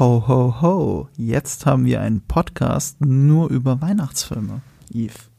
Ho, 0.00 0.24
ho, 0.26 0.60
ho. 0.60 1.08
Jetzt 1.16 1.66
haben 1.66 1.84
wir 1.84 2.00
einen 2.00 2.20
Podcast 2.20 3.00
nur 3.00 3.48
über 3.48 3.80
Weihnachtsfilme. 3.80 4.60
Yves. 4.92 5.30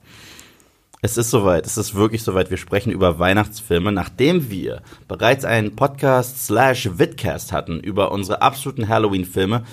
Es 1.02 1.18
ist 1.18 1.30
soweit, 1.30 1.66
es 1.66 1.78
ist 1.78 1.94
wirklich 1.94 2.24
soweit. 2.24 2.50
Wir 2.52 2.58
sprechen 2.58 2.94
über 2.94 3.20
Weihnachtsfilme, 3.20 3.92
nachdem 3.92 4.50
wir 4.50 4.82
bereits 5.10 5.44
einen 5.44 5.76
Podcast 5.76 6.46
slash 6.46 6.90
Vidcast 6.98 7.52
hatten 7.52 7.82
über 7.82 8.14
unsere 8.14 8.42
absoluten 8.42 8.88
Halloween-Filme, 8.88 9.66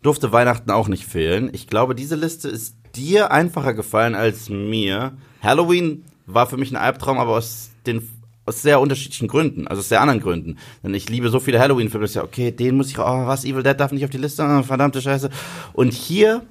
durfte 0.00 0.32
Weihnachten 0.32 0.70
auch 0.70 0.88
nicht 0.88 1.04
fehlen. 1.04 1.50
Ich 1.52 1.66
glaube, 1.66 1.94
diese 1.94 2.16
Liste 2.16 2.48
ist 2.48 2.76
dir 2.96 3.32
einfacher 3.32 3.74
gefallen 3.74 4.14
als 4.14 4.48
mir. 4.48 5.12
Halloween 5.42 6.02
war 6.24 6.46
für 6.46 6.56
mich 6.56 6.70
ein 6.70 6.76
Albtraum, 6.76 7.18
aber 7.18 7.32
aus 7.32 7.72
den 7.84 8.08
aus 8.50 8.62
sehr 8.62 8.80
unterschiedlichen 8.80 9.28
Gründen, 9.28 9.68
also 9.68 9.80
aus 9.80 9.88
sehr 9.88 10.00
anderen 10.00 10.20
Gründen. 10.20 10.58
Denn 10.82 10.92
ich 10.92 11.08
liebe 11.08 11.30
so 11.30 11.38
viele 11.38 11.60
Halloween-Filme, 11.60 12.04
dass 12.04 12.14
ja, 12.14 12.24
okay, 12.24 12.50
den 12.50 12.76
muss 12.76 12.90
ich, 12.90 12.98
oh, 12.98 13.26
was, 13.26 13.44
Evil 13.44 13.62
Dead 13.62 13.78
darf 13.78 13.92
nicht 13.92 14.04
auf 14.04 14.10
die 14.10 14.18
Liste, 14.18 14.42
oh, 14.44 14.62
verdammte 14.62 15.00
Scheiße. 15.00 15.30
Und 15.72 15.92
hier 15.92 16.42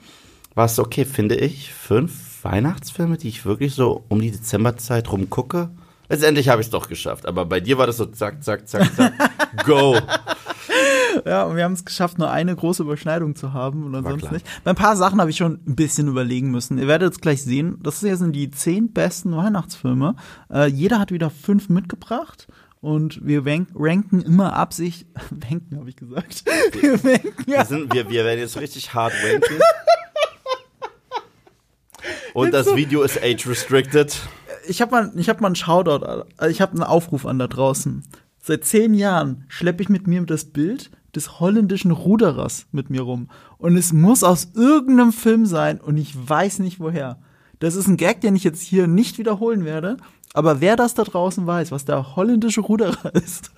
war 0.55 0.65
es 0.65 0.79
okay, 0.79 1.03
finde 1.03 1.35
ich, 1.35 1.73
fünf 1.73 2.43
Weihnachtsfilme, 2.43 3.17
die 3.17 3.27
ich 3.27 3.45
wirklich 3.45 3.75
so 3.75 4.05
um 4.07 4.21
die 4.21 4.31
Dezemberzeit 4.31 5.11
rum 5.11 5.29
gucke. 5.29 5.69
Letztendlich 6.09 6.49
habe 6.49 6.61
ich 6.61 6.67
es 6.67 6.71
doch 6.71 6.89
geschafft, 6.89 7.27
aber 7.27 7.45
bei 7.45 7.59
dir 7.59 7.77
war 7.77 7.85
das 7.87 7.97
so 7.97 8.05
zack, 8.05 8.43
zack, 8.43 8.67
zack, 8.67 8.93
zack, 8.95 9.13
go. 9.65 9.95
Ja, 11.25 11.43
und 11.43 11.55
wir 11.55 11.63
haben 11.63 11.73
es 11.73 11.85
geschafft, 11.85 12.17
nur 12.17 12.31
eine 12.31 12.55
große 12.55 12.83
Überschneidung 12.83 13.35
zu 13.35 13.53
haben 13.53 13.85
und 13.85 13.95
ansonsten 13.95 14.33
nicht. 14.33 14.47
Bei 14.63 14.71
ein 14.71 14.75
paar 14.75 14.95
Sachen 14.95 15.19
habe 15.19 15.29
ich 15.29 15.37
schon 15.37 15.59
ein 15.67 15.75
bisschen 15.75 16.07
überlegen 16.07 16.49
müssen. 16.51 16.77
Ihr 16.77 16.87
werdet 16.87 17.13
es 17.13 17.21
gleich 17.21 17.43
sehen. 17.43 17.77
Das 17.81 17.99
hier 17.99 18.17
sind 18.17 18.35
die 18.35 18.49
zehn 18.51 18.91
besten 18.91 19.35
Weihnachtsfilme. 19.35 20.15
Äh, 20.51 20.67
jeder 20.67 20.99
hat 20.99 21.11
wieder 21.11 21.29
fünf 21.29 21.69
mitgebracht. 21.69 22.47
Und 22.81 23.25
wir 23.25 23.45
ranken 23.45 24.21
immer 24.21 24.55
ab 24.55 24.73
sich. 24.73 25.05
Wenken, 25.29 25.77
habe 25.77 25.89
ich 25.89 25.97
gesagt. 25.97 26.43
Wir, 26.79 26.93
ranken, 26.93 27.51
ja. 27.51 27.59
wir, 27.59 27.65
sind, 27.65 27.93
wir, 27.93 28.09
wir 28.09 28.25
werden 28.25 28.39
jetzt 28.39 28.57
richtig 28.57 28.93
hart 28.93 29.13
ranken. 29.23 29.59
Und 32.33 32.53
das 32.53 32.75
Video 32.75 33.01
ist 33.01 33.21
age 33.21 33.47
restricted. 33.47 34.17
Ich 34.67 34.81
habe 34.81 34.91
mal, 34.91 35.11
ich 35.15 35.29
hab 35.29 35.41
mal 35.41 35.47
einen 35.47 35.55
Shoutout, 35.55 36.05
äh, 36.39 36.49
ich 36.49 36.61
habe 36.61 36.73
einen 36.73 36.83
Aufruf 36.83 37.25
an 37.25 37.39
da 37.39 37.47
draußen. 37.47 38.03
Seit 38.41 38.65
zehn 38.65 38.93
Jahren 38.93 39.45
schleppe 39.47 39.83
ich 39.83 39.89
mit 39.89 40.07
mir 40.07 40.21
das 40.23 40.45
Bild 40.45 40.91
des 41.15 41.39
holländischen 41.39 41.91
Ruderers 41.91 42.67
mit 42.71 42.89
mir 42.89 43.01
rum. 43.01 43.29
Und 43.57 43.75
es 43.77 43.93
muss 43.93 44.23
aus 44.23 44.51
irgendeinem 44.55 45.11
Film 45.11 45.45
sein 45.45 45.79
und 45.81 45.97
ich 45.97 46.13
weiß 46.15 46.59
nicht 46.59 46.79
woher. 46.79 47.19
Das 47.59 47.75
ist 47.75 47.87
ein 47.87 47.97
Gag, 47.97 48.21
den 48.21 48.35
ich 48.35 48.43
jetzt 48.43 48.61
hier 48.61 48.87
nicht 48.87 49.17
wiederholen 49.17 49.65
werde. 49.65 49.97
Aber 50.33 50.61
wer 50.61 50.75
das 50.75 50.93
da 50.93 51.03
draußen 51.03 51.45
weiß, 51.45 51.71
was 51.71 51.85
der 51.85 52.15
holländische 52.15 52.61
Ruderer 52.61 53.13
ist, 53.15 53.51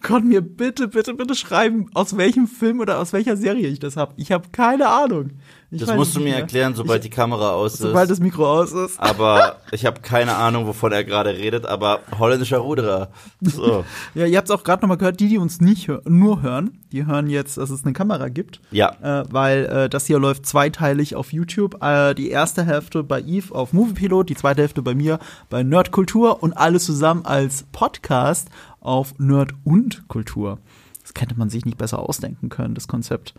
kann 0.00 0.28
mir 0.28 0.40
bitte, 0.40 0.88
bitte, 0.88 1.14
bitte 1.14 1.34
schreiben, 1.34 1.86
aus 1.94 2.16
welchem 2.16 2.46
Film 2.46 2.80
oder 2.80 2.98
aus 2.98 3.12
welcher 3.12 3.36
Serie 3.36 3.68
ich 3.68 3.78
das 3.78 3.96
habe. 3.96 4.14
Ich 4.16 4.32
habe 4.32 4.48
keine 4.52 4.88
Ahnung. 4.88 5.32
Ich 5.72 5.80
das 5.84 5.94
musst 5.94 6.16
du 6.16 6.20
mir 6.20 6.34
erklären, 6.34 6.74
sobald 6.74 7.04
ich, 7.04 7.10
die 7.10 7.14
Kamera 7.14 7.50
aus 7.50 7.74
ist. 7.74 7.80
Sobald 7.80 8.10
das 8.10 8.18
Mikro 8.18 8.44
aus 8.44 8.72
ist. 8.72 8.98
Aber 8.98 9.58
ich 9.70 9.86
habe 9.86 10.00
keine 10.00 10.34
Ahnung, 10.34 10.66
wovon 10.66 10.90
er 10.90 11.04
gerade 11.04 11.30
redet, 11.30 11.64
aber 11.64 12.00
holländischer 12.18 12.58
Ruderer. 12.58 13.10
So. 13.40 13.84
ja, 14.14 14.26
ihr 14.26 14.36
habt 14.36 14.48
es 14.48 14.54
auch 14.54 14.64
gerade 14.64 14.82
nochmal 14.82 14.96
gehört, 14.96 15.20
die, 15.20 15.28
die 15.28 15.38
uns 15.38 15.60
nicht 15.60 15.86
hör 15.86 16.02
nur 16.06 16.42
hören, 16.42 16.78
die 16.90 17.06
hören 17.06 17.30
jetzt, 17.30 17.56
dass 17.56 17.70
es 17.70 17.84
eine 17.84 17.92
Kamera 17.92 18.28
gibt. 18.28 18.60
Ja. 18.72 18.96
Äh, 19.00 19.24
weil 19.30 19.66
äh, 19.66 19.88
das 19.88 20.06
hier 20.06 20.18
läuft 20.18 20.44
zweiteilig 20.44 21.14
auf 21.14 21.32
YouTube. 21.32 21.80
Äh, 21.82 22.14
die 22.14 22.30
erste 22.30 22.64
Hälfte 22.64 23.04
bei 23.04 23.20
Eve 23.20 23.54
auf 23.54 23.72
Moviepilot, 23.72 24.28
die 24.28 24.34
zweite 24.34 24.62
Hälfte 24.62 24.82
bei 24.82 24.96
mir 24.96 25.20
bei 25.50 25.62
Nerdkultur 25.62 26.42
und 26.42 26.52
alles 26.52 26.84
zusammen 26.84 27.24
als 27.24 27.64
Podcast 27.70 28.48
auf 28.80 29.18
Nerd 29.18 29.52
und 29.62 30.08
Kultur. 30.08 30.58
Das 31.02 31.12
hätte 31.22 31.38
man 31.38 31.50
sich 31.50 31.64
nicht 31.64 31.78
besser 31.78 32.00
ausdenken 32.00 32.48
können, 32.48 32.74
das 32.74 32.88
Konzept. 32.88 33.34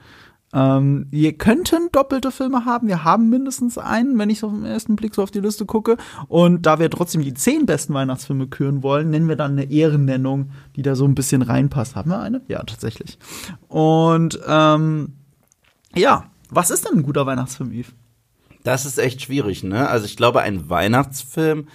Ähm, 0.53 1.07
wir 1.09 1.37
könnten 1.37 1.89
doppelte 1.91 2.31
Filme 2.31 2.65
haben. 2.65 2.87
Wir 2.87 3.03
haben 3.03 3.29
mindestens 3.29 3.77
einen, 3.77 4.17
wenn 4.17 4.29
ich 4.29 4.39
so 4.39 4.47
auf 4.47 4.53
den 4.53 4.65
ersten 4.65 4.95
Blick 4.95 5.15
so 5.15 5.23
auf 5.23 5.31
die 5.31 5.39
Liste 5.39 5.65
gucke. 5.65 5.97
Und 6.27 6.65
da 6.65 6.79
wir 6.79 6.89
trotzdem 6.89 7.21
die 7.21 7.33
zehn 7.33 7.65
besten 7.65 7.93
Weihnachtsfilme 7.93 8.47
küren 8.47 8.83
wollen, 8.83 9.09
nennen 9.09 9.29
wir 9.29 9.35
dann 9.35 9.51
eine 9.51 9.71
Ehrennennung, 9.71 10.51
die 10.75 10.81
da 10.81 10.95
so 10.95 11.05
ein 11.05 11.15
bisschen 11.15 11.41
reinpasst. 11.41 11.95
Haben 11.95 12.11
wir 12.11 12.19
eine? 12.19 12.41
Ja, 12.47 12.63
tatsächlich. 12.63 13.17
Und 13.67 14.39
ähm, 14.47 15.13
ja, 15.95 16.25
was 16.49 16.71
ist 16.71 16.85
denn 16.85 16.99
ein 16.99 17.03
guter 17.03 17.25
Weihnachtsfilm, 17.25 17.71
Yves? 17.71 17.93
Das 18.63 18.85
ist 18.85 18.99
echt 18.99 19.21
schwierig, 19.21 19.63
ne? 19.63 19.89
Also 19.89 20.05
ich 20.05 20.17
glaube, 20.17 20.41
ein 20.41 20.69
Weihnachtsfilm 20.69 21.67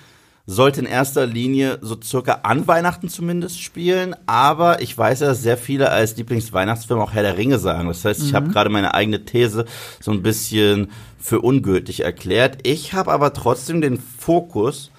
sollte 0.46 0.80
in 0.80 0.86
erster 0.86 1.26
Linie 1.26 1.78
so 1.82 1.96
circa 2.00 2.40
an 2.44 2.68
Weihnachten 2.68 3.08
zumindest 3.08 3.60
spielen, 3.60 4.14
aber 4.26 4.80
ich 4.80 4.96
weiß 4.96 5.20
ja, 5.20 5.26
dass 5.26 5.42
sehr 5.42 5.58
viele 5.58 5.90
als 5.90 6.16
Lieblingsweihnachtsfilm 6.16 7.00
auch 7.00 7.12
Herr 7.12 7.24
der 7.24 7.36
Ringe 7.36 7.58
sagen. 7.58 7.88
Das 7.88 8.04
heißt, 8.04 8.22
ich 8.22 8.32
mhm. 8.32 8.36
habe 8.36 8.48
gerade 8.50 8.70
meine 8.70 8.94
eigene 8.94 9.24
These 9.24 9.64
so 10.00 10.12
ein 10.12 10.22
bisschen 10.22 10.92
für 11.18 11.40
ungültig 11.40 12.00
erklärt. 12.00 12.58
Ich 12.62 12.92
habe 12.92 13.12
aber 13.12 13.32
trotzdem 13.32 13.80
den 13.80 13.98
Fokus 13.98 14.92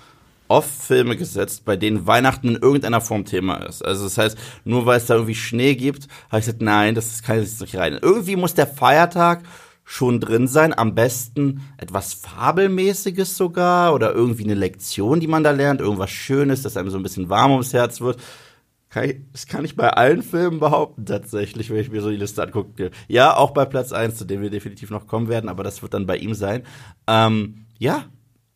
auf 0.50 0.66
Filme 0.66 1.16
gesetzt, 1.16 1.63
bei 1.66 1.75
denen 1.75 2.07
Weihnachten 2.07 2.50
in 2.50 2.56
irgendeiner 2.56 3.02
Form 3.02 3.25
Thema 3.25 3.56
ist. 3.66 3.84
Also 3.84 4.06
das 4.06 4.18
heißt, 4.18 4.38
nur 4.66 4.86
weil 4.86 4.97
es 4.97 5.06
da 5.06 5.16
irgendwie 5.16 5.36
Schnee 5.36 5.75
gibt, 5.75 6.07
habe 6.30 6.40
ich 6.40 6.46
gesagt, 6.46 6.62
nein, 6.62 6.96
das 6.96 7.22
kann 7.22 7.40
jetzt 7.40 7.59
nicht 7.62 7.75
rein. 7.75 8.00
Irgendwie 8.02 8.36
muss 8.36 8.53
der 8.53 8.68
Feiertag 8.68 9.44
schon 9.90 10.20
drin 10.20 10.48
sein. 10.48 10.78
Am 10.78 10.96
besten 10.96 11.62
etwas 11.78 12.14
Fabelmäßiges 12.14 13.38
sogar 13.38 13.94
oder 13.94 14.14
irgendwie 14.14 14.44
eine 14.44 14.53
Lektion, 14.53 15.22
die 15.22 15.28
man 15.28 15.46
da 15.46 15.52
lernt, 15.52 15.80
irgendwas 15.80 16.12
Schönes, 16.12 16.62
das 16.62 16.75
einem 16.75 16.90
so 16.90 16.98
ein 16.98 17.03
bisschen 17.03 17.30
warm 17.30 17.52
ums 17.52 17.72
Herz 17.72 18.02
wird. 18.02 18.20
Kann 18.90 19.06
ich, 19.06 19.16
das 19.31 19.48
kann 19.48 19.64
ich 19.64 19.78
bei 19.78 19.90
allen 19.90 20.24
Filmen 20.24 20.59
behaupten, 20.59 21.06
tatsächlich, 21.06 21.70
wenn 21.70 21.80
ich 21.80 21.90
mir 21.90 22.02
so 22.02 22.09
die 22.09 22.18
Liste 22.18 22.44
angucke. 22.44 22.92
Ja, 23.08 23.38
auch 23.38 23.52
bei 23.52 23.64
Platz 23.64 23.94
1, 23.94 24.18
zu 24.18 24.25
dem 24.25 24.42
wir 24.42 24.50
definitiv 24.50 24.90
noch 24.90 25.08
kommen 25.08 25.30
werden, 25.30 25.50
aber 25.50 25.64
das 25.64 25.81
wird 25.81 25.94
dann 25.94 26.06
bei 26.06 26.18
ihm 26.18 26.34
sein. 26.34 26.64
Ähm, 27.08 27.66
ja, 27.80 28.06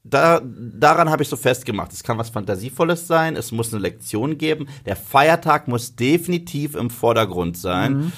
da, 0.04 0.42
daran 0.44 1.10
habe 1.10 1.24
ich 1.24 1.30
so 1.30 1.38
festgemacht. 1.38 1.94
Es 1.94 2.04
kann 2.04 2.18
was 2.18 2.30
Fantasievolles 2.30 3.08
sein, 3.08 3.38
es 3.38 3.54
muss 3.54 3.74
eine 3.74 3.82
Lektion 3.82 4.38
geben. 4.38 4.68
Der 4.86 4.98
Feiertag 4.98 5.70
muss 5.70 5.96
definitiv 5.96 6.76
im 6.76 6.90
Vordergrund 6.90 7.56
sein. 7.58 7.94
Mhm. 7.94 8.12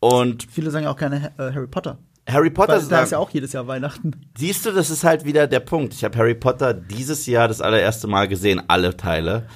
Und 0.00 0.46
viele 0.50 0.70
sagen 0.70 0.86
auch 0.86 0.96
gerne 0.96 1.32
äh, 1.38 1.52
Harry 1.52 1.66
Potter. 1.66 1.98
Harry 2.28 2.50
Potter 2.50 2.74
Weil, 2.74 2.88
da 2.88 3.02
ist 3.02 3.12
ja 3.12 3.18
auch 3.18 3.30
jedes 3.30 3.52
Jahr 3.52 3.66
Weihnachten. 3.66 4.12
Siehst 4.36 4.64
du, 4.66 4.72
das 4.72 4.90
ist 4.90 5.04
halt 5.04 5.24
wieder 5.24 5.46
der 5.46 5.60
Punkt. 5.60 5.94
Ich 5.94 6.04
habe 6.04 6.16
Harry 6.18 6.34
Potter 6.34 6.74
dieses 6.74 7.26
Jahr 7.26 7.48
das 7.48 7.60
allererste 7.60 8.06
Mal 8.06 8.28
gesehen, 8.28 8.62
alle 8.68 8.96
Teile. 8.96 9.46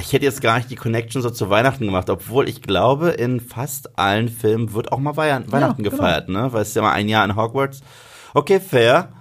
Ich 0.00 0.12
hätte 0.12 0.24
jetzt 0.24 0.42
gar 0.42 0.56
nicht 0.56 0.70
die 0.70 0.76
Connection 0.76 1.22
so 1.22 1.30
zu 1.30 1.48
Weihnachten 1.48 1.86
gemacht, 1.86 2.10
obwohl 2.10 2.48
ich 2.48 2.62
glaube, 2.62 3.10
in 3.10 3.40
fast 3.40 3.98
allen 3.98 4.28
Filmen 4.28 4.74
wird 4.74 4.92
auch 4.92 4.98
mal 4.98 5.16
Weihnachten 5.16 5.50
ja, 5.52 5.72
genau. 5.72 5.90
gefeiert, 5.90 6.28
ne? 6.28 6.52
Weil 6.52 6.62
es 6.62 6.68
ist 6.68 6.74
ja 6.74 6.82
mal 6.82 6.92
ein 6.92 7.08
Jahr 7.08 7.24
in 7.24 7.36
Hogwarts. 7.36 7.80
Okay, 8.34 8.60
fair. 8.60 9.12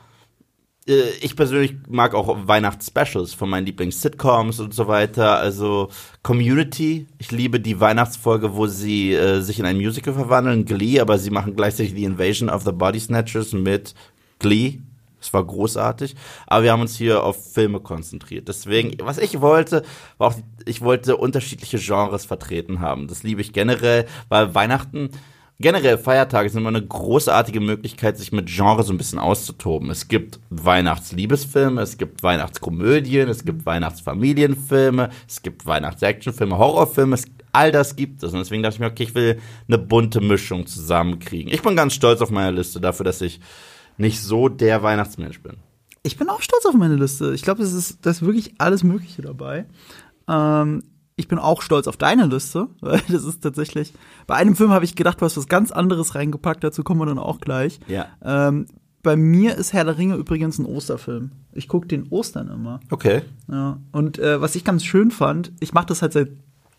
Äh, 0.87 1.09
ich 1.21 1.35
persönlich 1.35 1.75
mag 1.87 2.13
auch 2.13 2.47
Weihnachtsspecials 2.47 3.33
von 3.33 3.49
meinen 3.49 3.65
Lieblings-Sitcoms 3.65 4.59
und 4.59 4.73
so 4.73 4.87
weiter. 4.87 5.37
Also 5.37 5.89
Community. 6.23 7.07
Ich 7.17 7.31
liebe 7.31 7.59
die 7.59 7.79
Weihnachtsfolge, 7.79 8.55
wo 8.55 8.67
sie 8.67 9.13
äh, 9.13 9.41
sich 9.41 9.59
in 9.59 9.65
ein 9.65 9.77
Musical 9.77 10.13
verwandeln, 10.13 10.65
Glee, 10.65 10.99
aber 10.99 11.17
sie 11.17 11.31
machen 11.31 11.55
gleichzeitig 11.55 11.95
die 11.95 12.03
Invasion 12.05 12.49
of 12.49 12.63
the 12.63 12.71
Body 12.71 12.99
Snatchers 12.99 13.53
mit 13.53 13.93
Glee. 14.39 14.79
Es 15.19 15.33
war 15.33 15.43
großartig, 15.43 16.15
aber 16.45 16.63
wir 16.63 16.71
haben 16.71 16.81
uns 16.81 16.97
hier 16.97 17.23
auf 17.23 17.53
Filme 17.53 17.79
konzentriert. 17.79 18.47
Deswegen, 18.47 18.95
was 19.01 19.17
ich 19.17 19.41
wollte, 19.41 19.81
war 20.19 20.27
auch, 20.27 20.35
ich 20.65 20.81
wollte 20.81 21.17
unterschiedliche 21.17 21.79
Genres 21.79 22.25
vertreten 22.25 22.79
haben. 22.79 23.07
Das 23.07 23.23
liebe 23.23 23.41
ich 23.41 23.51
generell, 23.51 24.05
weil 24.29 24.53
Weihnachten 24.53 25.09
generell 25.59 25.97
Feiertage 25.97 26.49
sind 26.49 26.61
immer 26.61 26.69
eine 26.69 26.85
großartige 26.85 27.59
Möglichkeit, 27.59 28.17
sich 28.17 28.31
mit 28.31 28.47
Genre 28.47 28.83
so 28.83 28.93
ein 28.93 28.97
bisschen 28.97 29.19
auszutoben. 29.19 29.89
Es 29.89 30.07
gibt 30.07 30.39
Weihnachtsliebesfilme, 30.49 31.81
es 31.81 31.97
gibt 31.97 32.23
Weihnachtskomödien, 32.23 33.29
es 33.29 33.45
gibt 33.45 33.65
Weihnachtsfamilienfilme, 33.65 35.09
es 35.27 35.41
gibt 35.41 35.65
Weihnachtsactionfilme, 35.65 36.57
Horrorfilme, 36.57 37.15
es, 37.15 37.25
all 37.51 37.71
das 37.71 37.95
gibt 37.95 38.23
es. 38.23 38.33
Und 38.33 38.39
deswegen 38.39 38.63
dachte 38.63 38.75
ich 38.75 38.79
mir, 38.79 38.87
okay, 38.87 39.03
ich 39.03 39.15
will 39.15 39.39
eine 39.67 39.77
bunte 39.77 40.21
Mischung 40.21 40.67
zusammenkriegen. 40.67 41.51
Ich 41.53 41.61
bin 41.61 41.75
ganz 41.75 41.93
stolz 41.93 42.21
auf 42.21 42.31
meine 42.31 42.55
Liste 42.55 42.81
dafür, 42.81 43.05
dass 43.05 43.21
ich 43.21 43.39
nicht 43.97 44.21
so 44.21 44.49
der 44.49 44.83
Weihnachtsmensch 44.83 45.41
bin. 45.41 45.57
Ich 46.03 46.17
bin 46.17 46.29
auch 46.29 46.41
stolz 46.41 46.65
auf 46.65 46.75
meine 46.75 46.95
Liste. 46.95 47.33
Ich 47.33 47.41
glaube, 47.41 47.63
es 47.63 47.73
ist, 47.73 48.05
da 48.05 48.11
ist 48.11 48.23
wirklich 48.23 48.55
alles 48.59 48.83
Mögliche 48.83 49.21
dabei. 49.21 49.65
Ähm, 50.27 50.83
ich 51.17 51.27
bin 51.27 51.39
auch 51.39 51.61
stolz 51.61 51.87
auf 51.87 51.97
deine 51.97 52.25
Liste, 52.25 52.67
weil 52.81 53.01
das 53.09 53.23
ist 53.23 53.41
tatsächlich. 53.41 53.93
Bei 54.27 54.35
einem 54.35 54.55
Film 54.55 54.71
habe 54.71 54.85
ich 54.85 54.95
gedacht, 54.95 55.21
du 55.21 55.25
hast 55.25 55.37
was 55.37 55.47
ganz 55.47 55.71
anderes 55.71 56.15
reingepackt, 56.15 56.63
dazu 56.63 56.83
kommen 56.83 57.01
wir 57.01 57.05
dann 57.05 57.19
auch 57.19 57.39
gleich. 57.39 57.79
Ja. 57.87 58.07
Ähm, 58.23 58.67
bei 59.03 59.15
mir 59.15 59.55
ist 59.55 59.71
Herr 59.71 59.85
der 59.85 59.99
Ringe 59.99 60.15
übrigens 60.15 60.57
ein 60.57 60.65
Osterfilm. 60.65 61.31
Ich 61.53 61.67
gucke 61.67 61.87
den 61.87 62.07
Ostern 62.09 62.47
immer. 62.47 62.79
Okay. 62.89 63.21
Ja. 63.47 63.77
Und 63.91 64.17
äh, 64.17 64.41
was 64.41 64.55
ich 64.55 64.63
ganz 64.63 64.83
schön 64.83 65.11
fand, 65.11 65.51
ich 65.59 65.73
mache 65.73 65.85
das 65.85 66.01
halt 66.01 66.13
seit 66.13 66.29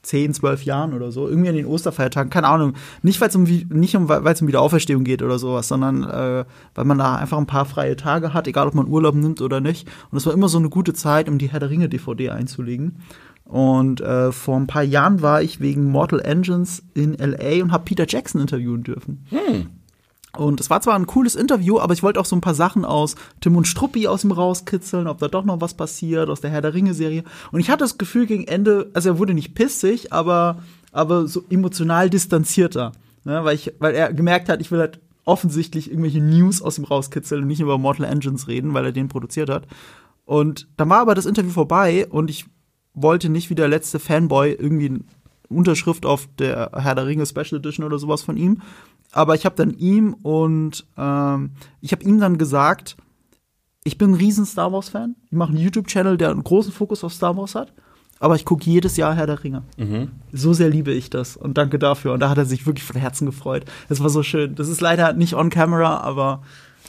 10, 0.06 0.35
12 0.35 0.65
Jahren 0.65 0.94
oder 0.94 1.12
so, 1.12 1.29
irgendwie 1.29 1.49
an 1.49 1.55
den 1.56 1.67
Osterfeiertagen, 1.67 2.31
keine 2.31 2.49
Ahnung, 2.49 2.75
nicht 3.03 3.21
weil 3.21 3.29
es 3.29 3.37
um 3.37 3.44
nicht 3.44 3.97
um 3.97 4.09
weil 4.09 4.27
es 4.27 4.41
um 4.41 4.49
Wiederauferstehung 4.49 5.05
geht 5.05 5.23
oder 5.23 5.38
sowas, 5.38 5.69
sondern 5.69 6.05
äh, 6.05 6.44
weil 6.75 6.85
man 6.85 6.99
da 6.99 7.17
einfach 7.17 7.38
ein 7.38 7.47
paar 7.47 7.65
freie 7.65 7.97
Tage 7.97 8.33
hat, 8.33 8.47
egal 8.47 8.69
ob 8.69 8.75
man 8.75 8.88
Urlaub 8.88 9.15
nimmt 9.15 9.41
oder 9.41 9.61
nicht. 9.61 9.88
Und 10.11 10.19
es 10.19 10.27
war 10.27 10.33
immer 10.33 10.49
so 10.49 10.59
eine 10.59 10.69
gute 10.69 10.94
Zeit, 10.94 11.29
um 11.29 11.38
die 11.38 11.50
Herr 11.50 11.61
der 11.61 11.71
Ringe 11.71 11.88
DVD 11.88 12.31
einzulegen. 12.31 12.99
Und 13.46 14.00
äh, 14.00 14.32
vor 14.32 14.56
ein 14.56 14.66
paar 14.66 14.82
Jahren 14.82 15.22
war 15.22 15.40
ich 15.40 15.60
wegen 15.60 15.90
Mortal 15.90 16.20
Engines 16.20 16.82
in 16.94 17.14
LA 17.14 17.62
und 17.62 17.72
habe 17.72 17.84
Peter 17.84 18.04
Jackson 18.06 18.40
interviewen 18.40 18.82
dürfen. 18.82 19.25
Hm. 19.31 19.70
Und 20.37 20.60
es 20.60 20.69
war 20.69 20.82
zwar 20.82 20.96
ein 20.96 21.06
cooles 21.06 21.34
Interview, 21.34 21.78
aber 21.78 21.94
ich 21.94 22.02
wollte 22.02 22.20
auch 22.20 22.26
so 22.26 22.37
ein 22.37 22.43
paar 22.43 22.54
Sachen 22.54 22.84
aus 22.84 23.14
Tim 23.40 23.56
und 23.56 23.66
Struppi 23.66 24.06
aus 24.06 24.25
ihm 24.25 24.32
rauskitzeln, 24.32 25.06
ob 25.06 25.19
da 25.19 25.28
doch 25.28 25.44
noch 25.44 25.60
was 25.60 25.75
passiert 25.75 26.28
aus 26.28 26.40
der 26.40 26.50
Herr 26.50 26.60
der 26.60 26.75
Ringe 26.75 26.93
Serie. 26.93 27.25
Und 27.52 27.60
ich 27.60 27.70
hatte 27.70 27.84
das 27.84 27.98
Gefühl 27.98 28.26
gegen 28.26 28.46
Ende, 28.46 28.90
also 28.93 29.10
er 29.10 29.19
wurde 29.19 29.32
nicht 29.32 29.54
pissig, 29.54 30.12
aber 30.12 30.58
aber 30.96 31.26
so 31.26 31.44
emotional 31.50 32.08
distanzierter, 32.08 32.92
ne? 33.25 33.44
weil 33.44 33.54
ich, 33.54 33.75
weil 33.81 33.94
er 33.94 34.14
gemerkt 34.14 34.49
hat, 34.49 34.62
ich 34.62 34.70
will 34.70 34.81
halt 34.81 34.99
offensichtlich 35.26 35.90
irgendwelche 35.90 36.22
News 36.22 36.62
aus 36.62 36.78
ihm 36.78 36.84
rauskitzeln 36.84 37.42
und 37.42 37.49
nicht 37.49 37.60
über 37.60 37.76
Mortal 37.76 38.06
Engines 38.06 38.49
reden, 38.49 38.72
weil 38.72 38.87
er 38.87 38.92
den 38.92 39.08
produziert 39.08 39.50
hat. 39.50 39.66
Und 40.25 40.69
dann 40.78 40.88
war 40.88 41.00
aber 41.00 41.14
das 41.14 41.26
Interview 41.26 41.50
vorbei 41.50 42.06
und 42.08 42.31
ich 42.31 42.46
wollte 42.96 43.28
nicht 43.28 43.48
wie 43.50 43.54
der 43.54 43.69
letzte 43.69 44.00
Fanboy 44.00 44.52
irgendwie 44.52 44.87
eine 44.88 45.00
Unterschrift 45.48 46.04
auf 46.04 46.28
der 46.38 46.72
Herr 46.75 46.96
der 46.96 47.06
Ringe 47.06 47.25
Special 47.26 47.60
Edition 47.60 47.87
oder 47.87 47.98
sowas 47.98 48.22
von 48.22 48.37
ihm. 48.37 48.62
Aber 49.12 49.37
ich 49.37 49.44
habe 49.44 49.54
dann 49.54 49.70
ihm 49.70 50.14
und 50.14 50.84
ähm, 50.98 51.50
ich 51.81 51.93
habe 51.93 52.02
ihm 52.02 52.19
dann 52.19 52.37
gesagt, 52.38 52.96
ich 53.84 53.96
bin 53.98 54.10
ein 54.10 54.14
riesen 54.14 54.44
Star 54.44 54.72
Wars 54.72 54.88
Fan. 54.88 55.14
Ich 55.26 55.32
mache 55.32 55.50
einen 55.50 55.58
YouTube-Channel, 55.60 56.16
der 56.16 56.31
einen 56.32 56.43
großen 56.43 56.72
Fokus 56.72 57.04
auf 57.04 57.12
Star 57.12 57.37
Wars 57.37 57.54
hat. 57.54 57.72
Aber 58.19 58.34
ich 58.34 58.44
gucke 58.44 58.64
jedes 58.69 58.96
Jahr 58.96 59.14
Herr 59.14 59.26
der 59.26 59.44
Ringe. 59.44 59.62
Mhm. 59.76 60.10
So 60.32 60.54
sehr 60.54 60.70
liebe 60.70 60.90
ich 60.90 61.10
das 61.10 61.37
und 61.37 61.56
danke 61.58 61.78
dafür. 61.78 62.12
Und 62.14 62.20
da 62.20 62.31
hat 62.31 62.38
er 62.38 62.46
sich 62.46 62.66
wirklich 62.66 62.84
von 62.84 62.96
Herzen 62.96 63.26
gefreut. 63.26 63.64
Das 63.88 64.00
war 64.02 64.08
so 64.10 64.22
schön. 64.22 64.54
Das 64.54 64.69
ist 64.69 64.81
leider 64.81 65.12
nicht 65.12 65.34
on 65.34 65.50
camera, 65.50 65.99
aber 65.99 66.42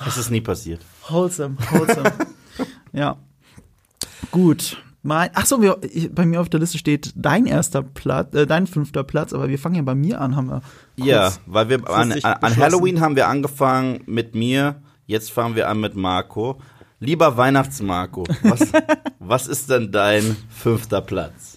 Es 0.06 0.18
ist 0.18 0.31
nie 0.31 0.42
passiert. 0.42 0.81
wholesome, 1.10 1.57
wholesome. 1.69 2.13
ja. 2.94 3.18
Gut. 4.31 4.81
Mein, 5.04 5.30
ach 5.36 5.46
so, 5.46 5.62
wir, 5.62 5.78
ich, 5.82 6.14
bei 6.14 6.26
mir 6.26 6.42
auf 6.42 6.50
der 6.50 6.60
Liste 6.60 6.78
steht 6.78 7.14
dein 7.16 7.46
erster 7.46 7.84
Platz, 7.84 8.34
äh, 8.36 8.46
dein 8.46 8.68
fünfter 8.68 9.04
Platz, 9.04 9.32
aber 9.34 9.48
wir 9.48 9.60
fangen 9.60 9.76
ja 9.76 9.82
bei 9.82 9.96
mir 9.96 10.20
an, 10.20 10.36
haben 10.36 10.50
wir. 10.50 10.62
Ja, 10.98 11.34
weil 11.46 11.70
wir 11.70 11.90
an, 11.90 12.12
an. 12.12 12.58
Halloween 12.58 13.00
haben 13.00 13.16
wir 13.16 13.28
angefangen 13.28 14.02
mit 14.06 14.36
mir, 14.36 14.82
jetzt 15.06 15.32
fangen 15.32 15.56
wir 15.56 15.70
an 15.70 15.80
mit 15.80 15.96
Marco. 15.96 16.60
Lieber 17.00 17.38
Weihnachtsmarco, 17.38 18.26
was, 18.42 18.72
was 19.20 19.48
ist 19.48 19.70
denn 19.70 19.92
dein 19.92 20.36
fünfter 20.50 21.02
Platz? 21.02 21.56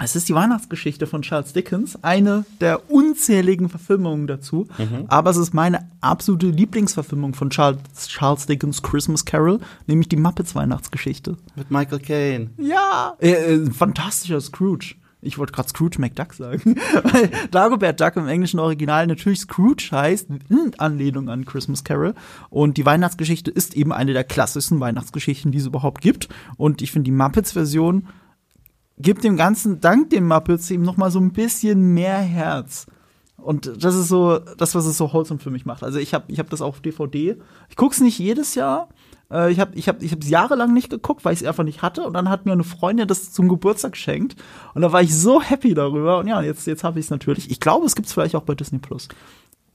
Es 0.00 0.14
ist 0.14 0.28
die 0.28 0.34
Weihnachtsgeschichte 0.34 1.06
von 1.06 1.22
Charles 1.22 1.52
Dickens, 1.52 2.02
eine 2.02 2.44
der 2.60 2.90
unzähligen 2.90 3.68
Verfilmungen 3.68 4.26
dazu. 4.26 4.68
Aber 5.08 5.30
es 5.30 5.36
ist 5.36 5.54
meine 5.54 5.88
absolute 6.00 6.46
Lieblingsverfilmung 6.46 7.34
von 7.34 7.50
Charles, 7.50 7.80
Charles 8.06 8.46
Dickens 8.46 8.82
Christmas 8.82 9.24
Carol, 9.24 9.60
nämlich 9.86 10.08
die 10.08 10.16
Muppets 10.16 10.54
Weihnachtsgeschichte. 10.54 11.36
Mit 11.56 11.70
Michael 11.70 11.98
Caine. 11.98 12.50
Ja, 12.58 13.14
äh, 13.18 13.32
äh, 13.32 13.70
fantastischer 13.70 14.40
Scrooge. 14.40 14.94
Ich 15.20 15.36
wollte 15.36 15.52
gerade 15.52 15.68
Scrooge 15.68 16.00
McDuck 16.00 16.32
sagen, 16.32 16.76
weil 17.02 17.30
Dagobert 17.50 18.00
Duck 18.00 18.14
im 18.16 18.28
englischen 18.28 18.60
Original 18.60 19.08
natürlich 19.08 19.40
Scrooge 19.40 19.88
heißt, 19.90 20.28
in 20.48 20.72
Anlehnung 20.78 21.28
an 21.28 21.44
Christmas 21.44 21.82
Carol. 21.82 22.14
Und 22.50 22.76
die 22.76 22.86
Weihnachtsgeschichte 22.86 23.50
ist 23.50 23.74
eben 23.74 23.92
eine 23.92 24.12
der 24.12 24.22
klassischsten 24.22 24.78
Weihnachtsgeschichten, 24.78 25.50
die 25.50 25.58
es 25.58 25.66
überhaupt 25.66 26.02
gibt. 26.02 26.28
Und 26.56 26.82
ich 26.82 26.92
finde, 26.92 27.06
die 27.06 27.16
Muppets-Version 27.16 28.06
gibt 29.00 29.24
dem 29.24 29.36
Ganzen, 29.36 29.80
dank 29.80 30.10
den 30.10 30.26
Muppets, 30.26 30.70
eben 30.70 30.82
noch 30.82 30.96
mal 30.96 31.10
so 31.10 31.20
ein 31.20 31.32
bisschen 31.32 31.94
mehr 31.94 32.18
Herz. 32.18 32.86
Und 33.36 33.82
das 33.82 33.94
ist 33.94 34.08
so 34.08 34.38
das, 34.38 34.74
was 34.74 34.84
es 34.84 34.96
so 34.96 35.12
wholesome 35.12 35.40
für 35.40 35.50
mich 35.50 35.64
macht. 35.64 35.84
Also 35.84 35.98
ich 35.98 36.12
habe 36.12 36.24
ich 36.28 36.38
hab 36.38 36.50
das 36.50 36.60
auf 36.60 36.80
DVD. 36.80 37.36
Ich 37.68 37.76
guck's 37.76 38.00
nicht 38.00 38.18
jedes 38.18 38.56
Jahr. 38.56 38.88
Äh, 39.30 39.52
ich 39.52 39.60
habe 39.60 39.76
ich 39.76 39.88
hab, 39.88 40.02
ich 40.02 40.12
hab's 40.12 40.28
jahrelang 40.28 40.72
nicht 40.74 40.90
geguckt, 40.90 41.24
weil 41.24 41.34
ich 41.34 41.42
es 41.42 41.46
einfach 41.46 41.64
nicht 41.64 41.80
hatte. 41.80 42.02
Und 42.02 42.14
dann 42.14 42.28
hat 42.28 42.46
mir 42.46 42.52
eine 42.52 42.64
Freundin 42.64 43.06
das 43.06 43.32
zum 43.32 43.48
Geburtstag 43.48 43.92
geschenkt. 43.92 44.34
Und 44.74 44.82
da 44.82 44.92
war 44.92 45.02
ich 45.02 45.14
so 45.14 45.40
happy 45.40 45.74
darüber. 45.74 46.18
Und 46.18 46.26
ja, 46.26 46.42
jetzt, 46.42 46.66
jetzt 46.66 46.82
habe 46.82 46.98
ich 46.98 47.06
es 47.06 47.10
natürlich. 47.10 47.50
Ich 47.50 47.60
glaube, 47.60 47.86
es 47.86 47.94
gibt's 47.94 48.12
vielleicht 48.12 48.34
auch 48.34 48.42
bei 48.42 48.54
Disney 48.54 48.80
Plus. 48.80 49.08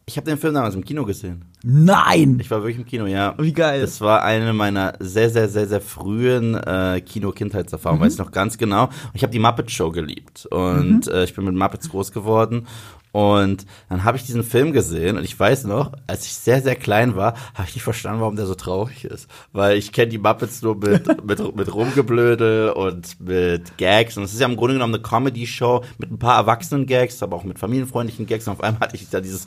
Ich 0.06 0.18
habe 0.18 0.26
den 0.26 0.38
Film 0.38 0.54
damals 0.54 0.76
im 0.76 0.84
Kino 0.84 1.06
gesehen. 1.06 1.46
Nein! 1.66 2.40
Ich 2.42 2.52
war 2.52 2.60
wirklich 2.62 2.78
im 2.78 2.86
Kino, 2.86 3.06
ja. 3.06 3.36
Wie 3.38 3.54
geil. 3.54 3.80
Das 3.80 4.02
war 4.02 4.22
eine 4.24 4.52
meiner 4.52 4.96
sehr, 5.00 5.30
sehr, 5.30 5.48
sehr, 5.48 5.66
sehr 5.66 5.80
frühen 5.80 6.56
äh, 6.56 7.00
Kino-Kindheitserfahrungen, 7.00 8.02
Mhm. 8.02 8.06
weiß 8.06 8.14
ich 8.14 8.20
noch 8.20 8.32
ganz 8.32 8.58
genau. 8.58 8.90
Ich 9.14 9.24
habe 9.24 9.32
die 9.32 9.40
Muppet 9.40 9.72
Show 9.72 9.90
geliebt. 9.90 10.46
Und 10.48 11.08
Mhm. 11.08 11.12
äh, 11.14 11.24
ich 11.24 11.34
bin 11.34 11.46
mit 11.46 11.56
Muppets 11.56 11.90
groß 11.90 12.12
geworden. 12.12 12.68
Und 13.14 13.66
dann 13.90 14.04
habe 14.04 14.18
ich 14.18 14.26
diesen 14.26 14.44
Film 14.44 14.74
gesehen 14.74 15.18
und 15.18 15.24
ich 15.24 15.40
weiß 15.40 15.66
noch, 15.66 15.92
als 16.08 16.26
ich 16.26 16.34
sehr, 16.34 16.62
sehr 16.64 16.76
klein 16.76 17.16
war, 17.16 17.36
habe 17.54 17.68
ich 17.70 17.76
nicht 17.76 17.84
verstanden, 17.84 18.22
warum 18.22 18.36
der 18.36 18.48
so 18.48 18.56
traurig 18.56 19.06
ist. 19.06 19.30
Weil 19.52 19.78
ich 19.78 19.92
kenne 19.94 20.08
die 20.10 20.18
Muppets 20.18 20.64
nur 20.64 20.76
mit, 20.76 21.06
mit, 21.26 21.56
mit 21.56 21.74
Rumgeblödel 21.74 22.72
und 22.72 23.22
mit 23.22 23.78
Gags. 23.78 24.18
Und 24.18 24.24
es 24.24 24.34
ist 24.34 24.40
ja 24.42 24.48
im 24.48 24.58
Grunde 24.58 24.74
genommen 24.74 24.96
eine 24.96 25.04
Comedy-Show 25.04 25.84
mit 26.00 26.12
ein 26.12 26.18
paar 26.20 26.38
erwachsenen 26.38 26.88
Gags, 26.88 27.22
aber 27.24 27.38
auch 27.38 27.44
mit 27.46 27.58
familienfreundlichen 27.60 28.26
Gags. 28.26 28.48
Und 28.48 28.54
auf 28.54 28.62
einmal 28.64 28.82
hatte 28.82 28.96
ich 28.96 29.08
da 29.10 29.22
dieses 29.22 29.46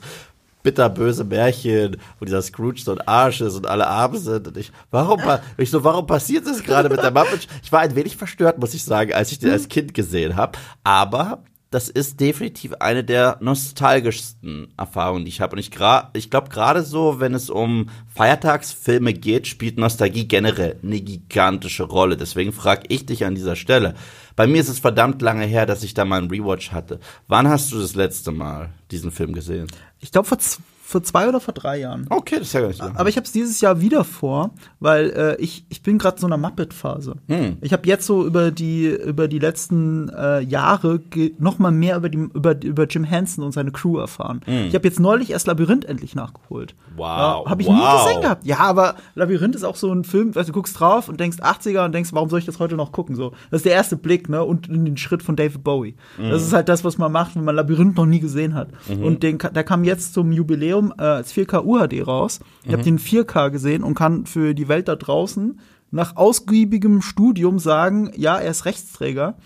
bitterböse 0.67 1.23
Märchen, 1.23 1.95
wo 2.19 2.25
dieser 2.25 2.41
Scrooge 2.41 2.81
so 2.81 2.91
ein 2.91 2.99
Arsch 2.99 3.39
ist 3.39 3.55
und 3.55 3.67
alle 3.67 3.87
arm 3.87 4.17
sind. 4.17 4.49
Und 4.49 4.57
ich, 4.57 4.69
warum, 4.91 5.21
ich 5.57 5.71
so, 5.71 5.81
warum 5.85 6.05
passiert 6.05 6.45
das 6.45 6.61
gerade 6.61 6.89
mit 6.89 7.01
der 7.01 7.11
Muppet? 7.11 7.47
Ich 7.63 7.71
war 7.71 7.79
ein 7.79 7.95
wenig 7.95 8.17
verstört, 8.17 8.59
muss 8.59 8.73
ich 8.73 8.83
sagen, 8.83 9.13
als 9.13 9.31
ich 9.31 9.39
den 9.39 9.51
als 9.51 9.69
Kind 9.69 9.93
gesehen 9.93 10.35
habe. 10.35 10.59
Aber 10.83 11.41
das 11.69 11.87
ist 11.87 12.19
definitiv 12.19 12.73
eine 12.79 13.05
der 13.05 13.37
nostalgischsten 13.39 14.73
Erfahrungen, 14.75 15.23
die 15.23 15.29
ich 15.29 15.39
habe. 15.39 15.53
Und 15.53 15.59
ich, 15.59 15.71
ich 16.13 16.29
glaube, 16.29 16.49
gerade 16.49 16.83
so, 16.83 17.21
wenn 17.21 17.33
es 17.33 17.49
um 17.49 17.89
Feiertagsfilme 18.13 19.13
geht, 19.13 19.47
spielt 19.47 19.77
Nostalgie 19.77 20.27
generell 20.27 20.77
eine 20.83 20.99
gigantische 20.99 21.83
Rolle. 21.83 22.17
Deswegen 22.17 22.51
frage 22.51 22.83
ich 22.89 23.05
dich 23.05 23.23
an 23.23 23.35
dieser 23.35 23.55
Stelle. 23.55 23.95
Bei 24.37 24.47
mir 24.47 24.61
ist 24.61 24.69
es 24.69 24.79
verdammt 24.79 25.21
lange 25.21 25.45
her, 25.45 25.65
dass 25.65 25.83
ich 25.83 25.93
da 25.93 26.05
mal 26.05 26.19
einen 26.19 26.29
Rewatch 26.29 26.71
hatte. 26.71 26.99
Wann 27.27 27.49
hast 27.49 27.71
du 27.73 27.79
das 27.81 27.95
letzte 27.95 28.31
Mal 28.31 28.69
diesen 28.91 29.11
Film 29.11 29.33
gesehen? 29.33 29.67
Ich 29.99 30.11
glaube, 30.13 30.27
vor, 30.27 30.37
z- 30.39 30.59
vor 30.87 31.03
zwei 31.03 31.27
oder 31.27 31.41
vor 31.41 31.53
drei 31.53 31.79
Jahren. 31.81 32.05
Okay, 32.09 32.35
das 32.39 32.47
ist 32.47 32.53
ja 32.53 32.61
gar 32.61 32.67
nicht 32.69 32.77
so. 32.77 32.85
lange. 32.85 32.97
Aber 32.97 33.09
ich 33.09 33.17
habe 33.17 33.25
es 33.25 33.33
dieses 33.33 33.59
Jahr 33.59 33.81
wieder 33.81 34.05
vor, 34.05 34.51
weil 34.79 35.09
äh, 35.09 35.35
ich, 35.35 35.65
ich 35.67 35.83
bin 35.83 35.97
gerade 35.97 36.17
so 36.17 36.27
in 36.27 36.31
einer 36.31 36.41
Muppet-Phase. 36.41 37.15
Hm. 37.27 37.57
Ich 37.59 37.73
habe 37.73 37.85
jetzt 37.85 38.05
so 38.05 38.25
über 38.25 38.51
die 38.51 38.87
über 38.87 39.27
die 39.27 39.39
letzten 39.39 40.07
äh, 40.07 40.39
Jahre 40.39 41.01
noch 41.39 41.59
mal 41.59 41.73
mehr 41.73 41.97
über 41.97 42.07
die 42.07 42.17
über 42.17 42.63
über 42.63 42.85
Jim 42.85 43.03
Henson 43.03 43.43
und 43.43 43.51
seine 43.51 43.71
Crew 43.71 43.97
erfahren. 43.97 44.39
Ich 44.47 44.73
habe 44.75 44.87
jetzt 44.87 45.01
neulich 45.01 45.31
erst 45.31 45.47
Labyrinth 45.47 45.83
endlich 45.83 46.15
nachgeholt. 46.15 46.71
Hm. 46.71 46.97
Wow, 46.97 47.05
ja, 47.45 47.49
habe 47.49 47.61
ich 47.61 47.67
wow. 47.67 47.75
nie 47.75 48.05
gesehen 48.05 48.21
gehabt. 48.21 48.45
Ja, 48.45 48.59
aber 48.59 48.95
Labyrinth 49.15 49.55
ist 49.55 49.65
auch 49.65 49.75
so 49.75 49.91
ein 49.91 50.05
Film, 50.05 50.33
weißt 50.35 50.47
du, 50.47 50.53
guckst 50.53 50.79
drauf 50.79 51.09
und 51.09 51.19
denkst 51.19 51.39
80er 51.39 51.83
und 51.83 51.93
denkst, 51.93 52.11
warum 52.13 52.29
soll 52.29 52.39
ich 52.39 52.45
das 52.45 52.59
heute 52.59 52.77
noch 52.77 52.93
gucken? 52.93 53.17
So, 53.17 53.31
das 53.51 53.59
ist 53.59 53.65
der 53.65 53.73
erste 53.73 53.97
Blick, 53.97 54.29
ne? 54.29 54.41
Und 54.41 54.69
in 54.69 54.85
den 54.85 54.95
Schritt 54.95 55.21
von 55.21 55.35
David 55.35 55.65
Bowie. 55.65 55.95
Mhm. 56.17 56.29
Das 56.29 56.43
ist 56.43 56.53
halt 56.53 56.69
das, 56.69 56.85
was 56.85 56.97
man 56.97 57.11
macht, 57.11 57.35
wenn 57.35 57.43
man 57.43 57.57
Labyrinth 57.57 57.97
noch 57.97 58.05
nie 58.05 58.21
gesehen 58.21 58.53
hat. 58.53 58.69
Und 58.87 59.21
den, 59.21 59.37
der 59.37 59.65
kam 59.65 59.83
jetzt 59.83 60.13
zum 60.13 60.31
Jubiläum 60.31 60.76
äh, 60.97 61.01
als 61.01 61.33
4K 61.33 61.63
UHD 61.63 62.05
raus. 62.05 62.39
Ich 62.63 62.67
Mhm. 62.69 62.73
habe 62.73 62.83
den 62.83 62.99
4K 62.99 63.49
gesehen 63.49 63.83
und 63.83 63.95
kann 63.95 64.25
für 64.25 64.53
die 64.53 64.67
Welt 64.67 64.87
da 64.87 64.95
draußen 64.95 65.59
nach 65.91 66.15
ausgiebigem 66.17 67.01
Studium 67.01 67.59
sagen, 67.59 68.11
ja, 68.15 68.37
er 68.37 68.51
ist 68.51 68.65
Rechtsträger. 68.65 69.37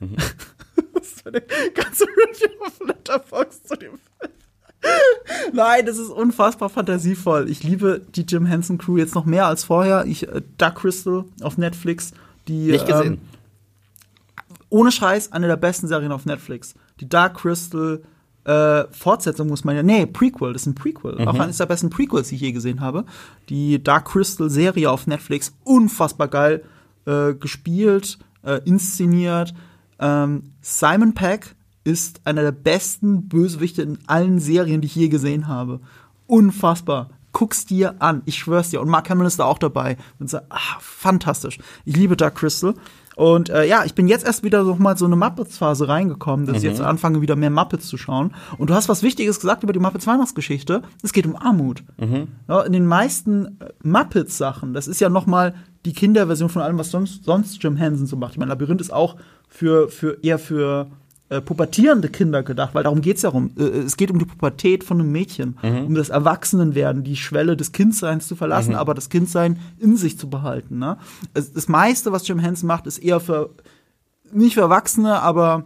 Mhm. 0.00 0.16
das 0.94 1.06
ist 1.06 1.26
eine 1.26 1.40
ganze 1.74 2.04
Review 2.04 2.64
auf 2.64 2.80
Letterboxd 2.86 3.68
zu 3.68 3.76
dem 3.76 3.90
Film. 3.90 4.32
Nein, 5.52 5.84
das 5.84 5.98
ist 5.98 6.08
unfassbar 6.08 6.70
fantasievoll. 6.70 7.50
Ich 7.50 7.62
liebe 7.62 8.00
die 8.14 8.22
Jim 8.22 8.46
Henson 8.46 8.78
Crew 8.78 8.96
jetzt 8.96 9.14
noch 9.14 9.26
mehr 9.26 9.44
als 9.46 9.64
vorher. 9.64 10.06
Ich 10.06 10.26
äh, 10.26 10.40
Dark 10.56 10.76
Crystal 10.76 11.24
auf 11.42 11.58
Netflix, 11.58 12.12
die 12.48 12.68
Nicht 12.70 12.86
gesehen. 12.86 13.14
Ähm, 13.14 13.18
ohne 14.70 14.90
Scheiß 14.90 15.32
eine 15.32 15.48
der 15.48 15.56
besten 15.56 15.86
Serien 15.88 16.12
auf 16.12 16.24
Netflix. 16.24 16.74
Die 17.00 17.08
Dark 17.08 17.36
Crystal 17.36 18.00
äh, 18.44 18.84
Fortsetzung 18.90 19.48
muss 19.48 19.64
man 19.64 19.76
ja, 19.76 19.82
nee, 19.82 20.06
Prequel, 20.06 20.52
das 20.52 20.62
ist 20.62 20.66
ein 20.66 20.74
Prequel. 20.74 21.26
Auch 21.26 21.38
eines 21.38 21.58
der 21.58 21.66
besten 21.66 21.90
Prequels, 21.90 22.28
die 22.28 22.36
ich 22.36 22.40
je 22.40 22.52
gesehen 22.52 22.80
habe. 22.80 23.04
Die 23.48 23.82
Dark 23.82 24.08
Crystal 24.08 24.48
Serie 24.48 24.90
auf 24.90 25.06
Netflix, 25.06 25.54
unfassbar 25.64 26.28
geil 26.28 26.64
äh, 27.06 27.34
gespielt, 27.34 28.18
äh, 28.42 28.60
inszeniert. 28.64 29.54
Ähm, 29.98 30.52
Simon 30.62 31.14
Peck 31.14 31.54
ist 31.84 32.20
einer 32.24 32.42
der 32.42 32.52
besten 32.52 33.28
Bösewichte 33.28 33.82
in 33.82 33.98
allen 34.06 34.38
Serien, 34.38 34.80
die 34.80 34.86
ich 34.86 34.94
je 34.94 35.08
gesehen 35.08 35.48
habe. 35.48 35.80
Unfassbar. 36.26 37.10
Guck's 37.32 37.64
dir 37.64 38.00
an, 38.00 38.22
ich 38.24 38.38
schwör's 38.38 38.70
dir. 38.70 38.80
Und 38.80 38.88
Mark 38.88 39.08
Hamill 39.08 39.26
ist 39.26 39.38
da 39.38 39.44
auch 39.44 39.58
dabei. 39.58 39.96
Und 40.18 40.30
so, 40.30 40.38
ah, 40.48 40.78
fantastisch. 40.80 41.58
Ich 41.84 41.96
liebe 41.96 42.16
Dark 42.16 42.36
Crystal. 42.36 42.74
Und 43.20 43.50
äh, 43.50 43.66
ja, 43.66 43.84
ich 43.84 43.94
bin 43.94 44.08
jetzt 44.08 44.24
erst 44.24 44.44
wieder 44.44 44.64
so 44.64 44.76
mal 44.76 44.96
so 44.96 45.04
eine 45.04 45.14
Muppets-Phase 45.14 45.88
reingekommen, 45.88 46.46
dass 46.46 46.56
ich 46.56 46.62
jetzt 46.62 46.80
anfange, 46.80 47.20
wieder 47.20 47.36
mehr 47.36 47.50
Muppets 47.50 47.86
zu 47.86 47.98
schauen. 47.98 48.34
Und 48.56 48.70
du 48.70 48.74
hast 48.74 48.88
was 48.88 49.02
Wichtiges 49.02 49.40
gesagt 49.40 49.62
über 49.62 49.74
die 49.74 49.78
Muppets 49.78 50.06
Weihnachtsgeschichte. 50.06 50.80
Es 51.02 51.12
geht 51.12 51.26
um 51.26 51.36
Armut. 51.36 51.84
Ja, 52.48 52.62
in 52.62 52.72
den 52.72 52.86
meisten 52.86 53.60
äh, 53.60 53.72
Muppets-Sachen, 53.82 54.72
das 54.72 54.88
ist 54.88 55.02
ja 55.02 55.10
noch 55.10 55.26
mal 55.26 55.54
die 55.84 55.92
Kinderversion 55.92 56.48
von 56.48 56.62
allem, 56.62 56.78
was 56.78 56.90
sonst, 56.90 57.24
sonst 57.24 57.62
Jim 57.62 57.76
Henson 57.76 58.06
so 58.06 58.16
macht. 58.16 58.32
Ich 58.32 58.38
meine, 58.38 58.48
Labyrinth 58.48 58.80
ist 58.80 58.90
auch 58.90 59.16
für, 59.50 59.90
für 59.90 60.16
eher 60.22 60.38
für 60.38 60.86
äh, 61.30 61.40
pubertierende 61.40 62.08
Kinder 62.08 62.42
gedacht, 62.42 62.74
weil 62.74 62.82
darum 62.82 63.00
geht's 63.00 63.22
ja 63.22 63.30
rum. 63.30 63.52
Äh, 63.58 63.62
es 63.62 63.96
geht 63.96 64.10
um 64.10 64.18
die 64.18 64.24
Pubertät 64.24 64.84
von 64.84 65.00
einem 65.00 65.12
Mädchen, 65.12 65.56
um 65.62 65.94
das 65.94 66.10
Erwachsenenwerden, 66.10 67.04
die 67.04 67.16
Schwelle 67.16 67.56
des 67.56 67.72
Kindseins 67.72 68.26
zu 68.26 68.36
verlassen, 68.36 68.74
aber 68.74 68.94
das 68.94 69.08
Kindsein 69.08 69.58
in 69.78 69.96
sich 69.96 70.18
zu 70.18 70.28
behalten. 70.28 70.78
Ne? 70.78 70.98
Das 71.32 71.68
meiste, 71.68 72.12
was 72.12 72.26
Jim 72.26 72.38
Henson 72.38 72.66
macht, 72.66 72.86
ist 72.86 72.98
eher 72.98 73.20
für 73.20 73.50
nicht 74.32 74.54
für 74.54 74.60
Erwachsene, 74.60 75.22
aber 75.22 75.64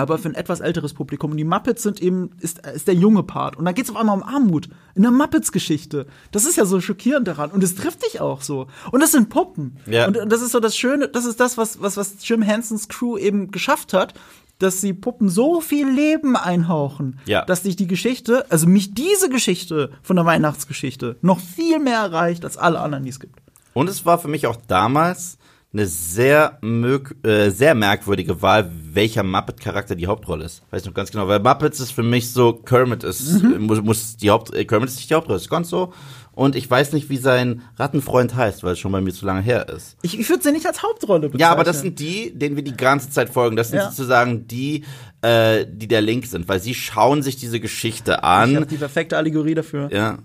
aber 0.00 0.18
für 0.18 0.28
ein 0.28 0.34
etwas 0.34 0.60
älteres 0.60 0.94
Publikum. 0.94 1.30
Und 1.32 1.36
die 1.36 1.44
Muppets 1.44 1.82
sind 1.82 2.00
eben, 2.02 2.30
ist, 2.40 2.66
ist 2.66 2.88
der 2.88 2.94
junge 2.94 3.22
Part. 3.22 3.56
Und 3.56 3.64
dann 3.64 3.74
geht 3.74 3.84
es 3.84 3.90
auf 3.90 3.96
einmal 3.96 4.16
um 4.16 4.22
Armut 4.22 4.68
in 4.94 5.02
der 5.02 5.10
Muppets-Geschichte. 5.10 6.06
Das 6.32 6.44
ist 6.44 6.56
ja 6.56 6.64
so 6.64 6.80
schockierend 6.80 7.28
daran. 7.28 7.50
Und 7.50 7.62
es 7.64 7.74
trifft 7.74 8.04
dich 8.04 8.20
auch 8.20 8.42
so. 8.42 8.66
Und 8.92 9.00
das 9.00 9.12
sind 9.12 9.28
Puppen. 9.28 9.76
Ja. 9.86 10.06
Und 10.06 10.18
das 10.30 10.42
ist 10.42 10.52
so 10.52 10.60
das 10.60 10.76
Schöne, 10.76 11.08
das 11.08 11.24
ist 11.24 11.40
das, 11.40 11.56
was, 11.58 11.80
was, 11.80 11.96
was 11.96 12.16
Jim 12.26 12.42
Hensons 12.42 12.88
Crew 12.88 13.16
eben 13.18 13.50
geschafft 13.50 13.92
hat, 13.92 14.14
dass 14.58 14.80
sie 14.82 14.92
Puppen 14.92 15.28
so 15.30 15.60
viel 15.62 15.88
Leben 15.88 16.36
einhauchen, 16.36 17.18
Ja. 17.24 17.44
dass 17.46 17.62
dich 17.62 17.76
die 17.76 17.86
Geschichte, 17.86 18.44
also 18.50 18.66
mich 18.66 18.92
diese 18.92 19.30
Geschichte 19.30 19.90
von 20.02 20.16
der 20.16 20.26
Weihnachtsgeschichte 20.26 21.16
noch 21.22 21.40
viel 21.40 21.78
mehr 21.78 21.98
erreicht 21.98 22.44
als 22.44 22.58
alle 22.58 22.80
anderen, 22.80 23.04
die 23.04 23.10
es 23.10 23.20
gibt. 23.20 23.40
Und 23.72 23.88
es 23.88 24.04
war 24.04 24.18
für 24.18 24.28
mich 24.28 24.46
auch 24.46 24.56
damals 24.68 25.38
eine 25.72 25.86
sehr, 25.86 26.58
mög 26.62 27.14
äh, 27.24 27.50
sehr 27.50 27.74
merkwürdige 27.76 28.42
Wahl, 28.42 28.68
welcher 28.92 29.22
Muppet-Charakter 29.22 29.94
die 29.94 30.08
Hauptrolle 30.08 30.44
ist. 30.44 30.62
Weiß 30.72 30.84
noch 30.84 30.94
ganz 30.94 31.12
genau, 31.12 31.28
weil 31.28 31.38
Muppets 31.38 31.78
ist 31.78 31.92
für 31.92 32.02
mich 32.02 32.32
so, 32.32 32.52
Kermit 32.54 33.04
ist, 33.04 33.42
Mhm. 33.42 33.52
äh, 33.52 33.58
muss, 33.60 33.80
muss 33.82 34.16
die 34.16 34.30
Haupt, 34.30 34.52
äh, 34.52 34.64
Kermit 34.64 34.88
ist 34.88 34.96
nicht 34.96 35.10
die 35.10 35.14
Hauptrolle, 35.14 35.38
ist 35.38 35.48
ganz 35.48 35.68
so. 35.68 35.92
Und 36.32 36.56
ich 36.56 36.68
weiß 36.70 36.92
nicht, 36.92 37.08
wie 37.10 37.18
sein 37.18 37.62
Rattenfreund 37.76 38.34
heißt, 38.34 38.64
weil 38.64 38.72
es 38.72 38.78
schon 38.78 38.90
bei 38.92 39.00
mir 39.00 39.12
zu 39.12 39.26
lange 39.26 39.42
her 39.42 39.68
ist. 39.68 39.96
Ich, 40.02 40.18
ich 40.18 40.28
würde 40.28 40.42
sie 40.42 40.52
nicht 40.52 40.66
als 40.66 40.82
Hauptrolle 40.82 41.22
bezeichnen. 41.28 41.40
Ja, 41.40 41.52
aber 41.52 41.64
das 41.64 41.82
sind 41.82 41.98
die, 42.00 42.32
denen 42.36 42.56
wir 42.56 42.62
die 42.64 42.76
ganze 42.76 43.10
Zeit 43.10 43.28
folgen. 43.30 43.56
Das 43.56 43.68
sind 43.68 43.78
Ja. 43.78 43.90
sozusagen 43.90 44.46
die, 44.48 44.84
äh, 45.22 45.66
die 45.70 45.86
der 45.86 46.00
Link 46.00 46.26
sind, 46.26 46.48
weil 46.48 46.60
sie 46.60 46.74
schauen 46.74 47.22
sich 47.22 47.36
diese 47.36 47.60
Geschichte 47.60 48.12
ich 48.18 48.24
an. 48.24 48.56
hab 48.56 48.68
die 48.68 48.76
perfekte 48.76 49.16
Allegorie 49.16 49.54
dafür. 49.54 49.88
Ja. 49.92 50.18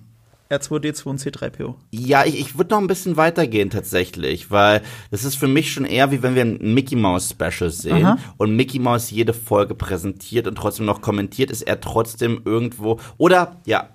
R2D2 0.49 1.05
und 1.05 1.19
C3PO. 1.19 1.75
Ja, 1.91 2.23
ich, 2.25 2.39
ich 2.39 2.57
würde 2.57 2.71
noch 2.75 2.79
ein 2.81 2.87
bisschen 2.87 3.17
weitergehen 3.17 3.69
tatsächlich, 3.71 4.51
weil 4.51 4.81
das 5.11 5.23
ist 5.23 5.35
für 5.35 5.47
mich 5.47 5.71
schon 5.73 5.85
eher 5.85 6.11
wie 6.11 6.21
wenn 6.21 6.35
wir 6.35 6.43
ein 6.43 6.73
Mickey 6.73 6.95
Mouse 6.95 7.31
Special 7.31 7.71
sehen 7.71 8.05
Aha. 8.05 8.17
und 8.37 8.55
Mickey 8.55 8.77
Mouse 8.79 9.09
jede 9.11 9.33
Folge 9.33 9.73
präsentiert 9.75 10.47
und 10.47 10.55
trotzdem 10.55 10.85
noch 10.85 11.01
kommentiert, 11.01 11.49
ist 11.49 11.63
er 11.63 11.81
trotzdem 11.81 12.41
irgendwo 12.45 12.99
oder 13.17 13.57
ja, 13.65 13.89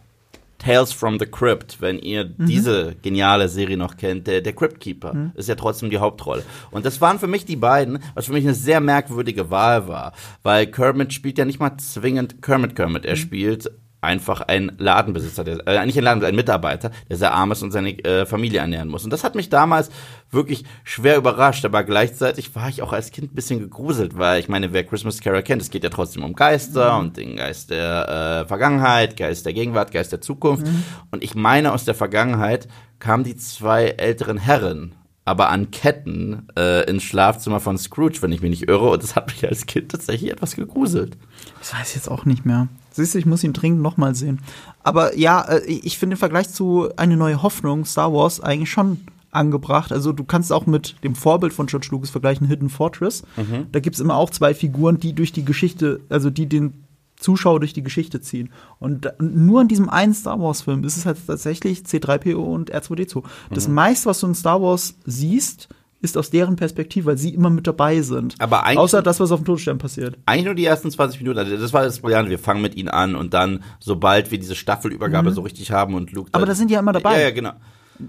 Tales 0.58 0.92
from 0.92 1.18
the 1.18 1.24
Crypt, 1.24 1.80
wenn 1.80 1.98
ihr 1.98 2.34
Mhm. 2.36 2.46
diese 2.46 2.94
geniale 3.00 3.48
Serie 3.48 3.78
noch 3.78 3.96
kennt, 3.96 4.26
der, 4.26 4.42
der 4.42 4.52
Crypt 4.52 4.78
Keeper 4.80 5.30
ist 5.34 5.48
ja 5.48 5.54
trotzdem 5.54 5.88
die 5.88 5.96
Hauptrolle. 5.98 6.42
Und 6.70 6.84
das 6.84 7.00
waren 7.00 7.18
für 7.18 7.28
mich 7.28 7.46
die 7.46 7.56
beiden, 7.56 8.00
was 8.14 8.26
für 8.26 8.32
mich 8.34 8.44
eine 8.44 8.54
sehr 8.54 8.80
merkwürdige 8.80 9.50
Wahl 9.50 9.88
war, 9.88 10.12
weil 10.42 10.66
Kermit 10.66 11.14
spielt 11.14 11.38
ja 11.38 11.46
nicht 11.46 11.60
mal 11.60 11.78
zwingend 11.78 12.42
Kermit 12.42 12.76
Kermit, 12.76 13.04
Mhm. 13.04 13.08
er 13.08 13.16
spielt 13.16 13.70
einfach 14.00 14.40
ein 14.42 14.72
Ladenbesitzer, 14.78 15.44
der, 15.44 15.66
äh, 15.66 15.84
nicht 15.86 15.98
ein 15.98 16.04
Ladenbesitzer, 16.04 16.32
ein 16.32 16.36
Mitarbeiter, 16.36 16.90
der 17.08 17.16
sehr 17.16 17.32
arm 17.32 17.52
ist 17.52 17.62
und 17.62 17.70
seine 17.70 17.98
äh, 18.04 18.26
Familie 18.26 18.60
ernähren 18.60 18.88
muss. 18.88 19.04
Und 19.04 19.12
das 19.12 19.24
hat 19.24 19.34
mich 19.34 19.48
damals 19.48 19.90
wirklich 20.30 20.64
schwer 20.84 21.16
überrascht, 21.16 21.64
aber 21.64 21.84
gleichzeitig 21.84 22.54
war 22.54 22.68
ich 22.68 22.82
auch 22.82 22.92
als 22.92 23.10
Kind 23.10 23.32
ein 23.32 23.34
bisschen 23.34 23.60
gegruselt, 23.60 24.16
weil 24.16 24.40
ich 24.40 24.48
meine, 24.48 24.72
wer 24.72 24.84
Christmas 24.84 25.20
Carol 25.20 25.42
kennt, 25.42 25.62
es 25.62 25.70
geht 25.70 25.84
ja 25.84 25.90
trotzdem 25.90 26.24
um 26.24 26.34
Geister 26.34 26.98
und 26.98 27.16
den 27.16 27.36
Geist 27.36 27.70
der 27.70 28.42
äh, 28.42 28.48
Vergangenheit, 28.48 29.16
Geist 29.16 29.46
der 29.46 29.52
Gegenwart, 29.52 29.92
Geist 29.92 30.12
der 30.12 30.20
Zukunft. 30.20 30.66
Und 31.10 31.22
ich 31.22 31.34
meine, 31.34 31.72
aus 31.72 31.84
der 31.84 31.94
Vergangenheit 31.94 32.68
kamen 32.98 33.24
die 33.24 33.36
zwei 33.36 33.86
älteren 33.86 34.38
Herren 34.38 34.94
aber 35.26 35.50
an 35.50 35.70
Ketten 35.70 36.48
äh, 36.56 36.88
ins 36.90 37.04
Schlafzimmer 37.04 37.60
von 37.60 37.78
Scrooge, 37.78 38.20
wenn 38.22 38.32
ich 38.32 38.40
mich 38.40 38.50
nicht 38.50 38.68
irre. 38.68 38.90
Und 38.90 39.02
das 39.02 39.14
hat 39.14 39.28
mich 39.28 39.46
als 39.46 39.66
Kind 39.66 39.92
tatsächlich 39.92 40.32
etwas 40.32 40.56
gegruselt. 40.56 41.16
Das 41.60 41.72
weiß 41.72 41.90
ich 41.90 41.94
jetzt 41.94 42.10
auch 42.10 42.24
nicht 42.24 42.44
mehr. 42.44 42.66
Siehst 42.90 43.14
du, 43.14 43.18
ich 43.18 43.26
muss 43.26 43.44
ihn 43.44 43.52
dringend 43.52 43.82
noch 43.82 43.96
mal 43.96 44.14
sehen. 44.14 44.40
Aber 44.82 45.16
ja, 45.16 45.42
äh, 45.42 45.64
ich 45.66 45.98
finde 45.98 46.14
im 46.14 46.18
Vergleich 46.18 46.50
zu 46.50 46.88
Eine 46.96 47.16
neue 47.16 47.42
Hoffnung 47.42 47.84
Star 47.84 48.12
Wars 48.12 48.40
eigentlich 48.40 48.70
schon 48.70 48.98
angebracht. 49.30 49.92
Also 49.92 50.12
du 50.12 50.24
kannst 50.24 50.52
auch 50.52 50.66
mit 50.66 50.96
dem 51.04 51.14
Vorbild 51.14 51.52
von 51.52 51.66
George 51.66 51.88
Lucas 51.90 52.10
vergleichen, 52.10 52.46
Hidden 52.46 52.68
Fortress. 52.68 53.22
Da 53.70 53.80
gibt's 53.80 54.00
immer 54.00 54.16
auch 54.16 54.30
zwei 54.30 54.54
Figuren, 54.54 54.98
die 54.98 55.12
durch 55.12 55.32
die 55.32 55.44
Geschichte, 55.44 56.00
also 56.08 56.30
die 56.30 56.46
den 56.46 56.84
Zuschauer 57.16 57.60
durch 57.60 57.72
die 57.72 57.82
Geschichte 57.82 58.20
ziehen. 58.20 58.50
Und 58.78 59.12
nur 59.20 59.60
in 59.60 59.68
diesem 59.68 59.88
einen 59.88 60.14
Star 60.14 60.40
Wars-Film 60.40 60.84
ist 60.84 60.96
es 60.96 61.06
halt 61.06 61.18
tatsächlich 61.26 61.80
C3PO 61.80 62.36
und 62.36 62.74
R2D2. 62.74 63.22
Das 63.50 63.68
meiste, 63.68 64.06
was 64.08 64.20
du 64.20 64.28
in 64.28 64.34
Star 64.34 64.60
Wars 64.60 64.96
siehst, 65.04 65.68
ist 66.02 66.16
aus 66.16 66.30
deren 66.30 66.56
Perspektive, 66.56 67.06
weil 67.06 67.18
sie 67.18 67.34
immer 67.34 67.50
mit 67.50 67.66
dabei 67.66 68.00
sind. 68.00 68.34
Aber 68.38 68.64
eigentlich- 68.64 68.78
Außer 68.78 69.02
das, 69.02 69.20
was 69.20 69.30
auf 69.32 69.40
dem 69.40 69.44
Todesstern 69.46 69.78
passiert. 69.78 70.16
Eigentlich 70.26 70.46
nur 70.46 70.54
die 70.54 70.64
ersten 70.64 70.90
20 70.90 71.20
Minuten. 71.20 71.38
Also 71.38 71.56
das 71.56 71.72
war 71.72 71.82
das 71.82 72.00
Brillante. 72.00 72.30
Wir 72.30 72.38
fangen 72.38 72.62
mit 72.62 72.74
ihnen 72.74 72.88
an 72.88 73.14
und 73.14 73.34
dann, 73.34 73.62
sobald 73.80 74.30
wir 74.30 74.38
diese 74.38 74.54
Staffelübergabe 74.54 75.30
so 75.32 75.42
richtig 75.42 75.72
haben 75.72 75.94
und 75.94 76.12
Luke. 76.12 76.28
Mhm. 76.28 76.34
Aber 76.34 76.46
da 76.46 76.54
sind 76.54 76.68
die 76.68 76.74
ja 76.74 76.80
immer 76.80 76.92
dabei. 76.92 77.14
Ja, 77.18 77.20
ja, 77.24 77.30
genau. 77.30 77.52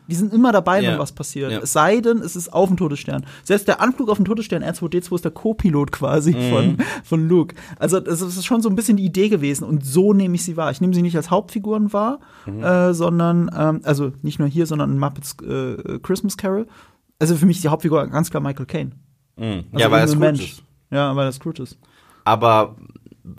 Die 0.07 0.15
sind 0.15 0.31
immer 0.33 0.53
dabei, 0.53 0.79
Ja. 0.81 0.93
wenn 0.93 0.99
was 0.99 1.11
passiert. 1.11 1.51
Ja. 1.51 1.59
Es 1.59 1.73
sei 1.73 1.99
denn, 1.99 2.19
es 2.19 2.37
ist 2.37 2.53
auf 2.53 2.69
dem 2.69 2.77
Todesstern. 2.77 3.25
Selbst 3.43 3.67
der 3.67 3.81
Anflug 3.81 4.07
auf 4.07 4.15
den 4.15 4.23
Todesstern 4.23 4.63
R2D2 4.63 5.15
ist 5.15 5.25
der 5.25 5.31
Co-Pilot 5.31 5.91
quasi 5.91 6.31
Mhm. 6.31 6.49
von, 6.49 6.77
von 7.03 7.27
Luke. 7.27 7.55
Also 7.77 7.99
das 7.99 8.21
ist 8.21 8.45
schon 8.45 8.61
so 8.61 8.69
ein 8.69 8.75
bisschen 8.77 8.95
die 8.95 9.03
Idee 9.03 9.27
gewesen 9.27 9.65
und 9.65 9.85
so 9.85 10.13
nehme 10.13 10.35
ich 10.35 10.45
sie 10.45 10.55
wahr. 10.55 10.71
Ich 10.71 10.79
nehme 10.79 10.93
sie 10.93 11.01
nicht 11.01 11.17
als 11.17 11.29
Hauptfiguren 11.29 11.91
wahr, 11.91 12.19
Mhm. 12.45 12.63
äh, 12.63 12.93
sondern, 12.93 13.51
ähm, 13.53 13.81
also 13.83 14.13
nicht 14.21 14.39
nur 14.39 14.47
hier, 14.47 14.65
sondern 14.65 14.93
in 14.93 14.97
Muppets 14.97 15.35
äh, 15.45 15.99
Christmas 16.01 16.37
Carol. 16.37 16.67
Also 17.21 17.35
für 17.35 17.45
mich 17.45 17.57
ist 17.57 17.63
die 17.63 17.69
Hauptfigur 17.69 18.07
ganz 18.07 18.31
klar 18.31 18.41
Michael 18.41 18.65
Caine. 18.65 18.91
Mhm. 19.37 19.65
Also 19.71 19.77
ja, 19.77 19.91
weil 19.91 20.07
gut 20.07 20.17
Mensch. 20.17 20.41
ist. 20.41 20.63
Ja, 20.89 21.15
weil 21.15 21.27
er 21.27 21.31
Scrooge 21.31 21.61
ist. 21.61 21.77
Aber 22.25 22.75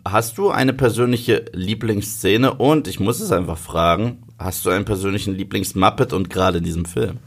hast 0.06 0.38
du 0.38 0.50
eine 0.50 0.72
persönliche 0.72 1.46
Lieblingsszene? 1.52 2.54
Und 2.54 2.86
ich 2.86 3.00
muss 3.00 3.18
es 3.18 3.32
einfach 3.32 3.58
fragen, 3.58 4.22
hast 4.38 4.64
du 4.64 4.70
einen 4.70 4.84
persönlichen 4.84 5.34
Lieblings-Muppet 5.34 6.12
und 6.12 6.30
gerade 6.30 6.58
in 6.58 6.64
diesem 6.64 6.84
Film? 6.84 7.18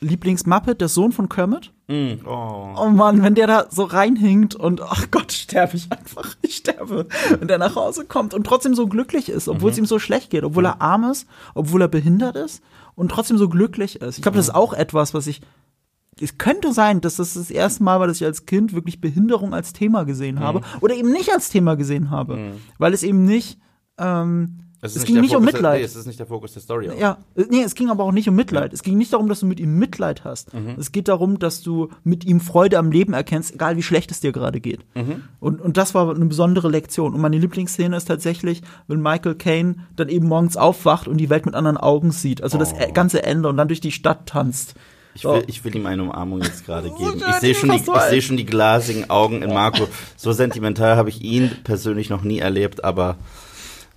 Lieblings-Muppet, 0.00 0.80
der 0.80 0.88
Sohn 0.88 1.12
von 1.12 1.28
Kermit. 1.28 1.72
Mhm. 1.88 2.20
Oh. 2.26 2.74
Oh 2.74 2.88
Mann, 2.88 3.22
wenn 3.22 3.34
der 3.34 3.46
da 3.46 3.66
so 3.70 3.84
reinhinkt 3.84 4.54
und 4.54 4.80
ach 4.80 5.10
Gott, 5.10 5.30
sterbe 5.32 5.76
ich 5.76 5.92
einfach, 5.92 6.36
ich 6.42 6.56
sterbe. 6.56 7.06
Wenn 7.38 7.48
der 7.48 7.58
nach 7.58 7.76
Hause 7.76 8.06
kommt 8.06 8.32
und 8.32 8.44
trotzdem 8.44 8.74
so 8.74 8.86
glücklich 8.86 9.28
ist, 9.28 9.46
obwohl 9.46 9.72
es 9.72 9.78
ihm 9.78 9.84
so 9.86 9.98
schlecht 9.98 10.30
geht, 10.30 10.42
obwohl 10.44 10.64
er 10.64 10.80
arm 10.80 11.04
ist, 11.04 11.28
obwohl 11.54 11.82
er 11.82 11.88
behindert 11.88 12.36
ist 12.36 12.62
und 12.94 13.10
trotzdem 13.10 13.38
so 13.38 13.48
glücklich 13.48 14.00
ist. 14.00 14.16
Ich 14.16 14.22
glaube, 14.22 14.38
das 14.38 14.48
ist 14.48 14.54
auch 14.54 14.72
etwas, 14.72 15.14
was 15.14 15.26
ich 15.26 15.42
es 16.20 16.38
könnte 16.38 16.72
sein, 16.72 17.00
dass 17.00 17.16
das 17.16 17.34
das 17.34 17.50
erste 17.50 17.82
Mal 17.82 18.00
war, 18.00 18.06
dass 18.06 18.16
ich 18.20 18.24
als 18.26 18.46
Kind 18.46 18.72
wirklich 18.72 19.00
Behinderung 19.00 19.52
als 19.52 19.72
Thema 19.72 20.04
gesehen 20.04 20.40
habe 20.40 20.62
oder 20.80 20.94
eben 20.94 21.12
nicht 21.12 21.30
als 21.32 21.50
Thema 21.50 21.76
gesehen 21.76 22.10
habe, 22.10 22.52
weil 22.78 22.94
es 22.94 23.02
eben 23.02 23.24
nicht 23.26 23.58
ähm, 23.98 24.60
Es, 24.80 24.92
es 24.92 24.96
ist 24.98 25.06
ging 25.06 25.16
der 25.16 25.22
nicht 25.22 25.34
um 25.36 25.42
Fokus 25.42 25.52
der- 25.52 25.60
Mitleid. 25.60 25.78
Nee, 25.80 25.84
es 25.84 25.96
ist 25.96 26.06
nicht 26.06 26.18
der 26.18 26.26
Fokus 26.26 26.52
der 26.54 26.62
Story. 26.62 26.88
auch. 26.90 26.98
Ja, 26.98 27.18
äh, 27.34 27.44
nee, 27.50 27.62
es 27.62 27.74
ging 27.74 27.90
aber 27.90 28.04
auch 28.04 28.12
nicht 28.12 28.28
um 28.30 28.34
Mitleid. 28.34 28.72
Es 28.72 28.82
ging 28.82 28.96
nicht 28.96 29.12
darum, 29.12 29.28
dass 29.28 29.40
du 29.40 29.46
mit 29.46 29.58
ihm 29.60 29.78
Mitleid 29.78 30.24
hast. 30.24 30.52
Es 30.78 30.90
geht 30.92 31.08
darum, 31.08 31.38
dass 31.38 31.60
du 31.62 31.88
mit 32.04 32.24
ihm 32.24 32.40
Freude 32.40 32.78
am 32.78 32.90
Leben 32.92 33.12
erkennst, 33.12 33.52
egal 33.54 33.76
wie 33.76 33.82
schlecht 33.82 34.10
es 34.10 34.20
dir 34.20 34.32
gerade 34.32 34.60
geht. 34.60 34.84
Und, 35.40 35.60
und 35.60 35.76
das 35.76 35.94
war 35.94 36.14
eine 36.14 36.24
besondere 36.26 36.68
Lektion. 36.70 37.12
Und 37.14 37.20
meine 37.20 37.38
Lieblingsszene 37.38 37.94
ist 37.96 38.06
tatsächlich, 38.06 38.62
wenn 38.86 39.00
Michael 39.02 39.34
Caine 39.34 39.76
dann 39.96 40.08
eben 40.08 40.28
morgens 40.28 40.56
aufwacht 40.56 41.08
und 41.08 41.18
die 41.18 41.28
Welt 41.30 41.44
mit 41.46 41.54
anderen 41.54 41.76
Augen 41.76 42.10
sieht. 42.10 42.42
Also 42.42 42.56
das 42.58 42.72
Oh. 42.74 42.92
ganze 42.94 43.22
Ende 43.22 43.48
und 43.50 43.56
dann 43.58 43.68
durch 43.68 43.80
die 43.80 43.92
Stadt 43.92 44.26
tanzt. 44.26 44.74
Ich 45.16 45.22
So. 45.22 45.32
will, 45.34 45.44
ich 45.48 45.64
will 45.64 45.74
ihm 45.74 45.86
eine 45.86 46.02
Umarmung 46.02 46.42
jetzt 46.42 46.64
gerade 46.66 46.90
geben. 46.90 47.22
ich 47.28 47.34
sehe 47.36 47.54
schon, 47.54 47.70
die, 47.70 47.76
ich 47.76 47.84
sehe 48.10 48.22
schon 48.22 48.36
die 48.36 48.44
glasigen 48.46 49.08
Augen 49.10 49.42
in 49.42 49.52
Marco. 49.52 49.88
So 50.16 50.32
sentimental 50.32 50.96
habe 50.96 51.08
ich 51.08 51.22
ihn 51.22 51.50
persönlich 51.64 52.10
noch 52.10 52.22
nie 52.22 52.38
erlebt, 52.38 52.84
aber 52.84 53.16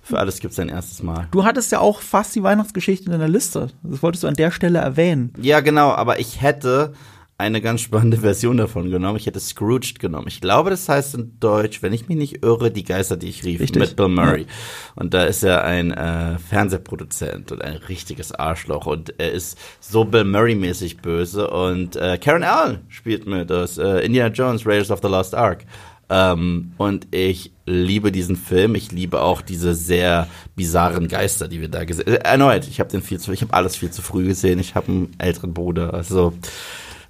für 0.02 0.18
alles 0.18 0.40
gibt 0.40 0.52
es 0.54 0.58
ein 0.58 0.68
erstes 0.70 1.02
Mal. 1.02 1.28
Du 1.30 1.44
hattest 1.44 1.70
ja 1.72 1.78
auch 1.78 2.00
fast 2.00 2.34
die 2.34 2.42
Weihnachtsgeschichte 2.42 3.04
in 3.04 3.12
deiner 3.12 3.28
Liste. 3.28 3.68
Das 3.82 4.02
wolltest 4.02 4.24
du 4.24 4.28
an 4.28 4.34
der 4.34 4.50
Stelle 4.50 4.78
erwähnen. 4.80 5.32
Ja, 5.40 5.60
genau, 5.60 5.90
aber 5.90 6.18
ich 6.18 6.40
hätte 6.40 6.94
eine 7.40 7.60
ganz 7.60 7.80
spannende 7.80 8.16
Version 8.20 8.56
davon 8.56 8.90
genommen. 8.90 9.16
Ich 9.16 9.26
hätte 9.26 9.40
Scrooged 9.40 9.98
genommen. 9.98 10.28
Ich 10.28 10.40
glaube, 10.40 10.70
das 10.70 10.88
heißt 10.88 11.14
in 11.14 11.38
Deutsch, 11.40 11.82
wenn 11.82 11.92
ich 11.92 12.08
mich 12.08 12.16
nicht 12.16 12.44
irre, 12.44 12.70
die 12.70 12.84
Geister, 12.84 13.16
die 13.16 13.28
ich 13.28 13.44
rief, 13.44 13.60
Richtig. 13.60 13.80
mit 13.80 13.96
Bill 13.96 14.08
Murray. 14.08 14.46
Und 14.94 15.14
da 15.14 15.24
ist 15.24 15.42
er 15.42 15.64
ein 15.64 15.90
äh, 15.90 16.38
Fernsehproduzent 16.38 17.50
und 17.50 17.62
ein 17.62 17.76
richtiges 17.76 18.32
Arschloch. 18.32 18.86
Und 18.86 19.14
er 19.18 19.32
ist 19.32 19.58
so 19.80 20.04
Bill 20.04 20.24
Murray-mäßig 20.24 20.98
böse. 20.98 21.50
Und 21.50 21.96
äh, 21.96 22.18
Karen 22.18 22.44
Allen 22.44 22.80
spielt 22.88 23.26
mit 23.26 23.50
aus 23.50 23.78
äh, 23.78 24.04
Indiana 24.04 24.32
Jones, 24.32 24.66
Raiders 24.66 24.90
of 24.90 25.00
the 25.02 25.08
Lost 25.08 25.34
Ark. 25.34 25.64
Ähm, 26.10 26.72
und 26.76 27.06
ich 27.14 27.52
liebe 27.66 28.10
diesen 28.10 28.36
Film. 28.36 28.74
Ich 28.74 28.90
liebe 28.90 29.22
auch 29.22 29.42
diese 29.42 29.74
sehr 29.74 30.26
bizarren 30.56 31.06
Geister, 31.06 31.46
die 31.46 31.60
wir 31.60 31.68
da 31.68 31.84
gesehen 31.84 32.06
haben. 32.06 32.16
Erneut, 32.16 32.66
ich 32.66 32.80
habe 32.80 32.90
den 32.90 33.02
viel 33.02 33.20
zu, 33.20 33.32
ich 33.32 33.42
habe 33.42 33.54
alles 33.54 33.76
viel 33.76 33.90
zu 33.90 34.02
früh 34.02 34.26
gesehen. 34.26 34.58
Ich 34.58 34.74
habe 34.74 34.88
einen 34.88 35.14
älteren 35.18 35.54
Bruder, 35.54 35.94
also 35.94 36.34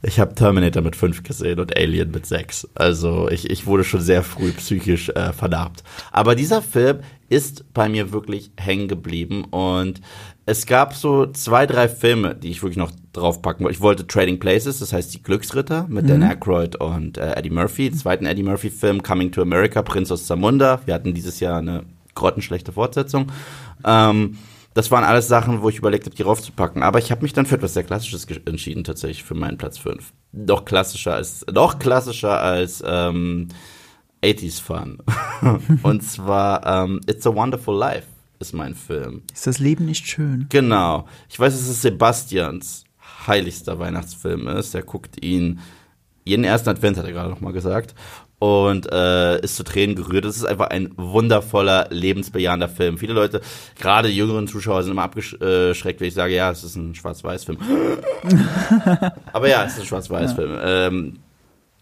ich 0.03 0.19
habe 0.19 0.35
Terminator 0.35 0.83
mit 0.83 0.97
fünf 0.97 1.23
gesehen 1.23 1.61
und 1.61 1.77
Alien 1.77 2.11
mit 2.11 2.27
sechs. 2.27 2.69
Also 2.75 3.29
ich, 3.29 3.51
ich 3.51 3.67
wurde 3.67 3.85
schon 3.85 4.01
sehr 4.01 4.23
früh 4.23 4.51
psychisch 4.53 5.11
äh, 5.11 5.33
vernarbt. 5.33 5.85
Aber 6.11 6.35
dieser 6.35 6.63
Film 6.63 7.01
ist 7.29 7.73
bei 7.75 7.89
mir 7.89 8.13
wirklich 8.13 8.51
hängen 8.57 8.89
geblieben 8.89 9.45
und 9.45 10.01
es 10.47 10.67
gab 10.67 10.95
so 10.95 11.27
zwei, 11.27 11.65
drei 11.67 11.89
Filme, 11.89 12.35
die 12.35 12.51
ich 12.51 12.63
wirklich 12.63 12.77
noch 12.77 12.91
draufpacken 13.13 13.65
wollte. 13.65 13.77
Ich 13.77 13.83
wollte 13.83 14.07
Trading 14.07 14.41
Places, 14.41 14.81
das 14.81 14.93
heißt 14.93 15.15
die 15.15 15.23
Glücksritter 15.23 15.87
mit 15.89 16.09
Dan 16.11 16.25
Aykroyd 16.25 16.77
und 16.77 17.19
äh, 17.19 17.35
Eddie 17.35 17.51
Murphy. 17.51 17.91
Den 17.91 17.99
zweiten 17.99 18.27
Eddie 18.27 18.43
Murphy 18.43 18.71
Film 18.71 19.03
Coming 19.03 19.31
to 19.31 19.43
America, 19.43 19.83
Prinz 19.83 20.11
aus 20.11 20.27
Zamunda. 20.27 20.81
Wir 20.87 20.95
hatten 20.95 21.15
dieses 21.15 21.39
Jahr 21.39 21.59
eine 21.59 21.85
grottenschlechte 22.15 22.73
Fortsetzung. 22.73 23.31
Ähm, 23.85 24.39
das 24.75 24.91
waren 24.91 25.05
alles 25.05 25.27
Sachen, 25.29 25.63
wo 25.63 25.69
ich 25.69 25.79
überlegt 25.79 26.07
habe, 26.07 26.15
die 26.15 26.23
raufzupacken. 26.23 26.83
Aber 26.83 26.99
ich 26.99 27.11
habe 27.11 27.23
mich 27.23 27.33
dann 27.33 27.47
für 27.47 27.57
etwas 27.57 27.75
sehr 27.75 27.85
Klassisches 27.85 28.27
entschieden, 28.45 28.85
tatsächlich 28.85 29.25
für 29.25 29.35
meinen 29.35 29.59
Platz 29.59 29.79
5. 29.79 30.13
Noch 30.33 30.65
klassischer 30.65 31.15
als, 31.15 31.45
noch 31.53 31.79
klassischer 31.79 32.41
als 32.41 32.83
ähm, 32.87 33.49
80s 34.23 34.63
Fun. 34.63 34.99
Und 35.83 36.03
zwar 36.03 36.65
ähm, 36.67 37.01
It's 37.09 37.27
a 37.27 37.35
Wonderful 37.35 37.77
Life 37.77 38.07
ist 38.39 38.55
mein 38.55 38.75
Film. 38.75 39.23
Ist 39.33 39.47
das 39.47 39.59
Leben 39.59 39.87
nicht 39.87 40.07
schön? 40.07 40.47
Genau. 40.49 41.07
Ich 41.29 41.39
weiß, 41.39 41.53
dass 41.53 41.69
es 41.69 41.83
Sebastians 41.83 42.85
heiligster 43.27 43.79
Weihnachtsfilm 43.79 44.49
ist. 44.49 44.75
Er 44.75 44.83
guckt 44.83 45.23
ihn 45.23 45.61
jeden 46.25 46.45
ersten 46.45 46.69
Advent, 46.69 46.97
hat 46.97 47.07
er 47.07 47.13
gerade 47.13 47.31
noch 47.31 47.41
mal 47.41 47.53
gesagt 47.53 47.95
und 48.41 48.91
äh, 48.91 49.39
ist 49.41 49.57
zu 49.57 49.65
Tränen 49.65 49.95
gerührt. 49.95 50.25
Es 50.25 50.37
ist 50.37 50.45
einfach 50.45 50.69
ein 50.69 50.91
wundervoller, 50.97 51.89
lebensbejahender 51.91 52.69
Film. 52.69 52.97
Viele 52.97 53.13
Leute, 53.13 53.43
gerade 53.79 54.09
jüngeren 54.09 54.49
Zuschauer, 54.49 54.83
sind 54.83 54.93
immer 54.93 55.03
abgeschreckt, 55.03 56.01
wenn 56.01 56.09
ich 56.09 56.15
sage, 56.15 56.35
ja, 56.35 56.51
es 56.51 56.65
ist 56.65 56.75
ein 56.75 56.95
Schwarz-Weiß-Film. 56.95 57.59
Aber 59.33 59.49
ja, 59.49 59.65
es 59.65 59.75
ist 59.75 59.81
ein 59.81 59.87
Schwarz-Weiß-Film. 59.87 60.53
Ja. 60.53 60.87
Ähm, 60.87 61.19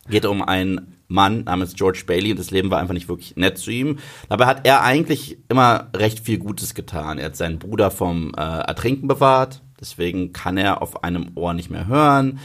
geht 0.09 0.27
um 0.27 0.43
einen 0.43 0.97
Mann 1.07 1.45
namens 1.45 1.75
George 1.75 2.03
Bailey 2.07 2.33
und 2.33 2.41
das 2.41 2.51
Leben 2.51 2.71
war 2.71 2.81
einfach 2.81 2.95
nicht 2.95 3.09
wirklich 3.09 3.37
nett 3.37 3.57
zu 3.57 3.71
ihm. 3.71 3.99
Dabei 4.29 4.47
hat 4.47 4.67
er 4.67 4.83
eigentlich 4.83 5.39
immer 5.49 5.89
recht 5.95 6.21
viel 6.21 6.39
Gutes 6.39 6.75
getan. 6.75 7.19
Er 7.19 7.27
hat 7.27 7.37
seinen 7.37 7.61
Bruder 7.61 7.93
vom 7.93 8.33
äh, 8.37 8.41
Ertrinken 8.41 9.07
bewahrt, 9.07 9.63
deswegen 9.81 10.33
kann 10.33 10.57
er 10.57 10.83
auf 10.83 11.05
einem 11.05 11.31
Ohr 11.37 11.55
nicht 11.55 11.71
mehr 11.71 11.87
hören. 11.87 12.41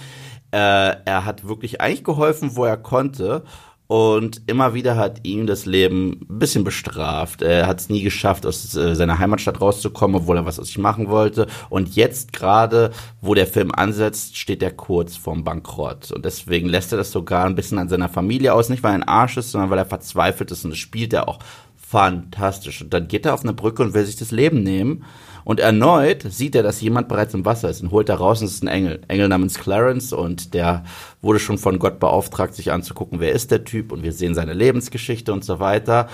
Äh, 0.53 0.97
er 1.05 1.25
hat 1.25 1.47
wirklich 1.47 1.81
eigentlich 1.81 2.03
geholfen, 2.03 2.55
wo 2.55 2.63
er 2.63 2.77
konnte 2.77 3.43
und 3.87 4.41
immer 4.47 4.73
wieder 4.73 4.95
hat 4.95 5.19
ihn 5.23 5.45
das 5.45 5.65
Leben 5.65 6.25
ein 6.29 6.39
bisschen 6.39 6.63
bestraft. 6.63 7.41
Er 7.41 7.67
hat 7.67 7.79
es 7.79 7.89
nie 7.89 8.01
geschafft, 8.01 8.45
aus 8.45 8.75
äh, 8.75 8.95
seiner 8.95 9.19
Heimatstadt 9.19 9.59
rauszukommen, 9.59 10.15
obwohl 10.15 10.37
er 10.37 10.45
was 10.45 10.59
aus 10.59 10.67
sich 10.67 10.77
machen 10.77 11.09
wollte. 11.09 11.47
Und 11.69 11.95
jetzt 11.95 12.33
gerade, 12.33 12.91
wo 13.21 13.33
der 13.33 13.45
Film 13.45 13.71
ansetzt, 13.71 14.37
steht 14.37 14.63
er 14.63 14.71
kurz 14.71 15.17
vorm 15.17 15.43
Bankrott. 15.43 16.11
Und 16.11 16.23
deswegen 16.23 16.69
lässt 16.69 16.91
er 16.91 16.97
das 16.97 17.11
sogar 17.11 17.45
ein 17.45 17.55
bisschen 17.55 17.77
an 17.77 17.89
seiner 17.89 18.09
Familie 18.09 18.53
aus. 18.53 18.69
Nicht, 18.69 18.83
weil 18.83 18.93
er 18.93 18.95
ein 18.95 19.07
Arsch 19.07 19.37
ist, 19.37 19.51
sondern 19.51 19.69
weil 19.69 19.79
er 19.79 19.85
verzweifelt 19.85 20.49
ist. 20.51 20.63
Und 20.63 20.71
das 20.71 20.79
spielt 20.79 21.13
er 21.13 21.27
auch 21.27 21.39
fantastisch. 21.75 22.81
Und 22.81 22.93
dann 22.93 23.07
geht 23.07 23.25
er 23.25 23.33
auf 23.33 23.43
eine 23.43 23.53
Brücke 23.53 23.83
und 23.83 23.93
will 23.93 24.05
sich 24.05 24.15
das 24.15 24.31
Leben 24.31 24.63
nehmen. 24.63 25.03
Und 25.43 25.59
erneut 25.59 26.23
sieht 26.23 26.55
er, 26.55 26.63
dass 26.63 26.81
jemand 26.81 27.07
bereits 27.07 27.33
im 27.33 27.45
Wasser 27.45 27.69
ist 27.69 27.81
und 27.81 27.91
holt 27.91 28.09
da 28.09 28.15
raus 28.15 28.41
und 28.41 28.47
es 28.47 28.53
ist 28.53 28.63
ein 28.63 28.67
Engel. 28.67 29.01
Engel 29.07 29.27
namens 29.27 29.59
Clarence 29.59 30.13
und 30.13 30.53
der 30.53 30.83
wurde 31.21 31.39
schon 31.39 31.57
von 31.57 31.79
Gott 31.79 31.99
beauftragt, 31.99 32.55
sich 32.55 32.71
anzugucken, 32.71 33.19
wer 33.19 33.33
ist 33.33 33.51
der 33.51 33.63
Typ 33.63 33.91
und 33.91 34.03
wir 34.03 34.13
sehen 34.13 34.35
seine 34.35 34.53
Lebensgeschichte 34.53 35.33
und 35.33 35.43
so 35.43 35.59
weiter. 35.59 36.07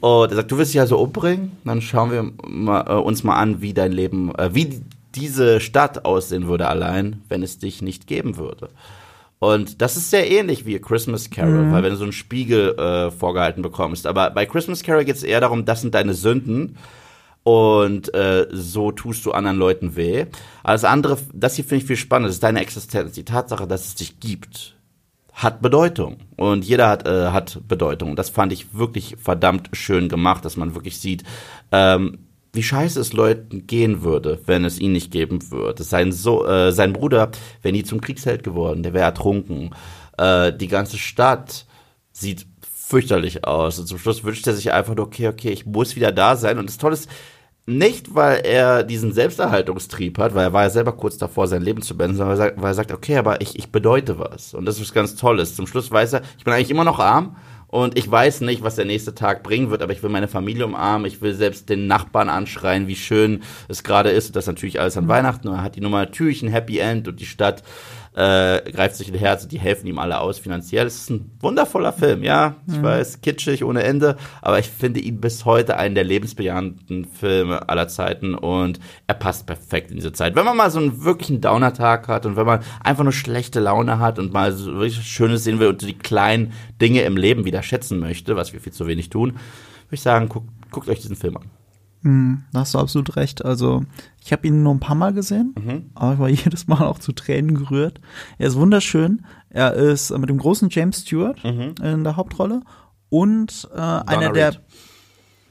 Und 0.00 0.30
er 0.30 0.36
sagt, 0.36 0.50
du 0.50 0.58
willst 0.58 0.74
dich 0.74 0.80
also 0.80 0.98
umbringen? 0.98 1.52
Dann 1.64 1.80
schauen 1.80 2.10
wir 2.10 2.30
mal, 2.46 2.84
äh, 2.88 3.00
uns 3.00 3.24
mal 3.24 3.36
an, 3.36 3.62
wie 3.62 3.72
dein 3.72 3.92
Leben, 3.92 4.34
äh, 4.34 4.54
wie 4.54 4.82
diese 5.14 5.60
Stadt 5.60 6.04
aussehen 6.04 6.46
würde 6.46 6.68
allein, 6.68 7.22
wenn 7.28 7.42
es 7.42 7.58
dich 7.58 7.80
nicht 7.80 8.06
geben 8.06 8.36
würde. 8.36 8.68
Und 9.38 9.82
das 9.82 9.96
ist 9.96 10.10
sehr 10.10 10.30
ähnlich 10.30 10.66
wie 10.66 10.78
Christmas 10.78 11.30
Carol, 11.30 11.66
mhm. 11.66 11.72
weil 11.72 11.82
wenn 11.82 11.90
du 11.90 11.96
so 11.96 12.04
einen 12.04 12.12
Spiegel 12.12 12.78
äh, 12.78 13.10
vorgehalten 13.10 13.62
bekommst. 13.62 14.06
Aber 14.06 14.30
bei 14.30 14.46
Christmas 14.46 14.82
Carol 14.82 15.04
geht 15.04 15.16
es 15.16 15.22
eher 15.22 15.40
darum, 15.40 15.64
das 15.64 15.82
sind 15.82 15.94
deine 15.94 16.14
Sünden 16.14 16.76
und 17.44 18.12
äh, 18.14 18.46
so 18.50 18.90
tust 18.90 19.24
du 19.26 19.32
anderen 19.32 19.58
Leuten 19.58 19.96
weh. 19.96 20.26
Alles 20.62 20.84
andere, 20.84 21.18
das 21.32 21.54
hier 21.54 21.64
finde 21.64 21.82
ich 21.82 21.86
viel 21.86 21.96
spannender, 21.96 22.28
das 22.28 22.36
ist 22.36 22.42
deine 22.42 22.60
Existenz. 22.60 23.12
Die 23.12 23.24
Tatsache, 23.24 23.66
dass 23.66 23.86
es 23.86 23.94
dich 23.94 24.18
gibt, 24.18 24.74
hat 25.34 25.60
Bedeutung. 25.60 26.16
Und 26.36 26.64
jeder 26.64 26.88
hat, 26.88 27.06
äh, 27.06 27.28
hat 27.28 27.60
Bedeutung. 27.68 28.16
Das 28.16 28.30
fand 28.30 28.52
ich 28.52 28.74
wirklich 28.74 29.16
verdammt 29.22 29.68
schön 29.74 30.08
gemacht, 30.08 30.44
dass 30.44 30.56
man 30.56 30.74
wirklich 30.74 30.98
sieht, 30.98 31.22
ähm, 31.70 32.18
wie 32.54 32.62
scheiße 32.62 33.00
es 33.00 33.12
Leuten 33.12 33.66
gehen 33.66 34.02
würde, 34.02 34.40
wenn 34.46 34.64
es 34.64 34.78
ihn 34.78 34.92
nicht 34.92 35.10
geben 35.10 35.50
würde. 35.50 35.82
Sein, 35.82 36.12
so 36.12 36.46
äh, 36.46 36.72
sein 36.72 36.92
Bruder 36.94 37.30
wäre 37.62 37.72
nie 37.74 37.82
zum 37.82 38.00
Kriegsheld 38.00 38.42
geworden, 38.42 38.82
der 38.82 38.94
wäre 38.94 39.04
ertrunken. 39.04 39.74
Äh, 40.16 40.52
die 40.52 40.68
ganze 40.68 40.96
Stadt 40.96 41.66
sieht 42.12 42.46
fürchterlich 42.62 43.44
aus. 43.44 43.78
Und 43.78 43.86
zum 43.86 43.98
Schluss 43.98 44.24
wünscht 44.24 44.46
er 44.46 44.54
sich 44.54 44.72
einfach 44.72 44.94
nur, 44.94 45.06
okay, 45.06 45.28
okay, 45.28 45.50
ich 45.50 45.66
muss 45.66 45.96
wieder 45.96 46.12
da 46.12 46.36
sein. 46.36 46.58
Und 46.58 46.68
das 46.68 46.78
Tolle 46.78 46.94
ist, 46.94 47.08
nicht, 47.66 48.14
weil 48.14 48.42
er 48.44 48.82
diesen 48.82 49.12
Selbsterhaltungstrieb 49.12 50.18
hat, 50.18 50.34
weil 50.34 50.44
er 50.44 50.52
war 50.52 50.64
ja 50.64 50.70
selber 50.70 50.92
kurz 50.92 51.16
davor, 51.16 51.48
sein 51.48 51.62
Leben 51.62 51.80
zu 51.80 51.96
beenden, 51.96 52.16
sondern 52.16 52.38
weil 52.56 52.70
er 52.70 52.74
sagt, 52.74 52.92
okay, 52.92 53.16
aber 53.16 53.40
ich, 53.40 53.58
ich 53.58 53.72
bedeute 53.72 54.18
was. 54.18 54.52
Und 54.52 54.66
das 54.66 54.78
ist 54.78 54.92
ganz 54.92 55.16
Tolles. 55.16 55.56
Zum 55.56 55.66
Schluss 55.66 55.90
weiß 55.90 56.14
er, 56.14 56.22
ich 56.36 56.44
bin 56.44 56.52
eigentlich 56.52 56.70
immer 56.70 56.84
noch 56.84 56.98
arm 56.98 57.36
und 57.68 57.98
ich 57.98 58.08
weiß 58.08 58.42
nicht, 58.42 58.62
was 58.62 58.76
der 58.76 58.84
nächste 58.84 59.14
Tag 59.14 59.42
bringen 59.42 59.70
wird, 59.70 59.82
aber 59.82 59.92
ich 59.92 60.02
will 60.02 60.10
meine 60.10 60.28
Familie 60.28 60.66
umarmen, 60.66 61.06
ich 61.06 61.22
will 61.22 61.34
selbst 61.34 61.68
den 61.70 61.86
Nachbarn 61.86 62.28
anschreien, 62.28 62.86
wie 62.86 62.96
schön 62.96 63.42
es 63.66 63.82
gerade 63.82 64.10
ist. 64.10 64.28
Und 64.28 64.36
das 64.36 64.46
natürlich 64.46 64.78
alles 64.78 64.96
an 64.96 65.04
mhm. 65.04 65.08
Weihnachten. 65.08 65.48
Und 65.48 65.54
er 65.54 65.62
hat 65.62 65.74
die 65.74 65.80
Nummer 65.80 65.98
natürlich 65.98 66.42
ein 66.42 66.50
Happy 66.50 66.78
End 66.78 67.08
und 67.08 67.18
die 67.18 67.26
Stadt 67.26 67.64
äh, 68.14 68.70
greift 68.70 68.94
sich 68.96 69.08
in 69.08 69.14
Herz 69.14 69.42
und 69.42 69.52
die 69.52 69.58
helfen 69.58 69.86
ihm 69.86 69.98
alle 69.98 70.20
aus 70.20 70.38
finanziell. 70.38 70.86
Es 70.86 71.02
ist 71.02 71.10
ein 71.10 71.32
wundervoller 71.40 71.92
Film, 71.92 72.22
ja. 72.22 72.56
Ich 72.68 72.76
mhm. 72.76 72.82
weiß, 72.82 73.20
kitschig 73.22 73.64
ohne 73.64 73.82
Ende, 73.82 74.16
aber 74.40 74.58
ich 74.60 74.70
finde 74.70 75.00
ihn 75.00 75.20
bis 75.20 75.44
heute 75.44 75.76
einen 75.76 75.96
der 75.96 76.04
lebensbejahenden 76.04 77.06
Filme 77.06 77.68
aller 77.68 77.88
Zeiten 77.88 78.34
und 78.34 78.78
er 79.06 79.14
passt 79.14 79.46
perfekt 79.46 79.90
in 79.90 79.96
diese 79.96 80.12
Zeit. 80.12 80.36
Wenn 80.36 80.44
man 80.44 80.56
mal 80.56 80.70
so 80.70 80.78
einen 80.78 81.02
wirklichen 81.04 81.40
Downer-Tag 81.40 82.06
hat 82.06 82.24
und 82.24 82.36
wenn 82.36 82.46
man 82.46 82.60
einfach 82.82 83.04
nur 83.04 83.12
schlechte 83.12 83.58
Laune 83.58 83.98
hat 83.98 84.18
und 84.18 84.32
mal 84.32 84.52
so 84.52 84.72
wirklich 84.74 85.02
Schönes 85.02 85.42
sehen 85.42 85.58
will 85.58 85.68
und 85.68 85.82
die 85.82 85.98
kleinen 85.98 86.52
Dinge 86.80 87.02
im 87.02 87.16
Leben 87.16 87.44
wieder 87.44 87.62
schätzen 87.62 87.98
möchte, 87.98 88.36
was 88.36 88.52
wir 88.52 88.60
viel 88.60 88.72
zu 88.72 88.86
wenig 88.86 89.10
tun, 89.10 89.32
würde 89.32 89.40
ich 89.90 90.02
sagen, 90.02 90.28
guckt, 90.28 90.48
guckt 90.70 90.88
euch 90.88 91.00
diesen 91.00 91.16
Film 91.16 91.36
an. 91.36 91.50
Hm, 92.04 92.44
da 92.52 92.60
hast 92.60 92.74
du 92.74 92.78
absolut 92.78 93.16
recht. 93.16 93.44
Also, 93.44 93.82
ich 94.22 94.30
habe 94.32 94.46
ihn 94.46 94.62
nur 94.62 94.74
ein 94.74 94.80
paar 94.80 94.94
Mal 94.94 95.14
gesehen, 95.14 95.54
mhm. 95.58 95.90
aber 95.94 96.12
ich 96.12 96.18
war 96.18 96.28
jedes 96.44 96.68
Mal 96.68 96.82
auch 96.86 96.98
zu 96.98 97.12
Tränen 97.12 97.54
gerührt. 97.54 98.00
Er 98.38 98.48
ist 98.48 98.56
wunderschön. 98.56 99.24
Er 99.48 99.72
ist 99.72 100.16
mit 100.16 100.28
dem 100.28 100.38
großen 100.38 100.68
James 100.70 101.00
Stewart 101.00 101.42
mhm. 101.42 101.74
in 101.82 102.04
der 102.04 102.16
Hauptrolle 102.16 102.62
und 103.08 103.68
äh, 103.74 103.78
einer 103.78 104.32
der 104.32 104.56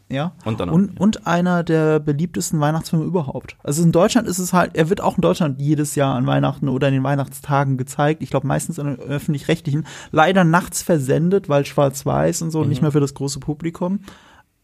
ja 0.09 0.33
und, 0.45 0.61
und, 0.61 0.99
und, 0.99 1.25
einer 1.25 1.63
der 1.63 1.99
beliebtesten 1.99 2.59
Weihnachtsfilme 2.59 3.05
überhaupt. 3.05 3.55
Also 3.63 3.81
in 3.81 3.91
Deutschland 3.91 4.27
ist 4.27 4.37
es 4.37 4.53
halt, 4.53 4.75
er 4.75 4.89
wird 4.89 5.01
auch 5.01 5.15
in 5.15 5.21
Deutschland 5.21 5.59
jedes 5.59 5.95
Jahr 5.95 6.13
an 6.13 6.27
Weihnachten 6.27 6.67
oder 6.67 6.89
in 6.89 6.93
den 6.93 7.03
Weihnachtstagen 7.03 7.77
gezeigt. 7.77 8.21
Ich 8.21 8.29
glaube 8.29 8.45
meistens 8.45 8.77
in 8.77 8.85
den 8.85 8.99
öffentlich-rechtlichen. 8.99 9.87
Leider 10.11 10.43
nachts 10.43 10.83
versendet, 10.83 11.49
weil 11.49 11.65
schwarz-weiß 11.65 12.43
und 12.43 12.51
so, 12.51 12.61
mhm. 12.61 12.69
nicht 12.69 12.81
mehr 12.83 12.91
für 12.91 12.99
das 12.99 13.15
große 13.15 13.39
Publikum 13.39 14.01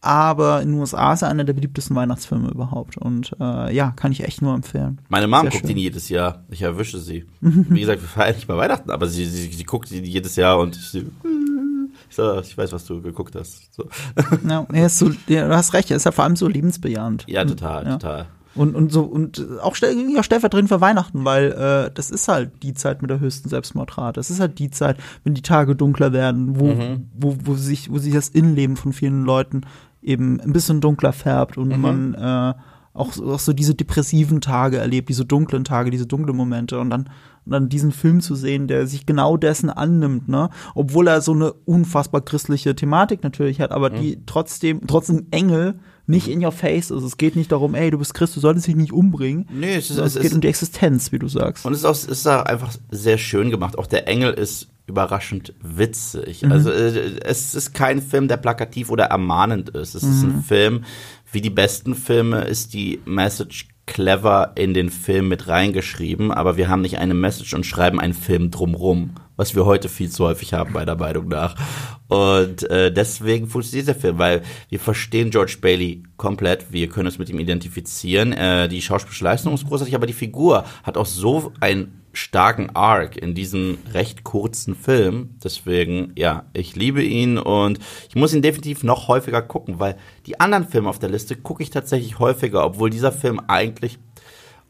aber 0.02 0.62
in 0.62 0.70
den 0.70 0.80
USA 0.80 1.12
ist 1.12 1.22
er 1.22 1.28
einer 1.28 1.44
der 1.44 1.52
beliebtesten 1.52 1.94
Weihnachtsfilme 1.94 2.48
überhaupt. 2.48 2.96
Und 2.96 3.36
äh, 3.38 3.74
ja, 3.74 3.90
kann 3.90 4.12
ich 4.12 4.24
echt 4.24 4.40
nur 4.40 4.54
empfehlen. 4.54 5.00
Meine 5.08 5.28
Mom 5.28 5.42
Sehr 5.42 5.50
guckt 5.50 5.66
schön. 5.66 5.76
ihn 5.76 5.82
jedes 5.82 6.08
Jahr. 6.08 6.44
Ich 6.48 6.62
erwische 6.62 6.98
sie. 6.98 7.26
Wie 7.40 7.80
gesagt, 7.80 8.00
wir 8.00 8.08
feiern 8.08 8.34
nicht 8.34 8.48
mal 8.48 8.56
Weihnachten, 8.56 8.90
aber 8.90 9.06
sie, 9.06 9.26
sie, 9.26 9.52
sie 9.52 9.64
guckt 9.64 9.90
ihn 9.90 10.04
jedes 10.04 10.36
Jahr 10.36 10.58
und 10.58 10.76
ich, 10.76 10.94
ich, 10.94 11.04
so, 12.08 12.40
ich 12.40 12.56
weiß, 12.56 12.72
was 12.72 12.86
du 12.86 13.02
geguckt 13.02 13.34
hast. 13.36 13.74
So. 13.74 13.88
Ja, 14.48 14.66
er 14.72 14.86
ist 14.86 14.98
so, 14.98 15.10
ja, 15.28 15.46
du 15.46 15.54
hast 15.54 15.74
recht, 15.74 15.90
er 15.90 15.98
ist 15.98 16.04
ja 16.04 16.12
vor 16.12 16.24
allem 16.24 16.36
so 16.36 16.48
lebensbejahend. 16.48 17.26
Ja, 17.28 17.44
total, 17.44 17.84
ja. 17.84 17.92
total. 17.92 18.26
Und, 18.54 18.74
und 18.74 18.90
so 18.90 19.02
und 19.02 19.46
auch 19.62 19.76
stell, 19.76 19.94
ja, 20.10 20.24
stellvertretend 20.24 20.68
für 20.68 20.80
Weihnachten, 20.80 21.24
weil 21.24 21.52
äh, 21.52 21.90
das 21.94 22.10
ist 22.10 22.26
halt 22.26 22.50
die 22.62 22.74
Zeit 22.74 23.00
mit 23.00 23.10
der 23.10 23.20
höchsten 23.20 23.48
Selbstmordrate. 23.48 24.18
Das 24.18 24.30
ist 24.30 24.40
halt 24.40 24.58
die 24.58 24.70
Zeit, 24.70 24.96
wenn 25.22 25.34
die 25.34 25.42
Tage 25.42 25.76
dunkler 25.76 26.12
werden, 26.12 26.58
wo, 26.58 26.66
mhm. 26.66 27.08
wo, 27.14 27.36
wo 27.44 27.54
sich, 27.54 27.92
wo 27.92 27.98
sich 27.98 28.12
das 28.12 28.28
Innenleben 28.28 28.76
von 28.76 28.92
vielen 28.92 29.24
Leuten 29.24 29.62
eben 30.02 30.40
ein 30.40 30.52
bisschen 30.52 30.80
dunkler 30.80 31.12
färbt 31.12 31.58
und 31.58 31.68
mhm. 31.68 31.80
man 31.80 32.14
äh, 32.14 32.54
auch, 32.92 33.18
auch 33.18 33.38
so 33.38 33.52
diese 33.52 33.74
depressiven 33.74 34.40
Tage 34.40 34.78
erlebt, 34.78 35.08
diese 35.08 35.24
dunklen 35.24 35.64
Tage, 35.64 35.90
diese 35.90 36.06
dunklen 36.06 36.36
Momente 36.36 36.80
und 36.80 36.90
dann 36.90 37.10
und 37.46 37.52
dann 37.52 37.68
diesen 37.70 37.90
Film 37.90 38.20
zu 38.20 38.34
sehen, 38.34 38.68
der 38.68 38.86
sich 38.86 39.06
genau 39.06 39.38
dessen 39.38 39.70
annimmt, 39.70 40.28
ne, 40.28 40.50
obwohl 40.74 41.08
er 41.08 41.22
so 41.22 41.32
eine 41.32 41.52
unfassbar 41.52 42.20
christliche 42.20 42.74
Thematik 42.76 43.22
natürlich 43.22 43.60
hat, 43.60 43.72
aber 43.72 43.90
mhm. 43.90 44.00
die 44.00 44.18
trotzdem 44.26 44.86
trotzdem 44.86 45.26
Engel 45.30 45.80
nicht 46.06 46.28
in 46.28 46.44
your 46.44 46.52
face 46.52 46.90
ist. 46.90 47.02
Es 47.02 47.16
geht 47.16 47.36
nicht 47.36 47.52
darum, 47.52 47.74
ey, 47.74 47.90
du 47.90 47.98
bist 47.98 48.14
Christ, 48.14 48.36
du 48.36 48.40
solltest 48.40 48.66
dich 48.66 48.76
nicht 48.76 48.92
umbringen. 48.92 49.48
Nee, 49.52 49.76
es, 49.76 49.90
ist, 49.90 49.98
es, 49.98 50.16
es 50.16 50.22
geht 50.22 50.34
um 50.34 50.40
die 50.40 50.48
Existenz, 50.48 51.12
wie 51.12 51.18
du 51.18 51.28
sagst. 51.28 51.64
Und 51.64 51.72
es 51.72 51.80
ist 51.80 51.84
auch, 51.84 51.92
es 51.92 52.04
ist 52.04 52.26
auch 52.26 52.44
einfach 52.44 52.72
sehr 52.90 53.16
schön 53.16 53.50
gemacht. 53.50 53.78
Auch 53.78 53.86
der 53.86 54.08
Engel 54.08 54.32
ist 54.32 54.68
überraschend 54.86 55.54
witzig. 55.62 56.42
Mhm. 56.42 56.52
Also 56.52 56.70
äh, 56.70 57.20
es 57.24 57.54
ist 57.54 57.74
kein 57.74 58.02
Film, 58.02 58.28
der 58.28 58.36
plakativ 58.36 58.90
oder 58.90 59.04
ermahnend 59.04 59.70
ist. 59.70 59.94
Es 59.94 60.02
mhm. 60.02 60.10
ist 60.10 60.22
ein 60.22 60.36
mhm. 60.36 60.42
Film, 60.42 60.84
wie 61.32 61.40
die 61.40 61.50
besten 61.50 61.94
Filme 61.94 62.42
ist 62.42 62.74
die 62.74 63.00
Message 63.04 63.68
clever 63.90 64.52
in 64.54 64.72
den 64.72 64.88
Film 64.88 65.28
mit 65.28 65.48
reingeschrieben, 65.48 66.30
aber 66.30 66.56
wir 66.56 66.68
haben 66.68 66.80
nicht 66.80 66.98
eine 66.98 67.14
Message 67.14 67.54
und 67.54 67.66
schreiben 67.66 67.98
einen 67.98 68.14
Film 68.14 68.52
drumrum, 68.52 69.16
was 69.36 69.56
wir 69.56 69.64
heute 69.64 69.88
viel 69.88 70.10
zu 70.10 70.24
häufig 70.24 70.52
haben, 70.52 70.72
meiner 70.72 70.94
Meinung 70.94 71.26
nach. 71.26 71.56
Und 72.06 72.70
äh, 72.70 72.92
deswegen 72.92 73.48
funktioniert 73.48 73.88
dieser 73.88 73.98
Film, 73.98 74.18
weil 74.18 74.42
wir 74.68 74.78
verstehen 74.78 75.30
George 75.30 75.56
Bailey 75.60 76.04
komplett, 76.16 76.72
wir 76.72 76.88
können 76.88 77.06
uns 77.06 77.18
mit 77.18 77.30
ihm 77.30 77.40
identifizieren. 77.40 78.32
Äh, 78.32 78.68
die 78.68 78.80
schauspielerische 78.80 79.24
Leistung 79.24 79.54
ist 79.54 79.66
großartig, 79.66 79.94
aber 79.96 80.06
die 80.06 80.12
Figur 80.12 80.64
hat 80.84 80.96
auch 80.96 81.06
so 81.06 81.52
ein 81.58 81.99
starken 82.12 82.70
Arc 82.74 83.16
in 83.16 83.34
diesem 83.34 83.78
recht 83.92 84.24
kurzen 84.24 84.74
Film. 84.74 85.36
Deswegen, 85.42 86.12
ja, 86.16 86.44
ich 86.52 86.76
liebe 86.76 87.02
ihn 87.02 87.38
und 87.38 87.78
ich 88.08 88.16
muss 88.16 88.34
ihn 88.34 88.42
definitiv 88.42 88.82
noch 88.82 89.08
häufiger 89.08 89.42
gucken, 89.42 89.78
weil 89.78 89.96
die 90.26 90.40
anderen 90.40 90.68
Filme 90.68 90.88
auf 90.88 90.98
der 90.98 91.10
Liste 91.10 91.36
gucke 91.36 91.62
ich 91.62 91.70
tatsächlich 91.70 92.18
häufiger, 92.18 92.64
obwohl 92.64 92.90
dieser 92.90 93.12
Film 93.12 93.40
eigentlich 93.46 93.98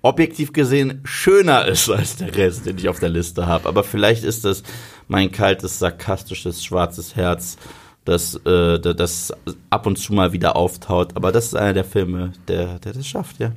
objektiv 0.03 0.53
gesehen 0.53 1.01
schöner 1.05 1.67
ist 1.67 1.89
als 1.91 2.17
der 2.17 2.35
Rest, 2.35 2.67
den 2.67 2.79
ich 2.79 2.89
auf 2.89 3.01
der 3.01 3.11
Liste 3.11 3.47
habe. 3.47 3.69
Aber 3.69 3.85
vielleicht 3.85 4.25
ist 4.25 4.45
es 4.45 4.63
mein 5.09 5.31
kaltes, 5.31 5.79
sarkastisches, 5.79 6.65
schwarzes 6.65 7.17
Herz, 7.17 7.57
das, 8.05 8.35
äh, 8.47 8.79
das 8.79 9.33
ab 9.69 9.87
und 9.87 9.97
zu 9.97 10.13
mal 10.15 10.33
wieder 10.33 10.57
auftaut. 10.57 11.17
Aber 11.17 11.33
das 11.33 11.47
ist 11.47 11.55
einer 11.55 11.75
der 11.75 11.85
Filme, 11.85 12.33
der, 12.49 12.79
der 12.79 12.93
das 12.93 13.07
schafft, 13.07 13.41
ja. 13.41 13.53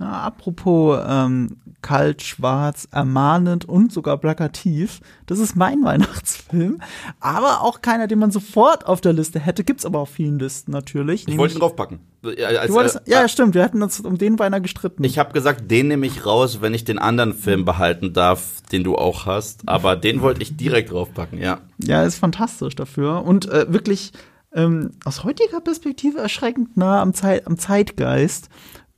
Na, 0.00 0.22
apropos 0.22 1.00
ähm, 1.08 1.56
kalt, 1.82 2.22
schwarz, 2.22 2.86
ermahnend 2.92 3.64
und 3.64 3.92
sogar 3.92 4.16
plakativ. 4.18 5.00
Das 5.26 5.40
ist 5.40 5.56
mein 5.56 5.82
Weihnachtsfilm. 5.84 6.80
Aber 7.18 7.62
auch 7.62 7.80
keiner, 7.80 8.06
den 8.06 8.20
man 8.20 8.30
sofort 8.30 8.86
auf 8.86 9.00
der 9.00 9.12
Liste 9.12 9.40
hätte. 9.40 9.64
Gibt's 9.64 9.84
aber 9.84 9.98
auf 9.98 10.10
vielen 10.10 10.38
Listen 10.38 10.70
natürlich. 10.70 11.26
Ich 11.26 11.36
wollte 11.36 11.54
ihn 11.54 11.60
draufpacken. 11.60 11.98
Als, 12.22 12.72
wolltest, 12.72 12.96
äh, 12.96 13.10
ja, 13.10 13.20
ja, 13.22 13.28
stimmt. 13.28 13.54
Wir 13.54 13.62
hatten 13.62 13.82
uns 13.82 13.98
um 14.00 14.18
den 14.18 14.36
beinahe 14.36 14.60
gestritten. 14.60 15.02
Ich 15.02 15.18
habe 15.18 15.32
gesagt, 15.32 15.70
den 15.70 15.88
nehme 15.88 16.06
ich 16.06 16.24
raus, 16.24 16.60
wenn 16.60 16.74
ich 16.74 16.84
den 16.84 16.98
anderen 16.98 17.34
Film 17.34 17.64
behalten 17.64 18.12
darf, 18.12 18.60
den 18.70 18.84
du 18.84 18.96
auch 18.96 19.26
hast. 19.26 19.62
Aber 19.66 19.96
den 19.96 20.22
wollte 20.22 20.42
ich 20.42 20.56
direkt 20.56 20.92
draufpacken, 20.92 21.40
ja. 21.40 21.58
Ja, 21.78 22.04
ist 22.04 22.18
fantastisch 22.18 22.76
dafür. 22.76 23.24
Und 23.24 23.48
äh, 23.48 23.72
wirklich 23.72 24.12
ähm, 24.52 24.92
aus 25.04 25.24
heutiger 25.24 25.60
Perspektive 25.60 26.18
erschreckend 26.18 26.76
nah 26.76 27.02
am, 27.02 27.14
Zeit, 27.14 27.46
am 27.46 27.58
Zeitgeist. 27.58 28.48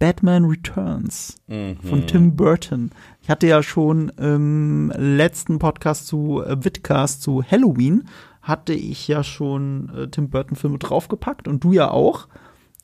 Batman 0.01 0.47
Returns 0.47 1.37
mhm. 1.47 1.77
von 1.77 2.07
Tim 2.09 2.35
Burton. 2.35 2.91
Ich 3.23 3.31
hatte 3.31 3.47
ja 3.47 3.63
schon 3.63 4.09
im 4.19 4.93
letzten 4.97 5.61
Podcast 5.61 6.09
zu 6.09 6.43
äh, 6.43 6.57
Vidcast 6.65 7.23
zu 7.23 7.45
Halloween 7.45 8.09
hatte 8.43 8.73
ich 8.73 9.07
ja 9.07 9.23
schon 9.23 9.93
äh, 9.95 10.09
Tim 10.09 10.31
Burton 10.31 10.57
Filme 10.57 10.79
draufgepackt 10.79 11.47
und 11.47 11.63
du 11.63 11.73
ja 11.73 11.91
auch. 11.91 12.27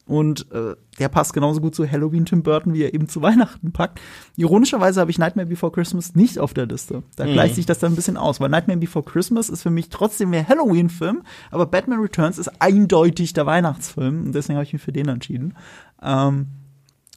Und 0.05 0.53
äh, 0.53 0.77
der 1.01 1.09
passt 1.09 1.33
genauso 1.33 1.61
gut 1.61 1.75
zu 1.75 1.91
Halloween 1.91 2.27
Tim 2.27 2.45
Burton, 2.45 2.75
wie 2.75 2.83
er 2.83 2.95
eben 2.95 3.09
zu 3.09 3.23
Weihnachten 3.23 3.73
packt. 3.73 3.99
Ironischerweise 4.37 5.01
habe 5.01 5.11
ich 5.11 5.19
Nightmare 5.19 5.49
Before 5.49 5.73
Christmas 5.73 6.15
nicht 6.15 6.39
auf 6.39 6.53
der 6.53 6.67
Liste. 6.67 7.03
Da 7.17 7.25
mhm. 7.25 7.33
gleicht 7.33 7.55
sich 7.55 7.65
das 7.65 7.79
dann 7.79 7.93
ein 7.93 7.97
bisschen 7.97 8.19
aus, 8.19 8.41
weil 8.41 8.51
Nightmare 8.51 8.79
Before 8.79 9.05
Christmas 9.05 9.49
ist 9.49 9.63
für 9.63 9.71
mich 9.71 9.89
trotzdem 9.89 10.31
mehr 10.31 10.47
Halloween-Film, 10.47 11.23
aber 11.51 11.65
Batman 11.65 12.01
Returns 12.01 12.37
ist 12.37 12.61
eindeutig 12.61 13.33
der 13.33 13.47
Weihnachtsfilm 13.47 14.27
und 14.27 14.35
deswegen 14.35 14.59
habe 14.59 14.65
ich 14.67 14.75
mich 14.75 14.83
für 14.83 14.93
den 14.93 15.09
entschieden. 15.09 15.55
Ähm, 16.03 16.49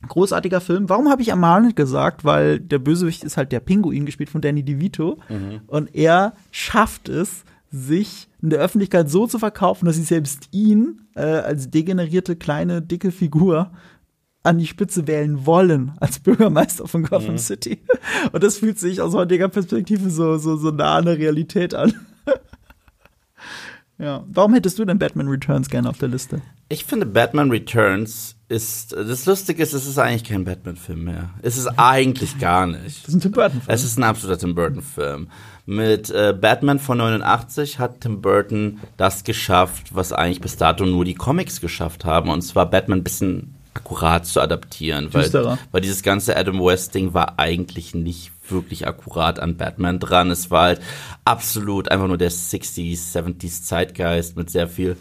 Großartiger 0.07 0.61
Film. 0.61 0.87
Warum 0.89 1.09
habe 1.09 1.21
ich 1.21 1.33
Amarnet 1.33 1.75
gesagt? 1.75 2.23
Weil 2.23 2.59
der 2.59 2.79
Bösewicht 2.79 3.23
ist 3.23 3.37
halt 3.37 3.51
der 3.51 3.59
Pinguin, 3.59 4.05
gespielt 4.05 4.29
von 4.29 4.41
Danny 4.41 4.63
DeVito. 4.63 5.19
Mhm. 5.27 5.61
Und 5.67 5.93
er 5.93 6.33
schafft 6.51 7.09
es, 7.09 7.43
sich 7.71 8.27
in 8.41 8.49
der 8.49 8.59
Öffentlichkeit 8.59 9.09
so 9.09 9.27
zu 9.27 9.37
verkaufen, 9.39 9.85
dass 9.85 9.95
sie 9.95 10.03
selbst 10.03 10.49
ihn 10.51 11.01
äh, 11.15 11.21
als 11.21 11.69
degenerierte, 11.69 12.35
kleine, 12.35 12.81
dicke 12.81 13.11
Figur 13.11 13.71
an 14.41 14.57
die 14.57 14.67
Spitze 14.67 15.05
wählen 15.05 15.45
wollen 15.45 15.91
als 15.99 16.19
Bürgermeister 16.19 16.87
von 16.87 17.03
Gotham 17.03 17.33
mhm. 17.33 17.39
City. 17.39 17.79
Und 18.31 18.43
das 18.43 18.57
fühlt 18.57 18.79
sich 18.79 19.01
aus 19.01 19.13
heutiger 19.13 19.49
Perspektive 19.49 20.09
so, 20.09 20.37
so, 20.37 20.55
so 20.55 20.71
nah 20.71 20.95
an 20.95 21.05
der 21.05 21.17
Realität 21.17 21.75
an. 21.75 21.93
Ja. 23.99 24.23
Warum 24.27 24.53
hättest 24.53 24.79
du 24.79 24.85
denn 24.85 24.97
Batman 24.99 25.27
Returns 25.27 25.69
gerne 25.69 25.89
auf 25.89 25.97
der 25.97 26.09
Liste? 26.09 26.41
Ich 26.69 26.85
finde 26.85 27.05
Batman 27.05 27.51
Returns 27.51 28.35
ist, 28.47 28.93
das 28.93 29.25
Lustige 29.25 29.61
ist, 29.61 29.73
es 29.73 29.85
ist 29.85 29.99
eigentlich 29.99 30.23
kein 30.23 30.43
Batman-Film 30.43 31.03
mehr. 31.03 31.29
Es 31.41 31.57
ist 31.57 31.67
eigentlich 31.77 32.39
gar 32.39 32.65
nicht. 32.65 33.03
Das 33.03 33.09
ist 33.09 33.13
ein 33.15 33.21
Tim 33.21 33.31
Burton-Film. 33.31 33.65
Es 33.67 33.83
ist 33.83 33.97
ein 33.97 34.03
absoluter 34.03 34.39
Tim 34.39 34.55
Burton-Film. 34.55 35.27
Mit 35.67 36.09
äh, 36.09 36.33
Batman 36.39 36.79
von 36.79 36.97
89 36.97 37.77
hat 37.77 38.01
Tim 38.01 38.21
Burton 38.21 38.79
das 38.97 39.23
geschafft, 39.23 39.95
was 39.95 40.13
eigentlich 40.13 40.41
bis 40.41 40.57
dato 40.57 40.85
nur 40.85 41.05
die 41.05 41.13
Comics 41.13 41.61
geschafft 41.61 42.05
haben. 42.05 42.31
Und 42.31 42.41
zwar 42.41 42.67
Batman 42.67 42.99
ein 42.99 43.03
bisschen 43.03 43.55
akkurat 43.79 44.25
zu 44.25 44.41
adaptieren. 44.41 45.13
Weil, 45.13 45.31
weil 45.71 45.81
dieses 45.81 46.03
ganze 46.03 46.35
Adam 46.35 46.63
West-Ding 46.63 47.13
war 47.13 47.39
eigentlich 47.39 47.95
nicht 47.95 48.31
wirklich 48.49 48.87
akkurat 48.87 49.39
an 49.39 49.57
Batman 49.57 49.99
dran. 49.99 50.31
Es 50.31 50.51
war 50.51 50.63
halt 50.63 50.81
absolut 51.25 51.89
einfach 51.89 52.07
nur 52.07 52.17
der 52.17 52.31
60s, 52.31 53.15
70s 53.15 53.63
Zeitgeist 53.63 54.35
mit 54.35 54.49
sehr 54.49 54.67
viel 54.67 54.97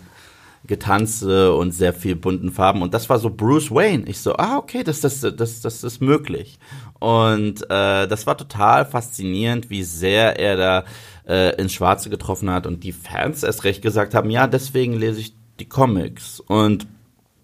Getanze 0.67 1.55
und 1.55 1.73
sehr 1.73 1.93
viel 1.93 2.15
bunten 2.15 2.53
Farben. 2.53 2.83
Und 2.83 2.93
das 2.93 3.09
war 3.09 3.19
so 3.19 3.31
Bruce 3.31 3.71
Wayne. 3.71 4.05
Ich 4.07 4.21
so, 4.21 4.37
ah, 4.37 4.59
okay, 4.59 4.83
das, 4.83 5.01
das, 5.01 5.21
das, 5.21 5.61
das 5.61 5.85
ist 5.85 6.01
möglich. 6.03 6.59
Und 6.99 7.63
äh, 7.71 8.07
das 8.07 8.27
war 8.27 8.37
total 8.37 8.85
faszinierend, 8.85 9.71
wie 9.71 9.83
sehr 9.83 10.39
er 10.39 10.57
da 10.57 10.85
äh, 11.27 11.57
ins 11.61 11.73
Schwarze 11.73 12.11
getroffen 12.11 12.51
hat 12.51 12.67
und 12.67 12.85
die 12.85 12.93
Fans 12.93 13.43
erst 13.43 13.65
recht 13.65 13.83
gesagt 13.83 14.15
haben, 14.15 14.31
ja, 14.31 14.47
deswegen 14.47 14.95
lese 14.95 15.21
ich 15.21 15.35
die 15.59 15.69
Comics. 15.69 16.41
Und 16.41 16.87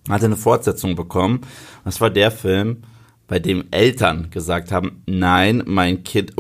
hat 0.09 0.25
eine 0.25 0.37
Fortsetzung 0.37 0.97
bekommen. 0.97 1.43
Das 1.85 2.01
war 2.01 2.11
der 2.11 2.31
Film, 2.31 2.83
bei 3.27 3.39
dem 3.39 3.65
Eltern 3.71 4.31
gesagt 4.31 4.71
haben, 4.71 5.03
nein, 5.07 5.63
mein 5.65 6.05
Kind, 6.05 6.35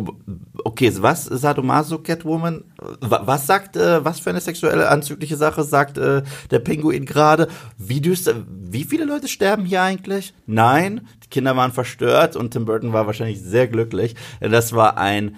okay, 0.64 0.92
was, 0.98 1.24
Sadomaso 1.24 1.98
Catwoman, 1.98 2.64
was 3.00 3.46
sagt, 3.46 3.76
äh, 3.76 4.04
was 4.04 4.20
für 4.20 4.30
eine 4.30 4.40
sexuelle 4.40 4.90
anzügliche 4.90 5.36
Sache 5.36 5.64
sagt 5.64 5.96
äh, 5.96 6.22
der 6.50 6.58
Pinguin 6.58 7.06
gerade? 7.06 7.48
Wie 7.78 8.00
düster, 8.00 8.34
wie 8.48 8.84
viele 8.84 9.06
Leute 9.06 9.28
sterben 9.28 9.64
hier 9.64 9.82
eigentlich? 9.82 10.34
Nein, 10.46 11.08
die 11.24 11.28
Kinder 11.28 11.56
waren 11.56 11.72
verstört 11.72 12.36
und 12.36 12.50
Tim 12.50 12.66
Burton 12.66 12.92
war 12.92 13.06
wahrscheinlich 13.06 13.40
sehr 13.40 13.66
glücklich. 13.66 14.14
Das 14.40 14.74
war 14.74 14.98
ein 14.98 15.36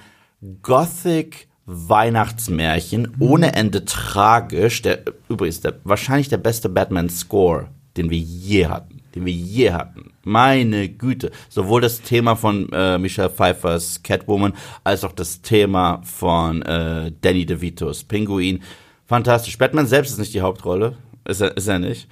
Gothic 0.62 1.48
Weihnachtsmärchen, 1.66 3.16
ohne 3.18 3.54
Ende 3.54 3.84
tragisch, 3.84 4.82
der, 4.82 5.00
übrigens, 5.28 5.60
der, 5.60 5.74
wahrscheinlich 5.82 6.28
der 6.28 6.36
beste 6.36 6.68
Batman-Score, 6.68 7.68
den 7.96 8.10
wir 8.10 8.18
je 8.18 8.66
hatten 8.66 8.96
den 9.16 9.24
wir 9.24 9.32
je 9.32 9.72
hatten. 9.72 10.12
Meine 10.22 10.88
Güte. 10.88 11.32
Sowohl 11.48 11.80
das 11.80 12.02
Thema 12.02 12.36
von 12.36 12.70
äh, 12.72 12.98
Michelle 12.98 13.30
Pfeiffers 13.30 14.02
Catwoman 14.02 14.52
als 14.84 15.04
auch 15.04 15.12
das 15.12 15.40
Thema 15.40 16.02
von 16.04 16.62
äh, 16.62 17.10
Danny 17.22 17.46
DeVitos 17.46 18.04
Pinguin. 18.04 18.62
Fantastisch. 19.06 19.56
Batman 19.56 19.86
selbst 19.86 20.12
ist 20.12 20.18
nicht 20.18 20.34
die 20.34 20.42
Hauptrolle. 20.42 20.96
Ist 21.24 21.40
er, 21.40 21.56
ist 21.56 21.66
er 21.66 21.78
nicht. 21.78 22.08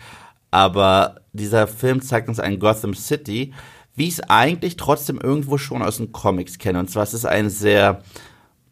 Aber 0.50 1.16
dieser 1.32 1.66
Film 1.66 2.00
zeigt 2.00 2.28
uns 2.28 2.40
ein 2.40 2.58
Gotham 2.58 2.94
City, 2.94 3.52
wie 3.94 4.08
ich 4.08 4.14
es 4.14 4.20
eigentlich 4.30 4.76
trotzdem 4.76 5.20
irgendwo 5.20 5.58
schon 5.58 5.82
aus 5.82 5.98
den 5.98 6.10
Comics 6.10 6.58
kenne. 6.58 6.78
Und 6.78 6.90
zwar 6.90 7.02
ist 7.02 7.12
es 7.12 7.26
ein 7.26 7.50
sehr 7.50 8.02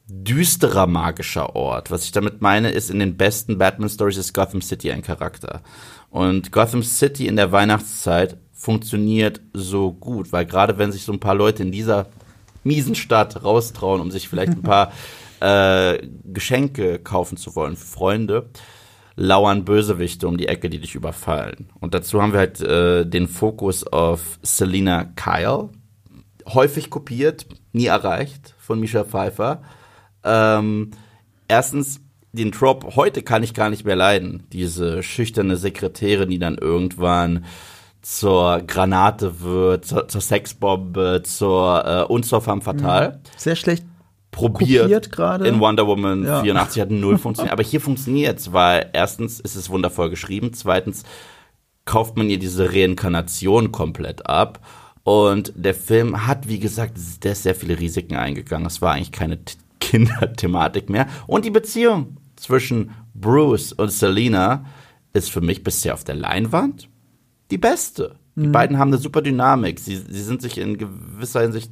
düsterer 0.06 0.86
magischer 0.86 1.54
Ort. 1.54 1.90
Was 1.90 2.04
ich 2.04 2.12
damit 2.12 2.40
meine, 2.40 2.70
ist, 2.70 2.90
in 2.90 2.98
den 2.98 3.16
besten 3.16 3.58
Batman-Stories 3.58 4.16
ist 4.16 4.32
Gotham 4.32 4.62
City 4.62 4.90
ein 4.90 5.02
Charakter. 5.02 5.62
Und 6.12 6.52
Gotham 6.52 6.82
City 6.82 7.26
in 7.26 7.36
der 7.36 7.52
Weihnachtszeit 7.52 8.36
funktioniert 8.52 9.40
so 9.54 9.92
gut, 9.92 10.30
weil 10.30 10.44
gerade 10.44 10.76
wenn 10.76 10.92
sich 10.92 11.04
so 11.04 11.12
ein 11.12 11.20
paar 11.20 11.34
Leute 11.34 11.62
in 11.62 11.72
dieser 11.72 12.08
miesen 12.64 12.94
Stadt 12.94 13.42
raustrauen, 13.42 14.02
um 14.02 14.10
sich 14.10 14.28
vielleicht 14.28 14.52
ein 14.52 14.62
paar 14.62 14.92
äh, 15.40 16.06
Geschenke 16.24 16.98
kaufen 16.98 17.38
zu 17.38 17.56
wollen 17.56 17.76
für 17.76 17.86
Freunde, 17.86 18.50
lauern 19.16 19.64
Bösewichte 19.64 20.28
um 20.28 20.36
die 20.36 20.48
Ecke, 20.48 20.68
die 20.68 20.80
dich 20.80 20.94
überfallen. 20.94 21.70
Und 21.80 21.94
dazu 21.94 22.20
haben 22.20 22.34
wir 22.34 22.40
halt 22.40 22.60
äh, 22.60 23.06
den 23.06 23.26
Fokus 23.26 23.82
auf 23.82 24.38
Selina 24.42 25.04
Kyle, 25.16 25.70
häufig 26.46 26.90
kopiert, 26.90 27.46
nie 27.72 27.86
erreicht 27.86 28.54
von 28.58 28.78
Misha 28.80 29.04
Pfeiffer. 29.04 29.62
Ähm, 30.24 30.90
erstens 31.48 32.02
den 32.32 32.52
Trop 32.52 32.96
heute 32.96 33.22
kann 33.22 33.42
ich 33.42 33.54
gar 33.54 33.70
nicht 33.70 33.84
mehr 33.84 33.96
leiden. 33.96 34.44
Diese 34.52 35.02
schüchterne 35.02 35.56
Sekretärin, 35.56 36.30
die 36.30 36.38
dann 36.38 36.56
irgendwann 36.56 37.44
zur 38.00 38.62
Granate 38.66 39.40
wird, 39.42 39.84
zur, 39.84 40.08
zur 40.08 40.20
Sexbombe, 40.20 41.22
zur 41.24 41.84
äh, 41.86 42.12
und 42.12 42.24
zur 42.24 42.40
femme 42.40 42.62
fatale. 42.62 43.10
Mhm. 43.10 43.18
Sehr 43.36 43.56
schlecht 43.56 43.84
probiert 44.30 45.12
gerade. 45.12 45.46
In 45.46 45.60
Wonder 45.60 45.86
Woman 45.86 46.24
ja. 46.24 46.42
84 46.42 46.82
hat 46.82 46.90
null 46.90 47.18
funktioniert. 47.18 47.52
Aber 47.52 47.62
hier 47.62 47.80
funktioniert's, 47.80 48.52
weil 48.52 48.90
erstens 48.92 49.38
ist 49.38 49.54
es 49.54 49.70
wundervoll 49.70 50.10
geschrieben, 50.10 50.52
zweitens 50.54 51.04
kauft 51.84 52.16
man 52.16 52.30
ihr 52.30 52.38
diese 52.38 52.72
Reinkarnation 52.72 53.72
komplett 53.72 54.26
ab. 54.26 54.60
Und 55.04 55.52
der 55.56 55.74
Film 55.74 56.26
hat, 56.26 56.48
wie 56.48 56.60
gesagt, 56.60 56.96
ist 56.96 57.22
sehr 57.22 57.54
viele 57.54 57.78
Risiken 57.78 58.16
eingegangen. 58.16 58.66
Es 58.66 58.80
war 58.80 58.92
eigentlich 58.92 59.10
keine 59.12 59.38
Kinderthematik 59.80 60.88
mehr. 60.88 61.08
Und 61.26 61.44
die 61.44 61.50
Beziehung 61.50 62.18
zwischen 62.42 62.90
Bruce 63.14 63.72
und 63.72 63.92
Selina 63.92 64.64
ist 65.12 65.30
für 65.30 65.40
mich 65.40 65.62
bisher 65.62 65.94
auf 65.94 66.04
der 66.04 66.16
Leinwand 66.16 66.88
die 67.50 67.58
beste. 67.58 68.16
Die 68.34 68.48
mhm. 68.48 68.52
beiden 68.52 68.78
haben 68.78 68.88
eine 68.88 68.98
super 68.98 69.22
Dynamik. 69.22 69.78
Sie, 69.78 69.96
sie 69.96 70.22
sind 70.22 70.42
sich 70.42 70.58
in 70.58 70.76
gewisser 70.76 71.42
Hinsicht 71.42 71.70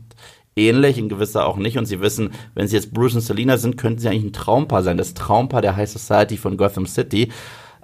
ähnlich, 0.54 0.98
in 0.98 1.08
gewisser 1.08 1.46
auch 1.46 1.56
nicht. 1.56 1.76
Und 1.76 1.86
sie 1.86 2.00
wissen, 2.00 2.30
wenn 2.54 2.68
sie 2.68 2.76
jetzt 2.76 2.94
Bruce 2.94 3.16
und 3.16 3.22
Selina 3.22 3.56
sind, 3.56 3.78
könnten 3.78 3.98
sie 3.98 4.08
eigentlich 4.08 4.24
ein 4.24 4.32
Traumpaar 4.32 4.82
sein. 4.82 4.96
Das 4.96 5.14
Traumpaar 5.14 5.62
der 5.62 5.74
High 5.74 5.90
Society 5.90 6.36
von 6.36 6.56
Gotham 6.56 6.86
City. 6.86 7.32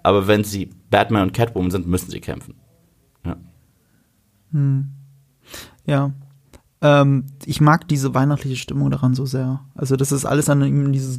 Aber 0.03 0.29
wenn 0.29 0.44
sie 0.44 0.70
Batman 0.90 1.22
und 1.22 1.33
Catwoman 1.33 1.70
sind, 1.70 1.88
müssen 1.88 2.11
sie 2.11 2.20
kämpfen. 2.20 2.55
Ja. 3.25 3.37
Hm. 4.53 4.92
Ja. 5.87 6.12
Ähm, 6.82 7.24
ich 7.44 7.60
mag 7.60 7.88
diese 7.88 8.14
weihnachtliche 8.14 8.56
Stimmung 8.56 8.90
daran 8.90 9.14
so 9.14 9.26
sehr. 9.26 9.60
Also, 9.74 9.96
dass 9.96 10.10
es 10.12 10.24
alles 10.24 10.48
an 10.48 10.62
ihm 10.62 10.92
dieses 10.92 11.18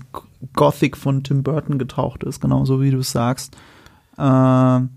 Gothic 0.53 0.97
von 0.97 1.23
Tim 1.23 1.43
Burton 1.43 1.79
getaucht 1.79 2.23
ist, 2.23 2.41
genauso 2.41 2.81
wie 2.81 2.91
du 2.91 2.99
es 2.99 3.11
sagst. 3.11 3.55
Ähm, 4.17 4.89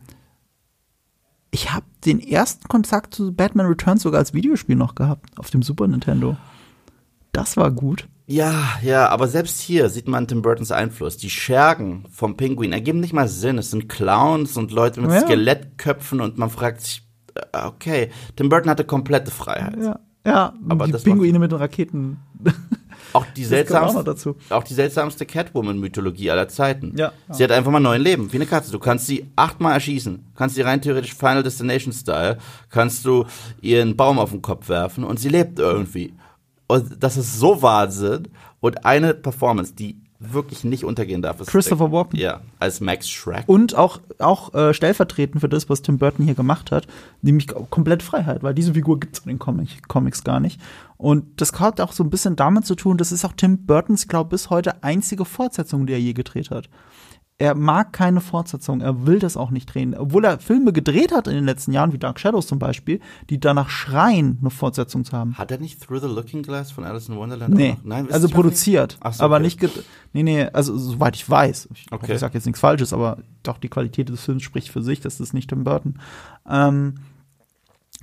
ich 1.50 1.72
habe 1.72 1.86
den 2.04 2.20
ersten 2.20 2.68
Kontakt 2.68 3.14
zu 3.14 3.32
Batman 3.32 3.66
Returns 3.66 4.02
sogar 4.02 4.20
als 4.20 4.34
Videospiel 4.34 4.76
noch 4.76 4.94
gehabt, 4.94 5.38
auf 5.38 5.50
dem 5.50 5.62
Super 5.62 5.88
Nintendo. 5.88 6.36
Das 7.32 7.56
war 7.56 7.70
gut. 7.70 8.08
Ja, 8.26 8.54
ja, 8.82 9.08
aber 9.08 9.26
selbst 9.26 9.60
hier 9.60 9.88
sieht 9.88 10.06
man 10.06 10.28
Tim 10.28 10.42
Burtons 10.42 10.70
Einfluss. 10.70 11.16
Die 11.16 11.30
Schergen 11.30 12.04
vom 12.10 12.36
Pinguin 12.36 12.72
ergeben 12.72 13.00
nicht 13.00 13.12
mal 13.12 13.26
Sinn. 13.26 13.58
Es 13.58 13.72
sind 13.72 13.88
Clowns 13.88 14.56
und 14.56 14.70
Leute 14.70 15.00
mit 15.00 15.10
Ja. 15.10 15.22
Skelettköpfen 15.22 16.20
und 16.20 16.38
man 16.38 16.48
fragt 16.48 16.82
sich, 16.82 17.02
äh, 17.34 17.66
okay, 17.66 18.10
Tim 18.36 18.48
Burton 18.48 18.70
hatte 18.70 18.84
komplette 18.84 19.32
Freiheit. 19.32 19.76
Ja, 19.82 19.98
ja 20.26 20.52
Aber 20.68 20.86
die 20.86 20.92
das 20.92 21.04
Pinguine 21.04 21.38
mit 21.38 21.52
den 21.52 21.58
Raketen. 21.58 22.18
Auch 23.12 23.26
die 23.36 23.44
auch 23.44 23.48
seltsamste, 23.48 24.04
dazu. 24.04 24.36
auch 24.50 24.62
die 24.62 24.74
seltsamste 24.74 25.26
Catwoman-Mythologie 25.26 26.30
aller 26.30 26.46
Zeiten. 26.48 26.94
Ja. 26.96 27.12
Sie 27.30 27.42
hat 27.42 27.50
einfach 27.50 27.72
mal 27.72 27.80
neun 27.80 28.00
Leben, 28.00 28.32
wie 28.32 28.36
eine 28.36 28.46
Katze. 28.46 28.70
Du 28.70 28.78
kannst 28.78 29.06
sie 29.06 29.26
achtmal 29.34 29.72
erschießen, 29.74 30.26
kannst 30.36 30.54
sie 30.54 30.62
rein 30.62 30.80
theoretisch 30.80 31.14
Final 31.14 31.42
Destination-Style, 31.42 32.38
kannst 32.68 33.04
du 33.04 33.24
ihr 33.62 33.82
einen 33.82 33.96
Baum 33.96 34.20
auf 34.20 34.30
den 34.30 34.42
Kopf 34.42 34.68
werfen 34.68 35.02
und 35.02 35.18
sie 35.18 35.28
lebt 35.28 35.58
irgendwie. 35.58 36.14
Und 36.68 37.02
das 37.02 37.16
ist 37.16 37.40
so 37.40 37.62
Wahnsinn. 37.62 38.28
Und 38.60 38.84
eine 38.84 39.14
Performance, 39.14 39.74
die 39.74 39.99
wirklich 40.20 40.64
nicht 40.64 40.84
untergehen 40.84 41.22
darf, 41.22 41.40
ist 41.40 41.48
Christopher 41.48 41.90
Walken. 41.90 42.18
Ja, 42.18 42.42
als 42.58 42.80
Max 42.80 43.08
Shrek. 43.08 43.44
Und 43.46 43.74
auch, 43.74 44.00
auch 44.18 44.52
äh, 44.54 44.74
stellvertretend 44.74 45.40
für 45.40 45.48
das, 45.48 45.70
was 45.70 45.80
Tim 45.80 45.96
Burton 45.96 46.26
hier 46.26 46.34
gemacht 46.34 46.70
hat, 46.70 46.86
nämlich 47.22 47.46
komplett 47.70 48.02
Freiheit, 48.02 48.42
weil 48.42 48.54
diese 48.54 48.74
Figur 48.74 49.00
gibt 49.00 49.16
es 49.16 49.24
in 49.24 49.30
den 49.30 49.38
Comic 49.38 49.88
Comics 49.88 50.22
gar 50.22 50.38
nicht. 50.38 50.60
Und 50.98 51.40
das 51.40 51.58
hat 51.58 51.80
auch 51.80 51.92
so 51.92 52.04
ein 52.04 52.10
bisschen 52.10 52.36
damit 52.36 52.66
zu 52.66 52.74
tun, 52.74 52.98
das 52.98 53.12
ist 53.12 53.24
auch 53.24 53.32
Tim 53.32 53.64
Burtons, 53.64 54.06
glaube 54.08 54.30
bis 54.30 54.50
heute 54.50 54.84
einzige 54.84 55.24
Fortsetzung, 55.24 55.86
die 55.86 55.94
er 55.94 56.00
je 56.00 56.12
gedreht 56.12 56.50
hat. 56.50 56.68
Er 57.40 57.54
mag 57.54 57.94
keine 57.94 58.20
Fortsetzung, 58.20 58.82
er 58.82 59.06
will 59.06 59.18
das 59.18 59.38
auch 59.38 59.50
nicht 59.50 59.72
drehen. 59.72 59.94
Obwohl 59.96 60.26
er 60.26 60.38
Filme 60.40 60.74
gedreht 60.74 61.10
hat 61.10 61.26
in 61.26 61.32
den 61.32 61.46
letzten 61.46 61.72
Jahren, 61.72 61.94
wie 61.94 61.98
Dark 61.98 62.20
Shadows 62.20 62.46
zum 62.46 62.58
Beispiel, 62.58 63.00
die 63.30 63.40
danach 63.40 63.70
schreien, 63.70 64.36
eine 64.42 64.50
Fortsetzung 64.50 65.06
zu 65.06 65.16
haben. 65.16 65.38
Hat 65.38 65.50
er 65.50 65.56
nicht 65.56 65.82
Through 65.82 66.00
the 66.00 66.06
Looking 66.06 66.42
Glass 66.42 66.70
von 66.70 66.84
Alice 66.84 67.08
in 67.08 67.16
Wonderland? 67.16 67.54
Nee? 67.54 67.78
Nein, 67.82 68.12
also 68.12 68.28
produziert, 68.28 68.98
Ach 69.00 69.14
so, 69.14 69.24
aber 69.24 69.36
okay. 69.36 69.44
nicht 69.44 69.60
Nee, 70.12 70.22
nee, 70.22 70.44
also 70.52 70.76
soweit 70.76 71.16
ich 71.16 71.28
weiß. 71.28 71.70
Ich, 71.72 71.86
Okay. 71.90 72.12
ich 72.12 72.18
sag 72.20 72.34
jetzt 72.34 72.44
nichts 72.44 72.60
Falsches, 72.60 72.92
aber 72.92 73.16
doch 73.42 73.56
die 73.56 73.70
Qualität 73.70 74.10
des 74.10 74.22
Films 74.22 74.42
spricht 74.42 74.68
für 74.68 74.82
sich, 74.82 75.00
das 75.00 75.18
ist 75.18 75.32
nicht 75.32 75.48
Tim 75.48 75.64
Burton. 75.64 75.98
Ähm, 76.46 76.96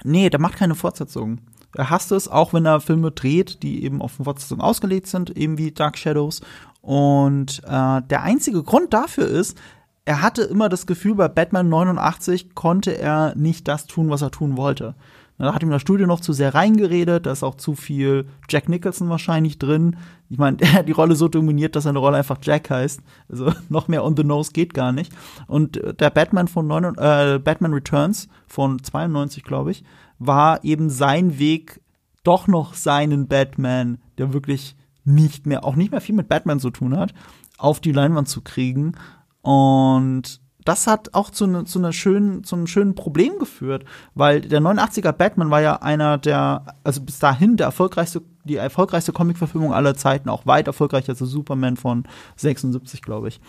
nee, 0.04 0.32
der 0.32 0.40
macht 0.40 0.56
keine 0.56 0.74
Fortsetzung. 0.74 1.42
Er 1.76 1.92
hasst 1.92 2.12
es, 2.12 2.28
auch 2.28 2.54
wenn 2.54 2.66
er 2.66 2.80
Filme 2.80 3.12
dreht, 3.12 3.62
die 3.62 3.84
eben 3.84 4.02
auf 4.02 4.14
Fortsetzung 4.14 4.62
ausgelegt 4.62 5.06
sind, 5.06 5.30
eben 5.38 5.60
wie 5.60 5.72
Dark 5.72 5.98
Shadows. 5.98 6.42
Und 6.88 7.64
äh, 7.66 8.02
der 8.02 8.24
einzige 8.24 8.64
Grund 8.64 8.94
dafür 8.94 9.28
ist, 9.28 9.60
er 10.06 10.22
hatte 10.22 10.44
immer 10.44 10.70
das 10.70 10.88
Gefühl, 10.88 11.16
bei 11.16 11.28
Batman 11.28 11.68
89 11.68 12.56
konnte 12.56 12.98
er 12.98 13.36
nicht 13.36 13.68
das 13.68 13.88
tun, 13.88 14.10
was 14.10 14.22
er 14.22 14.32
tun 14.32 14.56
wollte. 14.56 14.96
Da 15.38 15.54
hat 15.54 15.64
ihm 15.64 15.70
das 15.70 15.82
Studio 15.82 16.08
noch 16.08 16.22
zu 16.22 16.32
sehr 16.32 16.56
reingeredet, 16.56 17.26
da 17.26 17.34
ist 17.34 17.44
auch 17.44 17.56
zu 17.56 17.76
viel 17.76 18.30
Jack 18.48 18.70
Nicholson 18.70 19.10
wahrscheinlich 19.10 19.60
drin. 19.60 19.98
Ich 20.30 20.38
meine, 20.38 20.56
er 20.62 20.72
hat 20.76 20.88
die 20.88 20.94
Rolle 20.94 21.18
so 21.18 21.28
dominiert, 21.28 21.76
dass 21.76 21.84
seine 21.84 22.00
Rolle 22.00 22.16
einfach 22.16 22.38
Jack 22.42 22.70
heißt. 22.70 23.02
Also 23.28 23.52
noch 23.70 23.90
mehr 23.90 24.06
on 24.06 24.16
the 24.16 24.24
nose 24.24 24.54
geht 24.54 24.74
gar 24.74 24.94
nicht. 24.94 25.12
Und 25.48 25.76
äh, 25.76 25.94
der 25.94 26.10
Batman 26.10 26.48
von 26.48 26.68
9, 26.68 26.96
äh, 26.96 27.40
Batman 27.44 27.74
Returns 27.74 28.30
von 28.48 28.82
92, 28.82 29.44
glaube 29.44 29.72
ich, 29.72 29.84
war 30.20 30.64
eben 30.64 30.90
sein 30.90 31.38
Weg, 31.38 31.82
doch 32.24 32.48
noch 32.48 32.76
seinen 32.76 33.28
Batman, 33.28 33.98
der 34.18 34.32
wirklich 34.32 34.77
nicht 35.08 35.46
mehr, 35.46 35.64
auch 35.64 35.76
nicht 35.76 35.92
mehr 35.92 36.02
viel 36.02 36.16
mit 36.16 36.28
Batman 36.28 36.60
zu 36.60 36.70
tun 36.70 36.96
hat, 36.98 37.14
auf 37.58 37.80
die 37.80 37.92
Leinwand 37.92 38.28
zu 38.28 38.42
kriegen. 38.42 38.94
Und 39.42 40.42
das 40.66 40.86
hat 40.86 41.14
auch 41.14 41.30
zu, 41.30 41.48
ne, 41.48 41.64
zu, 41.64 41.80
einer 41.80 41.94
schönen, 41.94 42.44
zu 42.44 42.56
einem 42.56 42.68
schönen 42.68 42.94
Problem 42.94 43.40
geführt, 43.40 43.86
weil 44.16 44.42
der 44.42 44.60
89er 44.60 45.14
Batman 45.14 45.50
war 45.50 45.62
ja 45.62 45.78
einer 45.78 46.18
der, 46.18 46.76
also 46.84 47.02
bis 47.02 47.20
dahin 47.20 47.56
der 47.56 47.68
erfolgreichste, 47.68 48.22
die 48.44 48.58
erfolgreichste 48.58 49.14
Comicverfilmung 49.14 49.74
aller 49.74 49.96
Zeiten, 49.96 50.28
auch 50.28 50.46
weit 50.46 50.68
erfolgreicher 50.68 51.12
als 51.12 51.20
Superman 51.20 51.78
von 51.78 52.04
76, 52.36 53.02
glaube 53.02 53.30
ich. 53.30 53.40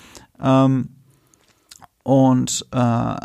Ähm, 0.40 0.90
und 2.04 2.66
äh, 2.70 3.16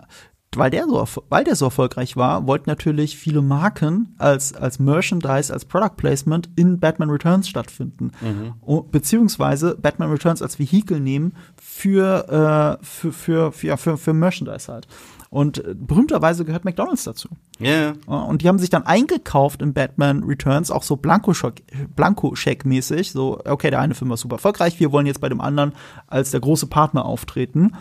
weil 0.58 0.70
der, 0.72 0.86
so, 0.88 1.06
weil 1.30 1.44
der 1.44 1.56
so 1.56 1.66
erfolgreich 1.66 2.16
war, 2.18 2.48
wollten 2.48 2.70
natürlich 2.70 3.18
viele 3.18 3.42
Marken 3.42 4.16
als, 4.18 4.54
als 4.54 4.80
Merchandise, 4.80 5.52
als 5.54 5.66
Product 5.66 5.96
Placement 5.98 6.50
in 6.56 6.80
Batman 6.80 7.10
Returns 7.10 7.48
stattfinden. 7.50 8.12
O- 8.66 8.82
Beziehungsweise 8.82 9.78
Batman 9.82 10.12
Returns 10.12 10.42
als 10.42 10.60
Vehikel 10.60 11.00
nehmen 11.00 11.34
für, 11.62 12.80
äh, 12.82 12.86
für, 12.86 13.12
für, 13.12 13.52
für, 13.52 13.68
ja, 13.68 13.78
für, 13.78 13.98
für 13.98 14.14
Merchandise 14.14 14.72
halt. 14.72 14.88
Und 15.30 15.58
äh, 15.66 15.74
berühmterweise 15.76 16.46
gehört 16.46 16.64
McDonalds 16.64 17.06
dazu. 17.06 17.28
Ja, 17.58 17.94
Ja, 18.08 18.16
Und 18.18 18.42
die 18.44 18.48
haben 18.48 18.60
sich 18.60 18.70
dann 18.70 18.86
eingekauft 18.86 19.64
in 19.64 19.74
Batman 19.74 20.24
Returns, 20.24 20.70
auch 20.70 20.84
so 20.84 20.94
Blankoscheck- 20.96 21.64
Blankoscheck-mäßig. 21.96 23.12
So, 23.12 23.40
okay, 23.46 23.70
der 23.72 23.80
eine 23.80 23.96
Film 23.96 24.10
war 24.10 24.18
super 24.18 24.36
erfolgreich, 24.36 24.80
wir 24.80 24.92
wollen 24.92 25.06
jetzt 25.08 25.22
bei 25.22 25.30
dem 25.30 25.42
anderen 25.42 25.74
als 26.08 26.32
der 26.32 26.40
große 26.40 26.68
Partner 26.68 27.06
auftreten. 27.06 27.72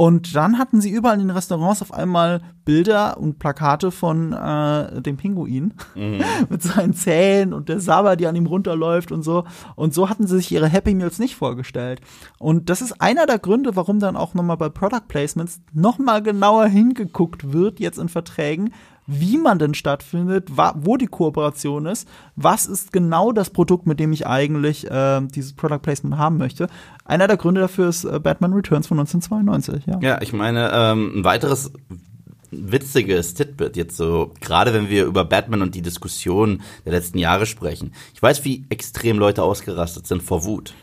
Und 0.00 0.34
dann 0.34 0.56
hatten 0.56 0.80
sie 0.80 0.88
überall 0.88 1.20
in 1.20 1.26
den 1.26 1.36
Restaurants 1.36 1.82
auf 1.82 1.92
einmal 1.92 2.40
Bilder 2.64 3.18
und 3.18 3.38
Plakate 3.38 3.90
von 3.90 4.32
äh, 4.32 5.02
dem 5.02 5.18
Pinguin 5.18 5.74
mit 6.48 6.62
seinen 6.62 6.94
Zähnen 6.94 7.52
und 7.52 7.68
der 7.68 7.80
Sabber, 7.80 8.16
die 8.16 8.26
an 8.26 8.34
ihm 8.34 8.46
runterläuft 8.46 9.12
und 9.12 9.22
so. 9.22 9.44
Und 9.76 9.92
so 9.92 10.08
hatten 10.08 10.26
sie 10.26 10.36
sich 10.36 10.52
ihre 10.52 10.68
Happy 10.68 10.94
Meals 10.94 11.18
nicht 11.18 11.36
vorgestellt. 11.36 12.00
Und 12.38 12.70
das 12.70 12.80
ist 12.80 13.02
einer 13.02 13.26
der 13.26 13.38
Gründe, 13.38 13.76
warum 13.76 14.00
dann 14.00 14.16
auch 14.16 14.32
nochmal 14.32 14.56
bei 14.56 14.70
Product 14.70 15.06
Placements 15.06 15.60
nochmal 15.74 16.22
genauer 16.22 16.64
hingeguckt 16.68 17.52
wird, 17.52 17.78
jetzt 17.78 17.98
in 17.98 18.08
Verträgen, 18.08 18.72
wie 19.10 19.38
man 19.38 19.58
denn 19.58 19.74
stattfindet, 19.74 20.48
wo 20.74 20.96
die 20.96 21.06
Kooperation 21.06 21.86
ist, 21.86 22.06
was 22.36 22.66
ist 22.66 22.92
genau 22.92 23.32
das 23.32 23.50
Produkt, 23.50 23.86
mit 23.86 23.98
dem 23.98 24.12
ich 24.12 24.26
eigentlich 24.26 24.88
äh, 24.88 25.20
dieses 25.22 25.52
Product 25.52 25.80
Placement 25.82 26.16
haben 26.16 26.38
möchte. 26.38 26.68
Einer 27.04 27.26
der 27.26 27.36
Gründe 27.36 27.60
dafür 27.60 27.88
ist 27.88 28.04
äh, 28.04 28.20
Batman 28.20 28.52
Returns 28.52 28.86
von 28.86 29.00
1992, 29.00 29.86
ja. 29.86 29.98
Ja, 30.00 30.22
ich 30.22 30.32
meine, 30.32 30.70
ähm, 30.72 31.12
ein 31.16 31.24
weiteres 31.24 31.72
witziges 32.52 33.34
Titbit 33.34 33.76
jetzt 33.76 33.96
so, 33.96 34.32
gerade 34.40 34.72
wenn 34.74 34.88
wir 34.88 35.04
über 35.04 35.24
Batman 35.24 35.62
und 35.62 35.74
die 35.74 35.82
Diskussion 35.82 36.62
der 36.84 36.92
letzten 36.92 37.18
Jahre 37.18 37.46
sprechen. 37.46 37.92
Ich 38.14 38.22
weiß, 38.22 38.44
wie 38.44 38.64
extrem 38.70 39.18
Leute 39.18 39.42
ausgerastet 39.42 40.06
sind 40.06 40.22
vor 40.22 40.44
Wut, 40.44 40.74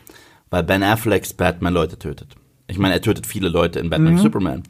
weil 0.50 0.62
Ben 0.62 0.82
Afflecks 0.82 1.32
Batman 1.32 1.74
Leute 1.74 1.98
tötet. 1.98 2.36
Ich 2.66 2.78
meine, 2.78 2.94
er 2.94 3.00
tötet 3.00 3.26
viele 3.26 3.48
Leute 3.48 3.80
in 3.80 3.88
Batman 3.88 4.14
und 4.14 4.18
Superman. 4.18 4.62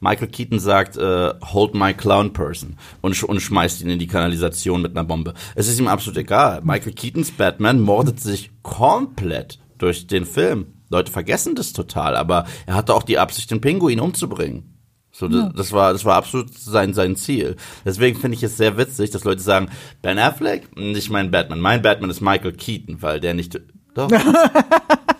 Michael 0.00 0.28
Keaton 0.28 0.60
sagt, 0.60 0.96
äh, 0.96 1.34
hold 1.52 1.74
my 1.74 1.92
clown 1.92 2.32
person 2.32 2.76
und, 3.00 3.16
sch 3.16 3.24
und 3.24 3.40
schmeißt 3.40 3.82
ihn 3.82 3.90
in 3.90 3.98
die 3.98 4.06
Kanalisation 4.06 4.82
mit 4.82 4.92
einer 4.92 5.04
Bombe. 5.04 5.34
Es 5.54 5.68
ist 5.68 5.78
ihm 5.78 5.88
absolut 5.88 6.18
egal. 6.18 6.60
Michael 6.62 6.92
Keatons 6.92 7.32
Batman 7.32 7.80
mordet 7.80 8.20
sich 8.20 8.50
komplett 8.62 9.58
durch 9.78 10.06
den 10.06 10.24
Film. 10.24 10.66
Leute 10.90 11.12
vergessen 11.12 11.54
das 11.54 11.72
total, 11.72 12.16
aber 12.16 12.46
er 12.66 12.74
hatte 12.74 12.94
auch 12.94 13.02
die 13.02 13.18
Absicht, 13.18 13.50
den 13.50 13.60
Pinguin 13.60 14.00
umzubringen. 14.00 14.74
So, 15.10 15.26
das, 15.26 15.52
das 15.52 15.72
war, 15.72 15.92
das 15.92 16.04
war 16.04 16.14
absolut 16.14 16.56
sein, 16.56 16.94
sein 16.94 17.16
Ziel. 17.16 17.56
Deswegen 17.84 18.18
finde 18.18 18.36
ich 18.36 18.42
es 18.44 18.56
sehr 18.56 18.76
witzig, 18.76 19.10
dass 19.10 19.24
Leute 19.24 19.42
sagen, 19.42 19.68
Ben 20.00 20.18
Affleck, 20.18 20.76
nicht 20.76 21.10
mein 21.10 21.32
Batman. 21.32 21.58
Mein 21.58 21.82
Batman 21.82 22.10
ist 22.10 22.20
Michael 22.20 22.52
Keaton, 22.52 23.02
weil 23.02 23.18
der 23.18 23.34
nicht, 23.34 23.60
doch. 23.94 24.08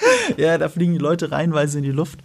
Ja, 0.36 0.58
da 0.58 0.68
fliegen 0.68 0.92
die 0.92 0.98
Leute 0.98 1.32
reihenweise 1.32 1.78
in 1.78 1.84
die 1.84 1.90
Luft. 1.90 2.20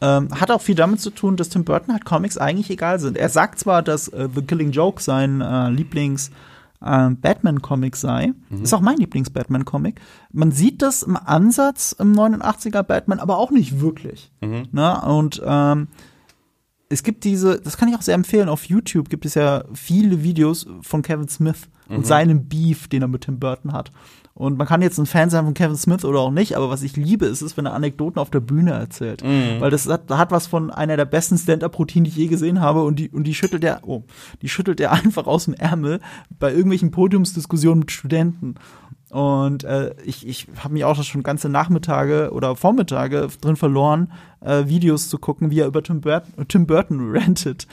Ähm, 0.00 0.28
hat 0.38 0.50
auch 0.50 0.60
viel 0.60 0.74
damit 0.74 1.00
zu 1.00 1.10
tun, 1.10 1.36
dass 1.36 1.48
Tim 1.48 1.64
Burton 1.64 1.94
halt 1.94 2.04
Comics 2.04 2.36
eigentlich 2.36 2.70
egal 2.70 2.98
sind. 2.98 3.16
Er 3.16 3.28
sagt 3.28 3.58
zwar, 3.60 3.82
dass 3.82 4.08
äh, 4.08 4.28
The 4.34 4.42
Killing 4.42 4.72
Joke 4.72 5.00
sein 5.00 5.40
äh, 5.40 5.70
Lieblings 5.70 6.30
äh, 6.84 7.10
Batman-Comic 7.10 7.96
sei. 7.96 8.32
Ist 8.62 8.74
auch 8.74 8.80
mein 8.80 8.96
Lieblings-Batman-Comic. 8.98 10.00
Man 10.32 10.50
sieht 10.52 10.82
das 10.82 11.02
im 11.02 11.16
Ansatz 11.16 11.92
im 11.92 12.12
89er 12.12 12.82
Batman, 12.82 13.20
aber 13.20 13.38
auch 13.38 13.50
nicht 13.50 13.80
wirklich. 13.80 14.32
Ne? 14.72 15.00
Und 15.02 15.40
ähm, 15.44 15.88
es 16.88 17.02
gibt 17.02 17.24
diese, 17.24 17.60
das 17.60 17.76
kann 17.76 17.88
ich 17.88 17.96
auch 17.96 18.02
sehr 18.02 18.14
empfehlen, 18.14 18.48
auf 18.48 18.66
YouTube 18.66 19.08
gibt 19.08 19.24
es 19.24 19.34
ja 19.34 19.64
viele 19.72 20.22
Videos 20.22 20.66
von 20.82 21.02
Kevin 21.02 21.28
Smith 21.28 21.68
und 21.88 22.06
seinem 22.06 22.48
Beef, 22.48 22.88
den 22.88 23.02
er 23.02 23.08
mit 23.08 23.22
Tim 23.22 23.38
Burton 23.38 23.72
hat. 23.72 23.90
Und 24.36 24.58
man 24.58 24.66
kann 24.66 24.82
jetzt 24.82 24.98
ein 24.98 25.06
Fan 25.06 25.30
sein 25.30 25.44
von 25.44 25.54
Kevin 25.54 25.76
Smith 25.76 26.04
oder 26.04 26.18
auch 26.18 26.32
nicht, 26.32 26.56
aber 26.56 26.68
was 26.68 26.82
ich 26.82 26.96
liebe, 26.96 27.24
ist 27.24 27.40
es, 27.40 27.56
wenn 27.56 27.66
er 27.66 27.72
Anekdoten 27.74 28.20
auf 28.20 28.30
der 28.30 28.40
Bühne 28.40 28.72
erzählt. 28.72 29.22
Weil 29.60 29.70
das 29.70 29.88
hat, 29.88 30.10
hat 30.10 30.32
was 30.32 30.48
von 30.48 30.72
einer 30.72 30.96
der 30.96 31.04
besten 31.04 31.38
Stand-Up-Routinen, 31.38 32.04
die 32.04 32.10
ich 32.10 32.16
je 32.16 32.26
gesehen 32.26 32.60
habe 32.60 32.82
und 32.82 32.98
die, 32.98 33.10
und 33.10 33.24
die 33.24 33.34
schüttelt 33.34 33.62
er, 33.62 33.82
oh, 33.86 34.02
die 34.42 34.48
schüttelt 34.48 34.80
er 34.80 34.90
einfach 35.04 35.28
aus 35.28 35.44
dem 35.44 35.54
Ärmel 35.54 36.00
bei 36.40 36.50
irgendwelchen 36.50 36.90
Podiumsdiskussionen 36.90 37.80
mit 37.80 37.92
Studenten. 37.92 38.56
Und 39.14 39.62
äh, 39.62 39.94
ich, 40.04 40.26
ich 40.26 40.48
habe 40.58 40.74
mich 40.74 40.84
auch 40.84 41.00
schon 41.04 41.22
ganze 41.22 41.48
Nachmittage 41.48 42.32
oder 42.32 42.56
Vormittage 42.56 43.28
drin 43.40 43.54
verloren, 43.54 44.10
äh, 44.40 44.66
Videos 44.66 45.08
zu 45.08 45.18
gucken, 45.18 45.52
wie 45.52 45.60
er 45.60 45.68
über 45.68 45.84
Tim 45.84 46.00
Burton, 46.00 46.48
Tim 46.48 46.66
Burton 46.66 47.12
rantet. 47.16 47.68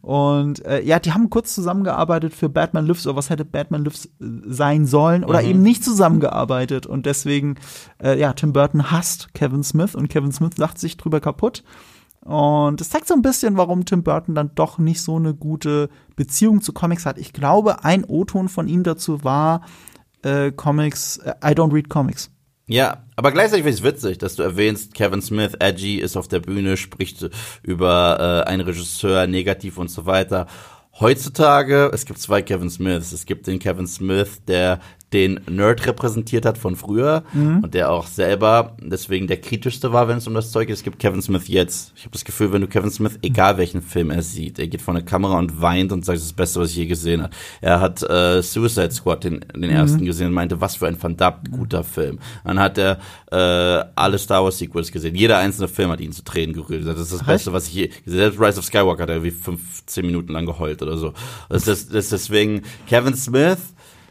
Und 0.00 0.64
äh, 0.64 0.80
ja, 0.82 0.98
die 0.98 1.12
haben 1.12 1.28
kurz 1.28 1.54
zusammengearbeitet 1.54 2.32
für 2.32 2.48
Batman 2.48 2.86
Lives 2.86 3.06
oder 3.06 3.16
was 3.16 3.28
hätte 3.28 3.44
Batman 3.44 3.84
Lives 3.84 4.06
äh, 4.06 4.08
sein 4.46 4.86
sollen 4.86 5.22
oder 5.22 5.42
Mhm. 5.42 5.48
eben 5.48 5.62
nicht 5.62 5.84
zusammengearbeitet. 5.84 6.86
Und 6.86 7.04
deswegen, 7.04 7.56
äh, 8.02 8.18
ja, 8.18 8.32
Tim 8.32 8.54
Burton 8.54 8.90
hasst 8.90 9.34
Kevin 9.34 9.64
Smith 9.64 9.94
und 9.94 10.08
Kevin 10.08 10.32
Smith 10.32 10.56
lacht 10.56 10.78
sich 10.78 10.96
drüber 10.96 11.20
kaputt. 11.20 11.62
Und 12.22 12.80
es 12.80 12.88
zeigt 12.88 13.06
so 13.06 13.12
ein 13.12 13.20
bisschen, 13.20 13.58
warum 13.58 13.84
Tim 13.84 14.02
Burton 14.02 14.34
dann 14.34 14.50
doch 14.54 14.78
nicht 14.78 15.02
so 15.02 15.16
eine 15.16 15.34
gute 15.34 15.90
Beziehung 16.16 16.62
zu 16.62 16.72
Comics 16.72 17.04
hat. 17.04 17.18
Ich 17.18 17.34
glaube, 17.34 17.84
ein 17.84 18.02
O-Ton 18.02 18.48
von 18.48 18.66
ihm 18.66 18.82
dazu 18.82 19.22
war 19.24 19.60
äh, 20.26 20.52
Comics, 20.52 21.18
äh, 21.18 21.34
I 21.42 21.52
don't 21.54 21.72
read 21.72 21.88
Comics. 21.88 22.30
Ja, 22.68 23.04
aber 23.14 23.30
gleichzeitig 23.30 23.64
finde 23.64 23.76
ich 23.76 23.84
es 23.84 23.84
witzig, 23.84 24.18
dass 24.18 24.34
du 24.34 24.42
erwähnst, 24.42 24.94
Kevin 24.94 25.22
Smith, 25.22 25.52
edgy, 25.60 25.98
ist 25.98 26.16
auf 26.16 26.26
der 26.26 26.40
Bühne, 26.40 26.76
spricht 26.76 27.30
über 27.62 28.44
äh, 28.44 28.50
einen 28.50 28.62
Regisseur 28.62 29.28
negativ 29.28 29.78
und 29.78 29.88
so 29.88 30.04
weiter. 30.04 30.48
Heutzutage, 30.98 31.90
es 31.92 32.06
gibt 32.06 32.18
zwei 32.18 32.40
Kevin 32.40 32.70
Smiths. 32.70 33.12
Es 33.12 33.26
gibt 33.26 33.46
den 33.46 33.58
Kevin 33.58 33.86
Smith, 33.86 34.42
der 34.48 34.80
den 35.16 35.40
Nerd 35.48 35.86
repräsentiert 35.86 36.44
hat 36.44 36.58
von 36.58 36.76
früher 36.76 37.24
und 37.62 37.72
der 37.72 37.90
auch 37.90 38.06
selber 38.06 38.76
deswegen 38.82 39.26
der 39.26 39.40
kritischste 39.40 39.90
war, 39.90 40.08
wenn 40.08 40.18
es 40.18 40.26
um 40.26 40.34
das 40.34 40.50
Zeug 40.50 40.66
geht. 40.66 40.76
Es 40.76 40.82
gibt 40.82 40.98
Kevin 40.98 41.22
Smith 41.22 41.48
jetzt. 41.48 41.94
Ich 41.96 42.02
habe 42.02 42.12
das 42.12 42.26
Gefühl, 42.26 42.52
wenn 42.52 42.60
du 42.60 42.66
Kevin 42.66 42.90
Smith, 42.90 43.18
egal 43.22 43.56
welchen 43.56 43.80
Film 43.80 44.10
er 44.10 44.20
sieht, 44.20 44.58
er 44.58 44.66
geht 44.66 44.82
vor 44.82 44.94
eine 44.94 45.02
Kamera 45.02 45.38
und 45.38 45.62
weint 45.62 45.90
und 45.90 46.04
sagt, 46.04 46.16
das 46.16 46.24
ist 46.24 46.32
das 46.32 46.36
Beste, 46.36 46.60
was 46.60 46.70
ich 46.70 46.76
je 46.76 46.86
gesehen 46.86 47.22
habe. 47.22 47.32
Er 47.62 47.80
hat 47.80 48.02
äh, 48.02 48.42
Suicide 48.42 48.90
Squad, 48.90 49.24
den, 49.24 49.40
den 49.54 49.70
ersten 49.70 50.04
gesehen 50.04 50.26
und 50.26 50.34
meinte, 50.34 50.60
was 50.60 50.76
für 50.76 50.86
ein 50.86 50.96
verdammt 50.96 51.50
guter 51.50 51.82
Film. 51.82 52.18
Dann 52.44 52.58
hat 52.58 52.76
er 52.76 52.98
äh, 53.32 53.84
alle 53.94 54.18
Star 54.18 54.44
Wars 54.44 54.58
Sequels 54.58 54.92
gesehen. 54.92 55.14
Jeder 55.14 55.38
einzelne 55.38 55.68
Film 55.68 55.90
hat 55.90 56.00
ihn 56.00 56.12
zu 56.12 56.24
Tränen 56.24 56.54
gerührt. 56.54 56.86
Das 56.86 57.00
ist 57.00 57.12
das 57.12 57.24
Beste, 57.24 57.54
was 57.54 57.68
ich 57.68 57.74
je 57.74 57.86
gesehen 58.04 58.20
habe. 58.20 58.32
Selbst 58.32 58.40
Rise 58.40 58.58
of 58.58 58.64
Skywalker 58.66 59.02
hat 59.04 59.08
er 59.08 59.16
irgendwie 59.16 59.30
15 59.30 60.04
Minuten 60.04 60.32
lang 60.34 60.44
geheult 60.44 60.82
oder 60.82 60.98
so. 60.98 61.14
Das 61.48 61.66
ist, 61.66 61.88
das 61.88 62.04
ist 62.04 62.12
deswegen 62.12 62.62
Kevin 62.86 63.16
Smith 63.16 63.58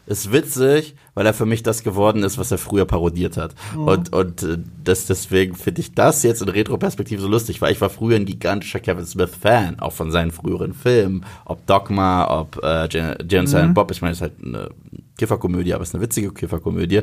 ist 0.06 0.32
witzig, 0.32 0.96
weil 1.14 1.26
er 1.26 1.34
für 1.34 1.46
mich 1.46 1.64
das 1.64 1.84
geworden 1.84 2.24
ist, 2.24 2.38
was 2.38 2.52
er 2.52 2.58
früher 2.58 2.86
parodiert 2.86 3.38
hat. 3.38 3.56
Und, 3.76 4.14
und 4.14 4.44
äh, 4.44 4.58
das, 4.84 5.06
deswegen 5.06 5.56
finde 5.56 5.82
ich 5.82 5.94
das 5.94 6.24
jetzt 6.24 6.42
in 6.42 6.50
Retroperspektive 6.50 7.22
so 7.22 7.28
lustig, 7.28 7.62
weil 7.62 7.72
ich 7.72 7.82
war 7.82 7.90
früher 7.90 8.16
ein 8.16 8.26
gigantischer 8.26 8.80
Kevin 8.80 9.06
Smith-Fan, 9.06 9.80
auch 9.80 9.94
von 9.94 10.12
seinen 10.12 10.32
früheren 10.32 10.74
Filmen, 10.74 11.26
ob 11.46 11.66
Dogma, 11.66 12.40
ob 12.40 12.64
äh, 12.64 12.88
Jan 12.88 13.48
Silent 13.48 13.74
Bob, 13.74 13.92
ich 13.92 14.02
meine, 14.02 14.12
es 14.12 14.18
ist 14.18 14.22
halt 14.22 14.34
eine 14.44 14.70
Kifferkomödie, 15.18 15.74
aber 15.74 15.84
es 15.84 15.90
ist 15.90 15.96
eine 15.96 16.04
witzige 16.04 16.32
Kifferkomödie. 16.32 17.02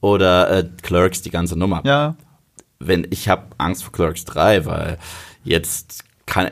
Oder 0.00 0.50
äh, 0.50 0.68
Clerks, 0.82 1.22
die 1.22 1.30
ganze 1.30 1.56
Nummer. 1.56 1.82
Ja, 1.84 2.16
wenn 2.80 3.06
ich 3.10 3.28
habe 3.28 3.44
Angst 3.58 3.84
vor 3.84 3.92
Clerks 3.92 4.24
3, 4.24 4.64
weil 4.64 4.98
jetzt 5.44 6.04
kann 6.26 6.48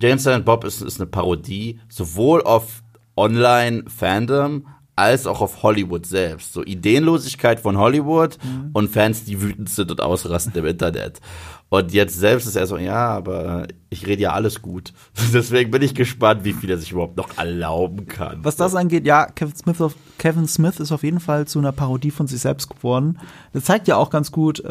James 0.00 0.28
Bob 0.44 0.64
ist, 0.64 0.80
ist 0.80 1.00
eine 1.00 1.06
Parodie 1.06 1.78
sowohl 1.88 2.42
auf 2.42 2.82
Online-Fandom 3.16 4.66
als 4.96 5.26
auch 5.26 5.40
auf 5.40 5.62
Hollywood 5.62 6.06
selbst. 6.06 6.52
So 6.52 6.62
Ideenlosigkeit 6.62 7.60
von 7.60 7.78
Hollywood 7.78 8.38
und 8.72 8.90
Fans, 8.90 9.24
die 9.24 9.40
wütend 9.40 9.68
sind 9.68 9.90
und 9.90 10.00
ausrasten 10.00 10.54
im 10.54 10.66
Internet. 10.66 11.20
Und 11.68 11.92
jetzt 11.92 12.18
selbst 12.18 12.46
ist 12.46 12.56
er 12.56 12.66
so, 12.66 12.76
ja, 12.76 13.08
aber 13.08 13.66
ich 13.92 14.06
rede 14.06 14.22
ja 14.22 14.32
alles 14.32 14.62
gut. 14.62 14.92
Deswegen 15.32 15.70
bin 15.70 15.82
ich 15.82 15.94
gespannt, 15.94 16.44
wie 16.44 16.52
viel 16.52 16.70
er 16.70 16.78
sich 16.78 16.92
überhaupt 16.92 17.16
noch 17.16 17.36
erlauben 17.38 18.06
kann. 18.06 18.38
was 18.42 18.56
das 18.56 18.74
angeht, 18.74 19.06
ja, 19.06 19.26
Kevin 19.26 19.54
Smith, 19.54 19.80
auf, 19.80 19.94
Kevin 20.18 20.46
Smith 20.48 20.80
ist 20.80 20.92
auf 20.92 21.02
jeden 21.02 21.20
Fall 21.20 21.46
zu 21.46 21.58
einer 21.58 21.72
Parodie 21.72 22.10
von 22.10 22.26
sich 22.26 22.40
selbst 22.40 22.68
geworden. 22.70 23.18
Das 23.52 23.64
zeigt 23.64 23.88
ja 23.88 23.96
auch 23.96 24.10
ganz 24.10 24.32
gut 24.32 24.64
äh, 24.64 24.70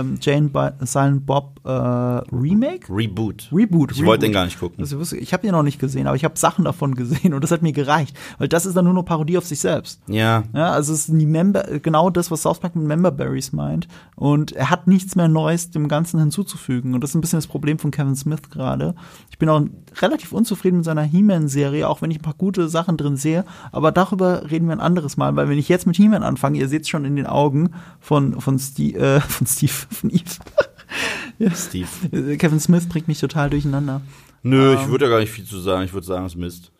ähm, 0.00 0.18
Jane 0.20 0.48
Bi 0.48 0.70
Silent 0.86 1.26
Bob 1.26 1.60
äh, 1.64 1.68
Remake? 1.70 2.86
Reboot. 2.88 3.48
Reboot. 3.52 3.92
Ich 3.92 4.04
wollte 4.04 4.26
den 4.26 4.32
gar 4.32 4.44
nicht 4.44 4.58
gucken. 4.58 4.84
Wusste- 4.84 5.16
ich 5.16 5.32
habe 5.32 5.46
ihn 5.46 5.52
noch 5.52 5.62
nicht 5.62 5.78
gesehen, 5.78 6.06
aber 6.06 6.16
ich 6.16 6.24
habe 6.24 6.38
Sachen 6.38 6.64
davon 6.64 6.94
gesehen 6.94 7.34
und 7.34 7.42
das 7.42 7.50
hat 7.50 7.62
mir 7.62 7.72
gereicht, 7.72 8.16
weil 8.38 8.48
das 8.48 8.66
ist 8.66 8.76
dann 8.76 8.84
nur 8.84 8.94
eine 8.94 9.02
Parodie 9.02 9.38
auf 9.38 9.44
sich 9.46 9.60
selbst. 9.60 10.00
Ja, 10.06 10.44
Ja, 10.54 10.70
also 10.72 10.92
es 10.92 11.08
ist 11.08 11.12
Member, 11.12 11.64
genau 11.82 12.10
das, 12.10 12.30
was 12.30 12.42
South 12.42 12.60
Park 12.60 12.76
mit 12.76 12.86
Memberberries 12.86 13.52
meint. 13.52 13.88
Und 14.16 14.52
er 14.52 14.70
hat 14.70 14.86
nichts 14.86 15.16
mehr 15.16 15.28
Neues 15.28 15.70
dem 15.70 15.88
Ganzen 15.88 16.20
hinzuzufügen. 16.20 16.94
Und 16.94 17.00
das 17.02 17.10
ist 17.10 17.14
ein 17.16 17.20
bisschen 17.20 17.38
das 17.38 17.46
Problem 17.46 17.78
von 17.78 17.90
Kevin 17.90 18.16
Smith 18.16 18.40
gerade. 18.52 18.94
Ich 19.30 19.38
bin 19.38 19.48
auch 19.48 19.62
relativ 20.00 20.32
unzufrieden 20.32 20.76
mit 20.76 20.84
seiner 20.84 21.02
He-Man-Serie, 21.02 21.88
auch 21.88 22.02
wenn 22.02 22.10
ich 22.10 22.18
ein 22.18 22.22
paar 22.22 22.34
gute 22.34 22.68
Sachen 22.68 22.96
drin 22.96 23.16
sehe. 23.16 23.44
Aber 23.72 23.90
darüber 23.90 24.50
reden 24.50 24.66
wir 24.66 24.74
ein 24.74 24.80
anderes 24.80 25.16
Mal, 25.16 25.34
weil 25.34 25.48
wenn 25.48 25.58
ich 25.58 25.68
jetzt 25.68 25.86
mit 25.86 25.96
He-Man 25.96 26.22
anfange, 26.22 26.58
ihr 26.58 26.68
seht 26.68 26.82
es 26.82 26.88
schon 26.88 27.04
in 27.04 27.16
den 27.16 27.26
Augen 27.26 27.70
von, 27.98 28.40
von, 28.40 28.58
Steve, 28.58 28.98
äh, 28.98 29.20
von 29.20 29.46
Steve, 29.46 29.72
von 29.90 30.10
Eve. 30.10 30.22
ja. 31.38 31.50
Steve. 31.50 32.36
Kevin 32.36 32.60
Smith 32.60 32.88
bringt 32.88 33.08
mich 33.08 33.18
total 33.18 33.50
durcheinander. 33.50 34.00
Nö, 34.44 34.74
ich 34.74 34.88
würde 34.88 35.04
ja 35.04 35.10
gar 35.10 35.20
nicht 35.20 35.30
viel 35.30 35.44
zu 35.44 35.58
sagen. 35.60 35.84
Ich 35.84 35.92
würde 35.92 36.06
sagen, 36.06 36.26
es 36.26 36.32
ist 36.32 36.38
Mist. 36.38 36.71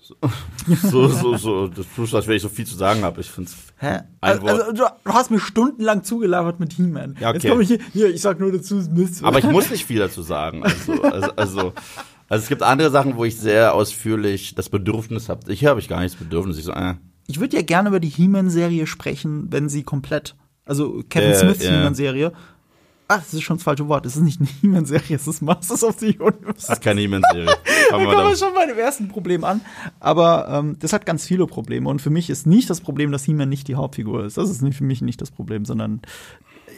So, 0.82 1.08
so, 1.08 1.36
so. 1.36 1.68
Das 1.68 1.86
tust 1.94 2.12
du, 2.12 2.16
als 2.16 2.26
wenn 2.26 2.36
ich 2.36 2.42
so 2.42 2.48
viel 2.48 2.66
zu 2.66 2.76
sagen 2.76 3.02
habe. 3.02 3.20
Ich 3.20 3.30
find's. 3.30 3.56
Hä? 3.78 4.00
Also, 4.20 4.46
also, 4.46 4.72
du 4.72 4.84
hast 5.12 5.30
mir 5.30 5.40
stundenlang 5.40 6.04
zugelabert 6.04 6.60
mit 6.60 6.72
He-Man. 6.74 7.16
Ja, 7.20 7.30
okay. 7.30 7.38
Jetzt 7.38 7.50
komme 7.50 7.62
ich 7.62 7.68
hier, 7.68 7.78
hier, 7.92 8.14
ich 8.14 8.20
sag 8.20 8.40
nur 8.40 8.52
dazu, 8.52 8.78
es 8.78 8.84
ist 8.84 8.92
Mist. 8.92 9.24
Aber 9.24 9.38
ich 9.38 9.44
muss 9.44 9.70
nicht 9.70 9.84
viel 9.84 9.98
dazu 9.98 10.22
sagen. 10.22 10.62
Also, 10.62 11.02
also, 11.02 11.30
also, 11.36 11.72
also 12.28 12.42
es 12.42 12.48
gibt 12.48 12.62
andere 12.62 12.90
Sachen, 12.90 13.16
wo 13.16 13.24
ich 13.24 13.36
sehr 13.36 13.74
ausführlich 13.74 14.54
das 14.54 14.68
Bedürfnis 14.68 15.28
habe. 15.28 15.52
Hier 15.52 15.70
habe 15.70 15.80
ich 15.80 15.88
gar 15.88 16.00
nicht 16.00 16.14
das 16.14 16.20
Bedürfnis. 16.20 16.58
Ich 16.58 16.64
so, 16.64 16.72
äh. 16.72 16.94
Ich 17.26 17.40
würde 17.40 17.56
ja 17.56 17.62
gerne 17.62 17.88
über 17.88 18.00
die 18.00 18.08
He-Man-Serie 18.08 18.86
sprechen, 18.86 19.46
wenn 19.50 19.68
sie 19.68 19.82
komplett, 19.82 20.34
also 20.64 21.02
Kevin 21.08 21.30
Äh, 21.30 21.34
Smiths 21.36 21.64
ja. 21.64 21.72
He-Man-Serie. 21.72 22.32
Ach, 23.14 23.18
das 23.18 23.34
ist 23.34 23.42
schon 23.42 23.58
das 23.58 23.64
falsche 23.64 23.86
Wort. 23.88 24.06
Es 24.06 24.16
ist 24.16 24.22
nicht 24.22 24.40
eine 24.40 24.48
He-Man-Serie, 24.60 25.16
es 25.16 25.26
ist 25.26 25.42
Masters 25.42 25.84
of 25.84 25.98
the 25.98 26.18
Universe. 26.18 26.66
Das 26.66 26.70
ist 26.70 26.80
keine. 26.80 27.02
Fangen 27.10 27.22
Da 27.22 27.98
wir 27.98 28.06
kommen 28.06 28.28
wir 28.28 28.36
schon 28.36 28.54
bei 28.54 28.64
dem 28.66 28.78
ersten 28.78 29.08
Problem 29.08 29.44
an. 29.44 29.60
Aber 30.00 30.48
ähm, 30.48 30.76
das 30.78 30.94
hat 30.94 31.04
ganz 31.04 31.26
viele 31.26 31.46
Probleme. 31.46 31.88
Und 31.88 32.00
für 32.00 32.10
mich 32.10 32.30
ist 32.30 32.46
nicht 32.46 32.70
das 32.70 32.80
Problem, 32.80 33.12
dass 33.12 33.24
He-Man 33.24 33.48
nicht 33.48 33.68
die 33.68 33.74
Hauptfigur 33.74 34.24
ist. 34.24 34.38
Das 34.38 34.48
ist 34.48 34.74
für 34.74 34.84
mich 34.84 35.02
nicht 35.02 35.20
das 35.20 35.30
Problem, 35.30 35.66
sondern 35.66 36.00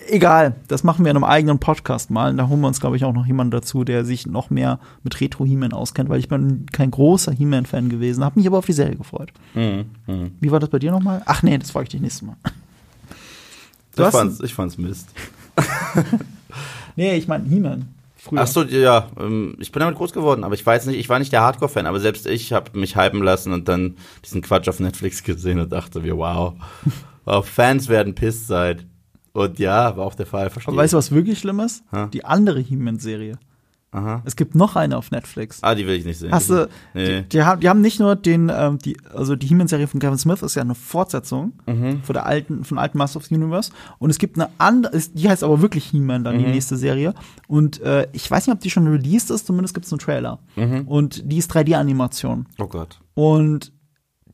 egal. 0.09 0.57
Das 0.66 0.83
machen 0.83 1.05
wir 1.05 1.11
in 1.11 1.16
einem 1.16 1.25
eigenen 1.25 1.59
Podcast 1.61 2.11
mal. 2.11 2.31
Und 2.31 2.38
da 2.38 2.49
holen 2.49 2.61
wir 2.61 2.68
uns, 2.68 2.81
glaube 2.81 2.97
ich, 2.97 3.05
auch 3.05 3.12
noch 3.12 3.27
jemanden 3.27 3.53
dazu, 3.53 3.85
der 3.85 4.05
sich 4.05 4.27
noch 4.27 4.51
mehr 4.51 4.81
mit 5.03 5.20
Retro-He-Man 5.20 5.73
auskennt, 5.73 6.09
weil 6.09 6.18
ich 6.18 6.29
bin 6.29 6.66
kein 6.73 6.90
großer 6.90 7.33
He-Man-Fan 7.33 7.88
gewesen, 7.88 8.25
habe 8.25 8.38
mich 8.40 8.47
aber 8.47 8.59
auf 8.59 8.66
die 8.66 8.73
Serie 8.73 8.97
gefreut. 8.97 9.33
Mhm, 9.55 9.85
mhm. 10.07 10.33
Wie 10.40 10.51
war 10.51 10.61
das 10.61 10.70
bei 10.70 10.79
dir 10.79 10.90
nochmal? 10.90 11.23
Ach 11.27 11.42
nee, 11.42 11.57
das 11.59 11.70
frage 11.70 11.85
ich 11.85 11.90
dich 11.90 12.01
nächstes 12.01 12.23
Mal. 12.23 12.37
Du 13.97 14.05
Ich 14.05 14.11
fand's, 14.11 14.40
ich 14.40 14.55
fand's 14.55 14.77
Mist. 14.77 15.09
Nee, 16.97 17.17
ich 17.17 17.29
meine 17.29 17.49
He-Man. 17.49 17.88
Früher. 18.17 18.40
Ach 18.40 18.47
so, 18.47 18.62
ja, 18.62 19.09
ähm, 19.21 19.57
ich 19.59 19.71
bin 19.71 19.81
damit 19.81 19.97
groß 19.97 20.12
geworden, 20.12 20.45
aber 20.45 20.55
ich 20.55 20.64
weiß 20.64 20.87
nicht, 20.87 20.99
ich 20.99 21.09
war 21.09 21.19
nicht 21.19 21.33
der 21.33 21.43
Hardcore-Fan, 21.43 21.87
aber 21.87 22.01
selbst 22.01 22.27
ich 22.27 22.53
habe 22.53 22.79
mich 22.79 22.97
hypen 22.97 23.23
lassen 23.23 23.53
und 23.53 23.69
dann 23.69 23.97
diesen 24.25 24.40
Quatsch 24.40 24.69
auf 24.69 24.81
Netflix 24.81 25.23
gesehen 25.23 25.59
und 25.59 25.73
dachte 25.73 26.01
mir, 26.01 26.17
wow, 26.17 26.55
wow 27.25 27.47
Fans 27.47 27.88
werden 27.88 28.14
pisst 28.14 28.47
sein. 28.47 28.88
Und 29.33 29.59
ja, 29.59 29.97
war 29.97 30.07
auch 30.07 30.14
der 30.14 30.27
Fall, 30.27 30.49
verstehe. 30.49 30.73
Aber 30.73 30.83
weißt 30.83 30.93
du, 30.93 30.97
was 30.97 31.11
wirklich 31.11 31.40
schlimm 31.40 31.61
ist? 31.61 31.83
Ha? 31.90 32.07
Die 32.07 32.25
andere 32.25 32.61
He-Man-Serie. 32.61 33.37
Aha. 33.94 34.22
Es 34.24 34.35
gibt 34.37 34.54
noch 34.57 34.74
eine 34.76 34.98
auf 34.98 35.11
Netflix. 35.12 35.61
Ah, 35.62 35.74
die 35.74 35.87
will 35.87 35.94
ich 35.94 36.04
nicht 36.04 36.18
sehen. 36.18 36.33
Hast 36.33 36.50
du, 36.50 36.68
Nee. 36.94 37.22
die, 37.22 37.28
die, 37.28 37.42
haben, 37.42 37.61
die 37.61 37.68
haben 37.68 37.80
nicht 37.80 38.00
nur 38.00 38.16
den, 38.16 38.50
ähm, 38.52 38.78
die, 38.78 38.96
also 39.14 39.37
die 39.37 39.46
He-Man-Serie 39.46 39.87
von 39.87 40.00
Kevin 40.00 40.18
Smith 40.18 40.42
ist 40.42 40.57
ja 40.57 40.62
eine 40.62 40.74
Fortsetzung 40.74 41.52
Mhm. 41.66 42.02
von 42.02 42.12
der 42.12 42.26
alten, 42.26 42.64
von 42.64 42.76
alten 42.78 42.98
Master 42.98 43.18
of 43.18 43.26
the 43.26 43.35
Universe. 43.37 43.70
Und 43.98 44.11
es 44.11 44.18
gibt 44.18 44.37
eine 44.38 44.50
andere, 44.59 44.98
die 45.14 45.28
heißt 45.28 45.44
aber 45.44 45.62
wirklich 45.62 45.85
He-Man 45.87 46.24
dann, 46.24 46.35
Mhm. 46.37 46.40
die 46.44 46.50
nächste 46.50 46.76
Serie. 46.76 47.14
Und 47.46 47.80
äh, 47.83 48.09
ich 48.12 48.28
weiß 48.30 48.46
nicht, 48.46 48.54
ob 48.54 48.61
die 48.61 48.70
schon 48.70 48.87
released 48.88 49.30
ist, 49.30 49.46
zumindest 49.46 49.74
gibt 49.74 49.87
es 49.87 49.92
einen 49.92 50.00
Trailer. 50.00 50.40
Mhm. 50.57 50.88
Und 50.88 51.22
die 51.30 51.38
ist 51.38 51.52
3D-Animation. 51.52 52.46
Oh 52.59 52.66
Gott. 52.66 53.00
Und 53.14 53.72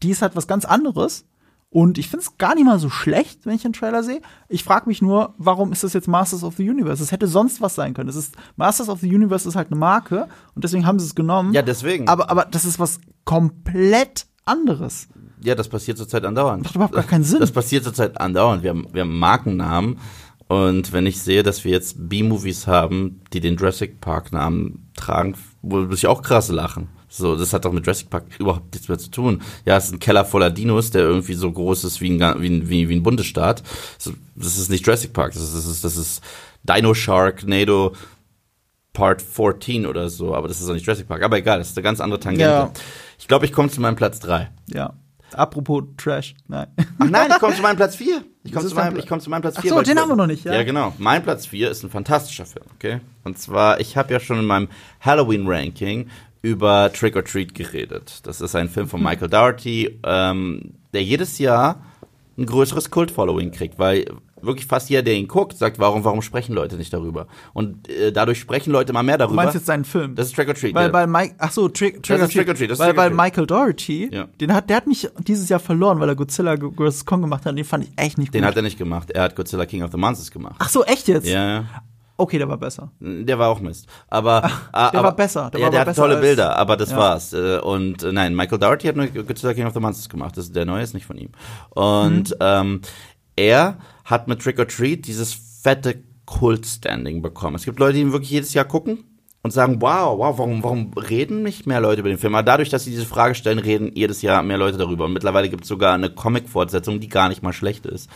die 0.03 0.09
ist 0.11 0.23
halt 0.23 0.35
was 0.37 0.47
ganz 0.47 0.65
anderes. 0.65 1.27
Und 1.73 1.99
ich 1.99 2.09
finde 2.09 2.25
es 2.25 2.37
gar 2.37 2.57
nicht 2.57 2.65
mal 2.65 2.81
so 2.81 2.91
schlecht, 2.91 3.47
wenn 3.47 3.55
ich 3.55 3.63
den 3.63 3.73
Trailer 3.73 4.03
sehe. 4.03 4.21
Ich 4.49 4.65
frage 4.65 4.89
mich 4.89 5.01
nur, 5.01 5.35
warum 5.39 5.71
ist 5.71 5.85
das 5.85 5.93
jetzt 5.93 6.09
Masters 6.09 6.43
of 6.43 6.57
the 6.57 6.69
Universe? 6.69 7.01
Es 7.01 7.13
hätte 7.13 7.29
sonst 7.29 7.61
was 7.61 7.77
sein 7.77 7.95
können. 7.95 8.09
Es 8.09 8.17
ist 8.17 8.35
Masters 8.57 8.89
of 8.89 8.99
the 9.01 9.15
Universe 9.15 9.49
ist 9.49 9.55
halt 9.55 9.69
eine 9.69 9.79
Marke 9.79 10.27
und 10.57 10.65
deswegen 10.65 10.85
haben 10.85 10.99
sie 10.99 11.07
es 11.07 11.15
genommen. 11.15 11.55
Ja, 11.55 11.63
deswegen. 11.63 12.09
Aber, 12.09 12.29
aber 12.29 12.45
das 12.45 12.65
ist 12.65 12.81
was 12.81 12.99
komplett 13.25 14.27
anderes. 14.45 15.07
Ja, 15.43 15.55
das 15.55 15.69
passiert 15.69 15.97
zurzeit 15.97 16.25
andauernd. 16.25 16.65
Macht 16.65 16.75
überhaupt 16.75 16.95
gar 16.95 17.05
keinen 17.05 17.25
Sinn. 17.25 17.39
Das 17.39 17.53
passiert 17.53 17.85
zurzeit 17.85 18.21
andauernd. 18.21 18.65
Wir 18.65 18.71
haben, 18.71 18.87
wir 18.93 19.03
haben 19.03 19.19
Markennamen. 19.19 19.99
Und 20.49 20.93
wenn 20.93 21.07
ich 21.07 21.23
sehe, 21.23 21.45
dass 21.45 21.63
wir 21.65 21.71
jetzt 21.71 22.09
B-Movies 22.09 22.67
haben, 22.67 23.21
die 23.33 23.39
den 23.39 23.57
Jurassic 23.57 24.01
Park-Namen 24.01 24.91
tragen, 24.97 25.37
muss 25.63 25.99
ich 25.99 26.09
auch 26.09 26.23
krass 26.23 26.49
lachen. 26.49 26.89
So, 27.13 27.35
das 27.35 27.53
hat 27.53 27.65
doch 27.65 27.73
mit 27.73 27.85
Jurassic 27.85 28.09
Park 28.09 28.25
überhaupt 28.39 28.73
nichts 28.73 28.89
mehr 28.89 28.99
zu 28.99 29.11
tun. 29.11 29.43
Ja, 29.67 29.77
es 29.77 29.87
ist 29.87 29.93
ein 29.93 29.99
Keller 29.99 30.25
voller 30.25 30.49
Dinos, 30.51 30.93
der 30.93 31.03
irgendwie 31.03 31.35
so 31.35 31.51
groß 31.51 31.83
ist 31.83 32.01
wie 32.01 32.11
ein, 32.11 32.41
wie 32.41 32.49
ein, 32.49 32.69
wie, 32.71 32.89
wie 32.89 32.95
ein 32.95 33.03
Bundesstaat. 33.03 33.65
Das 34.37 34.57
ist 34.57 34.71
nicht 34.71 34.87
Jurassic 34.87 35.13
Park, 35.13 35.33
das 35.33 35.43
ist, 35.43 35.57
das 35.57 35.67
ist, 35.67 35.85
das 35.85 35.97
ist 35.97 36.23
Dino 36.63 36.95
Sharknado 36.95 37.95
Part 38.93 39.23
14 39.23 39.87
oder 39.87 40.09
so, 40.09 40.35
aber 40.35 40.47
das 40.47 40.61
ist 40.61 40.69
auch 40.69 40.75
nicht 40.75 40.87
Jurassic 40.87 41.09
Park. 41.09 41.25
Aber 41.25 41.37
egal, 41.37 41.59
das 41.59 41.71
ist 41.71 41.77
eine 41.77 41.83
ganz 41.83 42.01
andere 42.01 42.21
Tangente. 42.21 42.45
Ja. 42.45 42.71
Ich 43.19 43.27
glaube, 43.27 43.45
ich 43.45 43.53
komme 43.53 43.71
zu 43.71 43.81
meinem 43.81 43.97
Platz 43.97 44.21
drei. 44.21 44.51
Ja. 44.67 44.95
Apropos 45.33 45.85
Trash. 45.97 46.35
Nein. 46.49 46.69
Ach 46.99 47.09
nein, 47.09 47.31
ich 47.31 47.39
komme 47.39 47.55
zu 47.55 47.63
meinem 47.63 47.77
Platz 47.77 47.97
vier. 47.97 48.25
Ich 48.43 48.53
komme 48.53 48.67
zu, 48.67 48.77
ich 48.97 49.07
komm 49.07 49.21
zu 49.21 49.31
meinem 49.31 49.43
Platz 49.43 49.57
Ach 49.59 49.63
4. 49.63 49.71
so, 49.71 49.77
weil 49.77 49.85
den 49.85 49.99
haben 49.99 50.09
wir 50.09 50.17
noch 50.17 50.27
nicht, 50.27 50.45
ja. 50.45 50.55
Ja, 50.55 50.63
genau. 50.63 50.95
Mein 50.99 51.23
Platz 51.23 51.47
4 51.47 51.71
ist 51.71 51.83
ein 51.83 51.91
fantastischer 51.91 52.47
Film, 52.47 52.65
okay? 52.75 53.01
Und 53.23 53.39
zwar, 53.39 53.81
ich 53.81 53.97
habe 53.97 54.13
ja 54.13 54.21
schon 54.21 54.39
in 54.39 54.47
meinem 54.47 54.69
Halloween-Ranking 55.01 56.09
über 56.43 56.93
Trick 56.93 57.17
or 57.17 57.25
Treat 57.25 57.55
geredet. 57.55 58.21
Das 58.25 58.41
ist 58.41 58.55
ein 58.55 58.69
Film 58.69 58.89
von 58.89 59.03
Michael 59.03 59.29
Dougherty, 59.29 59.99
ähm, 60.05 60.75
der 60.95 61.03
jedes 61.03 61.39
Jahr 61.39 61.83
ein 62.39 62.47
größeres 62.47 62.91
Kult-Following 62.91 63.51
kriegt, 63.51 63.79
weil 63.79 64.07
wirklich 64.41 64.65
fast 64.67 64.89
jeder, 64.89 65.03
der 65.03 65.13
ihn 65.17 65.29
guckt, 65.29 65.59
sagt, 65.59 65.79
warum, 65.79 66.03
warum 66.05 66.23
sprechen 66.23 66.55
Leute 66.55 66.77
nicht 66.77 66.91
darüber? 66.95 67.27
Und 67.53 67.91
äh, 67.91 68.11
dadurch 68.11 68.39
sprechen 68.41 68.71
Leute 68.73 68.93
immer 68.93 69.03
mehr 69.03 69.19
Du 69.19 69.25
darüber. 69.25 69.37
meinst 69.37 69.55
jetzt 69.55 69.67
seinen 69.67 69.85
Film? 69.85 70.15
das 70.15 70.29
ist 70.29 70.35
Trick 70.37 70.49
or 70.49 70.55
Treat. 70.55 70.75
weil, 70.75 70.87
ja. 70.87 70.93
weil 70.95 71.07
Mike, 71.07 71.35
ach 71.37 71.53
so, 71.53 71.69
Trick, 71.69 72.03
Trick, 72.03 72.17
Das 72.17 72.21
or 72.21 72.25
ist 72.29 72.33
Trick 72.33 72.49
or 72.49 72.55
Treat. 72.55 72.71
Das 72.71 72.79
ist 72.81 72.87
weil, 72.87 72.97
weil. 72.97 73.11
Michael 73.11 73.47
Dougherty, 73.47 74.09
Ja. 74.11 74.29
den 74.41 74.55
hat, 74.55 74.71
der 74.71 74.79
hat 74.79 74.87
mich 74.87 75.07
dieses 75.19 75.51
Jahr 75.51 75.61
verloren, 75.61 76.01
weil 76.01 76.09
er 76.09 76.15
Godzilla 76.17 76.57
vs. 76.57 77.05
Kong 77.05 77.21
gemacht 77.21 77.45
hat. 77.45 77.55
Den 77.59 77.65
fand 77.67 77.85
ich 77.85 77.91
echt 77.97 78.17
nicht 78.17 78.33
Den 78.33 78.41
gut. 78.41 78.49
hat 78.49 78.57
er 78.57 78.63
nicht 78.63 78.79
gemacht. 78.79 79.11
Er 79.11 79.25
hat 79.25 79.37
Godzilla 79.37 79.67
King 79.67 79.83
of 79.83 79.91
the 79.93 79.99
Monsters 79.99 80.31
gemacht. 80.31 80.57
ach 80.59 80.71
so, 80.71 80.83
echt 80.85 81.07
jetzt? 81.09 81.29
Ja. 81.29 81.67
Okay, 82.21 82.39
der 82.39 82.49
war 82.49 82.59
besser. 82.59 82.93
Der 83.01 83.39
war 83.39 83.49
auch 83.49 83.61
Mist. 83.61 83.87
Aber 84.09 84.45
ah, 84.73 84.91
der 84.91 85.01
aber, 85.01 85.09
war 85.09 85.17
besser. 85.17 85.51
Der 85.51 85.61
ja, 85.61 85.67
war 85.67 85.71
der 85.71 85.87
hat 85.87 85.97
tolle 85.97 86.17
Bilder, 86.19 86.57
aber 86.57 86.77
das 86.77 86.91
Ja. 86.91 86.97
war's. 86.99 87.33
Äh, 87.33 87.59
Und 87.61 88.03
äh, 88.03 88.13
nein, 88.13 88.35
Michael 88.37 88.59
Dougherty 88.59 88.89
hat 88.89 88.97
nur 88.97 89.07
Godzilla 89.07 89.55
King 89.55 89.67
of 89.67 89.73
the 89.75 89.81
Monsters 89.81 90.09
gemacht. 90.09 90.37
Das, 90.37 90.53
der 90.53 90.67
neue 90.67 90.83
ist 90.83 90.95
nicht 90.95 91.07
von 91.07 91.17
ihm. 91.17 91.31
Und 91.71 92.31
Mhm. 92.31 92.37
ähm, 92.41 92.81
er 93.37 93.79
hat 94.05 94.29
mit 94.29 94.43
Trick 94.43 94.59
or 94.59 94.69
Treat 94.69 95.07
dieses 95.07 95.33
fette 95.63 96.03
Kult-Standing 96.27 97.23
bekommen. 97.23 97.57
Es 97.57 97.65
gibt 97.65 97.79
Leute, 97.79 97.95
die 97.95 98.01
ihn 98.01 98.13
wirklich 98.13 98.31
jedes 98.31 98.55
Jahr 98.55 98.65
gucken 98.65 99.05
und 99.43 99.53
sagen, 99.53 99.81
wow, 99.81 100.19
wow, 100.19 100.39
warum, 100.39 100.63
warum 100.63 100.93
reden 100.95 101.43
nicht 101.43 101.67
mehr 101.67 101.81
Leute 101.81 102.01
über 102.01 102.09
den 102.11 102.19
Film? 102.19 102.35
Aber 102.35 102.43
dadurch, 102.45 102.69
dass 102.69 102.85
sie 102.85 102.91
diese 102.91 103.07
Frage 103.07 103.35
stellen, 103.35 103.59
reden 103.59 103.91
jedes 103.95 104.21
Jahr 104.23 104.43
mehr 104.43 104.59
Leute 104.59 104.77
darüber. 104.79 105.07
Und 105.07 105.13
mittlerweile 105.15 105.49
gibt 105.49 105.63
es 105.65 105.69
sogar 105.69 105.95
eine 105.95 106.11
Comic-Fortsetzung, 106.11 107.01
die 107.01 107.09
gar 107.09 107.29
nicht 107.31 107.43
mal 107.43 107.53
schlecht 107.55 107.87
ist. 107.87 108.11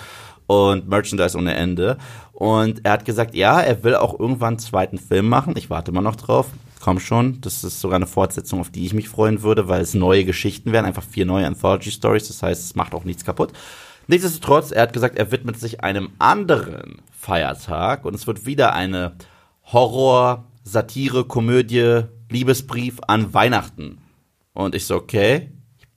Und 0.47 0.89
Merchandise 0.89 1.39
ohne 1.39 1.55
Ende. 1.55 1.97
Und 2.33 2.85
er 2.85 2.93
hat 2.93 3.05
gesagt, 3.05 3.35
ja, 3.35 3.61
er 3.61 3.83
will 3.85 3.95
auch 3.95 4.19
irgendwann 4.19 4.55
einen 4.55 4.59
zweiten 4.59 4.99
Film 4.99 5.29
machen. 5.29 5.55
Ich 5.57 5.71
warte 5.71 5.93
mal 5.93 6.03
noch 6.03 6.17
drauf. 6.17 6.49
Komm 6.81 7.01
schon. 7.01 7.41
Das 7.41 7.65
ist 7.65 7.81
sogar 7.81 7.97
eine 7.97 8.07
Fortsetzung, 8.07 8.61
auf 8.61 8.71
die 8.71 8.85
ich 8.85 8.93
mich 8.93 9.09
freuen 9.09 9.43
würde, 9.43 9.69
weil 9.69 9.81
es 9.81 9.95
neue 9.95 10.25
Geschichten 10.25 10.73
werden. 10.73 10.85
Einfach 10.85 11.03
vier 11.03 11.25
neue 11.25 11.47
Anthology-Stories. 11.47 12.29
Das 12.29 12.43
heißt, 12.43 12.63
es 12.63 12.75
macht 12.75 12.95
auch 12.95 13.05
nichts 13.05 13.25
kaputt. 13.25 13.53
Nichtsdestotrotz, 14.07 14.71
er 14.71 14.83
hat 14.83 14.93
gesagt, 14.93 15.17
er 15.17 15.31
widmet 15.33 15.59
sich 15.59 15.83
einem 15.83 16.11
anderen 16.19 16.97
Feiertag 17.11 18.05
und 18.05 18.15
es 18.15 18.27
wird 18.27 18.45
wieder 18.45 18.75
eine 18.75 19.13
Horror, 19.65 20.45
Satire, 20.63 21.25
Komödie, 21.25 22.03
Liebesbrief 22.29 22.99
an 23.07 23.33
Weihnachten. 23.33 23.99
Und 24.53 24.75
ich 24.75 24.87
so, 24.87 24.97
okay, 24.97 25.51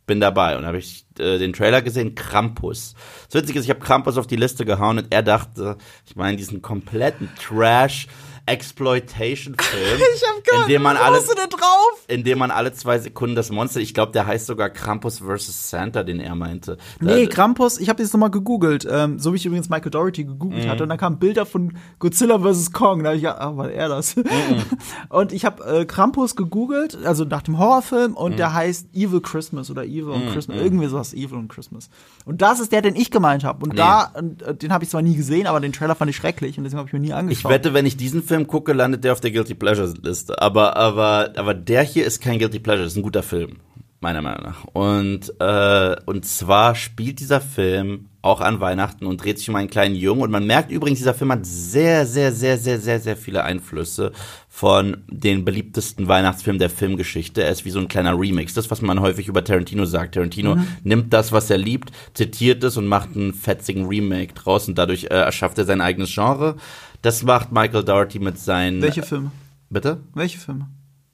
bin 0.08 0.20
dabei. 0.20 0.58
Und 0.58 0.66
habe 0.66 0.80
ich 0.80 1.06
äh, 1.20 1.38
den 1.38 1.54
Trailer 1.54 1.84
gesehen, 1.84 2.16
Krampus. 2.16 2.96
Das 3.30 3.44
Witzige 3.44 3.60
ist, 3.60 3.66
ich 3.66 3.70
habe 3.70 3.82
Krampus 3.82 4.18
auf 4.18 4.26
die 4.26 4.36
Liste 4.36 4.66
gehauen 4.66 4.98
und 4.98 5.08
er 5.12 5.22
dachte, 5.22 5.78
ich 6.06 6.16
meine, 6.16 6.38
diesen 6.38 6.64
kompletten 6.64 7.30
Trash 7.40 8.08
Exploitation-Film, 8.48 10.00
in 10.64 10.68
dem 10.70 10.82
man 10.82 10.98
alle, 10.98 11.18
bist 11.18 11.30
du 11.32 11.36
denn 11.36 11.50
drauf? 11.50 12.06
in 12.08 12.24
dem 12.24 12.38
man 12.40 12.52
alle 12.52 12.74
zwei 12.74 12.98
Sekunden 13.00 13.36
das 13.36 13.50
Monster, 13.50 13.80
ich 13.80 13.94
glaube, 13.94 14.12
der 14.14 14.26
heißt 14.26 14.46
sogar 14.48 14.70
Krampus 14.70 15.20
vs. 15.20 15.70
Santa, 15.70 16.04
den 16.04 16.20
er 16.20 16.36
meinte. 16.36 16.78
Nee, 17.00 17.26
Da- 17.26 17.32
Krampus, 17.34 17.80
ich 17.80 17.90
habe 17.90 18.02
jetzt 18.02 18.14
nochmal 18.14 18.32
gegoogelt, 18.32 18.88
ähm, 18.90 19.20
so 19.20 19.34
wie 19.34 19.38
ich 19.38 19.46
übrigens 19.46 19.70
Michael 19.70 19.92
Dougherty 19.92 20.24
gegoogelt 20.24 20.66
Mhm. 20.66 20.70
hatte, 20.70 20.84
und 20.84 20.90
da 20.90 20.98
kamen 20.98 21.20
Bilder 21.20 21.46
von 21.46 21.74
Godzilla 22.00 22.40
vs. 22.40 22.72
Kong, 22.72 23.04
da 23.04 23.10
habe 23.10 23.18
ich 23.18 23.24
gedacht, 23.24 23.40
ah, 23.42 23.58
war 23.58 23.70
er 23.72 23.90
das? 23.90 24.16
Mhm. 24.16 24.24
Und 25.10 25.32
ich 25.34 25.46
habe 25.46 25.64
äh, 25.66 25.86
Krampus 25.86 26.36
gegoogelt, 26.36 26.98
also 27.06 27.24
nach 27.24 27.42
dem 27.42 27.58
Horrorfilm, 27.58 28.16
und 28.16 28.34
Mhm. 28.34 28.38
der 28.38 28.54
heißt 28.54 28.88
Evil 28.96 29.22
Christmas 29.22 29.70
oder 29.72 29.84
Evil 29.84 30.10
on 30.10 30.28
Christmas, 30.32 30.58
irgendwie 30.58 30.88
sowas, 30.88 31.14
Evil 31.14 31.38
on 31.38 31.48
Christmas. 31.48 31.90
Und 32.26 32.42
das 32.42 32.60
ist 32.60 32.72
der, 32.72 32.82
den 32.82 32.96
ich 32.96 33.12
gemeint 33.12 33.44
habe. 33.44 33.64
Und 33.64 33.72
Nee. 33.72 33.78
da, 33.78 34.12
und, 34.18 34.42
äh, 34.42 34.56
den 34.56 34.72
habe 34.72 34.84
ich 34.84 34.90
zwar 34.90 35.02
nie 35.02 35.16
gesehen, 35.16 35.48
aber 35.48 35.60
den 35.60 35.74
Trailer 35.74 35.96
fand 35.96 36.10
ich 36.10 36.16
schrecklich 36.16 36.58
und 36.58 36.64
deswegen 36.64 36.80
habe 36.80 36.88
ich 36.90 36.94
mir 36.94 37.00
nie 37.00 37.08
Ich 37.08 37.14
angeschaut. 37.14 37.52
wette, 37.52 37.74
wenn 37.74 37.86
ich 37.86 37.98
diesen 37.98 38.24
Film 38.24 38.37
gucke, 38.46 38.74
landet 38.74 39.04
der 39.04 39.14
auf 39.14 39.22
der 39.22 39.32
Guilty 39.32 39.56
Pleasures 39.56 39.96
Liste. 40.04 40.40
Aber, 40.40 40.78
aber, 40.78 41.32
aber 41.36 41.54
der 41.56 41.82
hier 41.82 42.06
ist 42.06 42.22
kein 42.22 42.38
Guilty 42.38 42.60
Pleasure, 42.60 42.86
ist 42.86 42.98
ein 42.98 43.04
guter 43.04 43.24
Film. 43.24 43.58
Meiner 44.00 44.22
Meinung 44.22 44.44
nach. 44.44 44.64
Und, 44.74 45.34
äh, 45.40 45.96
und 46.06 46.24
zwar 46.24 46.76
spielt 46.76 47.20
dieser 47.20 47.42
Film 47.42 48.10
auch 48.22 48.42
an 48.42 48.60
Weihnachten 48.60 49.06
und 49.06 49.24
dreht 49.24 49.40
sich 49.40 49.50
um 49.50 49.56
einen 49.56 49.70
kleinen 49.70 49.96
Jungen. 49.96 50.22
Und 50.22 50.32
man 50.32 50.46
merkt 50.46 50.70
übrigens, 50.70 51.00
dieser 51.00 51.14
Film 51.14 51.32
hat 51.32 51.46
sehr, 51.46 52.06
sehr, 52.06 52.32
sehr, 52.32 52.58
sehr, 52.58 52.80
sehr, 52.80 53.00
sehr 53.00 53.18
viele 53.18 53.44
Einflüsse 53.44 54.12
von 54.50 54.98
den 55.08 55.46
beliebtesten 55.46 56.08
Weihnachtsfilmen 56.08 56.60
der 56.60 56.70
Filmgeschichte. 56.70 57.44
Er 57.44 57.52
ist 57.52 57.64
wie 57.64 57.70
so 57.70 57.80
ein 57.80 57.88
kleiner 57.88 58.20
Remix. 58.20 58.54
Das, 58.54 58.70
was 58.70 58.82
man 58.82 59.02
häufig 59.02 59.28
über 59.28 59.44
Tarantino 59.44 59.86
sagt. 59.86 60.16
Tarantino 60.16 60.58
nimmt 60.84 61.14
das, 61.14 61.32
was 61.32 61.50
er 61.50 61.58
liebt, 61.58 61.92
zitiert 62.14 62.64
es 62.64 62.76
und 62.76 62.86
macht 62.86 63.16
einen 63.16 63.34
fetzigen 63.34 63.88
Remake 63.88 64.34
draus 64.34 64.68
und 64.68 64.78
dadurch 64.78 65.06
äh, 65.06 65.08
erschafft 65.08 65.58
er 65.58 65.66
sein 65.66 65.82
eigenes 65.82 66.14
Genre. 66.14 66.56
Das 67.02 67.24
macht 67.24 67.52
Michael 67.52 67.84
Dougherty 67.84 68.20
mit 68.20 68.38
seinen. 68.40 68.82
Welche 68.82 69.04
Filme? 69.04 69.32
Bitte? 69.70 70.00
Welche 70.14 70.38
Filme? 70.40 70.68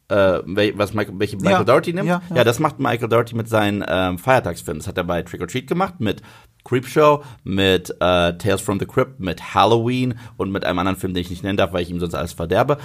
Äh, 0.09 0.39
was 0.77 0.93
Michael, 0.93 1.17
welche 1.17 1.37
Michael 1.37 1.51
Ja, 1.59 1.63
Dougherty 1.63 1.93
nimmt? 1.93 2.07
ja, 2.07 2.21
Ja, 2.29 2.35
ja. 2.37 2.43
das 2.43 2.59
macht 2.59 2.79
Michael 2.79 3.09
Dougherty 3.09 3.35
mit 3.35 3.47
seinen 3.49 3.83
ähm, 3.87 4.17
Feiertagsfilmen. 4.17 4.79
Das 4.79 4.87
hat 4.87 4.97
er 4.97 5.03
bei 5.05 5.21
Trick 5.23 5.41
or 5.41 5.47
Treat 5.47 5.67
gemacht, 5.67 5.95
mit 5.99 6.21
Creepshow, 6.65 7.23
mit 7.43 7.89
äh, 7.99 8.37
Tales 8.37 8.61
from 8.61 8.79
the 8.79 8.85
Crypt, 8.85 9.19
mit 9.19 9.53
Halloween 9.53 10.15
und 10.37 10.51
mit 10.51 10.65
einem 10.65 10.79
anderen 10.79 10.97
Film, 10.97 11.13
den 11.13 11.21
ich 11.21 11.29
nicht 11.29 11.43
nennen 11.43 11.57
darf, 11.57 11.73
weil 11.73 11.83
ich 11.83 11.89
ihm 11.89 11.99
sonst 11.99 12.15
alles 12.15 12.33
verderbe. 12.33 12.77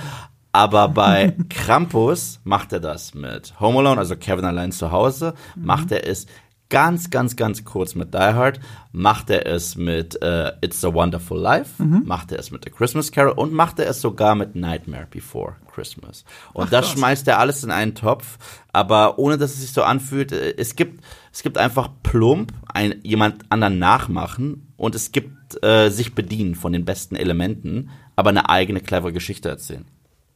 Aber 0.53 0.88
bei 0.88 1.34
Krampus 1.51 2.40
macht 2.44 2.72
er 2.72 2.80
das 2.80 3.14
mit 3.14 3.59
Home 3.61 3.78
Alone, 3.80 3.99
also 3.99 4.16
Kevin 4.16 4.44
allein 4.44 4.72
zu 4.72 4.90
Hause, 4.90 5.34
macht 5.57 5.92
er 5.92 6.07
es 6.09 6.26
ganz, 6.71 7.11
ganz, 7.11 7.37
ganz 7.37 7.64
kurz 7.64 7.95
mit 7.95 8.12
Die 8.12 8.19
Hard, 8.19 8.61
macht 8.93 9.31
er 9.31 9.47
es 9.47 9.77
mit 9.77 10.21
äh, 10.23 10.53
It's 10.61 10.85
a 10.85 10.93
Wonderful 10.93 11.39
Life, 11.39 11.83
macht 11.83 12.33
er 12.33 12.39
es 12.39 12.51
mit 12.51 12.64
The 12.64 12.71
Christmas 12.71 13.11
Carol 13.11 13.33
und 13.33 13.53
macht 13.53 13.79
er 13.79 13.89
es 13.89 14.01
sogar 14.01 14.35
mit 14.35 14.55
Nightmare 14.55 15.07
Before 15.11 15.57
Christmas. 15.73 16.25
Und 16.53 16.73
das 16.73 16.91
schmeißt 16.91 17.27
er 17.29 17.39
alles 17.39 17.64
in 17.64 17.71
einen 17.71 17.95
Topf, 17.95 18.39
aber 18.73 19.19
ohne 19.19 19.39
dass 19.39 19.53
es 19.53 19.61
sich 19.61 19.73
so 19.73 19.83
anfühlt, 19.83 20.33
äh, 20.33 20.55
es 20.57 20.77
gibt, 20.77 21.03
es 21.33 21.43
gibt 21.43 21.57
einfach 21.57 21.89
plump 22.03 22.53
ein, 22.66 23.01
jemand 23.03 23.51
anderen 23.51 23.79
nachmachen 23.79 24.73
und 24.77 24.95
es 24.95 25.12
gibt 25.12 25.62
äh, 25.62 25.89
sich 25.89 26.14
bedienen 26.14 26.55
von 26.55 26.73
den 26.73 26.85
besten 26.85 27.16
Elementen, 27.16 27.91
aber 28.16 28.31
eine 28.31 28.49
eigene 28.49 28.81
clevere 28.81 29.12
Geschichte 29.12 29.49
erzählen. 29.49 29.87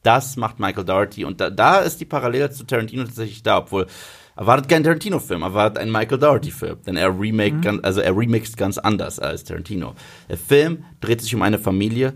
Das 0.01 0.35
macht 0.35 0.59
Michael 0.59 0.83
Dougherty 0.83 1.23
und 1.23 1.39
da, 1.39 1.49
da 1.49 1.79
ist 1.79 2.01
die 2.01 2.05
Parallele 2.05 2.51
zu 2.51 2.65
Tarantino 2.65 3.03
tatsächlich 3.03 3.41
da, 3.41 3.59
obwohl 3.59 3.87
erwartet 4.35 4.69
kein 4.69 4.83
Tarantino-Film, 4.83 5.41
erwartet 5.41 5.77
einen 5.77 5.91
Michael 5.91 6.19
Dougherty-Film, 6.19 6.77
denn 6.85 6.97
er 6.97 7.17
remake, 7.17 7.59
ganz, 7.61 7.83
also 7.83 8.01
er 8.01 8.15
remixt 8.15 8.57
ganz 8.57 8.77
anders 8.77 9.19
als 9.19 9.43
Tarantino. 9.43 9.93
Der 10.29 10.37
Film 10.37 10.85
dreht 11.01 11.21
sich 11.21 11.33
um 11.35 11.41
eine 11.41 11.59
Familie 11.59 12.13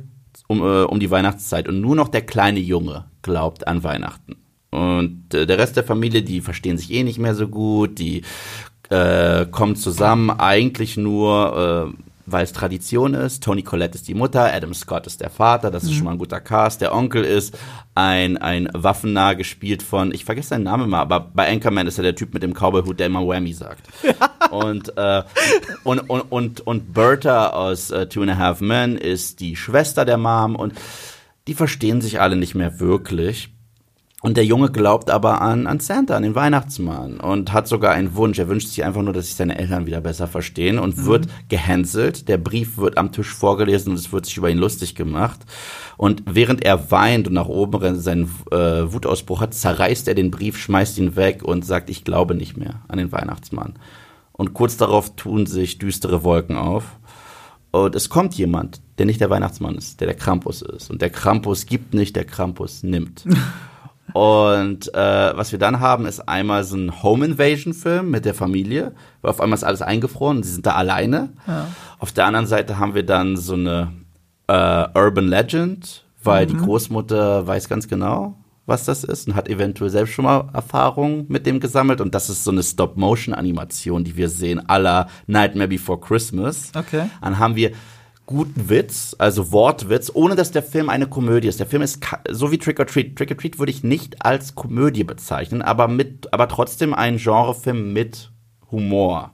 um, 0.47 0.61
äh, 0.61 0.83
um 0.83 0.99
die 0.99 1.11
Weihnachtszeit 1.11 1.67
und 1.67 1.81
nur 1.81 1.95
noch 1.95 2.07
der 2.07 2.21
kleine 2.21 2.59
Junge 2.59 3.05
glaubt 3.21 3.67
an 3.67 3.83
Weihnachten. 3.83 4.37
Und 4.69 5.33
äh, 5.33 5.45
der 5.45 5.57
Rest 5.57 5.75
der 5.75 5.83
Familie, 5.83 6.23
die 6.23 6.41
verstehen 6.41 6.77
sich 6.77 6.91
eh 6.91 7.03
nicht 7.03 7.19
mehr 7.19 7.35
so 7.35 7.47
gut, 7.47 7.99
die 7.99 8.23
äh, 8.89 9.45
kommen 9.45 9.75
zusammen 9.75 10.29
eigentlich 10.31 10.97
nur, 10.97 11.93
äh, 11.95 12.06
weil 12.27 12.43
es 12.43 12.51
Tradition 12.51 13.13
ist. 13.13 13.41
Tony 13.41 13.63
Collette 13.63 13.95
ist 13.95 14.07
die 14.07 14.13
Mutter, 14.13 14.53
Adam 14.53 14.73
Scott 14.73 15.07
ist 15.07 15.21
der 15.21 15.29
Vater, 15.29 15.71
das 15.71 15.83
ist 15.83 15.93
schon 15.93 16.03
mal 16.03 16.11
ein 16.11 16.17
guter 16.17 16.41
Cast. 16.41 16.81
Der 16.81 16.93
Onkel 16.93 17.23
ist 17.23 17.57
ein, 17.95 18.37
ein 18.37 18.69
Waffennah 18.73 19.33
gespielt 19.33 19.81
von, 19.81 20.13
ich 20.13 20.25
vergesse 20.25 20.49
seinen 20.49 20.63
Namen 20.63 20.89
mal, 20.89 21.01
aber 21.01 21.21
bei 21.21 21.49
Anchorman 21.49 21.87
ist 21.87 21.97
er 21.97 22.03
der 22.03 22.15
Typ 22.15 22.33
mit 22.33 22.43
dem 22.43 22.53
Cowboy-Hut, 22.53 22.99
der 22.99 23.07
immer 23.07 23.25
Whammy 23.25 23.53
sagt. 23.53 23.87
und, 24.51 24.95
äh, 24.97 25.23
und, 25.83 25.99
und, 26.01 26.21
und, 26.29 26.61
und 26.67 26.93
Bertha 26.93 27.47
aus 27.47 27.91
äh, 27.91 28.07
Two 28.07 28.21
and 28.21 28.31
a 28.31 28.37
Half 28.37 28.59
Men 28.59 28.97
ist 28.97 29.39
die 29.39 29.55
Schwester 29.55 30.03
der 30.03 30.17
Mom 30.17 30.55
und 30.55 30.73
die 31.47 31.53
verstehen 31.53 32.01
sich 32.01 32.19
alle 32.19 32.35
nicht 32.35 32.55
mehr 32.55 32.81
wirklich. 32.81 33.56
Und 34.23 34.35
der 34.35 34.45
Junge 34.45 34.71
glaubt 34.71 35.11
aber 35.11 35.41
an, 35.41 35.67
an 35.67 35.79
Santa, 35.79 36.15
an 36.15 36.23
den 36.23 36.33
Weihnachtsmann 36.33 37.19
und 37.19 37.53
hat 37.53 37.67
sogar 37.67 37.91
einen 37.91 38.15
Wunsch. 38.15 38.39
Er 38.39 38.47
wünscht 38.47 38.69
sich 38.69 38.83
einfach 38.83 39.03
nur, 39.03 39.13
dass 39.13 39.27
sich 39.27 39.35
seine 39.35 39.59
Eltern 39.59 39.85
wieder 39.85 40.01
besser 40.01 40.25
verstehen 40.25 40.79
und 40.79 41.05
wird 41.05 41.27
gehänselt. 41.49 42.27
Der 42.27 42.39
Brief 42.39 42.79
wird 42.79 42.97
am 42.97 43.11
Tisch 43.11 43.31
vorgelesen 43.31 43.91
und 43.91 43.99
es 43.99 44.11
wird 44.11 44.25
sich 44.25 44.37
über 44.37 44.49
ihn 44.49 44.57
lustig 44.57 44.95
gemacht. 44.95 45.41
Und 45.97 46.23
während 46.25 46.65
er 46.65 46.89
weint 46.89 47.27
und 47.27 47.35
nach 47.35 47.47
oben 47.47 47.75
rennt, 47.75 48.01
seinen 48.01 48.23
äh, 48.51 48.91
Wutausbruch 48.91 49.39
hat, 49.39 49.53
zerreißt 49.53 50.07
er 50.07 50.15
den 50.15 50.31
Brief, 50.31 50.57
schmeißt 50.57 50.97
ihn 50.97 51.15
weg 51.15 51.43
und 51.43 51.63
sagt, 51.63 51.91
ich 51.91 52.03
glaube 52.03 52.33
nicht 52.33 52.57
mehr 52.57 52.81
an 52.87 52.97
den 52.97 53.11
Weihnachtsmann. 53.11 53.75
Und 54.31 54.55
kurz 54.55 54.77
darauf 54.77 55.15
tun 55.15 55.45
sich 55.45 55.77
düstere 55.77 56.23
Wolken 56.23 56.57
auf. 56.57 56.97
Und 57.69 57.93
es 57.93 58.09
kommt 58.09 58.33
jemand, 58.33 58.81
der 58.97 59.05
nicht 59.05 59.21
der 59.21 59.29
Weihnachtsmann 59.29 59.75
ist, 59.75 59.99
der 59.99 60.07
der 60.07 60.17
Krampus 60.17 60.63
ist. 60.63 60.89
Und 60.89 61.03
der 61.03 61.11
Krampus 61.11 61.67
gibt 61.67 61.93
nicht, 61.93 62.15
der 62.15 62.25
Krampus 62.25 62.81
nimmt. 62.81 63.23
Und 64.13 64.93
äh, 64.93 65.37
was 65.37 65.51
wir 65.51 65.59
dann 65.59 65.79
haben, 65.79 66.05
ist 66.05 66.27
einmal 66.27 66.63
so 66.63 66.77
ein 66.77 67.03
Home 67.03 67.25
Invasion 67.25 67.73
Film 67.73 68.09
mit 68.09 68.25
der 68.25 68.33
Familie, 68.33 68.93
weil 69.21 69.31
auf 69.31 69.41
einmal 69.41 69.57
ist 69.57 69.63
alles 69.63 69.81
eingefroren 69.81 70.37
und 70.37 70.43
sie 70.43 70.53
sind 70.53 70.65
da 70.65 70.73
alleine. 70.73 71.29
Auf 71.99 72.11
der 72.11 72.25
anderen 72.25 72.47
Seite 72.47 72.79
haben 72.79 72.95
wir 72.95 73.05
dann 73.05 73.37
so 73.37 73.53
eine 73.53 73.91
äh, 74.47 74.87
Urban 74.97 75.27
Legend, 75.27 76.05
weil 76.23 76.45
die 76.45 76.57
Großmutter 76.57 77.47
weiß 77.47 77.69
ganz 77.69 77.87
genau, 77.87 78.35
was 78.65 78.85
das 78.85 79.03
ist 79.03 79.27
und 79.27 79.35
hat 79.35 79.47
eventuell 79.47 79.89
selbst 79.89 80.13
schon 80.13 80.25
mal 80.25 80.49
Erfahrungen 80.53 81.25
mit 81.29 81.45
dem 81.45 81.59
gesammelt. 81.59 82.01
Und 82.01 82.15
das 82.15 82.29
ist 82.29 82.43
so 82.43 82.51
eine 82.51 82.63
Stop-Motion-Animation, 82.63 84.03
die 84.03 84.17
wir 84.17 84.29
sehen, 84.29 84.61
la 84.67 85.07
Nightmare 85.25 85.69
Before 85.69 85.99
Christmas. 85.99 86.71
Okay. 86.75 87.09
Dann 87.21 87.39
haben 87.39 87.55
wir 87.55 87.71
guten 88.27 88.69
Witz, 88.69 89.15
also 89.17 89.51
Wortwitz, 89.51 90.11
ohne 90.13 90.35
dass 90.35 90.51
der 90.51 90.61
Film 90.61 90.89
eine 90.89 91.07
Komödie 91.07 91.47
ist. 91.47 91.59
Der 91.59 91.65
Film 91.65 91.81
ist 91.81 92.05
so 92.29 92.51
wie 92.51 92.59
Trick 92.59 92.79
or 92.79 92.85
Treat. 92.85 93.15
Trick 93.15 93.31
or 93.31 93.37
Treat 93.37 93.57
würde 93.57 93.71
ich 93.71 93.83
nicht 93.83 94.23
als 94.23 94.53
Komödie 94.53 95.03
bezeichnen, 95.03 95.63
aber 95.63 95.87
mit, 95.87 96.31
aber 96.31 96.47
trotzdem 96.47 96.93
ein 96.93 97.17
Genrefilm 97.17 97.93
mit 97.93 98.31
Humor. 98.69 99.31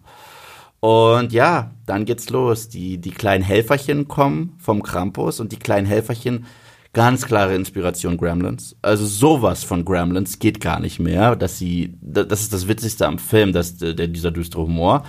Und 0.80 1.34
ja, 1.34 1.72
dann 1.86 2.06
geht's 2.06 2.30
los. 2.30 2.70
Die, 2.70 3.00
die 3.00 3.12
kleinen 3.12 3.44
Helferchen 3.44 4.08
kommen 4.08 4.56
vom 4.60 4.84
Krampus 4.84 5.39
und 5.39 5.52
die 5.52 5.60
kleinen 5.60 5.88
Helferchen 5.88 6.46
Ganz 6.94 7.26
klare 7.26 7.56
Inspiration 7.56 8.18
Gremlins. 8.18 8.76
Also 8.84 9.08
sowas 9.08 9.64
von 9.64 9.84
Gremlins 9.84 10.38
geht 10.38 10.62
gar 10.62 10.80
nicht 10.80 11.00
mehr. 11.00 11.36
Dass 11.36 11.58
sie, 11.58 11.98
das 12.02 12.41
ist 12.41 12.54
das 12.54 12.68
Witzigste 12.68 13.08
am 13.08 13.18
Film, 13.18 13.52
dass 13.52 13.78
der, 13.78 13.96
dieser 13.96 14.30
düstere 14.30 14.62
Humor. 14.62 15.04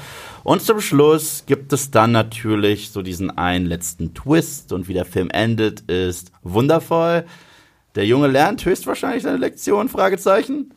Und 0.44 0.62
zum 0.62 0.80
Schluss 0.80 1.44
gibt 1.44 1.74
es 1.74 1.90
dann 1.90 2.12
natürlich 2.12 2.88
so 2.88 3.02
diesen 3.02 3.30
einen 3.36 3.66
letzten 3.66 4.14
Twist 4.14 4.72
und 4.72 4.88
wie 4.88 4.94
der 4.94 5.04
Film 5.04 5.28
endet, 5.30 5.82
ist 5.82 6.32
wundervoll. 6.42 7.26
Der 7.96 8.06
Junge 8.06 8.28
lernt 8.28 8.64
höchstwahrscheinlich 8.64 9.22
seine 9.22 9.36
Lektion, 9.36 9.90
Fragezeichen. 9.90 10.72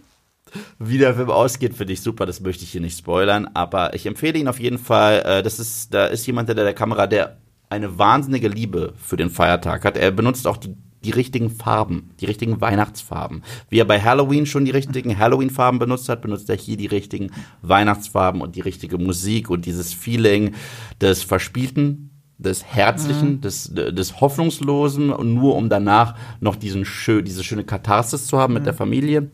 Wie 0.78 0.98
der 0.98 1.16
Film 1.16 1.30
ausgeht, 1.30 1.74
finde 1.74 1.94
ich 1.94 2.02
super, 2.02 2.26
das 2.26 2.42
möchte 2.42 2.66
ich 2.66 2.72
hier 2.72 2.82
nicht 2.82 2.98
spoilern, 2.98 3.50
aber 3.54 3.94
ich 3.94 4.06
empfehle 4.06 4.40
ihn 4.40 4.48
auf 4.50 4.60
jeden 4.60 4.78
Fall. 4.78 5.22
Äh, 5.26 5.44
das 5.44 5.58
ist, 5.60 5.94
da 5.94 6.08
ist 6.08 6.26
jemand 6.28 6.50
hinter 6.50 6.66
der 6.66 6.74
Kamera, 6.74 7.08
der 7.08 7.38
eine 7.70 7.98
wahnsinnige 7.98 8.48
Liebe 8.50 8.94
für 8.98 9.18
den 9.18 9.30
Feiertag 9.30 9.86
hat. 9.86 9.98
Er 9.98 10.12
benutzt 10.12 10.48
auch 10.48 10.58
die 10.58 10.76
die 11.08 11.12
richtigen 11.12 11.50
Farben, 11.50 12.12
die 12.20 12.26
richtigen 12.26 12.60
Weihnachtsfarben. 12.60 13.42
Wie 13.70 13.80
er 13.80 13.86
bei 13.86 14.02
Halloween 14.02 14.46
schon 14.46 14.66
die 14.66 14.72
richtigen 14.72 15.18
Halloween-Farben 15.18 15.80
benutzt 15.80 16.10
hat, 16.10 16.22
benutzt 16.22 16.50
er 16.50 16.58
hier 16.58 16.76
die 16.76 16.86
richtigen 16.86 17.32
Weihnachtsfarben 17.62 18.42
und 18.42 18.58
die 18.58 18.62
richtige 18.62 18.98
Musik 18.98 19.50
und 19.50 19.66
dieses 19.66 19.94
Feeling 19.94 20.54
des 21.00 21.24
Verspielten, 21.24 22.10
des 22.38 22.66
Herzlichen, 22.66 23.36
mhm. 23.36 23.42
des, 23.42 23.72
des 23.74 24.20
Hoffnungslosen 24.20 25.12
und 25.12 25.34
nur 25.34 25.56
um 25.56 25.70
danach 25.70 26.18
noch 26.42 26.58
diesen 26.58 26.84
schön, 26.84 27.24
diese 27.24 27.46
schöne 27.46 27.64
Katharsis 27.64 28.28
zu 28.28 28.38
haben 28.38 28.52
mhm. 28.52 28.60
mit 28.60 28.66
der 28.66 28.74
Familie. 28.74 29.30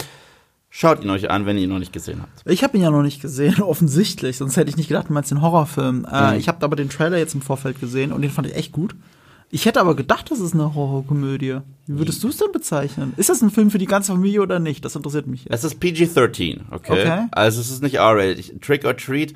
Schaut 0.69 1.03
ihn 1.03 1.09
euch 1.09 1.31
an, 1.31 1.47
wenn 1.47 1.57
ihr 1.57 1.63
ihn 1.63 1.69
noch 1.69 1.79
nicht 1.79 1.93
gesehen 1.93 2.21
habt. 2.21 2.43
Ich 2.45 2.63
habe 2.63 2.77
ihn 2.77 2.83
ja 2.83 2.91
noch 2.91 3.01
nicht 3.01 3.19
gesehen, 3.19 3.61
offensichtlich. 3.63 4.37
Sonst 4.37 4.57
hätte 4.57 4.69
ich 4.69 4.77
nicht 4.77 4.89
gedacht, 4.89 5.09
du 5.09 5.13
meinst 5.13 5.31
den 5.31 5.41
Horrorfilm. 5.41 6.05
Äh, 6.05 6.33
mhm. 6.33 6.39
ich 6.39 6.47
habe 6.47 6.63
aber 6.63 6.75
den 6.75 6.89
Trailer 6.89 7.17
jetzt 7.17 7.33
im 7.33 7.41
Vorfeld 7.41 7.79
gesehen 7.79 8.11
und 8.11 8.21
den 8.21 8.29
fand 8.29 8.47
ich 8.47 8.55
echt 8.55 8.71
gut. 8.71 8.93
Ich 9.53 9.67
hätte 9.67 9.79
aber 9.79 9.95
gedacht, 9.95 10.31
das 10.31 10.39
ist 10.39 10.55
eine 10.55 10.73
Horrorkomödie. 10.73 11.59
Wie 11.85 11.99
würdest 11.99 12.23
du 12.23 12.29
es 12.29 12.37
denn 12.37 12.51
bezeichnen? 12.51 13.13
Ist 13.17 13.29
das 13.29 13.43
ein 13.43 13.51
Film 13.51 13.69
für 13.69 13.77
die 13.77 13.85
ganze 13.85 14.11
Familie 14.11 14.41
oder 14.41 14.57
nicht? 14.57 14.83
Das 14.83 14.95
interessiert 14.95 15.27
mich. 15.27 15.43
Jetzt. 15.43 15.53
Es 15.53 15.63
ist 15.63 15.79
PG-13, 15.79 16.61
okay? 16.71 16.91
okay? 16.91 17.27
Also 17.29 17.61
es 17.61 17.69
ist 17.69 17.83
nicht 17.83 17.97
R-rated. 17.97 18.59
Trick 18.63 18.83
or 18.83 18.97
Treat 18.97 19.35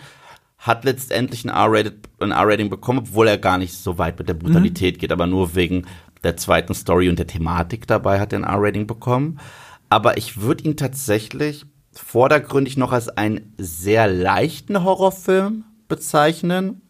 hat 0.57 0.85
letztendlich 0.85 1.45
ein 1.45 1.51
R-Rating 1.51 2.71
bekommen, 2.71 2.97
obwohl 2.97 3.27
er 3.27 3.37
gar 3.37 3.59
nicht 3.59 3.75
so 3.75 3.99
weit 3.99 4.17
mit 4.17 4.27
der 4.27 4.33
Brutalität 4.33 4.95
mhm. 4.95 4.99
geht, 5.01 5.11
aber 5.11 5.27
nur 5.27 5.53
wegen 5.53 5.85
der 6.23 6.35
zweiten 6.35 6.73
Story 6.73 7.09
und 7.09 7.19
der 7.19 7.27
Thematik 7.27 7.85
dabei 7.85 8.19
hat 8.19 8.33
er 8.33 8.39
ein 8.39 8.43
R-Rating 8.43 8.87
bekommen. 8.87 9.39
Aber 9.87 10.17
ich 10.17 10.41
würde 10.41 10.63
ihn 10.63 10.77
tatsächlich 10.77 11.67
vordergründig 11.93 12.75
noch 12.75 12.91
als 12.91 13.07
einen 13.07 13.53
sehr 13.59 14.07
leichten 14.07 14.83
Horrorfilm 14.83 15.65
bezeichnen, 15.87 16.81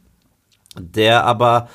der 0.79 1.25
aber 1.25 1.67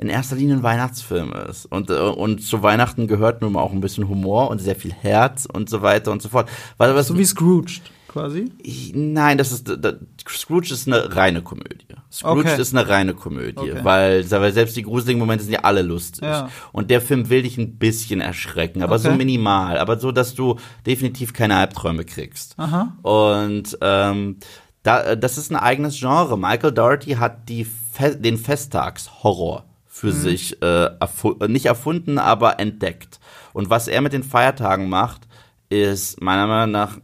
in 0.00 0.08
erster 0.08 0.36
Linie 0.36 0.56
ein 0.56 0.62
Weihnachtsfilm 0.62 1.32
ist. 1.48 1.66
Und, 1.66 1.90
äh, 1.90 1.94
und 1.94 2.42
zu 2.42 2.62
Weihnachten 2.62 3.06
gehört 3.06 3.42
nun 3.42 3.52
mal 3.52 3.60
auch 3.60 3.72
ein 3.72 3.82
bisschen 3.82 4.08
Humor 4.08 4.50
und 4.50 4.58
sehr 4.58 4.76
viel 4.76 4.92
Herz 4.92 5.46
und 5.50 5.68
so 5.68 5.82
weiter 5.82 6.10
und 6.10 6.22
so 6.22 6.30
fort. 6.30 6.48
Was, 6.78 6.94
was, 6.94 7.06
so 7.08 7.18
wie 7.18 7.24
Scrooge 7.24 7.80
quasi? 8.08 8.50
Ich, 8.62 8.92
nein, 8.94 9.36
das 9.36 9.52
ist 9.52 9.68
das, 9.68 9.94
Scrooge 10.26 10.72
ist 10.72 10.88
eine 10.88 11.14
reine 11.14 11.42
Komödie. 11.42 11.84
Scrooge 12.10 12.40
okay. 12.40 12.60
ist 12.60 12.74
eine 12.74 12.88
reine 12.88 13.12
Komödie, 13.12 13.58
okay. 13.58 13.80
weil, 13.82 14.28
weil 14.30 14.52
selbst 14.52 14.74
die 14.76 14.82
gruseligen 14.82 15.20
Momente 15.20 15.44
sind 15.44 15.52
ja 15.52 15.60
alle 15.60 15.82
lustig. 15.82 16.24
Ja. 16.24 16.48
Und 16.72 16.90
der 16.90 17.02
Film 17.02 17.28
will 17.28 17.42
dich 17.42 17.58
ein 17.58 17.76
bisschen 17.76 18.22
erschrecken, 18.22 18.82
aber 18.82 18.94
okay. 18.94 19.10
so 19.10 19.12
minimal, 19.12 19.76
aber 19.76 20.00
so, 20.00 20.12
dass 20.12 20.34
du 20.34 20.56
definitiv 20.86 21.34
keine 21.34 21.56
Albträume 21.56 22.04
kriegst. 22.04 22.54
Aha. 22.58 22.96
Und 23.02 23.76
ähm, 23.82 24.38
da, 24.82 25.14
das 25.14 25.36
ist 25.36 25.52
ein 25.52 25.56
eigenes 25.56 25.98
Genre. 25.98 26.38
Michael 26.38 26.72
Doherty 26.72 27.12
hat 27.12 27.50
die 27.50 27.64
Fe 27.66 28.16
den 28.16 28.38
Festtagshorror 28.38 29.69
für 30.00 30.06
mhm. 30.06 30.12
sich 30.12 30.62
äh, 30.62 30.86
erfu 30.98 31.34
nicht 31.46 31.66
erfunden, 31.66 32.16
aber 32.16 32.58
entdeckt. 32.58 33.20
Und 33.52 33.68
was 33.68 33.86
er 33.86 34.00
mit 34.00 34.14
den 34.14 34.22
Feiertagen 34.22 34.88
macht, 34.88 35.28
ist 35.68 36.22
meiner 36.22 36.46
Meinung 36.46 36.70
nach 36.70 36.98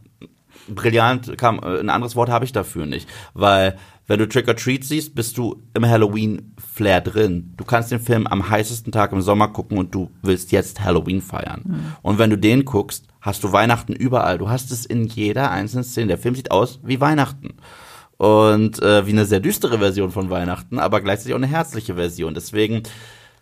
brillant. 0.67 1.37
Kam, 1.37 1.59
äh, 1.59 1.79
ein 1.79 1.91
anderes 1.91 2.15
Wort 2.15 2.29
habe 2.29 2.43
ich 2.43 2.53
dafür 2.53 2.87
nicht, 2.87 3.07
weil 3.35 3.77
wenn 4.07 4.17
du 4.17 4.27
Trick 4.27 4.47
or 4.47 4.55
Treat 4.55 4.83
siehst, 4.83 5.13
bist 5.13 5.37
du 5.37 5.61
im 5.75 5.85
Halloween-Flair 5.85 7.01
drin. 7.01 7.53
Du 7.55 7.65
kannst 7.65 7.91
den 7.91 7.99
Film 7.99 8.25
am 8.25 8.49
heißesten 8.49 8.91
Tag 8.91 9.11
im 9.11 9.21
Sommer 9.21 9.49
gucken 9.49 9.77
und 9.77 9.93
du 9.93 10.09
willst 10.23 10.51
jetzt 10.51 10.83
Halloween 10.83 11.21
feiern. 11.21 11.61
Mhm. 11.65 11.95
Und 12.01 12.17
wenn 12.17 12.31
du 12.31 12.37
den 12.37 12.65
guckst, 12.65 13.05
hast 13.21 13.43
du 13.43 13.51
Weihnachten 13.51 13.93
überall. 13.93 14.39
Du 14.39 14.49
hast 14.49 14.71
es 14.71 14.87
in 14.87 15.05
jeder 15.05 15.51
einzelnen 15.51 15.83
Szene. 15.83 16.07
Der 16.07 16.17
Film 16.17 16.33
sieht 16.33 16.49
aus 16.49 16.79
wie 16.83 16.99
Weihnachten 16.99 17.57
und 18.17 18.81
äh, 18.81 19.05
wie 19.05 19.11
eine 19.11 19.25
sehr 19.25 19.39
düstere 19.39 19.79
Version 19.79 20.11
von 20.11 20.29
Weihnachten, 20.29 20.79
aber 20.79 21.01
gleichzeitig 21.01 21.33
auch 21.33 21.37
eine 21.37 21.47
herzliche 21.47 21.95
Version. 21.95 22.33
Deswegen 22.33 22.83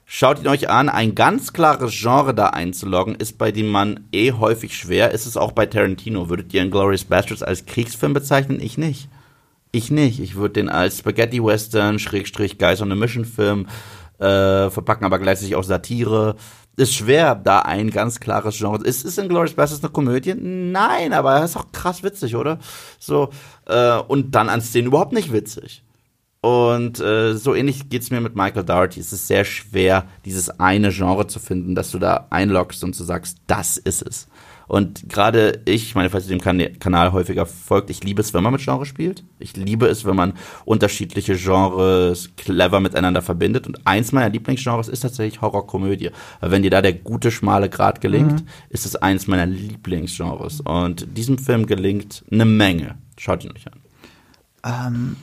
schaut 0.06 0.40
ihn 0.40 0.48
euch 0.48 0.70
an. 0.70 0.90
Ein 0.90 1.16
ganz 1.16 1.54
klares 1.54 1.94
Genre 1.98 2.34
da 2.34 2.48
einzuloggen 2.48 3.16
ist 3.16 3.38
bei 3.38 3.52
dem 3.52 3.68
Mann 3.68 4.02
eh 4.12 4.34
häufig 4.34 4.76
schwer. 4.76 5.12
Ist 5.12 5.26
es 5.26 5.38
auch 5.38 5.54
bei 5.54 5.66
Tarantino. 5.66 6.30
Würdet 6.30 6.54
ihr 6.54 6.66
Glorious 6.70 7.06
Bastards 7.06 7.44
als 7.44 7.66
Kriegsfilm 7.66 8.14
bezeichnen? 8.14 8.60
Ich 8.62 8.78
nicht. 8.78 9.10
Ich 9.72 9.92
nicht. 9.92 10.20
Ich 10.20 10.36
würde 10.36 10.54
den 10.54 10.70
als 10.70 11.00
Spaghetti 11.00 11.44
Western, 11.44 12.00
Schrägstrich 12.00 12.58
Guys 12.58 12.82
on 12.82 12.92
a 12.92 12.96
Mission 12.96 13.26
Film 13.26 13.68
äh, 14.20 14.70
verpacken, 14.70 15.06
aber 15.06 15.20
gleichzeitig 15.20 15.56
auch 15.56 15.64
Satire 15.64 16.36
ist 16.78 16.94
schwer, 16.94 17.36
da 17.36 17.60
ein 17.60 17.90
ganz 17.90 18.20
klares 18.20 18.58
Genre. 18.58 18.84
Ist 18.84 19.06
es 19.06 19.18
in 19.18 19.30
Glorious 19.30 19.54
Bastards 19.54 19.84
eine 19.84 19.94
Komödie? 19.94 20.34
Nein, 20.36 21.14
aber 21.14 21.36
er 21.36 21.46
ist 21.46 21.56
auch 21.56 21.72
krass 21.72 22.04
witzig, 22.04 22.36
oder? 22.36 22.60
So, 23.00 23.30
äh, 23.66 23.98
und 23.98 24.36
dann 24.36 24.50
an 24.50 24.62
Szenen 24.62 24.88
überhaupt 24.88 25.14
nicht 25.14 25.32
witzig. 25.32 25.84
Und 26.42 27.00
äh, 27.00 27.34
so 27.34 27.56
ähnlich 27.56 27.90
geht's 27.90 28.12
mir 28.12 28.22
mit 28.22 28.36
Michael 28.36 28.66
Dougherty. 28.66 29.00
Es 29.00 29.12
ist 29.12 29.28
sehr 29.28 29.46
schwer, 29.46 30.06
dieses 30.26 30.60
eine 30.60 30.92
Genre 30.92 31.26
zu 31.26 31.40
finden, 31.40 31.74
dass 31.74 31.92
du 31.92 31.98
da 31.98 32.28
einloggst 32.30 32.84
und 32.84 33.00
du 33.00 33.04
sagst, 33.04 33.40
das 33.48 33.78
ist 33.78 34.04
es. 34.04 34.28
Und 34.68 35.10
gerade 35.10 35.62
ich, 35.66 35.96
meine, 35.96 36.10
falls 36.10 36.26
ihr 36.26 36.36
dem 36.36 36.42
kan 36.42 36.62
Kanal 36.80 37.12
häufiger 37.12 37.46
folgt, 37.46 37.90
ich 37.90 38.04
liebe 38.04 38.22
es, 38.22 38.34
wenn 38.34 38.44
man 38.44 38.54
mit 38.54 38.62
Genre 38.62 38.86
spielt. 38.86 39.24
Ich 39.40 39.56
liebe 39.56 39.88
es, 39.88 40.06
wenn 40.06 40.16
man 40.16 40.34
unterschiedliche 40.66 41.36
Genres 41.36 42.32
clever 42.36 42.80
miteinander 42.80 43.22
verbindet. 43.22 43.68
Und 43.68 43.86
eins 43.86 44.12
meiner 44.12 44.30
Lieblingsgenres 44.30 44.88
ist 44.88 45.02
tatsächlich 45.02 45.42
Horrorkomödie. 45.42 46.12
Wenn 46.42 46.64
dir 46.64 46.72
da 46.72 46.82
der 46.82 46.94
gute, 46.94 47.32
schmale 47.32 47.70
Grad 47.70 48.02
gelingt, 48.02 48.44
mhm. 48.44 48.48
ist 48.70 48.86
es 48.86 48.96
eins 48.96 49.28
meiner 49.28 49.46
Lieblingsgenres. 49.46 50.62
Und 50.62 51.18
diesem 51.18 51.38
Film 51.38 51.66
gelingt 51.66 52.24
eine 52.32 52.46
Menge. 52.46 52.98
Schaut 53.18 53.44
ihn 53.44 53.52
euch 53.52 53.68
an. 53.68 53.80
Ähm, 54.66 55.16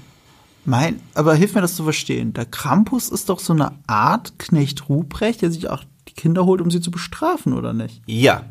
mein, 0.64 1.01
aber 1.14 1.34
hilf 1.34 1.55
mir 1.55 1.61
das 1.61 1.74
zu 1.74 1.82
verstehen. 1.82 2.32
Der 2.32 2.47
Krampus 2.47 3.09
ist 3.09 3.28
doch 3.28 3.40
so 3.40 3.53
eine 3.53 3.72
Art 3.88 4.38
Knecht 4.38 4.88
Ruprecht, 4.88 5.43
der 5.43 5.51
sich 5.51 5.68
auch 5.68 5.82
die 6.09 6.14
Kinder 6.14 6.45
holt, 6.45 6.61
um 6.61 6.70
sie 6.70 6.80
zu 6.80 6.90
bestrafen, 6.90 7.53
oder 7.53 7.72
nicht? 7.72 8.03
Ja, 8.07 8.45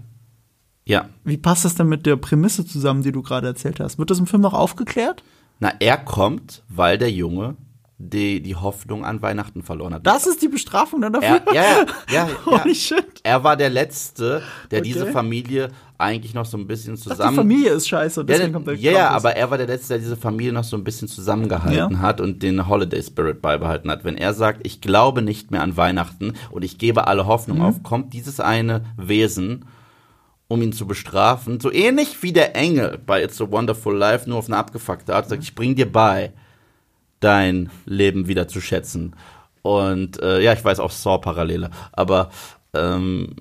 ja. 0.86 1.10
Wie 1.24 1.38
passt 1.38 1.66
das 1.66 1.76
denn 1.76 1.88
mit 1.88 2.06
der 2.06 2.16
Prämisse 2.16 2.66
zusammen, 2.66 3.04
die 3.04 3.12
du 3.12 3.22
gerade 3.22 3.48
erzählt 3.48 3.80
hast? 3.80 3.98
Wird 4.00 4.10
das 4.10 4.20
im 4.20 4.28
Film 4.28 4.42
noch 4.42 4.54
aufgeklärt? 4.54 5.24
Na, 5.60 5.74
er 5.80 5.98
kommt, 5.98 6.64
weil 6.70 6.98
der 6.98 7.12
Junge 7.12 7.56
die, 8.10 8.42
die 8.42 8.56
Hoffnung 8.56 9.06
an 9.06 9.22
Weihnachten 9.22 9.62
verloren 9.62 9.94
hat. 9.94 10.08
Das 10.08 10.26
ist 10.26 10.42
die 10.42 10.48
Bestrafung 10.48 11.02
dann 11.02 11.14
dafür? 11.14 11.42
Er, 11.46 11.54
ja, 11.54 11.64
ja, 11.64 11.86
ja, 12.10 12.28
ja. 12.28 12.46
Holy 12.46 12.74
shit. 12.74 13.06
Er 13.24 13.44
war 13.44 13.56
der 13.56 13.70
Letzte, 13.70 14.42
der 14.72 14.80
okay. 14.80 14.88
diese 14.88 15.06
Familie 15.08 15.70
eigentlich 15.98 16.34
noch 16.34 16.46
so 16.46 16.58
ein 16.58 16.66
bisschen 16.66 16.98
zusammen. 16.98 17.22
Ach, 17.22 17.30
die 17.30 17.36
Familie 17.36 17.70
ist 17.74 17.88
scheiße 17.88 18.26
deswegen 18.26 18.50
ja, 18.50 18.54
kommt 18.54 18.68
der 18.68 18.76
Ja, 18.76 18.92
ja, 18.92 19.10
aber 19.10 19.36
er 19.36 19.52
war 19.52 19.58
der 19.58 19.68
Letzte, 19.68 19.90
der 19.90 20.00
diese 20.00 20.18
Familie 20.18 20.52
noch 20.52 20.64
so 20.64 20.76
ein 20.76 20.84
bisschen 20.84 21.08
zusammengehalten 21.08 21.96
ja. 21.96 22.00
hat 22.00 22.20
und 22.20 22.42
den 22.42 22.68
Holiday 22.68 23.04
Spirit 23.04 23.42
beibehalten 23.42 23.92
hat. 23.92 24.04
Wenn 24.04 24.18
er 24.18 24.34
sagt, 24.34 24.66
ich 24.66 24.82
glaube 24.82 25.22
nicht 25.22 25.52
mehr 25.52 25.62
an 25.62 25.78
Weihnachten 25.78 26.34
und 26.50 26.64
ich 26.64 26.80
gebe 26.80 27.08
alle 27.08 27.28
Hoffnung 27.28 27.60
mhm. 27.60 27.66
auf, 27.66 27.84
kommt 27.84 28.14
dieses 28.14 28.40
eine 28.40 28.84
Wesen 28.98 29.66
um 30.52 30.62
ihn 30.62 30.74
zu 30.74 30.86
bestrafen. 30.86 31.62
So 31.62 31.72
ähnlich 31.72 32.22
wie 32.24 32.34
der 32.34 32.58
Engel 32.58 33.00
bei 33.06 33.24
It's 33.24 33.40
a 33.40 33.50
Wonderful 33.50 33.96
Life, 33.96 34.30
nur 34.30 34.38
auf 34.38 34.48
eine 34.48 34.58
abgefuckte 34.58 35.16
Art, 35.16 35.30
sagt, 35.30 35.44
ich 35.44 35.56
bring 35.56 35.76
dir 35.76 35.90
bei, 35.90 36.34
dein 37.22 37.70
Leben 37.86 38.28
wieder 38.28 38.50
zu 38.50 38.60
schätzen. 38.60 39.16
Und 39.62 40.22
äh, 40.22 40.42
ja, 40.42 40.52
ich 40.52 40.64
weiß 40.64 40.82
auch 40.82 40.92
Saw-Parallele, 40.92 41.70
aber 41.94 42.32
ähm, 42.74 43.36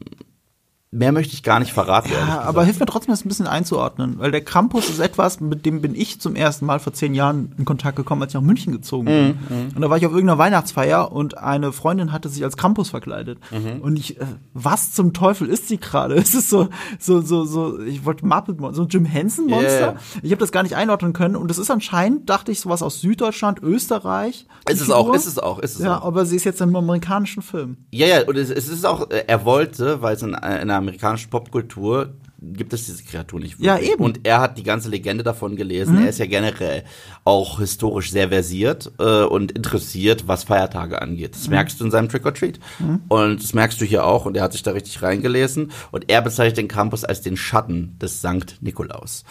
mehr 0.93 1.13
möchte 1.13 1.35
ich 1.35 1.45
gar 1.45 1.61
nicht 1.61 1.73
verraten. 1.73 2.11
Ja, 2.13 2.41
aber 2.41 2.65
hilf 2.65 2.81
mir 2.81 2.87
trotzdem, 2.87 3.13
das 3.13 3.25
ein 3.25 3.29
bisschen 3.29 3.47
einzuordnen, 3.47 4.19
weil 4.19 4.33
der 4.33 4.41
Krampus 4.41 4.89
ist 4.89 4.99
etwas, 4.99 5.41
mit 5.41 5.65
dem 5.65 5.81
bin 5.81 5.95
ich 5.95 6.21
zum 6.21 6.35
ersten 6.35 6.67
Mal 6.67 6.81
vor 6.81 6.93
zehn 6.93 7.15
Jahren 7.15 7.55
in 7.59 7.65
Kontakt 7.65 7.97
gekommen, 7.97 8.23
als 8.23 8.33
ich 8.33 8.35
nach 8.35 8.47
München 8.47 8.73
gezogen 8.73 9.05
bin. 9.05 9.27
Mhm. 9.27 9.69
Und 9.77 9.81
da 9.81 9.89
war 9.89 9.99
ich 9.99 10.07
auf 10.07 10.13
irgendeiner 10.13 10.39
Weihnachtsfeier 10.39 11.13
und 11.13 11.39
eine 11.39 11.73
Freundin 11.73 12.11
hatte 12.11 12.29
sich 12.29 12.43
als 12.43 12.57
Krampus 12.57 12.91
verkleidet. 12.91 13.39
Mhm. 13.53 13.83
Und 13.83 13.99
ich, 14.01 14.21
äh, 14.21 14.25
was 14.53 14.91
zum 14.91 15.13
Teufel 15.13 15.49
ist 15.49 15.69
sie 15.69 15.79
gerade? 15.79 16.15
Es 16.31 16.35
ist 16.35 16.51
so, 16.51 16.69
so, 16.99 17.23
so, 17.23 17.45
so, 17.45 17.81
ich 17.81 18.05
wollte 18.05 18.25
Muppet 18.27 18.59
so 18.73 18.83
ein 18.83 18.89
Jim 18.89 19.05
Henson 19.05 19.47
Monster. 19.47 19.81
Yeah. 19.81 19.97
Ich 20.23 20.31
habe 20.31 20.39
das 20.39 20.53
gar 20.53 20.63
nicht 20.63 20.77
einordnen 20.77 21.13
können 21.13 21.35
und 21.35 21.49
das 21.49 21.59
ist 21.59 21.71
anscheinend, 21.71 22.29
dachte 22.29 22.53
ich, 22.53 22.61
sowas 22.61 22.83
aus 22.83 23.01
Süddeutschland, 23.01 23.61
Österreich. 23.63 24.47
Ist 24.69 24.81
es 24.81 24.91
auch, 24.91 25.13
ist 25.15 25.27
es 25.27 25.39
auch, 25.39 25.59
ist 25.59 25.77
es 25.77 25.85
ja, 25.85 25.99
auch. 25.99 26.05
aber 26.05 26.27
sie 26.27 26.37
ist 26.37 26.45
jetzt 26.45 26.61
in 26.61 26.69
einem 26.69 26.77
amerikanischen 26.77 27.43
Film. 27.43 27.79
Ja, 27.91 28.07
ja, 28.07 28.23
und 28.29 28.37
es, 28.37 28.51
es 28.51 28.69
ist 28.69 28.87
auch, 28.87 29.11
äh, 29.11 29.25
er 29.27 29.45
wollte, 29.45 30.03
weil 30.03 30.15
es 30.15 30.23
in, 30.23 30.31
in 30.31 30.37
einer 30.37 30.80
amerikanischen 30.81 31.31
Popkultur 31.31 32.15
gibt 32.43 32.73
es 32.73 32.87
diese 32.87 33.05
Kreatur 33.05 33.39
nicht 33.39 33.61
wirklich. 33.61 33.67
Ja, 33.67 33.79
eben. 33.79 34.03
Und 34.03 34.21
er 34.25 34.41
hat 34.41 34.57
die 34.57 34.63
ganze 34.63 34.89
Legende 34.89 35.23
davon 35.23 35.57
gelesen. 35.57 35.97
Mhm. 35.97 36.05
Er 36.05 36.09
ist 36.09 36.19
ja 36.19 36.27
generell 36.27 36.85
auch 37.25 37.59
historisch 37.59 38.11
sehr 38.11 38.29
versiert 38.29 38.91
äh, 38.99 39.25
und 39.25 39.53
interessiert, 39.53 40.27
was 40.27 40.45
Feiertage 40.45 41.03
angeht. 41.03 41.35
Das 41.35 41.47
mhm. 41.47 41.55
merkst 41.55 41.81
du 41.81 41.85
in 41.85 41.91
seinem 41.91 42.09
Trick 42.09 42.25
or 42.25 42.33
Treat. 42.33 42.59
Mhm. 42.79 43.03
Und 43.09 43.43
das 43.43 43.53
merkst 43.53 43.81
du 43.81 43.85
hier 43.85 44.07
auch. 44.07 44.25
Und 44.25 44.37
er 44.37 44.43
hat 44.43 44.53
sich 44.53 44.63
da 44.63 44.71
richtig 44.71 45.03
reingelesen. 45.03 45.71
Und 45.91 46.11
er 46.11 46.23
bezeichnet 46.23 46.57
den 46.57 46.69
Campus 46.69 47.05
als 47.05 47.21
den 47.21 47.37
Schatten 47.37 47.97
des 48.01 48.23
Sankt 48.23 48.57
Nikolaus. 48.63 49.25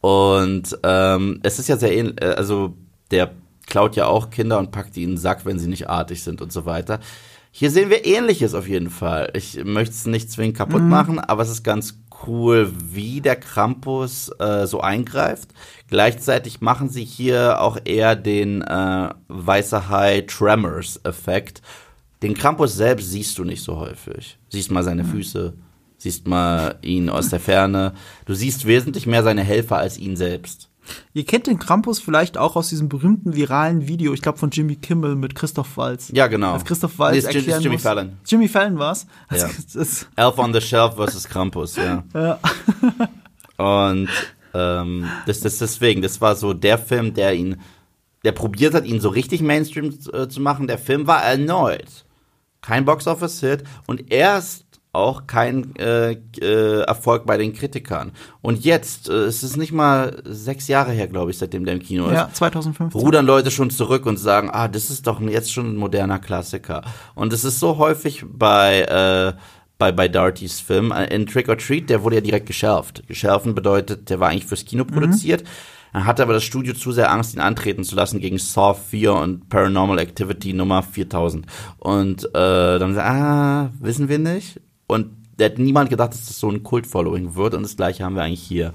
Und 0.00 0.78
ähm, 0.82 1.40
es 1.42 1.58
ist 1.58 1.68
ja 1.68 1.76
sehr 1.76 1.96
ähnlich, 1.96 2.22
äh, 2.22 2.34
also 2.34 2.76
der 3.10 3.32
klaut 3.66 3.96
ja 3.96 4.06
auch 4.06 4.30
Kinder 4.30 4.58
und 4.58 4.70
packt 4.70 4.94
die 4.96 5.02
in 5.02 5.12
den 5.12 5.18
Sack, 5.18 5.46
wenn 5.46 5.58
sie 5.58 5.68
nicht 5.68 5.88
artig 5.88 6.22
sind 6.22 6.42
und 6.42 6.52
so 6.52 6.66
weiter. 6.66 7.00
Hier 7.56 7.70
sehen 7.70 7.88
wir 7.88 8.04
Ähnliches 8.04 8.52
auf 8.52 8.66
jeden 8.66 8.90
Fall. 8.90 9.30
Ich 9.32 9.62
möchte 9.64 9.94
es 9.94 10.06
nicht 10.06 10.28
zwingend 10.28 10.56
kaputt 10.56 10.82
mhm. 10.82 10.88
machen, 10.88 11.20
aber 11.20 11.40
es 11.44 11.50
ist 11.50 11.62
ganz 11.62 12.00
cool, 12.26 12.72
wie 12.90 13.20
der 13.20 13.36
Krampus 13.36 14.28
äh, 14.40 14.66
so 14.66 14.80
eingreift. 14.80 15.50
Gleichzeitig 15.88 16.62
machen 16.62 16.88
sie 16.88 17.04
hier 17.04 17.60
auch 17.60 17.78
eher 17.84 18.16
den 18.16 18.62
äh, 18.62 19.08
Weißer 19.28 19.88
Hai 19.88 20.22
Tremors 20.22 20.98
Effekt. 21.04 21.62
Den 22.24 22.34
Krampus 22.34 22.74
selbst 22.74 23.12
siehst 23.12 23.38
du 23.38 23.44
nicht 23.44 23.62
so 23.62 23.76
häufig. 23.76 24.36
Siehst 24.48 24.72
mal 24.72 24.82
seine. 24.82 25.04
Füße, 25.04 25.52
siehst 25.96 26.26
mal 26.26 26.80
ihn 26.82 27.08
aus 27.08 27.28
der 27.28 27.38
Ferne. 27.38 27.92
Du 28.26 28.34
siehst 28.34 28.66
wesentlich 28.66 29.06
mehr 29.06 29.22
seine 29.22 29.44
Helfer 29.44 29.76
als 29.76 29.96
ihn 29.96 30.16
selbst. 30.16 30.70
Ihr 31.12 31.24
kennt 31.24 31.46
den 31.46 31.58
Krampus 31.58 32.00
vielleicht 32.00 32.38
auch 32.38 32.56
aus 32.56 32.68
diesem 32.68 32.88
berühmten 32.88 33.34
viralen 33.34 33.88
Video, 33.88 34.12
ich 34.12 34.22
glaube 34.22 34.38
von 34.38 34.50
Jimmy 34.50 34.76
Kimmel 34.76 35.16
mit 35.16 35.34
Christoph 35.34 35.76
Walz. 35.76 36.10
Ja, 36.12 36.26
genau. 36.26 36.52
Als 36.52 36.64
Christoph 36.64 36.98
Walz 36.98 37.24
nee, 37.24 37.34
erklären 37.34 37.62
Jimmy 37.62 37.74
muss, 37.76 37.82
Fallon. 37.82 38.12
Jimmy 38.26 38.48
Fallon 38.48 38.78
war's. 38.78 39.06
Ja. 39.30 39.48
Das, 39.74 40.06
Elf 40.16 40.38
on 40.38 40.52
the 40.52 40.60
Shelf 40.60 40.94
versus 40.94 41.24
Krampus, 41.24 41.76
ja. 41.76 42.04
ja. 42.14 42.38
Und 43.56 44.08
ähm, 44.52 45.08
das, 45.26 45.40
das 45.40 45.58
deswegen, 45.58 46.02
das 46.02 46.20
war 46.20 46.36
so 46.36 46.52
der 46.52 46.78
Film, 46.78 47.14
der 47.14 47.34
ihn, 47.34 47.60
der 48.24 48.32
probiert 48.32 48.74
hat, 48.74 48.84
ihn 48.84 49.00
so 49.00 49.08
richtig 49.08 49.42
Mainstream 49.42 49.96
äh, 50.12 50.28
zu 50.28 50.40
machen. 50.40 50.66
Der 50.66 50.78
Film 50.78 51.06
war 51.06 51.24
erneut 51.24 52.04
kein 52.64 52.86
Box-Office-Hit 52.86 53.64
und 53.86 54.10
erst 54.10 54.63
auch 54.94 55.26
kein 55.26 55.74
äh, 55.76 56.12
äh, 56.40 56.82
Erfolg 56.82 57.26
bei 57.26 57.36
den 57.36 57.52
Kritikern. 57.52 58.12
Und 58.40 58.64
jetzt, 58.64 59.08
äh, 59.08 59.24
es 59.24 59.42
ist 59.42 59.56
nicht 59.56 59.72
mal 59.72 60.22
sechs 60.24 60.68
Jahre 60.68 60.92
her, 60.92 61.08
glaube 61.08 61.30
ich, 61.30 61.38
seitdem 61.38 61.64
der 61.64 61.74
im 61.74 61.80
Kino 61.80 62.06
ist. 62.06 62.14
Ja, 62.14 62.30
2015. 62.32 63.00
Rudern 63.00 63.26
Leute 63.26 63.50
schon 63.50 63.70
zurück 63.70 64.06
und 64.06 64.18
sagen, 64.18 64.50
ah, 64.50 64.68
das 64.68 64.90
ist 64.90 65.06
doch 65.06 65.20
jetzt 65.20 65.52
schon 65.52 65.74
ein 65.74 65.76
moderner 65.76 66.18
Klassiker. 66.18 66.82
Und 67.14 67.32
es 67.32 67.44
ist 67.44 67.60
so 67.60 67.78
häufig 67.78 68.24
bei 68.26 68.82
äh, 68.82 69.38
bei, 69.78 69.92
bei 69.92 70.08
Dartys 70.08 70.60
Film. 70.60 70.92
In 71.10 71.26
Trick 71.26 71.48
or 71.48 71.58
Treat, 71.58 71.90
der 71.90 72.02
wurde 72.02 72.16
ja 72.16 72.22
direkt 72.22 72.46
geschärft. 72.46 73.06
Geschärfen 73.08 73.54
bedeutet, 73.54 74.08
der 74.08 74.20
war 74.20 74.28
eigentlich 74.28 74.46
fürs 74.46 74.64
Kino 74.64 74.84
mhm. 74.84 74.88
produziert. 74.88 75.44
Dann 75.92 76.06
hatte 76.06 76.22
aber 76.22 76.32
das 76.32 76.42
Studio 76.42 76.74
zu 76.74 76.90
sehr 76.90 77.10
Angst, 77.10 77.34
ihn 77.34 77.40
antreten 77.40 77.84
zu 77.84 77.94
lassen 77.94 78.18
gegen 78.18 78.38
Saw 78.38 78.74
4 78.74 79.14
und 79.14 79.48
Paranormal 79.48 79.98
Activity 80.00 80.52
Nummer 80.52 80.82
4000. 80.82 81.46
Und 81.78 82.24
äh, 82.24 82.78
dann, 82.78 82.98
ah, 82.98 83.70
wissen 83.80 84.08
wir 84.08 84.18
nicht. 84.18 84.60
Und 84.86 85.10
der 85.38 85.50
hat 85.50 85.58
niemand 85.58 85.90
gedacht, 85.90 86.12
dass 86.12 86.26
das 86.26 86.38
so 86.38 86.50
ein 86.50 86.62
Kult-Following 86.62 87.34
wird. 87.34 87.54
Und 87.54 87.62
das 87.62 87.76
gleiche 87.76 88.04
haben 88.04 88.14
wir 88.14 88.22
eigentlich 88.22 88.42
hier. 88.42 88.74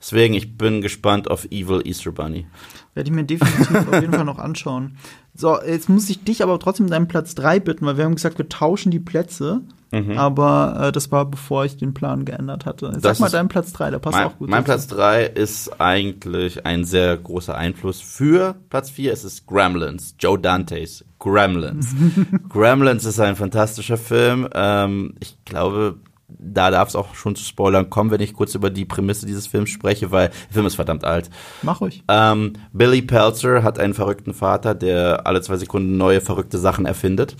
Deswegen, 0.00 0.34
ich 0.34 0.58
bin 0.58 0.82
gespannt 0.82 1.30
auf 1.30 1.46
Evil 1.46 1.80
Easter 1.84 2.12
Bunny. 2.12 2.46
Werde 2.92 3.08
ich 3.08 3.14
mir 3.14 3.24
definitiv 3.24 3.88
auf 3.88 4.00
jeden 4.00 4.12
Fall 4.12 4.26
noch 4.26 4.38
anschauen. 4.38 4.98
So, 5.34 5.60
jetzt 5.62 5.88
muss 5.88 6.10
ich 6.10 6.22
dich 6.24 6.42
aber 6.42 6.58
trotzdem 6.58 6.88
deinen 6.88 7.08
Platz 7.08 7.34
3 7.34 7.58
bitten, 7.60 7.86
weil 7.86 7.96
wir 7.96 8.04
haben 8.04 8.14
gesagt, 8.14 8.36
wir 8.36 8.48
tauschen 8.48 8.90
die 8.90 9.00
Plätze. 9.00 9.62
Mhm. 9.94 10.18
Aber 10.18 10.88
äh, 10.88 10.92
das 10.92 11.12
war 11.12 11.24
bevor 11.24 11.64
ich 11.64 11.76
den 11.76 11.94
Plan 11.94 12.24
geändert 12.24 12.66
hatte. 12.66 12.92
Sag 12.98 13.20
mal 13.20 13.30
deinen 13.30 13.48
Platz 13.48 13.72
3, 13.72 13.92
der 13.92 13.98
passt 13.98 14.16
mein, 14.16 14.26
auch 14.26 14.36
gut. 14.36 14.48
Mein 14.48 14.64
Platz 14.64 14.86
3 14.88 15.24
ist 15.24 15.80
eigentlich 15.80 16.66
ein 16.66 16.84
sehr 16.84 17.16
großer 17.16 17.56
Einfluss 17.56 18.00
für 18.00 18.56
Platz 18.70 18.90
4. 18.90 19.12
Es 19.12 19.24
ist 19.24 19.46
Gremlins, 19.46 20.16
Joe 20.18 20.38
Dantes 20.38 21.04
Gremlins. 21.18 21.94
Gremlins 22.48 23.04
ist 23.04 23.20
ein 23.20 23.36
fantastischer 23.36 23.96
Film. 23.96 24.48
Ähm, 24.52 25.14
ich 25.20 25.36
glaube, 25.44 25.96
da 26.28 26.70
darf 26.70 26.88
es 26.88 26.96
auch 26.96 27.14
schon 27.14 27.36
zu 27.36 27.44
Spoilern 27.44 27.90
kommen, 27.90 28.10
wenn 28.10 28.20
ich 28.20 28.34
kurz 28.34 28.54
über 28.54 28.70
die 28.70 28.84
Prämisse 28.84 29.26
dieses 29.26 29.46
Films 29.46 29.70
spreche, 29.70 30.10
weil 30.10 30.28
der 30.28 30.52
Film 30.52 30.66
ist 30.66 30.74
verdammt 30.74 31.04
alt. 31.04 31.30
Mach 31.62 31.80
ruhig. 31.80 32.02
Ähm, 32.08 32.54
Billy 32.72 33.02
Pelzer 33.02 33.62
hat 33.62 33.78
einen 33.78 33.94
verrückten 33.94 34.34
Vater, 34.34 34.74
der 34.74 35.26
alle 35.26 35.40
zwei 35.42 35.56
Sekunden 35.56 35.96
neue 35.96 36.20
verrückte 36.20 36.58
Sachen 36.58 36.86
erfindet. 36.86 37.36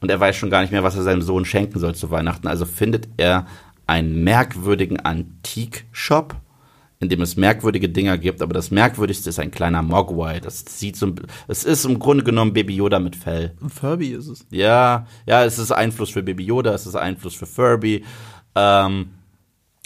Und 0.00 0.10
er 0.10 0.20
weiß 0.20 0.36
schon 0.36 0.50
gar 0.50 0.60
nicht 0.62 0.70
mehr, 0.70 0.84
was 0.84 0.96
er 0.96 1.02
seinem 1.02 1.22
Sohn 1.22 1.44
schenken 1.44 1.78
soll 1.78 1.94
zu 1.94 2.10
Weihnachten. 2.10 2.46
Also 2.46 2.64
findet 2.64 3.08
er 3.16 3.46
einen 3.86 4.22
merkwürdigen 4.22 5.00
Antikshop 5.00 6.36
in 7.00 7.08
dem 7.08 7.22
es 7.22 7.36
merkwürdige 7.36 7.88
Dinger 7.88 8.18
gibt, 8.18 8.42
aber 8.42 8.54
das 8.54 8.70
merkwürdigste 8.70 9.30
ist 9.30 9.38
ein 9.38 9.50
kleiner 9.50 9.82
Mogwai. 9.82 10.40
Das 10.40 10.64
sieht 10.66 10.96
so, 10.96 11.14
es 11.46 11.64
ist 11.64 11.84
im 11.84 11.98
Grunde 11.98 12.24
genommen 12.24 12.52
Baby 12.52 12.74
Yoda 12.74 12.98
mit 12.98 13.14
Fell. 13.14 13.54
Furby 13.68 14.08
ist 14.08 14.26
es. 14.26 14.46
Ja, 14.50 15.06
ja, 15.26 15.44
es 15.44 15.58
ist 15.58 15.70
Einfluss 15.70 16.10
für 16.10 16.22
Baby 16.22 16.44
Yoda, 16.44 16.74
es 16.74 16.86
ist 16.86 16.96
Einfluss 16.96 17.34
für 17.34 17.46
Furby. 17.46 18.04
Ähm, 18.56 19.10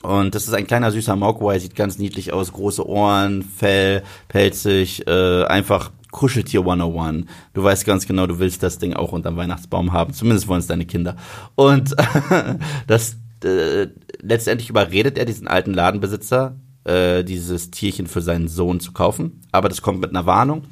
und 0.02 0.34
das 0.34 0.48
ist 0.48 0.54
ein 0.54 0.66
kleiner 0.66 0.90
süßer 0.90 1.14
Mogwai, 1.14 1.58
sieht 1.58 1.76
ganz 1.76 1.98
niedlich 1.98 2.32
aus, 2.32 2.52
große 2.52 2.86
Ohren, 2.88 3.42
Fell, 3.42 4.02
pelzig, 4.28 5.06
äh, 5.06 5.44
einfach 5.44 5.90
Kuscheltier 6.12 6.60
101. 6.60 7.26
Du 7.54 7.64
weißt 7.64 7.84
ganz 7.84 8.06
genau, 8.06 8.28
du 8.28 8.38
willst 8.38 8.62
das 8.62 8.78
Ding 8.78 8.94
auch 8.94 9.10
unterm 9.10 9.36
Weihnachtsbaum 9.36 9.92
haben. 9.92 10.12
Zumindest 10.12 10.46
wollen 10.46 10.60
es 10.60 10.68
deine 10.68 10.86
Kinder. 10.86 11.16
Und 11.56 11.96
das 12.86 13.16
äh, 13.42 13.88
letztendlich 14.20 14.70
überredet 14.70 15.18
er 15.18 15.24
diesen 15.24 15.48
alten 15.48 15.74
Ladenbesitzer, 15.74 16.54
äh, 16.84 17.24
dieses 17.24 17.72
Tierchen 17.72 18.06
für 18.06 18.20
seinen 18.20 18.46
Sohn 18.46 18.78
zu 18.78 18.92
kaufen. 18.92 19.40
Aber 19.50 19.68
das 19.68 19.82
kommt 19.82 20.00
mit 20.00 20.10
einer 20.10 20.26
Warnung. 20.26 20.62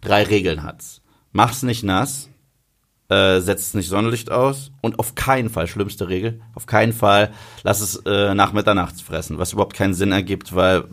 Drei 0.00 0.22
Regeln 0.22 0.62
hat's. 0.62 1.02
Mach's 1.32 1.62
nicht 1.62 1.84
nass, 1.84 2.30
äh, 3.08 3.40
setzt 3.40 3.74
nicht 3.74 3.88
Sonnenlicht 3.88 4.30
aus 4.30 4.70
und 4.80 4.98
auf 4.98 5.14
keinen 5.14 5.50
Fall, 5.50 5.66
schlimmste 5.66 6.08
Regel, 6.08 6.40
auf 6.54 6.66
keinen 6.66 6.92
Fall 6.92 7.32
lass 7.62 7.80
es 7.80 7.96
äh, 8.06 8.34
nach 8.34 8.52
Mitternachts 8.52 9.02
fressen, 9.02 9.38
was 9.38 9.52
überhaupt 9.52 9.74
keinen 9.76 9.94
Sinn 9.94 10.12
ergibt, 10.12 10.54
weil 10.54 10.84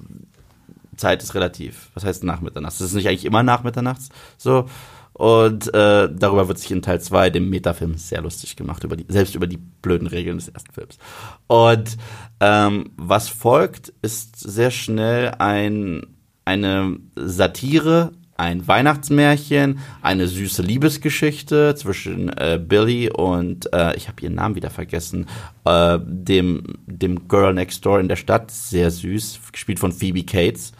Zeit 1.04 1.22
ist 1.22 1.36
relativ. 1.36 1.89
Was 1.93 2.06
heißt 2.06 2.24
nach 2.24 2.41
Mitternachts? 2.41 2.78
Das 2.78 2.88
ist 2.88 2.93
nicht 2.93 3.08
eigentlich 3.08 3.26
immer 3.26 3.43
nach 3.43 3.64
Mitternachts 3.64 4.10
so. 4.38 4.66
Und 5.12 5.72
äh, 5.76 6.10
darüber 6.12 6.47
wird 6.47 6.58
sich 6.58 6.72
in 6.72 6.82
Teil 6.82 6.99
2, 6.99 7.30
dem 7.30 7.49
Metafilm, 7.49 7.95
sehr 7.97 8.22
lustig 8.22 8.56
gemacht, 8.56 8.84
über 8.84 8.95
die, 8.95 9.06
selbst 9.10 9.36
über 9.36 9.45
die 9.45 9.58
blöden 9.58 10.08
Regeln 10.08 10.38
des 10.38 10.47
ersten 10.47 10.74
Films. 10.74 10.97
Und 11.45 11.97
ähm, 12.39 12.91
was 12.97 13.30
folgt, 13.30 13.93
ist 14.01 14.39
sehr 14.39 14.72
schnell 14.72 15.36
ein, 15.38 16.08
eine 16.45 16.97
Satire, 17.16 18.14
ein 18.38 18.67
Weihnachtsmärchen, 18.67 19.79
eine 20.01 20.27
süße 20.27 20.61
Liebesgeschichte 20.61 21.75
zwischen 21.75 22.29
äh, 22.29 22.59
Billy 22.61 23.09
und, 23.09 23.71
äh, 23.73 23.95
ich 23.95 24.07
habe 24.07 24.21
ihren 24.21 24.36
Namen 24.36 24.55
wieder 24.55 24.69
vergessen, 24.69 25.27
äh, 25.65 25.99
dem, 26.03 26.63
dem 26.86 27.27
Girl 27.27 27.53
Next 27.53 27.86
Door 27.86 27.99
in 27.99 28.07
der 28.07 28.15
Stadt, 28.15 28.51
sehr 28.51 28.89
süß, 28.91 29.39
gespielt 29.51 29.79
von 29.79 29.91
Phoebe 29.91 30.23
Cates. 30.23 30.73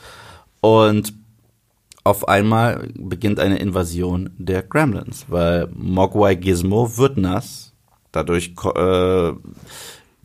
Und 0.62 1.14
auf 2.04 2.28
einmal 2.28 2.90
beginnt 2.96 3.40
eine 3.40 3.60
Invasion 3.60 4.32
der 4.38 4.64
Gremlins, 4.64 5.26
weil 5.30 5.70
Mogwai 5.74 6.36
Gizmo 6.36 6.98
wird 6.98 7.18
nass, 7.18 7.74
dadurch 8.12 8.54
äh, 8.76 9.32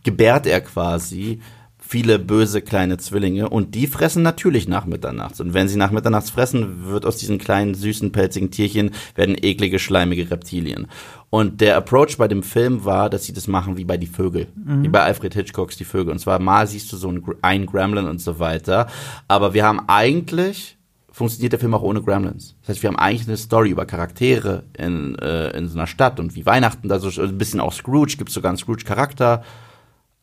gebärt 0.02 0.46
er 0.46 0.60
quasi 0.60 1.40
viele 1.88 2.18
böse 2.18 2.60
kleine 2.60 2.98
Zwillinge 2.98 3.48
und 3.48 3.74
die 3.74 3.86
fressen 3.86 4.22
natürlich 4.22 4.68
nach 4.68 4.84
Mitternachts. 4.84 5.40
Und 5.40 5.54
wenn 5.54 5.68
sie 5.68 5.78
nach 5.78 5.90
Mitternachts 5.90 6.28
fressen, 6.28 6.84
wird 6.84 7.06
aus 7.06 7.16
diesen 7.16 7.38
kleinen 7.38 7.74
süßen 7.74 8.12
pelzigen 8.12 8.50
Tierchen 8.50 8.90
werden 9.14 9.36
eklige 9.40 9.78
schleimige 9.78 10.30
Reptilien. 10.30 10.88
Und 11.30 11.62
der 11.62 11.78
Approach 11.78 12.18
bei 12.18 12.28
dem 12.28 12.42
Film 12.42 12.84
war, 12.84 13.08
dass 13.08 13.24
sie 13.24 13.32
das 13.32 13.48
machen 13.48 13.78
wie 13.78 13.86
bei 13.86 13.96
die 13.96 14.06
Vögel, 14.06 14.48
mhm. 14.54 14.82
wie 14.82 14.88
bei 14.88 15.00
Alfred 15.00 15.32
Hitchcocks 15.32 15.78
die 15.78 15.86
Vögel. 15.86 16.12
Und 16.12 16.18
zwar 16.18 16.38
mal 16.40 16.66
siehst 16.66 16.92
du 16.92 16.98
so 16.98 17.10
ein, 17.10 17.24
ein 17.40 17.64
Gremlin 17.64 18.06
und 18.06 18.20
so 18.20 18.38
weiter. 18.38 18.88
Aber 19.26 19.54
wir 19.54 19.64
haben 19.64 19.80
eigentlich 19.86 20.76
funktioniert 21.10 21.52
der 21.52 21.58
Film 21.58 21.74
auch 21.74 21.82
ohne 21.82 22.02
Gremlins. 22.02 22.54
Das 22.60 22.68
heißt, 22.68 22.82
wir 22.82 22.88
haben 22.88 22.98
eigentlich 22.98 23.26
eine 23.26 23.36
Story 23.38 23.70
über 23.70 23.86
Charaktere 23.86 24.64
in, 24.76 25.18
äh, 25.18 25.56
in 25.56 25.66
so 25.68 25.76
einer 25.76 25.86
Stadt 25.86 26.20
und 26.20 26.36
wie 26.36 26.46
Weihnachten, 26.46 26.88
da 26.88 27.00
so 27.00 27.20
ein 27.20 27.38
bisschen 27.38 27.60
auch 27.60 27.72
Scrooge, 27.72 28.16
gibt 28.18 28.30
sogar 28.30 28.50
einen 28.50 28.58
Scrooge-Charakter. 28.58 29.42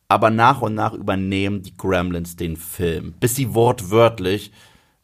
Aber 0.08 0.30
nach 0.30 0.62
und 0.62 0.76
nach 0.76 0.94
übernehmen 0.94 1.62
die 1.62 1.76
Gremlins 1.76 2.36
den 2.36 2.58
Film, 2.58 3.14
bis 3.20 3.36
sie 3.36 3.54
wortwörtlich 3.54 4.52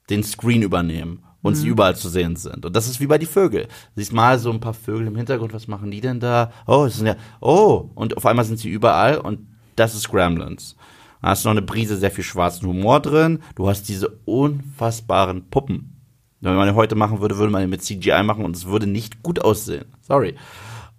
den 0.10 0.24
Screen 0.24 0.62
übernehmen 0.62 1.24
und 1.41 1.56
sie 1.56 1.68
überall 1.68 1.95
zu 1.95 2.10
sehen 2.10 2.36
sind. 2.36 2.66
Und 2.66 2.76
das 2.76 2.88
ist 2.88 2.99
wie 2.99 3.08
bei 3.08 3.18
die 3.18 3.26
Vögel. 3.26 3.68
Siehst 3.95 4.14
mal 4.14 4.38
so 4.38 4.52
ein 4.52 4.60
paar 4.60 4.74
Vögel 4.74 5.08
im 5.08 5.16
Hintergrund, 5.16 5.54
was 5.54 5.68
machen 5.68 5.89
die 5.91 6.02
denn 6.02 6.20
da? 6.20 6.52
Oh, 6.68 6.86
es 6.86 6.97
sind 6.97 7.08
ja, 7.08 7.16
oh, 7.39 7.89
und 7.95 8.16
auf 8.18 8.26
einmal 8.26 8.45
sind 8.45 8.60
sie 8.60 8.70
überall 8.70 9.18
und 9.18 9.47
das 9.76 9.95
ist 9.95 10.10
Gremlins. 10.10 10.76
Da 11.22 11.30
hast 11.30 11.45
du 11.45 11.49
noch 11.49 11.54
eine 11.54 11.62
Brise 11.62 11.97
sehr 11.97 12.12
viel 12.12 12.24
schwarzen 12.24 12.68
Humor 12.68 12.99
drin. 12.99 13.39
Du 13.56 13.68
hast 13.68 13.88
diese 13.88 14.10
unfassbaren 14.26 15.49
Puppen. 15.49 15.97
Wenn 16.41 16.56
man 16.56 16.68
die 16.68 16.76
heute 16.76 16.95
machen 16.95 17.22
würde, 17.22 17.38
würde 17.38 17.52
man 17.52 17.62
die 17.62 17.68
mit 17.68 17.84
CGI 17.84 18.24
machen 18.24 18.43
und 18.43 18.56
es 18.56 18.66
würde 18.66 18.88
nicht 18.88 19.22
gut 19.22 19.39
aussehen. 19.39 19.86
Sorry. 20.02 20.36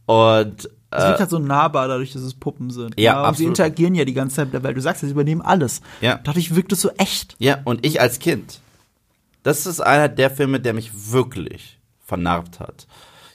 Und 0.07 0.70
Es 0.97 1.05
wirkt 1.05 1.20
halt 1.20 1.30
so 1.30 1.38
nahbar, 1.38 1.88
dadurch, 1.88 2.12
dass 2.12 2.22
es 2.22 2.34
Puppen 2.34 2.70
sind. 2.70 2.99
Ja, 2.99 3.18
und 3.18 3.22
sie 3.22 3.28
absolut. 3.28 3.49
interagieren 3.51 3.95
ja 3.95 4.05
die 4.05 4.14
ganze 4.14 4.36
Zeit 4.36 4.47
mit 4.47 4.55
der 4.55 4.62
Welt. 4.62 4.76
Du 4.76 4.80
sagst 4.80 5.03
ja, 5.03 5.09
sie 5.09 5.12
übernehmen 5.12 5.43
alles. 5.43 5.80
Ja. 6.01 6.20
Dadurch 6.22 6.55
wirkt 6.55 6.72
es 6.72 6.80
so 6.80 6.90
echt. 6.99 7.36
Ja, 7.38 7.61
und 7.64 7.84
ich 7.84 8.01
als 8.01 8.18
Kind. 8.18 8.61
Das 9.43 9.66
ist 9.66 9.80
einer 9.80 10.09
der 10.09 10.30
Filme, 10.30 10.61
der 10.61 10.72
mich 10.72 11.12
wirklich 11.12 11.78
vernarbt 12.05 12.61
hat. 12.61 12.86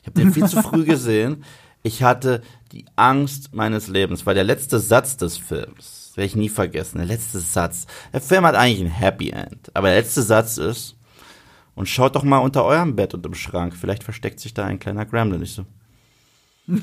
Ich 0.02 0.08
habe 0.08 0.20
den 0.20 0.34
viel 0.34 0.46
zu 0.46 0.62
früh 0.62 0.86
gesehen. 0.86 1.44
Ich 1.84 2.04
hatte 2.04 2.42
die 2.72 2.86
Angst 2.96 3.54
meines 3.54 3.88
Lebens, 3.88 4.26
weil 4.26 4.36
der 4.36 4.44
letzte 4.44 4.80
Satz 4.80 5.18
des 5.18 5.38
Films, 5.38 6.12
werde 6.16 6.28
ich 6.28 6.36
nie 6.36 6.50
vergessen, 6.50 6.98
der 6.98 7.08
letzte 7.08 7.40
Satz. 7.40 7.88
Der 8.14 8.22
Film 8.22 8.46
hat 8.46 8.56
eigentlich 8.56 8.82
ein 8.82 8.92
Happy 8.92 9.30
End, 9.30 9.70
aber 9.74 9.88
der 9.90 9.98
letzte 9.98 10.22
Satz 10.22 10.58
ist, 10.58 10.96
und 11.78 11.88
schaut 11.88 12.16
doch 12.16 12.24
mal 12.24 12.40
unter 12.40 12.66
eurem 12.66 12.96
Bett 12.96 13.14
und 13.14 13.24
im 13.24 13.36
Schrank, 13.36 13.76
vielleicht 13.76 14.04
versteckt 14.04 14.40
sich 14.40 14.52
da 14.56 14.66
ein 14.66 14.80
kleiner 14.80 15.06
Gremlin. 15.06 15.44
Ich 15.44 15.54
so, 15.54 15.66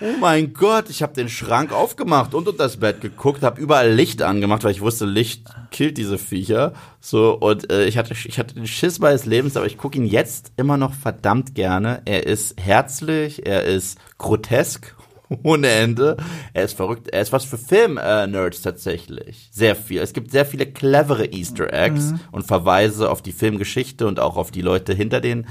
Oh 0.00 0.16
mein 0.20 0.52
Gott, 0.52 0.90
ich 0.90 1.02
habe 1.02 1.14
den 1.14 1.28
Schrank 1.28 1.70
aufgemacht 1.70 2.34
und 2.34 2.48
unter 2.48 2.64
das 2.64 2.78
Bett 2.78 3.00
geguckt, 3.00 3.42
habe 3.42 3.60
überall 3.60 3.92
Licht 3.92 4.22
angemacht, 4.22 4.64
weil 4.64 4.72
ich 4.72 4.80
wusste, 4.80 5.04
Licht 5.04 5.48
killt 5.70 5.96
diese 5.96 6.18
Viecher. 6.18 6.72
So 7.00 7.34
und 7.34 7.70
äh, 7.70 7.84
ich 7.86 7.98
hatte 7.98 8.12
ich 8.12 8.38
hatte 8.38 8.54
den 8.54 8.66
Schiss 8.66 8.98
meines 8.98 9.26
Lebens, 9.26 9.56
aber 9.56 9.66
ich 9.66 9.78
gucke 9.78 9.98
ihn 9.98 10.06
jetzt 10.06 10.52
immer 10.56 10.76
noch 10.76 10.92
verdammt 10.92 11.54
gerne. 11.54 12.02
Er 12.04 12.26
ist 12.26 12.60
herzlich, 12.60 13.46
er 13.46 13.64
ist 13.64 13.98
grotesk 14.18 14.96
ohne 15.44 15.68
Ende. 15.68 16.16
Er 16.52 16.64
ist 16.64 16.76
verrückt, 16.76 17.08
er 17.08 17.22
ist 17.22 17.32
was 17.32 17.44
für 17.44 17.58
Film-Nerds 17.58 18.62
tatsächlich. 18.62 19.50
Sehr 19.52 19.76
viel. 19.76 20.00
Es 20.00 20.12
gibt 20.14 20.32
sehr 20.32 20.46
viele 20.46 20.66
clevere 20.66 21.26
Easter 21.26 21.72
Eggs 21.72 22.14
und 22.32 22.46
Verweise 22.46 23.08
auf 23.08 23.22
die 23.22 23.32
Filmgeschichte 23.32 24.06
und 24.06 24.18
auch 24.18 24.36
auf 24.36 24.50
die 24.50 24.62
Leute 24.62 24.94
hinter 24.94 25.20
den 25.20 25.46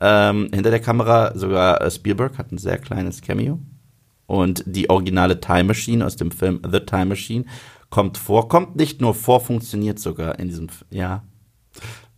ähm, 0.00 0.50
hinter 0.52 0.70
der 0.70 0.80
Kamera. 0.80 1.36
Sogar 1.36 1.80
äh, 1.80 1.90
Spielberg 1.90 2.38
hat 2.38 2.52
ein 2.52 2.58
sehr 2.58 2.78
kleines 2.78 3.20
Cameo. 3.20 3.58
Und 4.26 4.64
die 4.66 4.90
originale 4.90 5.40
Time 5.40 5.64
Machine 5.64 6.04
aus 6.04 6.16
dem 6.16 6.30
Film 6.30 6.60
The 6.68 6.80
Time 6.80 7.06
Machine 7.06 7.44
kommt 7.90 8.18
vor, 8.18 8.48
kommt 8.48 8.76
nicht 8.76 9.00
nur 9.00 9.14
vor, 9.14 9.40
funktioniert 9.40 9.98
sogar 9.98 10.38
in 10.38 10.48
diesem, 10.48 10.68
ja. 10.90 11.22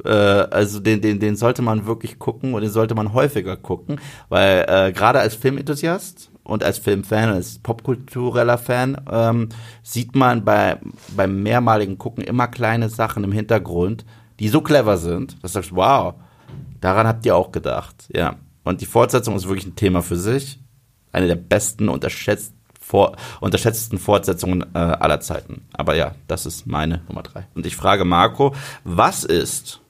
Äh, 0.05 0.11
also 0.11 0.81
den, 0.81 1.01
den, 1.01 1.21
den 1.21 1.37
sollte 1.37 1.63
man 1.63 1.87
wirklich 1.87 2.19
gucken 2.19 2.55
und 2.55 2.63
den 2.63 2.71
sollte 2.71 2.95
man 2.95 3.13
häufiger 3.13 3.57
gucken, 3.57 4.01
weil 4.29 4.65
äh, 4.69 4.93
gerade 4.93 5.21
als 5.21 5.35
Filmenthusiast 5.35 6.31
und 6.45 6.65
als 6.65 6.79
Filmfan, 6.79 7.29
als 7.29 7.59
popkultureller 7.59 8.59
Fan, 8.59 9.01
ähm, 9.11 9.51
sieht 9.83 10.15
man 10.15 10.45
bei, 10.45 10.79
beim 11.15 11.43
mehrmaligen 11.43 11.99
Gucken 11.99 12.25
immer 12.25 12.49
kleine 12.49 12.89
Sachen 12.89 13.25
im 13.25 13.33
Hintergrund, 13.33 14.07
die 14.41 14.49
so 14.49 14.63
clever 14.63 14.97
sind, 14.97 15.35
dass 15.43 15.53
du 15.53 15.59
sagst, 15.59 15.75
wow, 15.75 16.15
daran 16.81 17.07
habt 17.07 17.27
ihr 17.27 17.37
auch 17.37 17.53
gedacht, 17.53 18.09
ja. 18.13 18.37
Und 18.65 18.81
die 18.81 18.87
Fortsetzung 18.87 19.35
ist 19.35 19.49
wirklich 19.49 19.67
ein 19.67 19.77
Thema 19.77 20.03
für 20.03 20.17
sich 20.17 20.61
eine 21.13 21.27
der 21.27 21.37
besten, 21.37 21.89
unterschätzt, 21.89 22.55
vor, 22.81 23.17
unterschätzten 23.41 23.99
Fortsetzungen 23.99 24.63
äh, 24.75 24.79
aller 24.79 25.21
Zeiten. 25.21 25.63
Aber 25.73 25.95
ja, 25.95 26.15
das 26.27 26.47
ist 26.47 26.67
meine 26.67 27.03
Nummer 27.09 27.23
drei. 27.23 27.47
Und 27.55 27.67
ich 27.67 27.77
frage 27.77 28.05
Marco, 28.05 28.55
was 28.85 29.25
ist 29.25 29.81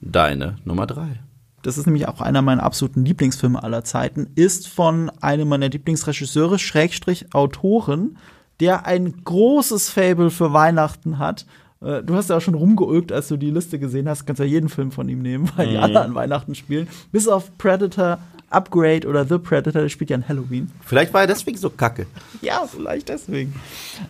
deine 0.00 0.56
Nummer 0.64 0.86
drei? 0.86 1.20
Das 1.62 1.76
ist 1.76 1.86
nämlich 1.86 2.06
auch 2.06 2.20
einer 2.20 2.42
meiner 2.42 2.62
absoluten 2.62 3.04
Lieblingsfilme 3.04 3.62
aller 3.62 3.82
Zeiten, 3.82 4.28
ist 4.36 4.68
von 4.68 5.10
einem 5.20 5.48
meiner 5.48 5.68
Lieblingsregisseure, 5.68 6.58
Schrägstrich 6.58 7.34
Autoren, 7.34 8.16
der 8.60 8.86
ein 8.86 9.24
großes 9.24 9.90
Fable 9.90 10.30
für 10.30 10.52
Weihnachten 10.52 11.18
hat. 11.18 11.46
Äh, 11.80 12.02
Du 12.04 12.14
hast 12.14 12.30
ja 12.30 12.36
auch 12.36 12.40
schon 12.40 12.54
rumgeulgt, 12.54 13.10
als 13.10 13.28
du 13.28 13.36
die 13.36 13.50
Liste 13.50 13.78
gesehen 13.78 14.08
hast, 14.08 14.26
kannst 14.26 14.40
ja 14.40 14.46
jeden 14.46 14.68
Film 14.68 14.92
von 14.92 15.08
ihm 15.08 15.20
nehmen, 15.20 15.50
weil 15.56 15.70
die 15.70 15.78
alle 15.78 16.00
an 16.00 16.14
Weihnachten 16.14 16.54
spielen. 16.54 16.88
Bis 17.10 17.26
auf 17.26 17.58
Predator, 17.58 18.18
Upgrade 18.50 19.06
oder 19.06 19.24
The 19.24 19.38
Predator, 19.38 19.82
der 19.82 19.88
spielt 19.88 20.10
ja 20.10 20.16
an 20.16 20.28
Halloween. 20.28 20.70
Vielleicht 20.84 21.12
war 21.12 21.22
er 21.22 21.26
deswegen 21.26 21.58
so 21.58 21.70
kacke. 21.70 22.06
Ja, 22.40 22.64
vielleicht 22.66 23.08
deswegen. 23.08 23.54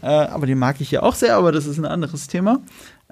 Äh, 0.03 0.07
aber 0.07 0.47
den 0.47 0.59
mag 0.59 0.80
ich 0.80 0.91
ja 0.91 1.03
auch 1.03 1.14
sehr, 1.14 1.36
aber 1.36 1.53
das 1.53 1.66
ist 1.66 1.78
ein 1.78 1.84
anderes 1.84 2.26
Thema. 2.28 2.61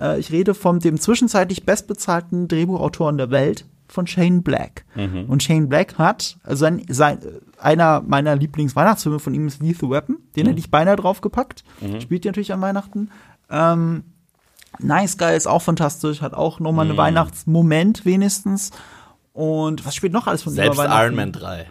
Äh, 0.00 0.20
ich 0.20 0.30
rede 0.30 0.54
von 0.54 0.78
dem 0.78 1.00
zwischenzeitlich 1.00 1.64
bestbezahlten 1.64 2.48
Drehbuchautoren 2.48 3.18
der 3.18 3.30
Welt, 3.30 3.64
von 3.88 4.06
Shane 4.06 4.42
Black. 4.42 4.84
Und 5.28 5.42
Shane 5.42 5.68
Black 5.68 5.96
hat, 5.96 6.38
also 6.42 6.60
sein, 6.60 6.84
sein, 6.88 7.20
einer 7.58 8.00
meiner 8.00 8.34
Lieblingsweihnachtsfilme 8.34 9.20
von 9.20 9.32
ihm 9.32 9.46
ist 9.46 9.62
Lethal 9.62 9.90
Weapon. 9.90 10.16
Den 10.34 10.46
hätte 10.46 10.58
ich 10.58 10.70
beinahe 10.72 10.96
draufgepackt. 10.96 11.62
Spielt 12.00 12.24
ja 12.24 12.30
natürlich 12.30 12.52
an 12.52 12.60
Weihnachten. 12.60 13.10
Ähm, 13.48 14.02
Nice 14.80 15.16
Guy 15.18 15.36
ist 15.36 15.46
auch 15.46 15.62
fantastisch, 15.62 16.20
hat 16.20 16.34
auch 16.34 16.60
nochmal 16.60 16.86
einen 16.86 16.96
Weihnachtsmoment 16.96 18.04
wenigstens. 18.04 18.72
Und 19.36 19.84
was 19.84 19.94
spielt 19.94 20.14
noch 20.14 20.26
alles 20.26 20.42
von 20.42 20.54
Selbst 20.54 20.78
über? 20.78 20.88
Iron 21.04 21.14
Man 21.14 21.30
3. 21.30 21.66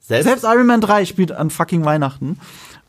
Selbst, 0.00 0.24
Selbst 0.26 0.44
Iron 0.44 0.66
Man 0.66 0.80
3 0.80 1.04
spielt 1.04 1.32
an 1.32 1.50
fucking 1.50 1.84
Weihnachten. 1.84 2.38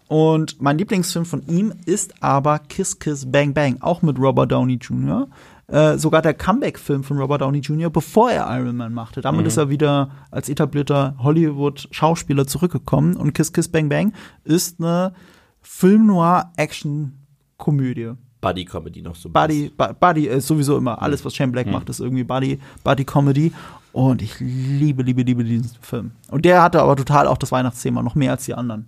Und 0.07 0.61
mein 0.61 0.77
Lieblingsfilm 0.77 1.25
von 1.25 1.45
ihm 1.47 1.73
ist 1.85 2.23
aber 2.23 2.59
Kiss 2.59 2.97
Kiss 2.99 3.29
Bang 3.29 3.53
Bang, 3.53 3.77
auch 3.81 4.01
mit 4.01 4.17
Robert 4.17 4.51
Downey 4.53 4.75
Jr. 4.81 5.27
Äh, 5.67 5.97
sogar 5.97 6.21
der 6.21 6.33
Comeback-Film 6.33 7.03
von 7.03 7.17
Robert 7.19 7.41
Downey 7.41 7.59
Jr., 7.59 7.89
bevor 7.91 8.31
er 8.31 8.47
Iron 8.57 8.77
Man 8.77 8.93
machte. 8.93 9.19
Damit 9.21 9.45
ist 9.45 9.57
er 9.57 9.69
wieder 9.69 10.09
als 10.31 10.47
etablierter 10.49 11.15
Hollywood-Schauspieler 11.19 12.47
zurückgekommen. 12.47 13.17
Und 13.17 13.33
Kiss 13.33 13.51
Kiss 13.53 13.67
Bang 13.67 13.89
Bang 13.89 14.13
ist 14.45 14.79
eine 14.79 15.13
Film-Noir-Action-Komödie. 15.61 18.13
Buddy 18.41 18.63
Comedy 18.63 19.01
noch 19.01 19.15
so. 19.15 19.27
Buddy, 19.29 19.69
Bu- 19.77 19.93
Buddy 19.99 20.27
ist 20.27 20.47
sowieso 20.47 20.77
immer 20.77 21.01
alles, 21.01 21.25
was 21.25 21.35
Shane 21.35 21.51
Black 21.51 21.67
macht, 21.67 21.89
ist 21.89 21.99
irgendwie 21.99 22.23
Buddy, 22.23 22.57
Buddy 22.85 23.03
Comedy. 23.03 23.51
Und 23.91 24.21
ich 24.21 24.35
liebe, 24.39 25.03
liebe, 25.03 25.23
liebe 25.23 25.43
diesen 25.43 25.71
Film. 25.81 26.11
Und 26.29 26.45
der 26.45 26.61
hatte 26.61 26.81
aber 26.81 26.95
total 26.95 27.27
auch 27.27 27.37
das 27.37 27.51
Weihnachtsthema, 27.51 28.03
noch 28.03 28.15
mehr 28.15 28.31
als 28.31 28.45
die 28.45 28.53
anderen. 28.53 28.85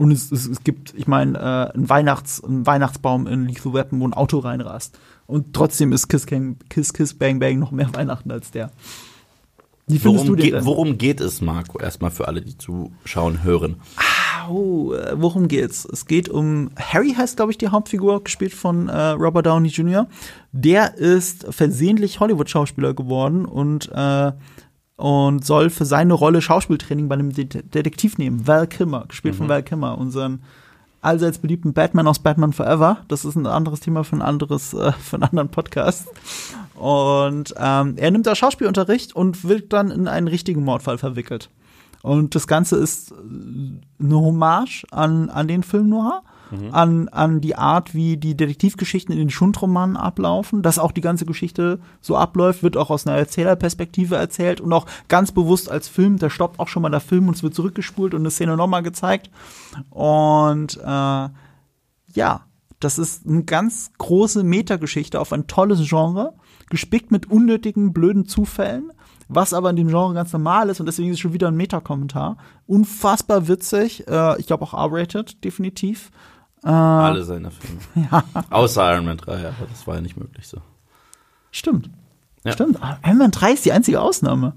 Und 0.00 0.12
es, 0.12 0.32
es, 0.32 0.46
es 0.46 0.64
gibt, 0.64 0.94
ich 0.96 1.06
meine, 1.06 1.38
äh, 1.38 1.76
ein, 1.76 1.88
Weihnachts-, 1.88 2.42
ein 2.42 2.66
Weihnachtsbaum 2.66 3.26
in 3.26 3.46
Lethal 3.46 3.74
Weapon, 3.74 4.00
wo 4.00 4.06
ein 4.06 4.14
Auto 4.14 4.38
reinrast. 4.38 4.98
Und 5.26 5.52
trotzdem 5.52 5.92
ist 5.92 6.08
Kiss, 6.08 6.24
King, 6.26 6.56
Kiss, 6.68 6.92
Kiss, 6.92 7.14
Bang, 7.14 7.38
Bang 7.38 7.58
noch 7.58 7.70
mehr 7.70 7.88
Weihnachten 7.94 8.30
als 8.30 8.50
der. 8.50 8.70
Wie 9.86 9.98
findest 9.98 10.24
Worum, 10.24 10.26
du 10.28 10.36
den 10.36 10.44
geht, 10.44 10.54
denn? 10.54 10.64
worum 10.64 10.98
geht 10.98 11.20
es, 11.20 11.40
Marco? 11.40 11.80
Erstmal 11.80 12.12
für 12.12 12.28
alle, 12.28 12.42
die 12.42 12.56
zuschauen, 12.56 13.42
hören. 13.42 13.76
Oh, 13.98 14.00
äh, 14.48 15.14
worum 15.20 15.48
geht's? 15.48 15.84
Es 15.84 16.06
geht 16.06 16.28
um 16.28 16.70
Harry 16.76 17.14
heißt, 17.14 17.36
glaube 17.36 17.52
ich, 17.52 17.58
die 17.58 17.68
Hauptfigur, 17.68 18.24
gespielt 18.24 18.54
von 18.54 18.88
äh, 18.88 19.08
Robert 19.10 19.46
Downey 19.46 19.68
Jr. 19.68 20.06
Der 20.52 20.96
ist 20.96 21.46
versehentlich 21.52 22.20
Hollywood-Schauspieler 22.20 22.94
geworden 22.94 23.44
und 23.44 23.90
äh, 23.92 24.32
und 24.96 25.46
soll 25.46 25.70
für 25.70 25.86
seine 25.86 26.12
Rolle 26.12 26.42
Schauspieltraining 26.42 27.08
bei 27.08 27.14
einem 27.14 27.32
Det 27.32 27.74
Detektiv 27.74 28.18
nehmen. 28.18 28.46
Val 28.46 28.66
Kilmer, 28.66 29.06
gespielt 29.08 29.34
von 29.34 29.48
Val 29.48 29.62
Kilmer, 29.62 29.96
unseren 29.96 30.42
allseits 31.00 31.38
beliebten 31.38 31.72
Batman 31.72 32.06
aus 32.06 32.18
Batman 32.18 32.52
Forever. 32.52 32.98
Das 33.08 33.24
ist 33.24 33.34
ein 33.34 33.46
anderes 33.46 33.80
Thema 33.80 34.04
für 34.04 34.16
ein 34.16 34.22
anderes, 34.22 34.74
äh, 34.74 34.92
für 35.00 35.16
einen 35.16 35.24
anderen 35.24 35.48
Podcast. 35.48 36.08
Und 36.74 37.54
ähm, 37.58 37.94
er 37.96 38.10
nimmt 38.10 38.26
da 38.26 38.34
Schauspielunterricht 38.34 39.14
und 39.14 39.44
wird 39.44 39.72
dann 39.72 39.90
in 39.90 40.08
einen 40.08 40.28
richtigen 40.28 40.64
Mordfall 40.64 40.98
verwickelt. 40.98 41.50
Und 42.02 42.34
das 42.34 42.46
Ganze 42.46 42.76
ist 42.76 43.12
äh, 43.12 43.14
eine 44.02 44.16
Hommage 44.16 44.86
an, 44.90 45.28
an 45.30 45.48
den 45.48 45.62
Film 45.62 45.88
Noir, 45.88 46.22
an, 46.72 47.08
an 47.08 47.40
die 47.40 47.54
Art, 47.54 47.94
wie 47.94 48.16
die 48.16 48.36
Detektivgeschichten 48.36 49.12
in 49.12 49.20
den 49.20 49.30
Schundromanen 49.30 49.96
ablaufen. 49.96 50.62
Dass 50.62 50.80
auch 50.80 50.92
die 50.92 51.00
ganze 51.00 51.24
Geschichte 51.24 51.78
so 52.00 52.16
abläuft, 52.16 52.62
wird 52.62 52.76
auch 52.76 52.90
aus 52.90 53.06
einer 53.06 53.16
Erzählerperspektive 53.16 54.16
erzählt 54.16 54.60
und 54.60 54.72
auch 54.72 54.86
ganz 55.08 55.30
bewusst 55.30 55.70
als 55.70 55.88
Film. 55.88 56.18
Da 56.18 56.28
stoppt 56.28 56.58
auch 56.58 56.68
schon 56.68 56.82
mal 56.82 56.90
der 56.90 57.00
Film 57.00 57.28
und 57.28 57.36
es 57.36 57.42
wird 57.42 57.54
zurückgespult 57.54 58.14
und 58.14 58.22
eine 58.22 58.30
Szene 58.30 58.56
nochmal 58.56 58.82
gezeigt. 58.82 59.30
Und 59.90 60.76
äh, 60.78 61.28
ja, 62.14 62.40
das 62.80 62.98
ist 62.98 63.26
eine 63.26 63.44
ganz 63.44 63.92
große 63.98 64.42
Metageschichte 64.42 65.20
auf 65.20 65.32
ein 65.32 65.46
tolles 65.46 65.88
Genre, 65.88 66.34
gespickt 66.70 67.12
mit 67.12 67.30
unnötigen, 67.30 67.92
blöden 67.92 68.26
Zufällen, 68.26 68.90
was 69.32 69.52
aber 69.52 69.70
in 69.70 69.76
dem 69.76 69.88
Genre 69.88 70.12
ganz 70.14 70.32
normal 70.32 70.68
ist 70.68 70.80
und 70.80 70.86
deswegen 70.86 71.08
ist 71.10 71.14
es 71.14 71.20
schon 71.20 71.32
wieder 71.32 71.48
ein 71.48 71.56
Metakommentar. 71.56 72.36
Unfassbar 72.66 73.48
witzig, 73.48 74.06
äh, 74.08 74.38
ich 74.40 74.46
glaube 74.46 74.64
auch 74.64 74.74
R-rated, 74.74 75.42
definitiv. 75.44 76.10
Alle 76.62 77.24
seine 77.24 77.50
Filme. 77.50 78.22
Außer 78.50 78.92
Iron 78.92 79.06
Man 79.06 79.16
3, 79.16 79.32
aber 79.32 79.66
das 79.70 79.86
war 79.86 79.94
ja 79.94 80.00
nicht 80.02 80.18
möglich 80.18 80.46
so. 80.46 80.58
Stimmt. 81.50 81.88
Ja. 82.44 82.52
Stimmt. 82.52 82.78
Iron 83.04 83.18
Man 83.18 83.30
3 83.30 83.52
ist 83.52 83.64
die 83.64 83.72
einzige 83.72 84.00
Ausnahme. 84.00 84.52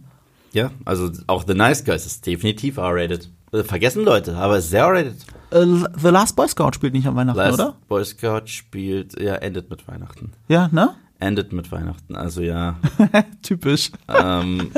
Ja, 0.51 0.71
also 0.86 1.09
auch 1.28 1.45
The 1.47 1.53
Nice 1.53 1.86
Guys 1.86 2.05
ist 2.05 2.26
definitiv 2.26 2.78
R-rated. 2.78 3.30
Äh, 3.53 3.63
Vergessen 3.63 4.03
Leute, 4.03 4.36
aber 4.36 4.61
sehr 4.61 4.88
rated. 4.88 5.15
Äh, 5.51 5.65
The 5.97 6.09
Last 6.09 6.36
Boy 6.36 6.47
Scout 6.47 6.71
spielt 6.74 6.93
nicht 6.93 7.07
an 7.07 7.15
Weihnachten, 7.15 7.38
Last 7.38 7.53
oder? 7.53 7.76
Boy 7.88 8.03
Scout 8.03 8.47
spielt, 8.47 9.19
ja, 9.19 9.36
endet 9.36 9.69
mit 9.69 9.88
Weihnachten. 9.88 10.32
Ja, 10.47 10.69
ne? 10.71 10.95
Endet 11.24 11.53
mit 11.53 11.71
Weihnachten, 11.71 12.15
also 12.15 12.41
ja. 12.41 12.76
Typisch. 13.41 13.91
ähm, 14.07 14.71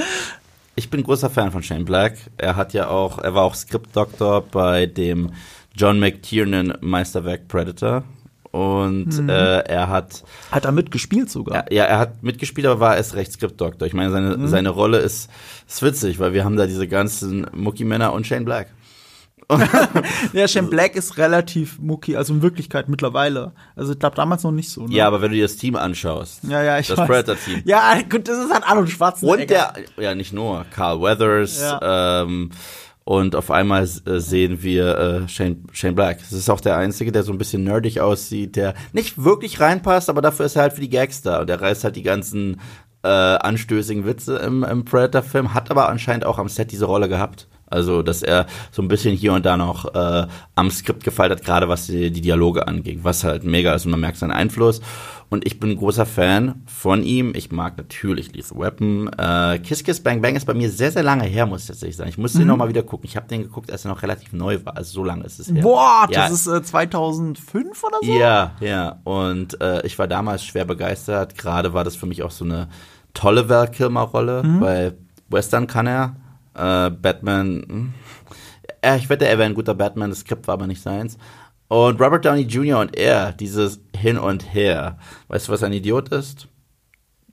ich 0.75 0.89
bin 0.89 1.03
großer 1.03 1.29
Fan 1.29 1.51
von 1.51 1.63
Shane 1.63 1.85
Black. 1.85 2.17
Er 2.37 2.55
hat 2.55 2.73
ja 2.73 2.87
auch, 2.87 3.17
er 3.19 3.33
war 3.35 3.43
auch 3.43 3.55
Skriptdoktor 3.55 4.41
bei 4.41 4.85
dem 4.85 5.31
John 5.75 5.99
McTiernan 5.99 6.77
Meisterwerk 6.81 7.47
Predator. 7.47 8.03
Und 8.51 9.07
Mhm. 9.21 9.27
äh, 9.29 9.59
er 9.59 9.89
hat, 9.89 10.23
Hat 10.49 10.63
er 10.63 10.71
mitgespielt 10.71 11.29
sogar. 11.29 11.69
ja, 11.73 11.83
er 11.83 11.99
hat 11.99 12.23
mitgespielt, 12.23 12.65
aber 12.67 12.79
war 12.79 12.95
erst 12.95 13.15
recht 13.15 13.33
Skriptdoktor. 13.33 13.85
Ich 13.85 13.93
meine, 13.93 14.11
seine, 14.11 14.37
Mhm. 14.37 14.47
seine 14.47 14.69
Rolle 14.69 14.99
ist, 14.99 15.29
ist 15.67 15.81
witzig, 15.83 16.19
weil 16.19 16.31
wir 16.33 16.45
haben 16.45 16.55
da 16.55 16.65
diese 16.65 16.87
ganzen 16.87 17.45
Mucki-Männer 17.53 18.13
und 18.13 18.25
Shane 18.25 18.45
Black. 18.45 18.67
Ja, 20.33 20.47
Shane 20.47 20.69
Black 20.69 20.95
ist 20.95 21.17
relativ 21.17 21.79
mucki, 21.79 22.15
also 22.15 22.33
in 22.33 22.41
Wirklichkeit 22.41 22.89
mittlerweile. 22.89 23.53
Also 23.75 23.93
ich 23.93 23.99
glaube 23.99 24.15
damals 24.15 24.43
noch 24.43 24.51
nicht 24.51 24.69
so. 24.69 24.87
Ne? 24.87 24.95
Ja, 24.95 25.07
aber 25.07 25.21
wenn 25.21 25.31
du 25.31 25.37
dir 25.37 25.43
das 25.43 25.57
Team 25.57 25.75
anschaust, 25.75 26.43
ja, 26.43 26.63
ja, 26.63 26.79
ich 26.79 26.87
das 26.87 26.97
weiß. 26.97 27.07
Predator-Team. 27.07 27.61
Ja, 27.65 27.95
gut, 28.09 28.27
das 28.27 28.37
ist 28.37 28.53
halt 28.53 28.63
Arnold 28.67 28.89
Schwarzenegger. 28.89 29.41
Und 29.41 29.49
der, 29.49 30.03
ja, 30.03 30.15
nicht 30.15 30.33
nur, 30.33 30.65
Carl 30.71 31.01
Weathers, 31.01 31.61
ähm, 31.81 32.51
und 33.07 33.35
auf 33.35 33.51
einmal 33.51 33.83
äh, 33.83 34.17
sehen 34.17 34.63
wir 34.63 34.97
äh, 34.97 35.29
Shane, 35.29 35.63
Shane 35.71 35.93
Black. 35.93 36.17
Das 36.17 36.33
ist 36.33 36.49
auch 36.49 36.59
der 36.59 36.75
Einzige, 36.77 37.11
der 37.11 37.21
so 37.21 37.31
ein 37.31 37.37
bisschen 37.37 37.63
nerdig 37.63 37.99
aussieht, 37.99 38.55
der 38.55 38.73
nicht 38.93 39.23
wirklich 39.23 39.59
reinpasst, 39.59 40.09
aber 40.09 40.23
dafür 40.23 40.47
ist 40.47 40.55
er 40.55 40.63
halt 40.63 40.73
für 40.73 40.81
die 40.81 40.89
Gags 40.89 41.21
da. 41.21 41.41
Und 41.41 41.47
der 41.47 41.61
reißt 41.61 41.83
halt 41.83 41.95
die 41.95 42.01
ganzen 42.01 42.59
äh, 43.05 43.37
anstößigen 43.45 44.05
Witze 44.05 44.37
im, 44.37 44.63
im 44.63 44.83
Predator-Film, 44.83 45.53
hat 45.53 45.71
aber 45.71 45.87
anscheinend 45.89 46.25
auch 46.25 46.39
am 46.39 46.49
Set 46.49 46.71
diese 46.71 46.85
Rolle 46.85 47.07
gehabt. 47.07 47.47
Also, 47.67 48.03
dass 48.03 48.21
er 48.21 48.45
so 48.71 48.81
ein 48.83 48.87
bisschen 48.87 49.15
hier 49.15 49.33
und 49.33 49.43
da 49.45 49.57
noch 49.57 49.93
äh, 49.95 50.27
am 50.53 50.69
Skript 50.69 51.03
gefeilt 51.03 51.31
hat, 51.31 51.43
gerade 51.43 51.67
was 51.67 51.87
die, 51.87 52.11
die 52.11 52.21
Dialoge 52.21 52.67
anging, 52.67 52.99
was 53.03 53.23
halt 53.23 53.43
mega 53.43 53.73
ist 53.73 53.85
und 53.85 53.91
man 53.91 53.99
merkt 53.99 54.17
seinen 54.17 54.31
Einfluss. 54.31 54.81
Und 55.29 55.47
ich 55.47 55.59
bin 55.59 55.71
ein 55.71 55.77
großer 55.77 56.05
Fan 56.05 56.61
von 56.67 57.01
ihm. 57.01 57.33
Ich 57.35 57.51
mag 57.51 57.75
natürlich 57.77 58.31
Lethal 58.35 58.59
Weapon. 58.59 59.09
Äh, 59.17 59.57
Kiss 59.59 59.83
Kiss 59.83 59.99
Bang 59.99 60.21
Bang 60.21 60.35
ist 60.35 60.45
bei 60.45 60.53
mir 60.53 60.69
sehr, 60.69 60.91
sehr 60.91 61.01
lange 61.01 61.23
her, 61.25 61.47
muss 61.47 61.61
ich 61.61 61.67
tatsächlich 61.67 61.97
sagen. 61.97 62.09
Ich 62.11 62.19
muss 62.19 62.33
den 62.33 62.45
noch 62.45 62.55
mal 62.57 62.69
wieder 62.69 62.83
gucken. 62.83 63.09
Ich 63.09 63.17
habe 63.17 63.27
den 63.27 63.41
geguckt, 63.41 63.71
als 63.71 63.83
er 63.83 63.89
noch 63.89 64.03
relativ 64.03 64.31
neu 64.33 64.59
war. 64.63 64.77
Also 64.77 64.93
so 64.93 65.03
lange 65.03 65.23
ist 65.25 65.39
es 65.39 65.51
her. 65.51 65.63
Boah, 65.63 66.05
Ja. 66.11 66.29
das 66.29 66.31
ist 66.31 66.47
äh, 66.47 66.61
2005 66.61 67.83
oder 67.83 67.97
so? 68.03 68.11
Ja, 68.13 68.51
ja. 68.59 68.99
Und 69.03 69.59
äh, 69.59 69.83
ich 69.87 69.97
war 69.97 70.07
damals 70.07 70.45
schwer 70.45 70.65
begeistert. 70.65 71.35
Gerade 71.35 71.73
war 71.73 71.83
das 71.83 71.95
für 71.95 72.05
mich 72.05 72.21
auch 72.21 72.31
so 72.31 72.45
eine 72.45 72.67
tolle 73.15 73.49
Val 73.49 73.71
Kilmer-Rolle, 73.71 74.43
weil 74.59 74.97
Western 75.29 75.65
kann 75.65 75.87
er. 75.87 76.15
Äh, 76.53 76.91
Batman, 76.91 77.65
hm. 77.67 77.93
äh, 78.81 78.97
ich 78.97 79.09
wette, 79.09 79.27
er 79.27 79.37
wäre 79.37 79.49
ein 79.49 79.55
guter 79.55 79.73
Batman, 79.73 80.11
das 80.11 80.19
Skript 80.19 80.47
war 80.47 80.53
aber 80.53 80.67
nicht 80.67 80.81
seins. 80.81 81.17
Und 81.67 81.99
Robert 81.99 82.23
Downey 82.23 82.43
Jr. 82.43 82.79
und 82.79 82.95
er, 82.95 83.33
dieses 83.33 83.81
Hin 83.97 84.17
und 84.17 84.53
Her. 84.53 84.97
Weißt 85.27 85.47
du, 85.47 85.51
was 85.51 85.63
ein 85.63 85.73
Idiot 85.73 86.09
ist? 86.09 86.47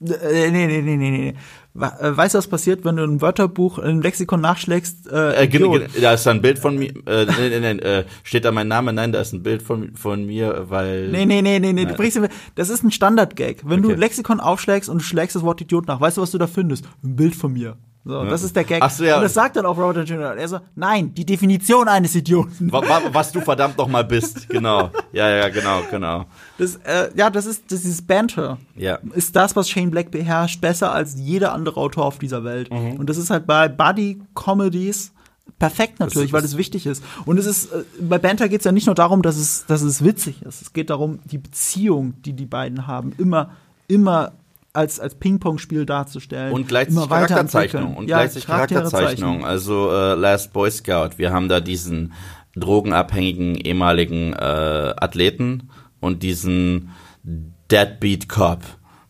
Äh, 0.01 0.51
nee, 0.51 0.67
nee, 0.67 0.83
nee, 0.83 0.97
nee, 0.97 1.11
nee. 1.11 1.35
Äh, 1.75 2.17
Weißt 2.17 2.35
du, 2.35 2.39
was 2.39 2.47
passiert, 2.49 2.85
wenn 2.85 2.97
du 2.97 3.03
ein 3.05 3.21
Wörterbuch, 3.23 3.79
ein 3.79 4.03
Lexikon 4.03 4.41
nachschlägst? 4.41 5.11
Äh, 5.11 5.45
Äh, 5.47 5.89
da 6.01 6.13
ist 6.13 6.27
ein 6.27 6.43
Bild 6.43 6.59
von 6.59 6.77
mir, 6.77 6.91
äh, 7.07 7.25
nee, 7.27 7.49
nee, 7.61 7.75
nee, 7.75 7.81
äh, 7.81 8.05
steht 8.25 8.45
da 8.45 8.53
mein 8.53 8.69
Name? 8.69 8.93
Nein, 8.93 9.13
da 9.13 9.21
ist 9.21 9.33
ein 9.33 9.43
Bild 9.43 9.63
von, 9.63 9.95
von 9.97 10.27
mir, 10.27 10.67
weil. 10.69 11.09
Nee, 11.09 11.25
nee, 11.25 11.41
nee, 11.43 11.59
nee, 11.59 11.73
nee. 11.73 11.87
Du 11.87 11.95
bringst, 11.95 12.21
das 12.55 12.69
ist 12.69 12.83
ein 12.85 12.91
Standard-Gag. 12.91 13.63
Wenn 13.65 13.81
du 13.83 13.91
Okay. 13.91 13.99
Lexikon 14.01 14.41
aufschlägst 14.41 14.89
und 14.91 14.99
du 14.99 15.05
schlägst 15.05 15.35
das 15.37 15.43
Wort 15.43 15.61
Idiot 15.61 15.87
nach, 15.89 16.01
weißt 16.01 16.19
du, 16.19 16.21
was 16.23 16.31
du 16.31 16.39
da 16.39 16.47
findest? 16.47 16.85
Ein 17.03 17.17
Bild 17.17 17.35
von 17.35 17.53
mir. 17.53 17.77
So, 18.05 18.25
das 18.25 18.43
ist 18.43 18.57
der 18.57 18.65
Gag. 18.65 18.83
Ach 18.83 18.91
so, 18.91 19.05
ja. 19.05 19.15
Und 19.17 19.23
das 19.23 19.33
sagt 19.33 19.55
dann 19.55 19.65
auch 19.65 19.77
Robert 19.79 19.97
Downey 19.97 20.09
Jr. 20.09 20.35
Er 20.35 20.49
so, 20.49 20.59
nein, 20.75 21.15
die 21.15 21.25
Definition 21.25 21.87
eines 21.87 22.17
Idioten. 22.17 22.73
Wa- 22.73 22.83
wa- 22.83 23.01
was 23.13 23.31
du 23.31 23.41
verdammt 23.41 23.79
noch 23.79 23.87
mal 23.87 24.03
bist, 24.05 24.49
genau. 24.49 24.91
Ja, 25.13 25.31
ja, 25.31 25.49
genau, 25.51 25.83
genau. 25.89 26.25
Das, 26.63 26.77
äh, 26.85 27.11
ja, 27.15 27.29
das 27.31 27.47
ist, 27.47 27.65
das 27.71 27.85
ist 27.85 28.07
Banter. 28.07 28.59
Ja. 28.77 28.99
Ist 29.15 29.35
das, 29.37 29.55
was 29.57 29.69
Shane 29.69 29.91
Black 29.91 30.11
beherrscht, 30.11 30.61
besser 30.61 30.93
als 30.93 31.15
jeder 31.19 31.53
andere 31.53 31.79
Autor 31.81 32.05
auf 32.07 32.19
dieser 32.19 32.45
Welt. 32.45 32.71
Mhm. 32.73 32.93
Und 32.97 33.11
das 33.11 33.17
ist 33.17 33.31
halt 33.31 33.47
bei 33.47 33.69
Buddy-Comedies 33.69 35.13
perfekt 35.59 36.01
natürlich, 36.01 36.29
ist- 36.29 36.33
weil 36.33 36.43
das 36.43 36.57
wichtig 36.57 36.87
ist. 36.87 37.03
Und 37.27 37.39
es 37.39 37.47
ist, 37.47 37.73
äh, 37.73 37.83
bei 38.01 38.19
Banter 38.19 38.49
geht 38.49 38.61
es 38.61 38.65
ja 38.65 38.73
nicht 38.73 38.87
nur 38.87 38.95
darum, 38.95 39.23
dass 39.23 39.37
es, 39.37 39.65
dass 39.67 39.83
es 39.83 40.05
witzig 40.05 40.43
ist. 40.43 40.63
Es 40.63 40.73
geht 40.73 40.91
darum, 40.91 41.19
die 41.25 41.39
Beziehung, 41.39 42.15
die 42.23 42.33
die 42.33 42.47
beiden 42.47 42.87
haben, 42.87 43.13
immer, 43.19 43.51
immer 43.89 44.33
als, 44.73 44.99
als 45.01 45.15
Ping-Pong-Spiel 45.17 45.85
darzustellen. 45.85 46.53
Und 46.53 46.67
gleichzeitig. 46.69 47.09
Charakterzeichnung. 47.09 47.97
Und 47.97 48.09
Ja, 48.09 48.19
gleichzeitig 48.19 48.47
Charakterzeichnung. 48.47 49.45
Also 49.45 49.91
äh, 49.93 50.15
Last 50.15 50.53
Boy 50.53 50.71
Scout. 50.71 51.11
Wir 51.19 51.31
haben 51.33 51.49
da 51.49 51.61
diesen 51.61 52.13
drogenabhängigen 52.57 53.55
ehemaligen 53.57 54.33
äh, 54.33 54.37
Athleten 54.97 55.69
und 56.03 56.23
diesen 56.23 56.91
Deadbeat 57.71 58.29
Cop. 58.29 58.61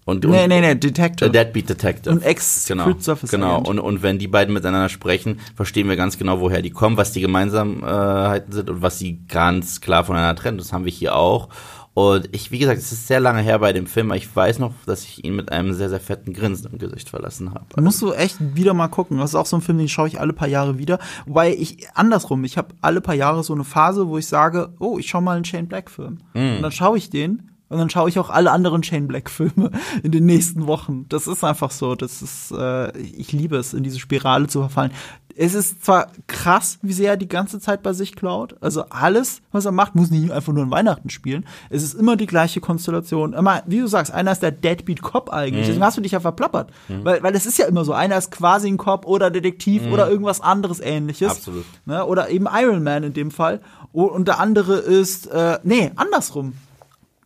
Und, 0.05 0.25
Nee, 0.25 0.43
und, 0.43 0.49
nee, 0.49 0.61
nee, 0.61 0.71
äh, 0.71 0.77
Detective. 0.77 1.31
Deadbeat 1.31 1.69
Detective. 1.69 2.15
Und 2.15 2.23
Ex-Secret 2.23 2.85
genau, 2.85 3.01
Service 3.01 3.31
Genau. 3.31 3.59
Und, 3.61 3.79
und 3.79 4.03
wenn 4.03 4.19
die 4.19 4.27
beiden 4.27 4.53
miteinander 4.53 4.89
sprechen, 4.89 5.41
verstehen 5.55 5.89
wir 5.89 5.97
ganz 5.97 6.19
genau, 6.19 6.41
woher 6.41 6.61
die 6.61 6.71
kommen, 6.71 6.97
was 6.97 7.13
die 7.13 7.21
Gemeinsamkeiten 7.21 8.53
sind 8.53 8.71
und 8.71 8.83
was 8.83 8.99
sie 8.99 9.21
ganz 9.29 9.81
klar 9.81 10.05
voneinander 10.05 10.41
trennen. 10.41 10.59
Das 10.59 10.73
haben 10.73 10.85
wir 10.85 10.93
hier 10.93 11.15
auch. 11.17 11.49
Und 11.95 12.29
ich, 12.33 12.51
wie 12.51 12.59
gesagt, 12.59 12.79
es 12.79 12.91
ist 12.91 13.07
sehr 13.07 13.21
lange 13.21 13.43
her 13.43 13.59
bei 13.59 13.73
dem 13.73 13.87
Film, 13.87 14.11
aber 14.11 14.17
ich 14.17 14.35
weiß 14.35 14.59
noch, 14.59 14.73
dass 14.87 15.05
ich 15.05 15.25
ihn 15.25 15.37
mit 15.37 15.53
einem 15.53 15.75
sehr, 15.75 15.91
sehr 15.91 16.01
fetten 16.01 16.33
Grinsen 16.33 16.73
im 16.73 16.79
Gesicht 16.79 17.11
verlassen 17.11 17.53
habe. 17.53 17.67
Musst 17.81 18.01
du 18.01 18.13
echt 18.13 18.37
wieder 18.57 18.73
mal 18.73 18.89
gucken. 18.89 19.19
Das 19.19 19.31
ist 19.31 19.35
auch 19.35 19.47
so 19.47 19.57
ein 19.57 19.63
Film, 19.63 19.79
den 19.79 19.89
schaue 19.89 20.09
ich 20.09 20.19
alle 20.19 20.33
paar 20.33 20.49
Jahre 20.49 20.79
wieder. 20.79 20.99
Wobei 21.27 21.55
ich 21.55 21.87
andersrum, 21.95 22.45
ich 22.45 22.57
habe 22.57 22.75
alle 22.81 23.03
paar 23.03 23.15
Jahre 23.15 23.45
so 23.45 23.53
eine 23.53 23.65
Phase, 23.65 24.09
wo 24.09 24.17
ich 24.17 24.27
sage, 24.27 24.73
oh, 24.79 24.99
ich 24.99 25.09
schaue 25.09 25.23
mal 25.23 25.37
einen 25.37 25.45
Shane 25.45 25.69
Black 25.69 25.91
Film. 25.91 26.19
Und 26.57 26.63
dann 26.63 26.73
schaue 26.73 26.97
ich 26.97 27.11
den 27.11 27.51
und 27.73 27.79
dann 27.79 27.89
schaue 27.89 28.11
ich 28.11 28.19
auch 28.19 28.29
alle 28.29 28.51
anderen 28.51 28.83
Shane 28.83 29.09
Black 29.09 29.31
Filme 29.31 29.71
in 30.03 30.13
den 30.13 30.27
nächsten 30.27 30.67
Wochen. 30.67 31.07
Das 31.09 31.27
ist 31.27 31.43
einfach 31.43 31.71
so. 31.71 31.95
Das 31.95 32.21
ist, 32.21 32.53
äh, 32.53 32.95
ich 32.99 33.33
liebe 33.33 33.57
es, 33.57 33.73
in 33.73 33.83
diese 33.83 33.99
Spirale 33.99 34.47
zu 34.47 34.61
verfallen. 34.61 34.93
Es 35.37 35.55
ist 35.55 35.85
zwar 35.85 36.09
krass, 36.27 36.79
wie 36.83 36.93
sehr 36.93 37.13
er 37.13 37.17
die 37.17 37.29
ganze 37.29 37.61
Zeit 37.61 37.83
bei 37.83 37.93
sich 37.93 38.15
klaut. 38.15 38.57
Also 38.61 38.85
alles, 38.91 39.43
was 39.51 39.65
er 39.65 39.73
macht, 39.73 39.95
muss 39.95 40.11
nicht 40.11 40.31
einfach 40.31 40.53
nur 40.53 40.65
an 40.65 40.71
Weihnachten 40.71 41.11
spielen. 41.11 41.47
Es 41.71 41.83
ist 41.83 41.95
immer 41.95 42.17
die 42.17 42.27
gleiche 42.27 42.61
Konstellation. 42.61 43.33
Immer, 43.33 43.63
wie 43.67 43.81
du 43.81 43.87
sagst, 43.87 44.13
einer 44.13 44.33
ist 44.33 44.43
der 44.43 44.53
Deadbeat 44.53 45.03
Cop 45.03 45.31
eigentlich. 45.31 45.67
Deswegen 45.67 45.85
hast 45.85 45.97
du 45.97 46.03
dich 46.03 46.13
ja 46.13 46.21
verplappert. 46.21 46.71
Weil, 46.89 47.23
weil 47.23 47.35
es 47.35 47.47
ist 47.47 47.59
ja 47.59 47.67
immer 47.67 47.85
so. 47.85 47.93
Einer 47.93 48.17
ist 48.17 48.31
quasi 48.31 48.69
ein 48.69 48.77
Cop 48.77 49.07
oder 49.07 49.31
Detektiv 49.31 49.87
oder 49.91 50.09
irgendwas 50.09 50.41
anderes 50.41 50.81
ähnliches. 50.81 51.31
Absolut. 51.31 51.65
Ne? 51.87 52.05
Oder 52.05 52.31
eben 52.31 52.47
Iron 52.53 52.83
Man 52.83 53.03
in 53.05 53.13
dem 53.13 53.31
Fall. 53.31 53.61
Und 53.93 54.29
der 54.29 54.41
andere 54.41 54.77
ist, 54.79 55.27
äh, 55.27 55.59
nee, 55.63 55.91
andersrum. 55.97 56.55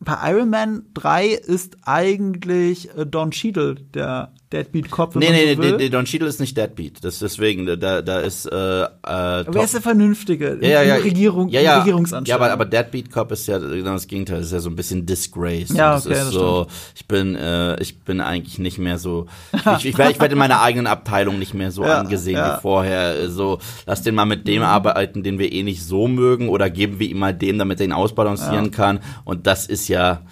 Bei 0.00 0.30
Iron 0.30 0.50
Man 0.50 0.82
3 0.94 1.28
ist 1.28 1.78
eigentlich 1.84 2.96
äh, 2.96 3.06
Don 3.06 3.30
Cheadle 3.30 3.76
der 3.76 4.32
Deadbeat 4.52 4.90
Cop. 4.92 5.14
wenn 5.14 5.20
Nee, 5.20 5.30
nee, 5.32 5.54
so 5.54 5.60
nee, 5.60 5.72
nee, 5.72 5.88
Don 5.88 6.04
Cheadle 6.04 6.28
ist 6.28 6.38
nicht 6.38 6.56
Deadbeat. 6.56 7.02
Das 7.02 7.18
deswegen, 7.18 7.66
da, 7.66 8.00
da 8.00 8.20
ist, 8.20 8.46
äh, 8.46 8.54
äh, 8.54 8.86
Aber 9.02 9.56
er 9.56 9.64
ist 9.64 9.74
der 9.74 9.80
Vernünftige. 9.82 10.58
ja, 10.60 10.68
ja, 10.68 10.82
ja, 10.82 10.94
Regierung, 10.96 11.48
ja, 11.48 11.60
ja, 11.60 11.78
Regierungsanstalt. 11.78 12.28
Ja, 12.28 12.36
aber, 12.36 12.52
aber 12.52 12.64
Deadbeat 12.64 13.10
Cop 13.10 13.32
ist 13.32 13.48
ja 13.48 13.58
genau 13.58 13.94
das 13.94 14.06
Gegenteil. 14.06 14.38
Das 14.38 14.46
ist 14.46 14.52
ja 14.52 14.60
so 14.60 14.70
ein 14.70 14.76
bisschen 14.76 15.04
Disgrace. 15.04 15.70
Ja, 15.70 15.90
Und 15.90 15.96
das 15.96 16.06
okay, 16.06 16.14
ist 16.14 16.24
das 16.26 16.32
so, 16.32 16.66
ich 16.94 17.08
bin, 17.08 17.34
äh, 17.34 17.80
ich 17.82 17.98
bin 18.00 18.20
eigentlich 18.20 18.60
nicht 18.60 18.78
mehr 18.78 18.98
so, 18.98 19.26
ich, 19.78 19.86
ich, 19.86 19.98
werde, 19.98 20.12
ich 20.12 20.20
werde 20.20 20.34
in 20.34 20.38
meiner 20.38 20.62
eigenen 20.62 20.86
Abteilung 20.86 21.40
nicht 21.40 21.54
mehr 21.54 21.72
so 21.72 21.82
Ja, 21.82 21.98
angesehen 21.98 22.36
ja. 22.36 22.56
wie 22.56 22.60
vorher. 22.60 23.28
So, 23.30 23.58
lass 23.84 24.02
den 24.02 24.14
mal 24.14 24.26
mit 24.26 24.46
dem 24.46 24.62
arbeiten, 24.62 25.24
den 25.24 25.40
wir 25.40 25.52
eh 25.52 25.64
nicht 25.64 25.82
so 25.82 26.06
mögen, 26.06 26.48
oder 26.50 26.70
geben 26.70 27.00
wir 27.00 27.08
ihm 27.08 27.18
mal 27.18 27.34
dem, 27.34 27.58
damit 27.58 27.80
er 27.80 27.86
ihn 27.86 27.92
ausbalancieren 27.92 28.70
kann. 28.70 29.00
Und 29.24 29.48
das 29.48 29.66
ist 29.66 29.88
ja 29.88 30.22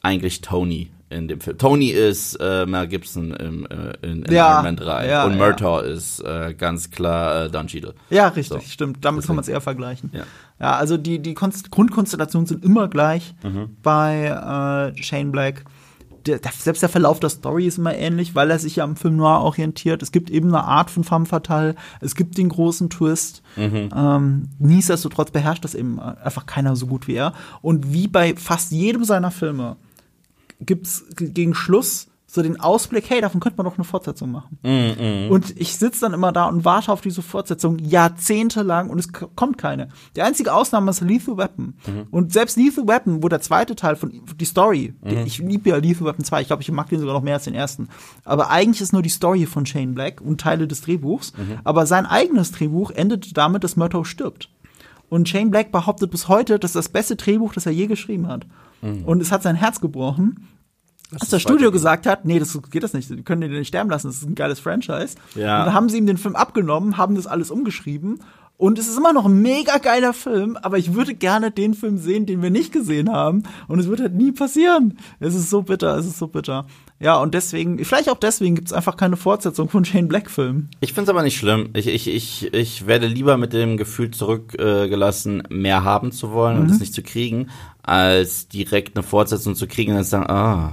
eigentlich 0.00 0.42
Tony 0.42 0.90
in 1.14 1.28
dem 1.28 1.40
Film. 1.40 1.56
Tony 1.58 1.88
ist 1.90 2.34
äh, 2.40 2.66
Mel 2.66 2.86
Gibson 2.88 3.32
im, 3.32 3.66
äh, 3.66 3.92
in, 4.02 4.22
in 4.24 4.32
Ja, 4.32 4.54
Iron 4.54 4.64
Man 4.64 4.76
3 4.76 5.08
ja, 5.08 5.24
und 5.24 5.32
ja. 5.32 5.38
Murtaugh 5.38 5.80
ist 5.80 6.20
äh, 6.20 6.54
ganz 6.54 6.90
klar 6.90 7.44
äh, 7.44 7.50
Don 7.50 7.66
Cheadle. 7.68 7.94
Ja, 8.10 8.28
richtig, 8.28 8.62
So. 8.62 8.68
stimmt. 8.68 9.04
Damit 9.04 9.26
kann 9.26 9.36
man 9.36 9.42
es 9.42 9.48
eher 9.48 9.60
vergleichen. 9.60 10.10
Ja. 10.12 10.24
Ja, 10.60 10.76
also 10.76 10.96
die, 10.96 11.18
die 11.20 11.34
Konst 11.34 11.70
Grundkonstellationen 11.70 12.46
sind 12.46 12.64
immer 12.64 12.88
gleich 12.88 13.34
Mhm. 13.42 13.76
bei 13.82 14.92
äh, 14.96 15.02
Shane 15.02 15.32
Black. 15.32 15.64
Der, 16.26 16.38
der, 16.38 16.52
selbst 16.52 16.80
der 16.80 16.88
Verlauf 16.88 17.20
der 17.20 17.28
Story 17.28 17.66
ist 17.66 17.76
immer 17.76 17.94
ähnlich, 17.94 18.34
weil 18.34 18.50
er 18.50 18.58
sich 18.58 18.76
ja 18.76 18.84
am 18.84 18.96
Film 18.96 19.16
Noir 19.16 19.40
orientiert. 19.42 20.02
Es 20.02 20.10
gibt 20.10 20.30
eben 20.30 20.48
eine 20.48 20.64
Art 20.64 20.90
von 20.90 21.04
femme 21.04 21.26
fatale, 21.26 21.74
es 22.00 22.14
gibt 22.14 22.38
den 22.38 22.48
großen 22.48 22.88
Twist. 22.88 23.42
Mhm. 23.56 23.90
Ähm, 23.94 24.48
nichtsdestotrotz 24.58 25.32
beherrscht 25.32 25.64
das 25.64 25.74
eben 25.74 26.00
einfach 26.00 26.46
keiner 26.46 26.76
so 26.76 26.86
gut 26.86 27.08
wie 27.08 27.14
er. 27.16 27.34
Und 27.60 27.92
wie 27.92 28.08
bei 28.08 28.34
fast 28.36 28.72
jedem 28.72 29.04
seiner 29.04 29.30
Filme 29.30 29.76
gibt's 30.66 31.04
gegen 31.16 31.54
Schluss 31.54 32.08
so 32.26 32.42
den 32.42 32.58
Ausblick, 32.58 33.08
hey, 33.08 33.20
davon 33.20 33.38
könnte 33.40 33.58
man 33.58 33.64
doch 33.66 33.76
eine 33.76 33.84
Fortsetzung 33.84 34.32
machen. 34.32 34.58
Und 35.30 35.54
ich 35.56 35.76
sitze 35.76 36.00
dann 36.00 36.14
immer 36.14 36.32
da 36.32 36.46
und 36.46 36.64
warte 36.64 36.90
auf 36.90 37.00
diese 37.00 37.22
Fortsetzung 37.22 37.78
jahrzehntelang 37.78 38.90
und 38.90 38.98
es 38.98 39.12
kommt 39.12 39.56
keine. 39.56 39.88
Die 40.16 40.22
einzige 40.22 40.52
Ausnahme 40.52 40.90
ist 40.90 41.00
Lethal 41.00 41.36
Weapon. 41.36 41.74
Und 42.10 42.32
selbst 42.32 42.56
Lethal 42.56 42.88
Weapon, 42.88 43.22
wo 43.22 43.28
der 43.28 43.40
zweite 43.40 43.76
Teil 43.76 43.94
von 43.94 44.10
die 44.36 44.44
Story, 44.44 44.94
die, 45.08 45.14
ich 45.26 45.38
liebe 45.38 45.70
ja 45.70 45.76
Lethal 45.76 46.08
Weapon 46.08 46.24
2, 46.24 46.40
ich 46.40 46.46
glaube, 46.48 46.62
ich 46.62 46.72
mag 46.72 46.88
den 46.88 46.98
sogar 46.98 47.14
noch 47.14 47.22
mehr 47.22 47.34
als 47.34 47.44
den 47.44 47.54
ersten. 47.54 47.88
Aber 48.24 48.50
eigentlich 48.50 48.80
ist 48.80 48.92
nur 48.92 49.02
die 49.02 49.10
Story 49.10 49.46
von 49.46 49.64
Shane 49.64 49.94
Black 49.94 50.20
und 50.20 50.40
Teile 50.40 50.66
des 50.66 50.80
Drehbuchs. 50.80 51.34
Aber 51.62 51.86
sein 51.86 52.04
eigenes 52.04 52.50
Drehbuch 52.50 52.90
endete 52.90 53.32
damit, 53.32 53.62
dass 53.62 53.76
Murtaugh 53.76 54.04
stirbt. 54.04 54.50
Und 55.08 55.28
Shane 55.28 55.52
Black 55.52 55.70
behauptet 55.70 56.10
bis 56.10 56.26
heute, 56.26 56.58
das 56.58 56.70
ist 56.70 56.76
das 56.76 56.88
beste 56.88 57.14
Drehbuch, 57.14 57.52
das 57.52 57.66
er 57.66 57.72
je 57.72 57.86
geschrieben 57.86 58.26
hat. 58.26 58.44
Und 59.06 59.22
es 59.22 59.30
hat 59.30 59.44
sein 59.44 59.54
Herz 59.54 59.80
gebrochen. 59.80 60.48
Als 61.20 61.30
das 61.30 61.42
Studio 61.42 61.70
gesagt 61.70 62.06
hat, 62.06 62.24
nee, 62.24 62.38
das 62.38 62.58
geht 62.70 62.82
das 62.82 62.92
nicht, 62.92 63.10
wir 63.10 63.22
können 63.22 63.40
den 63.40 63.52
nicht 63.52 63.68
sterben 63.68 63.90
lassen, 63.90 64.08
das 64.08 64.16
ist 64.18 64.28
ein 64.28 64.34
geiles 64.34 64.60
Franchise. 64.60 65.16
Ja. 65.34 65.60
Und 65.60 65.66
dann 65.66 65.74
haben 65.74 65.88
sie 65.88 65.98
ihm 65.98 66.06
den 66.06 66.18
Film 66.18 66.36
abgenommen, 66.36 66.96
haben 66.96 67.14
das 67.14 67.26
alles 67.26 67.50
umgeschrieben. 67.50 68.20
Und 68.56 68.78
es 68.78 68.88
ist 68.88 68.96
immer 68.96 69.12
noch 69.12 69.24
ein 69.24 69.42
mega 69.42 69.78
geiler 69.78 70.12
Film, 70.12 70.56
aber 70.62 70.78
ich 70.78 70.94
würde 70.94 71.14
gerne 71.14 71.50
den 71.50 71.74
Film 71.74 71.98
sehen, 71.98 72.24
den 72.24 72.40
wir 72.40 72.50
nicht 72.50 72.72
gesehen 72.72 73.10
haben. 73.10 73.42
Und 73.66 73.80
es 73.80 73.88
wird 73.88 74.00
halt 74.00 74.14
nie 74.14 74.30
passieren. 74.30 74.96
Es 75.18 75.34
ist 75.34 75.50
so 75.50 75.62
bitter, 75.62 75.98
es 75.98 76.06
ist 76.06 76.18
so 76.18 76.28
bitter. 76.28 76.66
Ja, 77.00 77.16
und 77.16 77.34
deswegen, 77.34 77.84
vielleicht 77.84 78.08
auch 78.08 78.16
deswegen 78.16 78.54
gibt 78.54 78.68
es 78.68 78.72
einfach 78.72 78.96
keine 78.96 79.16
Fortsetzung 79.16 79.68
von 79.68 79.84
Shane 79.84 80.06
Black-Filmen. 80.06 80.70
Ich 80.78 80.92
finde 80.92 81.02
es 81.02 81.08
aber 81.08 81.24
nicht 81.24 81.36
schlimm. 81.36 81.70
Ich, 81.74 81.88
ich, 81.88 82.06
ich, 82.06 82.54
ich 82.54 82.86
werde 82.86 83.08
lieber 83.08 83.36
mit 83.36 83.52
dem 83.52 83.76
Gefühl 83.76 84.12
zurückgelassen, 84.12 84.88
gelassen, 84.88 85.42
mehr 85.50 85.82
haben 85.82 86.12
zu 86.12 86.30
wollen 86.30 86.58
und 86.58 86.70
es 86.70 86.78
nicht 86.78 86.94
zu 86.94 87.02
kriegen, 87.02 87.48
als 87.82 88.46
direkt 88.46 88.96
eine 88.96 89.02
Fortsetzung 89.02 89.56
zu 89.56 89.66
kriegen 89.66 89.90
und 89.90 89.96
dann 89.96 90.04
zu 90.04 90.10
sagen, 90.10 90.30
ah, 90.30 90.72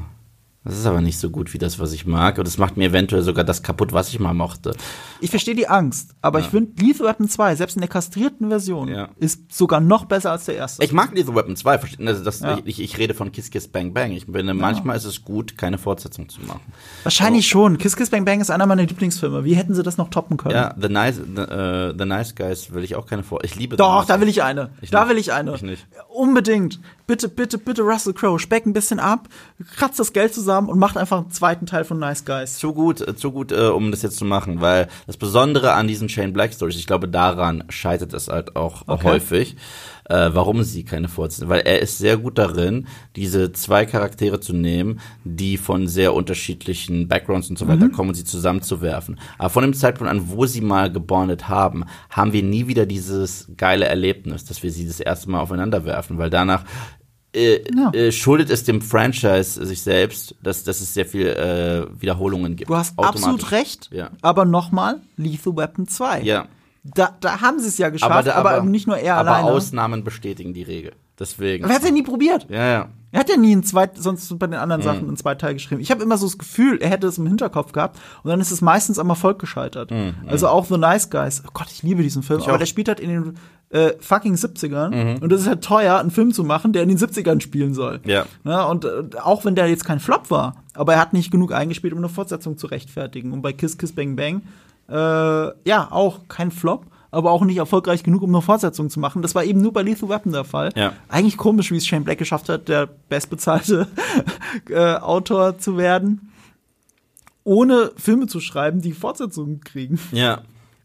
das 0.64 0.78
ist 0.78 0.86
aber 0.86 1.02
nicht 1.02 1.18
so 1.20 1.30
gut 1.32 1.54
wie 1.54 1.58
das, 1.58 1.80
was 1.80 1.92
ich 1.92 2.06
mag. 2.06 2.38
Und 2.38 2.48
es 2.48 2.58
macht 2.60 2.78
mir 2.78 2.90
eventuell 2.90 3.24
sogar 3.24 3.44
das 3.44 3.64
kaputt, 3.64 3.94
was 3.94 4.10
ich 4.10 4.20
mal 4.20 4.34
mochte. 4.34 4.76
Ich 5.20 5.30
verstehe 5.32 5.56
die 5.56 5.68
Angst, 5.68 6.14
aber 6.22 6.40
ich 6.40 6.48
finde 6.48 6.72
Lethal 6.84 7.08
Weapon 7.08 7.28
2, 7.28 7.56
selbst 7.56 7.76
in 7.76 7.82
der 7.82 7.90
kastrierten 7.90 8.50
Version, 8.50 8.88
Ja. 8.88 9.10
ist 9.18 9.52
sogar 9.54 9.80
noch 9.80 10.06
besser 10.06 10.32
als 10.32 10.46
der 10.46 10.56
erste. 10.56 10.84
Ich 10.84 10.92
mag 10.94 11.14
Lethal 11.16 11.34
Weapon 11.36 11.56
2, 11.56 11.76
verste- 11.78 12.08
also 12.08 12.24
das, 12.24 12.42
Ja. 12.42 12.60
ich, 12.66 12.80
ich 12.80 12.98
rede 13.00 13.14
von 13.16 13.32
Kiss 13.32 13.50
Kiss 13.50 13.68
Bang 13.68 13.94
Bang. 13.94 14.12
Ich 14.12 14.26
finde, 14.26 14.54
manchmal 14.54 14.98
ist 14.98 15.06
es 15.06 15.24
gut, 15.24 15.58
keine 15.58 15.78
Fortsetzung 15.80 16.30
zu 16.30 16.42
machen. 16.42 16.62
Wahrscheinlich 17.04 17.48
schon. 17.48 17.78
Kiss 17.80 17.96
Kiss 17.96 18.10
Bang 18.12 18.26
Bang 18.26 18.40
ist 18.42 18.52
einer 18.52 18.66
meiner 18.68 18.84
Lieblingsfilme. 18.84 19.44
Wie 19.44 19.56
hätten 19.56 19.74
sie 19.74 19.84
das 19.84 19.98
noch 19.98 20.10
toppen 20.10 20.38
können? 20.38 20.56
Ja, 20.56 20.76
The 20.80 20.90
Nice, 20.90 21.16
the, 21.36 21.42
äh, 21.42 21.94
the 21.98 22.06
nice 22.06 22.36
Guys 22.36 22.72
will 22.74 22.84
ich 22.84 22.96
auch 22.96 23.06
keine 23.08 23.24
Vor. 23.24 23.44
Ich 23.44 23.56
liebe 23.56 23.78
Doch, 23.78 24.06
da 24.06 24.22
will 24.22 24.28
ich 24.28 24.44
eine. 24.44 24.70
Ich 24.82 24.92
da 24.92 25.02
nicht. 25.02 25.10
will 25.10 25.18
ich 25.18 25.34
eine. 25.34 25.56
Ich 25.56 25.62
nicht. 25.64 25.88
Unbedingt. 26.10 26.80
Bitte, 27.12 27.28
bitte, 27.28 27.58
bitte 27.58 27.82
Russell 27.82 28.14
Crowe, 28.14 28.40
speck 28.40 28.66
ein 28.66 28.72
bisschen 28.72 28.98
ab, 29.02 29.28
kratzt 29.76 30.00
das 30.00 30.14
Geld 30.14 30.34
zusammen 30.34 30.70
und 30.70 30.80
macht 30.80 30.96
einfach 30.96 31.18
einen 31.18 31.30
zweiten 31.30 31.66
Teil 31.66 31.84
von 31.84 32.00
Nice 32.00 32.24
Guys. 32.24 32.58
zu 32.58 32.74
gut, 32.74 33.02
äh, 33.06 33.18
zu 33.18 33.34
gut, 33.34 33.52
äh, 33.52 33.68
um 33.68 33.92
das 33.92 34.02
jetzt 34.02 34.16
zu 34.16 34.24
machen, 34.24 34.62
weil 34.62 34.88
das 35.08 35.18
Besondere 35.18 35.74
an 35.74 35.90
diesen 35.90 36.08
Shane 36.08 36.32
Black 36.32 36.54
Stories, 36.54 36.78
ich 36.78 36.88
glaube, 36.88 37.10
daran 37.10 37.66
scheitert 37.68 38.14
es 38.14 38.30
halt 38.30 38.56
auch 38.56 38.84
Okay. 38.88 39.04
häufig, 39.10 39.58
äh, 40.06 40.30
warum 40.32 40.64
sie 40.64 40.86
keine 40.86 41.10
Fortsetzung, 41.10 41.50
weil 41.50 41.60
er 41.66 41.80
ist 41.82 41.98
sehr 41.98 42.16
gut 42.16 42.38
darin, 42.38 42.88
diese 43.18 43.52
zwei 43.52 43.86
Charaktere 43.86 44.40
zu 44.40 44.54
nehmen, 44.54 45.02
die 45.26 45.58
von 45.58 45.90
sehr 45.90 46.14
unterschiedlichen 46.14 47.10
Backgrounds 47.10 47.50
und 47.50 47.60
so 47.60 47.68
weiter 47.68 47.88
Mhm. 47.88 47.92
kommen 47.92 48.10
und 48.12 48.16
sie 48.16 48.24
zusammenzuwerfen. 48.24 49.20
Aber 49.38 49.50
von 49.50 49.64
dem 49.64 49.74
Zeitpunkt 49.74 50.10
an, 50.10 50.30
wo 50.30 50.46
sie 50.46 50.62
mal 50.62 50.90
gebondet 50.90 51.50
haben, 51.50 51.84
haben 52.10 52.32
wir 52.32 52.42
nie 52.44 52.68
wieder 52.68 52.86
dieses 52.86 53.52
geile 53.58 53.84
Erlebnis, 53.86 54.46
dass 54.46 54.64
wir 54.64 54.72
sie 54.72 54.88
das 54.88 55.02
erste 55.02 55.30
Mal 55.30 55.42
aufeinander 55.42 55.84
werfen, 55.84 56.18
weil 56.18 56.30
danach 56.30 56.64
äh, 57.34 57.62
Ja. 57.76 57.92
äh, 57.94 58.12
schuldet 58.12 58.50
es 58.50 58.64
dem 58.64 58.82
Franchise 58.82 59.66
sich 59.66 59.82
selbst, 59.82 60.36
dass, 60.44 60.64
dass 60.64 60.82
es 60.82 60.94
sehr 60.94 61.06
viel 61.06 61.28
äh, 61.28 62.02
Wiederholungen 62.02 62.56
gibt. 62.56 62.70
Du 62.70 62.76
hast 62.76 62.98
absolut 62.98 63.52
recht. 63.52 63.90
Ja. 63.92 64.10
Aber 64.22 64.46
nochmal, 64.46 65.02
Lethal 65.18 65.56
Weapon 65.56 65.88
2. 65.88 66.22
Ja. 66.22 66.48
Da, 66.84 67.16
da 67.20 67.42
haben 67.42 67.60
sie 67.60 67.68
es 67.68 67.78
ja 67.78 67.90
geschafft, 67.90 68.28
da- 68.28 68.34
aber, 68.34 68.64
nicht 68.64 68.88
nur 68.88 68.98
er 68.98 69.16
aber 69.18 69.32
alleine. 69.32 69.52
Ausnahmen 69.52 70.04
bestätigen 70.04 70.54
die 70.54 70.64
Regel. 70.64 70.94
Deswegen. 71.20 71.64
Aber 71.64 71.74
er 71.74 71.80
hat 71.80 71.86
ja 71.86 71.92
nie 71.92 72.02
probiert. 72.02 72.48
Ja, 72.50 72.68
ja. 72.72 72.90
Er 73.12 73.20
hat 73.20 73.30
ja 73.30 73.38
nie 73.38 73.54
ein 73.56 73.64
zweit, 73.64 73.98
sonst 73.98 74.38
bei 74.40 74.48
den 74.48 74.56
Mhm. 74.56 74.62
anderen 74.64 74.82
Sachen 74.84 75.08
einen 75.08 75.18
zweiten 75.18 75.40
Teil 75.40 75.54
geschrieben. 75.54 75.82
Ich 75.82 75.92
habe 75.92 76.02
immer 76.04 76.18
so 76.18 76.26
das 76.26 76.38
Gefühl, 76.38 76.78
er 76.82 76.90
hätte 76.90 77.08
es 77.08 77.18
im 77.18 77.28
Hinterkopf 77.28 77.72
gehabt 77.74 78.00
und 78.24 78.30
dann 78.30 78.40
ist 78.40 78.52
es 78.52 78.62
meistens 78.62 79.00
am 79.00 79.10
Erfolg 79.10 79.40
gescheitert. 79.40 79.92
Also 80.28 80.48
auch 80.48 80.66
The 80.66 80.78
Nice 80.78 81.10
Guys. 81.10 81.44
Oh 81.46 81.50
Gott, 81.54 81.68
ich 81.72 81.84
liebe 81.84 82.04
diesen 82.04 82.24
Film. 82.24 82.40
aber 82.40 82.48
Mhm. 82.48 82.52
auch. 82.52 82.56
Mhm. 82.56 82.60
der 82.60 82.66
spielt 82.68 82.88
halt 82.88 83.00
in 83.00 83.10
den 83.10 83.34
äh, 83.70 83.94
fucking 84.02 84.36
70ern 84.36 85.22
und 85.22 85.32
das 85.32 85.42
ist 85.42 85.48
halt 85.48 85.64
teuer, 85.64 85.98
einen 85.98 86.12
Film 86.12 86.34
zu 86.34 86.44
machen, 86.44 86.74
der 86.74 86.84
in 86.84 86.90
den 86.90 86.98
70ern 86.98 87.40
spielen 87.42 87.74
soll. 87.74 88.02
Ja. 88.06 88.26
Ne? 88.44 88.66
Und 88.68 88.84
äh, 88.84 89.04
auch 89.24 89.46
wenn 89.46 89.56
der 89.56 89.68
jetzt 89.70 89.86
kein 89.86 90.00
Flop 90.02 90.30
war, 90.30 90.58
aber 90.74 90.94
er 90.96 91.00
hat 91.00 91.14
nicht 91.14 91.32
genug 91.32 91.54
eingespielt, 91.54 91.94
um 91.94 92.00
eine 92.00 92.10
Fortsetzung 92.10 92.58
zu 92.58 92.68
rechtfertigen. 92.68 93.32
Und 93.32 93.42
bei 93.42 93.54
Kiss 93.54 93.78
Kiss 93.78 93.94
Bang 93.94 94.18
Bang, 94.18 94.42
äh, 94.90 94.96
ja, 94.96 95.88
auch 95.90 96.28
kein 96.28 96.52
Flop. 96.52 96.86
Aber 97.12 97.32
auch 97.32 97.44
nicht 97.44 97.58
erfolgreich 97.58 98.04
genug, 98.04 98.22
um 98.22 98.34
eine 98.34 98.42
Fortsetzung 98.42 98.90
zu 98.90 99.00
machen. 99.00 99.22
Das 99.22 99.36
war 99.36 99.44
eben 99.44 99.62
nur 99.62 99.74
bei 99.74 99.82
Lethal 99.82 100.10
Weapon 100.10 100.32
der 100.32 100.46
Fall. 100.46 100.72
Ja. 100.76 100.94
Eigentlich 101.10 101.38
komisch, 101.38 101.72
wie 101.72 101.78
es 101.78 101.86
Shane 101.86 102.06
Black 102.06 102.18
geschafft 102.18 102.48
hat, 102.48 102.70
der 102.70 102.88
bestbezahlte 103.10 103.88
äh, 104.70 104.96
Autor 104.96 105.58
zu 105.58 105.78
werden, 105.78 106.32
ohne 107.44 107.92
Filme 107.98 108.28
zu 108.28 108.40
schreiben, 108.40 108.82
die 108.82 108.94
Fortsetzungen 108.94 109.62
kriegen. 109.62 110.00
Ja. 110.12 110.42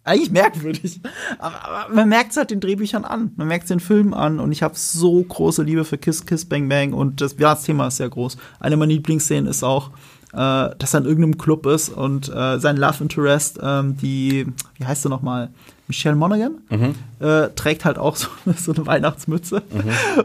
Eigentlich 0.07 0.31
merkwürdig. 0.31 1.01
Aber, 1.41 1.65
aber 1.65 1.95
man 1.95 2.09
merkt 2.09 2.31
es 2.31 2.37
halt 2.37 2.53
den 2.53 2.61
Drehbüchern 2.61 3.05
an. 3.05 3.33
Man 3.35 3.49
merkt 3.49 3.65
es 3.65 3.69
den 3.69 3.81
Filmen 3.81 4.15
an. 4.15 4.39
Und 4.39 4.53
ich 4.53 4.63
habe 4.63 4.77
so 4.77 5.21
große 5.21 5.65
Liebe 5.65 5.85
für 5.85 5.99
Kiss, 5.99 6.25
Kiss, 6.27 6.45
Bang, 6.45 6.69
Bang. 6.69 6.93
Und 6.93 7.21
das, 7.21 7.35
ja, 7.39 7.55
das 7.55 7.65
Thema 7.65 7.89
ist 7.89 7.97
sehr 7.97 8.09
groß. 8.09 8.37
Eine 8.61 8.77
meiner 8.77 8.93
Lieblingsszenen 8.93 9.51
ist 9.51 9.65
auch, 9.65 9.91
äh, 10.33 10.77
dass 10.79 10.95
er 10.95 11.01
in 11.01 11.07
irgendeinem 11.07 11.39
Club 11.39 11.67
ist 11.67 11.89
und 11.89 12.29
äh, 12.29 12.61
sein 12.61 12.77
Love 12.77 13.03
Interest, 13.03 13.59
ähm, 13.61 13.97
die, 13.97 14.47
wie 14.77 14.85
heißt 14.85 15.03
sie 15.03 15.09
nochmal? 15.09 15.51
Michelle 15.89 16.17
Monaghan, 16.17 16.59
äh, 17.21 17.49
trägt 17.55 17.85
halt 17.85 17.99
auch 17.99 18.17
so, 18.17 18.29
so 18.57 18.73
eine 18.73 18.87
Weihnachtsmütze. 18.87 19.63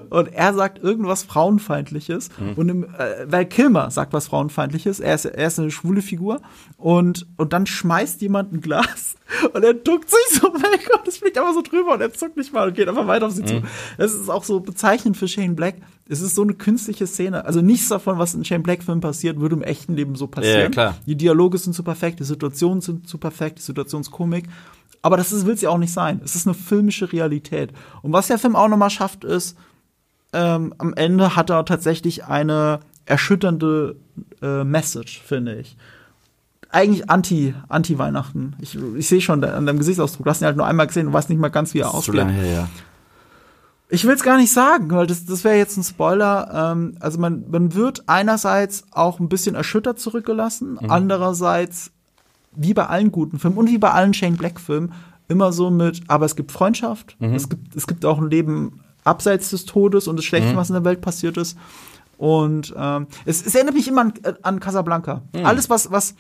Und 0.10 0.34
er 0.34 0.54
sagt 0.54 0.84
irgendwas 0.84 1.24
Frauenfeindliches. 1.24 2.30
Und 2.56 2.70
im, 2.70 2.84
äh, 2.84 3.32
Val 3.32 3.46
Kilmer 3.46 3.92
sagt 3.92 4.14
was 4.14 4.28
Frauenfeindliches. 4.28 5.00
Er 5.00 5.16
ist, 5.16 5.26
er 5.26 5.48
ist 5.48 5.60
eine 5.60 5.72
schwule 5.72 6.02
Figur. 6.02 6.42
Und, 6.78 7.28
und 7.38 7.54
dann 7.54 7.66
schmeißt 7.68 8.22
jemand 8.22 8.54
ein 8.54 8.62
Glas. 8.62 9.16
Und 9.54 9.64
er 9.64 9.74
duckt 9.74 10.10
sich 10.10 10.40
so 10.40 10.48
weg 10.54 10.90
und 10.94 11.08
es 11.08 11.18
fliegt 11.18 11.38
einfach 11.38 11.54
so 11.54 11.62
drüber 11.62 11.94
und 11.94 12.02
er 12.02 12.12
zuckt 12.14 12.36
nicht 12.36 12.52
mal 12.54 12.68
und 12.68 12.76
geht 12.76 12.90
einfach 12.90 13.08
weiter 13.08 13.28
auf 13.28 13.32
sie 13.32 13.46
zu. 13.46 13.62
Das 13.98 14.14
ist 14.14 14.30
auch 14.30 14.44
so 14.44 14.60
bezeichnend 14.60 15.16
für 15.16 15.28
Shane 15.28 15.56
Black. 15.56 15.76
Es 16.10 16.20
ist 16.22 16.36
so 16.36 16.42
eine 16.42 16.54
künstliche 16.54 17.08
Szene. 17.08 17.46
Also 17.46 17.62
nichts 17.62 17.88
davon, 17.88 18.20
was 18.20 18.34
in 18.34 18.44
Shane 18.44 18.64
Black-Filmen 18.64 19.00
passiert, 19.00 19.40
würde 19.40 19.56
im 19.56 19.62
echten 19.62 19.96
Leben 19.96 20.16
so 20.16 20.28
passieren. 20.28 20.64
Ja, 20.64 20.70
klar. 20.70 20.98
Die 21.06 21.16
Dialoge 21.16 21.58
sind 21.58 21.74
so 21.74 21.84
perfekt, 21.84 22.20
die 22.20 22.26
Situationen 22.26 22.82
sind 22.82 23.08
so 23.08 23.18
perfekt, 23.18 23.60
die 23.60 23.64
Situationskomik. 23.64 24.50
Aber 25.02 25.18
das 25.18 25.46
will 25.46 25.54
es 25.54 25.62
ja 25.62 25.70
auch 25.70 25.78
nicht 25.78 25.94
sein. 25.94 26.22
Es 26.24 26.36
ist 26.36 26.46
eine 26.46 26.54
filmische 26.54 27.12
Realität. 27.12 27.72
Und 28.02 28.14
was 28.14 28.28
der 28.28 28.38
Film 28.38 28.56
auch 28.56 28.68
nochmal 28.68 28.90
schafft, 28.90 29.24
ist, 29.24 29.58
ähm, 30.34 30.74
am 30.78 30.94
Ende 30.94 31.36
hat 31.36 31.50
er 31.50 31.66
tatsächlich 31.66 32.26
eine 32.26 32.80
erschütternde 33.06 33.96
äh, 34.42 34.64
Message, 34.64 35.22
finde 35.22 35.56
ich. 35.56 35.76
Eigentlich 36.70 37.10
anti, 37.10 37.54
anti-Weihnachten. 37.68 38.56
Ich, 38.60 38.78
ich 38.96 39.08
sehe 39.08 39.20
schon 39.20 39.44
an 39.44 39.66
deinem 39.66 39.80
Gesichtsausdruck. 39.80 40.24
Du 40.24 40.30
hast 40.30 40.42
ihn 40.42 40.46
halt 40.46 40.56
nur 40.56 40.66
einmal 40.66 40.88
gesehen 40.88 41.08
und 41.08 41.14
weißt 41.14 41.30
nicht 41.30 41.40
mal 41.40 41.50
ganz, 41.50 41.74
wie 41.74 41.80
er 41.80 41.90
Zu 41.90 41.98
aussieht. 41.98 42.14
lange 42.14 42.32
her, 42.32 42.54
ja. 42.54 42.70
Ich 43.90 44.06
will 44.06 44.14
es 44.16 44.24
gar 44.24 44.38
nicht 44.38 44.54
sagen, 44.54 44.90
weil 44.92 45.06
das, 45.06 45.26
das 45.26 45.44
wäre 45.44 45.58
jetzt 45.58 45.76
ein 45.76 45.84
Spoiler. 45.84 46.72
Ähm, 46.72 46.96
also 47.02 47.20
man, 47.20 47.44
man 47.52 47.74
wird 47.74 48.08
einerseits 48.08 48.86
auch 48.92 49.20
ein 49.20 49.28
bisschen 49.28 49.54
erschüttert 49.54 50.00
zurückgelassen, 50.00 50.80
andererseits, 50.88 51.92
wie 52.56 52.74
bei 52.74 52.86
allen 52.88 53.12
guten 53.12 53.40
Filmen 53.40 53.58
und 53.58 53.68
wie 53.70 53.78
bei 53.78 53.92
allen 53.92 54.14
Shane 54.14 54.36
Black-Filmen, 54.38 54.94
immer 55.28 55.54
so 55.54 55.70
mit, 55.70 56.02
aber 56.08 56.26
es 56.26 56.36
gibt 56.36 56.52
Freundschaft, 56.52 57.16
es, 57.36 57.48
gibt, 57.50 57.76
es 57.76 57.88
gibt 57.88 58.06
auch 58.06 58.20
ein 58.20 58.30
Leben 58.30 58.82
abseits 59.04 59.50
des 59.52 59.66
Todes 59.66 60.08
und 60.08 60.18
des 60.18 60.26
Schlechten, 60.26 60.50
was 60.58 60.70
in 60.70 60.74
der 60.74 60.84
Welt 60.84 61.02
passiert 61.02 61.38
ist. 61.38 61.58
Und 62.18 62.74
ähm, 62.78 63.08
es, 63.26 63.46
es 63.46 63.56
erinnert 63.56 63.74
mich 63.76 63.88
immer 63.88 64.02
an, 64.02 64.14
an 64.44 64.60
Casablanca. 64.60 65.22
Alles, 65.46 65.70
was, 65.70 65.90
was, 65.92 66.14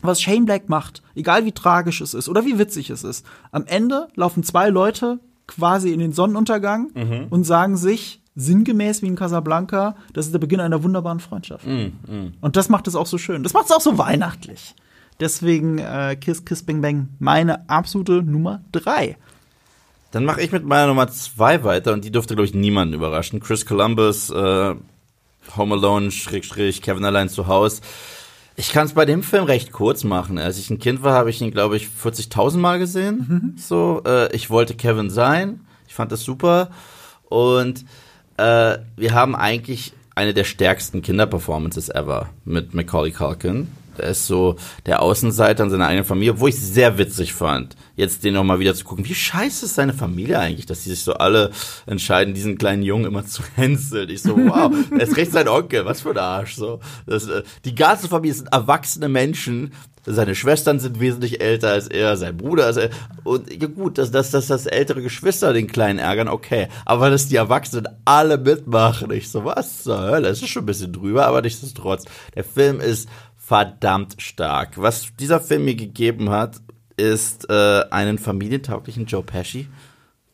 was 0.00 0.22
Shane 0.22 0.44
Black 0.46 0.68
macht, 0.68 1.02
egal 1.16 1.44
wie 1.44 1.52
tragisch 1.52 2.00
es 2.00 2.14
ist 2.14 2.28
oder 2.28 2.44
wie 2.46 2.58
witzig 2.58 2.88
es 2.90 3.02
ist, 3.04 3.26
am 3.50 3.64
Ende 3.66 4.08
laufen 4.14 4.42
zwei 4.42 4.68
Leute 4.70 5.18
quasi 5.48 5.92
in 5.92 5.98
den 5.98 6.12
Sonnenuntergang 6.12 6.90
und 7.30 7.44
sagen 7.44 7.76
sich 7.76 8.22
sinngemäß 8.36 9.02
wie 9.02 9.06
in 9.08 9.16
Casablanca, 9.16 9.96
das 10.12 10.26
ist 10.26 10.32
der 10.32 10.38
Beginn 10.38 10.60
einer 10.60 10.84
wunderbaren 10.84 11.18
Freundschaft. 11.20 11.66
Und 12.40 12.56
das 12.56 12.68
macht 12.68 12.86
es 12.86 12.94
auch 12.94 13.06
so 13.06 13.18
schön. 13.18 13.42
Das 13.42 13.52
macht 13.52 13.64
es 13.66 13.72
auch 13.72 13.80
so 13.80 13.98
weihnachtlich. 13.98 14.76
Deswegen 15.20 15.78
äh, 15.78 16.16
Kiss 16.20 16.44
Kiss 16.44 16.62
Bang 16.62 16.80
Bang 16.80 17.08
meine 17.18 17.68
absolute 17.68 18.22
Nummer 18.22 18.62
drei. 18.72 19.16
Dann 20.10 20.24
mache 20.24 20.40
ich 20.40 20.52
mit 20.52 20.64
meiner 20.64 20.86
Nummer 20.86 21.08
zwei 21.08 21.64
weiter 21.64 21.92
und 21.92 22.04
die 22.04 22.10
dürfte, 22.10 22.34
glaube 22.34 22.46
ich, 22.46 22.54
niemanden 22.54 22.94
überraschen. 22.94 23.40
Chris 23.40 23.66
Columbus, 23.66 24.30
äh, 24.30 24.74
Home 25.56 25.74
Alone, 25.74 26.10
Schrägstrich, 26.10 26.80
Kevin 26.82 27.04
allein 27.04 27.28
zu 27.28 27.46
Haus. 27.46 27.80
Ich 28.56 28.72
kann 28.72 28.86
es 28.86 28.94
bei 28.94 29.04
dem 29.04 29.22
Film 29.22 29.44
recht 29.44 29.70
kurz 29.70 30.04
machen. 30.04 30.38
Als 30.38 30.58
ich 30.58 30.70
ein 30.70 30.78
Kind 30.78 31.02
war, 31.02 31.12
habe 31.12 31.30
ich 31.30 31.40
ihn, 31.40 31.50
glaube 31.50 31.76
ich, 31.76 31.88
40.000 31.88 32.56
Mal 32.56 32.78
gesehen. 32.78 33.54
So, 33.56 34.02
äh, 34.06 34.34
ich 34.34 34.50
wollte 34.50 34.74
Kevin 34.74 35.10
sein. 35.10 35.60
Ich 35.86 35.94
fand 35.94 36.10
das 36.10 36.24
super. 36.24 36.70
Und 37.28 37.84
äh, 38.36 38.78
wir 38.96 39.14
haben 39.14 39.36
eigentlich 39.36 39.92
eine 40.14 40.34
der 40.34 40.44
stärksten 40.44 41.02
Kinderperformances 41.02 41.88
ever 41.90 42.30
mit 42.44 42.74
Macaulay 42.74 43.12
Culkin. 43.12 43.68
Der 43.98 44.06
ist 44.06 44.26
so 44.26 44.56
der 44.86 45.02
Außenseiter 45.02 45.64
in 45.64 45.70
seiner 45.70 45.86
eigenen 45.86 46.04
Familie, 46.04 46.40
wo 46.40 46.46
ich 46.46 46.56
sehr 46.56 46.98
witzig 46.98 47.32
fand, 47.32 47.76
jetzt 47.96 48.24
den 48.24 48.34
nochmal 48.34 48.60
wieder 48.60 48.74
zu 48.74 48.84
gucken. 48.84 49.04
Wie 49.04 49.14
scheiße 49.14 49.66
ist 49.66 49.74
seine 49.74 49.92
Familie 49.92 50.38
eigentlich, 50.38 50.66
dass 50.66 50.82
die 50.82 50.90
sich 50.90 51.02
so 51.02 51.14
alle 51.14 51.50
entscheiden, 51.86 52.34
diesen 52.34 52.58
kleinen 52.58 52.82
Jungen 52.82 53.06
immer 53.06 53.26
zu 53.26 53.42
hänseln. 53.56 54.08
Ich 54.10 54.22
so, 54.22 54.36
wow, 54.36 54.72
er 54.90 55.00
ist 55.00 55.16
recht 55.16 55.32
sein 55.32 55.48
Onkel, 55.48 55.84
was 55.84 56.02
für 56.02 56.10
ein 56.10 56.18
Arsch. 56.18 56.56
So, 56.56 56.80
das, 57.06 57.26
äh, 57.26 57.42
die 57.64 57.74
ganze 57.74 58.08
Familie 58.08 58.34
sind 58.34 58.52
erwachsene 58.52 59.08
Menschen, 59.08 59.72
seine 60.10 60.34
Schwestern 60.34 60.80
sind 60.80 61.00
wesentlich 61.00 61.40
älter 61.40 61.70
als 61.70 61.86
er, 61.86 62.16
sein 62.16 62.36
Bruder 62.36 62.66
als 62.66 62.78
er. 62.78 62.90
Und 63.24 63.52
ja 63.52 63.68
gut, 63.68 63.98
dass, 63.98 64.10
dass, 64.10 64.30
dass 64.30 64.46
das 64.46 64.66
ältere 64.66 65.02
Geschwister 65.02 65.52
den 65.52 65.66
Kleinen 65.66 65.98
ärgern, 65.98 66.28
okay. 66.28 66.68
Aber 66.86 67.10
dass 67.10 67.28
die 67.28 67.36
Erwachsenen 67.36 67.88
alle 68.04 68.38
mitmachen, 68.38 69.10
ich 69.10 69.30
so, 69.30 69.44
was 69.44 69.82
zur 69.82 70.00
Hölle? 70.00 70.28
Das 70.28 70.40
ist 70.40 70.48
schon 70.48 70.62
ein 70.62 70.66
bisschen 70.66 70.92
drüber, 70.92 71.26
aber 71.26 71.42
nichtsdestotrotz. 71.42 72.04
Der 72.34 72.44
Film 72.44 72.80
ist 72.80 73.08
verdammt 73.48 74.16
stark. 74.20 74.76
Was 74.76 75.16
dieser 75.18 75.40
Film 75.40 75.64
mir 75.64 75.74
gegeben 75.74 76.28
hat, 76.28 76.60
ist 76.98 77.48
äh, 77.48 77.82
einen 77.90 78.18
familientauglichen 78.18 79.06
Joe 79.06 79.22
Pesci. 79.22 79.68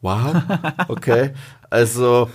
Wow. 0.01 0.35
Okay. 0.89 1.33
Also, 1.71 2.29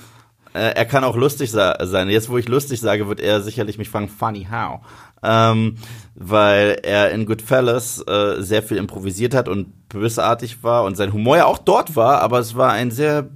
äh, 0.53 0.73
er 0.75 0.85
kann 0.85 1.03
auch 1.03 1.17
lustig 1.17 1.51
sein. 1.51 2.09
Jetzt, 2.09 2.29
wo 2.29 2.37
ich 2.37 2.47
lustig 2.47 2.79
sage, 2.79 3.09
wird 3.09 3.19
er 3.19 3.41
sicherlich 3.41 3.77
mich 3.77 3.89
fragen, 3.89 4.07
funny 4.07 4.47
how? 4.49 4.79
Ähm, 5.21 5.75
weil 6.15 6.79
er 6.83 7.11
in 7.11 7.25
Goodfellas 7.25 8.01
äh, 8.07 8.41
sehr 8.41 8.63
viel 8.63 8.77
improvisiert 8.77 9.35
hat 9.35 9.49
und 9.49 9.89
bösartig 9.89 10.63
war 10.63 10.85
und 10.85 10.95
sein 10.95 11.11
Humor 11.11 11.35
ja 11.35 11.45
auch 11.45 11.57
dort 11.57 11.97
war, 11.97 12.21
aber 12.21 12.39
es 12.39 12.55
war 12.55 12.71
ein 12.71 12.89
sehr 12.89 13.29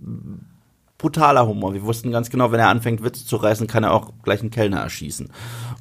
brutaler 1.03 1.45
Humor. 1.45 1.73
Wir 1.73 1.83
wussten 1.83 2.11
ganz 2.11 2.29
genau, 2.29 2.53
wenn 2.53 2.61
er 2.61 2.69
anfängt, 2.69 3.03
Witze 3.03 3.25
zu 3.25 3.35
reißen, 3.35 3.67
kann 3.67 3.83
er 3.83 3.91
auch 3.91 4.13
gleich 4.23 4.39
einen 4.39 4.51
Kellner 4.51 4.79
erschießen. 4.79 5.29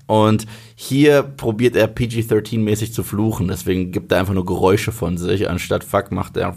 Und 0.07 0.47
hier 0.75 1.23
probiert 1.23 1.77
er 1.77 1.87
PG-13-mäßig 1.87 2.93
zu 2.93 3.05
fluchen, 3.05 3.47
deswegen 3.47 3.93
gibt 3.93 4.11
er 4.11 4.19
einfach 4.19 4.35
nur 4.35 4.45
Geräusche 4.45 4.91
von 4.91 5.17
sich, 5.19 5.49
anstatt 5.49 5.85
Fuck 5.85 6.11
macht 6.11 6.37
er, 6.37 6.53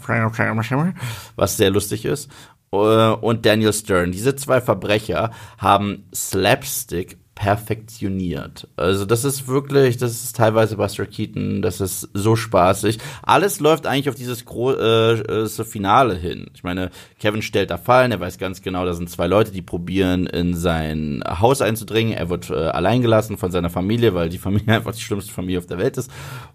was 1.36 1.56
sehr 1.56 1.70
lustig 1.70 2.04
ist. 2.04 2.28
Äh, 2.72 2.76
und 2.76 3.46
Daniel 3.46 3.72
Stern. 3.72 4.10
Diese 4.10 4.34
zwei 4.34 4.60
Verbrecher 4.60 5.30
haben 5.58 6.08
Slapstick 6.12 7.18
perfektioniert. 7.36 8.66
Also 8.76 9.04
das 9.04 9.22
ist 9.22 9.46
wirklich, 9.46 9.98
das 9.98 10.24
ist 10.24 10.36
teilweise 10.36 10.78
Buster 10.78 11.04
Keaton, 11.04 11.60
das 11.60 11.82
ist 11.82 12.08
so 12.14 12.34
spaßig. 12.34 12.98
Alles 13.22 13.60
läuft 13.60 13.86
eigentlich 13.86 14.08
auf 14.08 14.14
dieses 14.14 14.46
große 14.46 15.46
äh, 15.60 15.64
Finale 15.64 16.14
hin. 16.14 16.46
Ich 16.54 16.64
meine, 16.64 16.90
Kevin 17.20 17.42
stellt 17.42 17.70
da 17.70 17.76
Fallen, 17.76 18.10
er 18.10 18.20
weiß 18.20 18.38
ganz 18.38 18.62
genau, 18.62 18.86
da 18.86 18.94
sind 18.94 19.10
zwei 19.10 19.26
Leute, 19.26 19.52
die 19.52 19.60
probieren 19.60 20.26
in 20.26 20.54
sein 20.54 21.22
Haus 21.28 21.60
einzudringen. 21.60 22.14
Er 22.14 22.30
wird 22.30 22.48
äh, 22.48 22.54
allein 22.54 22.96
von 23.36 23.50
seiner 23.50 23.70
Familie, 23.70 24.14
weil 24.14 24.30
die 24.30 24.38
Familie 24.38 24.74
einfach 24.74 24.94
die 24.94 25.02
schlimmste 25.02 25.32
Familie 25.32 25.58
auf 25.58 25.66
der 25.66 25.78
Welt 25.78 25.98
ist. 25.98 26.10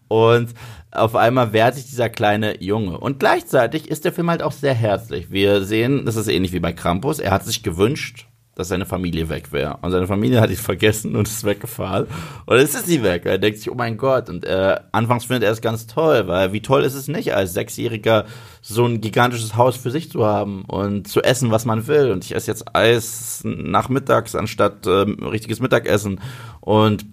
Und 0.08 0.50
auf 0.90 1.16
einmal 1.16 1.54
wehrt 1.54 1.76
sich 1.76 1.86
dieser 1.86 2.10
kleine 2.10 2.62
Junge. 2.62 2.98
Und 2.98 3.20
gleichzeitig 3.20 3.88
ist 3.88 4.04
der 4.04 4.14
Film 4.14 4.32
halt 4.32 4.42
auch 4.42 4.52
sehr 4.52 4.74
herzlich. 4.74 5.30
Wir 5.30 5.64
sehen, 5.64 6.06
das 6.06 6.16
ist 6.16 6.28
ähnlich 6.28 6.54
wie 6.54 6.60
bei 6.60 6.74
Krampus, 6.74 7.20
er 7.20 7.32
hat 7.32 7.46
sich 7.46 7.62
gewünscht, 7.62 8.26
dass 8.56 8.68
seine 8.68 8.86
Familie 8.86 9.30
weg 9.30 9.52
wäre. 9.52 9.78
Und 9.82 9.92
seine 9.92 10.08
Familie 10.08 10.42
hat 10.42 10.50
ihn 10.50 10.58
vergessen 10.58 11.16
und 11.16 11.28
ist 11.28 11.44
weggefahren. 11.44 12.08
Und 12.46 12.58
jetzt 12.58 12.76
ist 12.76 12.88
sie 12.88 13.02
weg. 13.02 13.26
Er 13.26 13.38
denkt 13.38 13.60
sich, 13.60 13.72
oh 13.72 13.76
mein 13.76 13.98
Gott. 13.98 14.30
Und 14.30 14.46
äh, 14.46 14.78
anfangs 14.92 15.26
findet 15.26 15.44
er 15.44 15.52
es 15.52 15.62
ganz 15.62 15.88
toll, 15.88 16.28
weil 16.28 16.52
wie 16.52 16.62
toll 16.62 16.84
ist 16.84 16.94
es 16.94 17.08
nicht, 17.08 17.34
als 17.34 17.54
Sechsjähriger 17.54 18.26
so 18.62 18.86
ein 18.86 19.00
gigantisches 19.00 19.56
Haus 19.56 19.78
für 19.78 19.90
sich 19.90 20.12
zu 20.12 20.26
haben 20.26 20.66
und 20.66 21.08
zu 21.08 21.22
essen, 21.22 21.52
was 21.52 21.66
man 21.66 21.88
will. 21.88 22.12
Und 22.12 22.26
ich 22.26 22.36
esse 22.36 22.52
jetzt 22.52 22.76
Eis 22.76 23.42
nachmittags 23.46 24.36
anstatt 24.36 24.86
äh, 24.86 24.90
richtiges 24.90 25.62
Mittagessen. 25.62 26.20
Und 26.60 27.06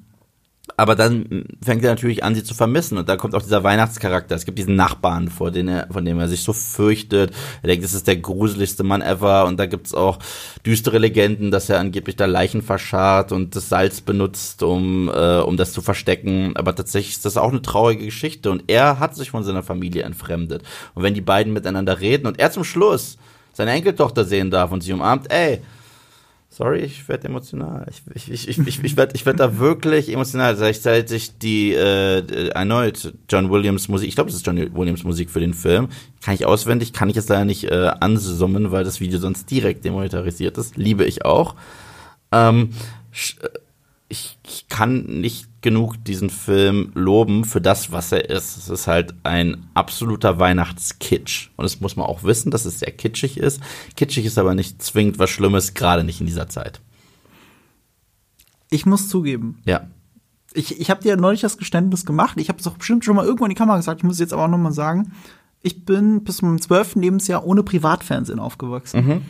aber 0.77 0.95
dann 0.95 1.45
fängt 1.63 1.83
er 1.83 1.91
natürlich 1.91 2.23
an, 2.23 2.35
sie 2.35 2.45
zu 2.45 2.55
vermissen. 2.55 2.99
Und 2.99 3.09
da 3.09 3.17
kommt 3.17 3.35
auch 3.35 3.43
dieser 3.43 3.65
Weihnachtscharakter. 3.65 4.35
Es 4.35 4.45
gibt 4.45 4.59
diesen 4.59 4.77
Nachbarn, 4.77 5.29
vor 5.29 5.51
den 5.51 5.69
er, 5.69 5.89
von 5.91 6.05
dem 6.05 6.19
er 6.21 6.29
sich 6.29 6.43
so 6.43 6.53
fürchtet. 6.53 7.33
Er 7.63 7.69
denkt, 7.69 7.85
das 7.85 7.95
ist 7.95 8.07
der 8.07 8.17
gruseligste 8.17 8.85
Mann 8.85 9.03
ever. 9.03 9.47
Und 9.47 9.59
da 9.59 9.67
gibt's 9.67 9.95
auch 9.95 10.19
düstere 10.65 10.99
Legenden, 10.99 11.51
dass 11.51 11.69
er 11.69 11.81
angeblich 11.81 12.17
da 12.17 12.27
Leichen 12.27 12.63
verscharrt 12.63 13.33
und 13.33 13.57
das 13.57 13.69
Salz 13.69 14.01
benutzt, 14.01 14.63
um, 14.63 15.09
äh, 15.09 15.39
um 15.39 15.57
das 15.57 15.73
zu 15.73 15.83
verstecken. 15.83 16.53
Aber 16.57 16.75
tatsächlich 16.75 17.17
ist 17.17 17.25
das 17.25 17.37
auch 17.37 17.51
eine 17.51 17.63
traurige 17.63 18.05
Geschichte. 18.05 18.51
Und 18.51 18.65
er 18.69 18.99
hat 18.99 19.17
sich 19.17 19.31
von 19.31 19.45
seiner 19.45 19.63
Familie 19.63 20.03
entfremdet. 20.03 20.63
Und 20.95 21.03
wenn 21.03 21.15
die 21.15 21.21
beiden 21.21 21.53
miteinander 21.53 22.01
reden 22.01 22.27
und 22.27 22.39
er 22.39 22.51
zum 22.51 22.65
Schluss 22.65 23.19
seine 23.53 23.73
Enkeltochter 23.73 24.25
sehen 24.25 24.51
darf 24.51 24.71
und 24.71 24.83
sie 24.83 24.93
umarmt, 24.93 25.33
ey, 25.33 25.61
Sorry, 26.59 26.81
ich 26.81 27.09
werde 27.09 27.29
emotional. 27.29 27.87
Ich, 27.89 28.03
ich, 28.33 28.49
ich, 28.49 28.59
ich, 28.59 28.83
ich 28.83 28.97
werde 28.97 29.15
ich 29.15 29.25
werd 29.25 29.39
da 29.39 29.61
wirklich 29.61 30.13
emotional. 30.13 30.61
Ich 30.69 31.39
die 31.39 31.73
äh, 31.73 32.49
erneut 32.49 33.15
John 33.29 33.49
Williams 33.49 33.87
Musik, 33.87 34.09
ich 34.09 34.17
glaube, 34.17 34.31
das 34.31 34.41
ist 34.41 34.45
John 34.45 34.57
Williams 34.75 35.05
Musik 35.05 35.31
für 35.31 35.39
den 35.39 35.55
Film, 35.55 35.87
kann 36.21 36.35
ich 36.35 36.47
auswendig, 36.47 36.93
kann 36.93 37.09
ich 37.11 37.15
jetzt 37.15 37.29
leider 37.29 37.45
nicht 37.45 37.71
äh, 37.71 37.93
ansummen, 38.01 38.73
weil 38.73 38.83
das 38.83 38.99
Video 38.99 39.21
sonst 39.21 39.49
direkt 39.49 39.85
demonetarisiert 39.85 40.59
ist. 40.59 40.77
Liebe 40.77 41.05
ich 41.05 41.25
auch. 41.25 41.55
Ähm, 42.33 42.71
ich, 44.09 44.39
ich 44.47 44.69
kann 44.69 45.05
nicht 45.05 45.49
genug 45.61 46.03
diesen 46.03 46.31
Film 46.31 46.93
loben 46.95 47.45
für 47.45 47.61
das, 47.61 47.93
was 47.93 48.11
er 48.11 48.31
ist. 48.31 48.57
Es 48.57 48.69
ist 48.69 48.87
halt 48.87 49.15
ein 49.23 49.67
absoluter 49.75 50.39
Weihnachtskitsch. 50.39 51.51
Und 51.57 51.65
das 51.65 51.81
muss 51.81 51.97
man 51.97 52.07
auch 52.07 52.23
wissen, 52.23 52.51
dass 52.51 52.65
es 52.65 52.79
sehr 52.79 52.93
kitschig 52.93 53.37
ist. 53.37 53.61
Kitschig 53.97 54.25
ist 54.25 54.39
aber 54.39 54.55
nicht 54.55 54.83
zwingend 54.83 55.19
was 55.19 55.29
Schlimmes, 55.29 55.75
gerade 55.75 56.05
nicht 56.05 56.21
in 56.21 56.27
dieser 56.27 56.49
Zeit. 56.49 56.81
Ich 58.71 58.87
muss 58.87 59.09
zugeben. 59.09 59.61
Ja. 59.65 59.89
Ich, 60.55 60.81
ich 60.81 60.91
habe 60.91 61.03
dir 61.03 61.17
neulich 61.17 61.43
das 61.43 61.59
Geständnis 61.59 62.07
gemacht. 62.07 62.39
Ich 62.41 62.49
habe 62.49 62.59
es 62.59 62.67
auch 62.67 62.79
bestimmt 62.79 63.05
schon 63.05 63.17
mal 63.17 63.27
irgendwo 63.27 63.45
in 63.45 63.51
die 63.51 63.55
Kamera 63.55 63.77
gesagt. 63.77 64.01
Ich 64.01 64.05
muss 64.05 64.15
es 64.15 64.21
jetzt 64.21 64.33
aber 64.33 64.45
auch 64.45 64.49
noch 64.49 64.59
mal 64.59 64.73
sagen. 64.73 65.13
Ich 65.61 65.85
bin 65.85 66.25
bis 66.25 66.39
zum 66.39 66.59
12. 66.59 66.97
Lebensjahr 66.97 67.45
ohne 67.45 67.63
Privatfernsehen 67.63 68.39
aufgewachsen. 68.39 69.07
Mhm. 69.07 69.23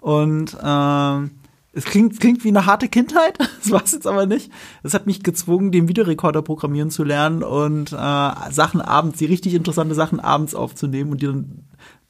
Und 0.00 0.54
äh, 0.54 1.43
es 1.74 1.84
klingt, 1.84 2.20
klingt 2.20 2.44
wie 2.44 2.48
eine 2.48 2.66
harte 2.66 2.88
Kindheit, 2.88 3.38
das 3.62 3.70
war 3.70 3.84
es 3.84 3.92
jetzt 3.92 4.06
aber 4.06 4.26
nicht. 4.26 4.50
Es 4.82 4.94
hat 4.94 5.06
mich 5.06 5.22
gezwungen, 5.22 5.72
den 5.72 5.88
Videorekorder 5.88 6.42
programmieren 6.42 6.90
zu 6.90 7.04
lernen 7.04 7.42
und 7.42 7.92
äh, 7.92 8.50
Sachen 8.50 8.80
abends, 8.80 9.18
die 9.18 9.26
richtig 9.26 9.54
interessante 9.54 9.94
Sachen 9.94 10.20
abends 10.20 10.54
aufzunehmen 10.54 11.12
und 11.12 11.22
die 11.22 11.26
dann 11.26 11.64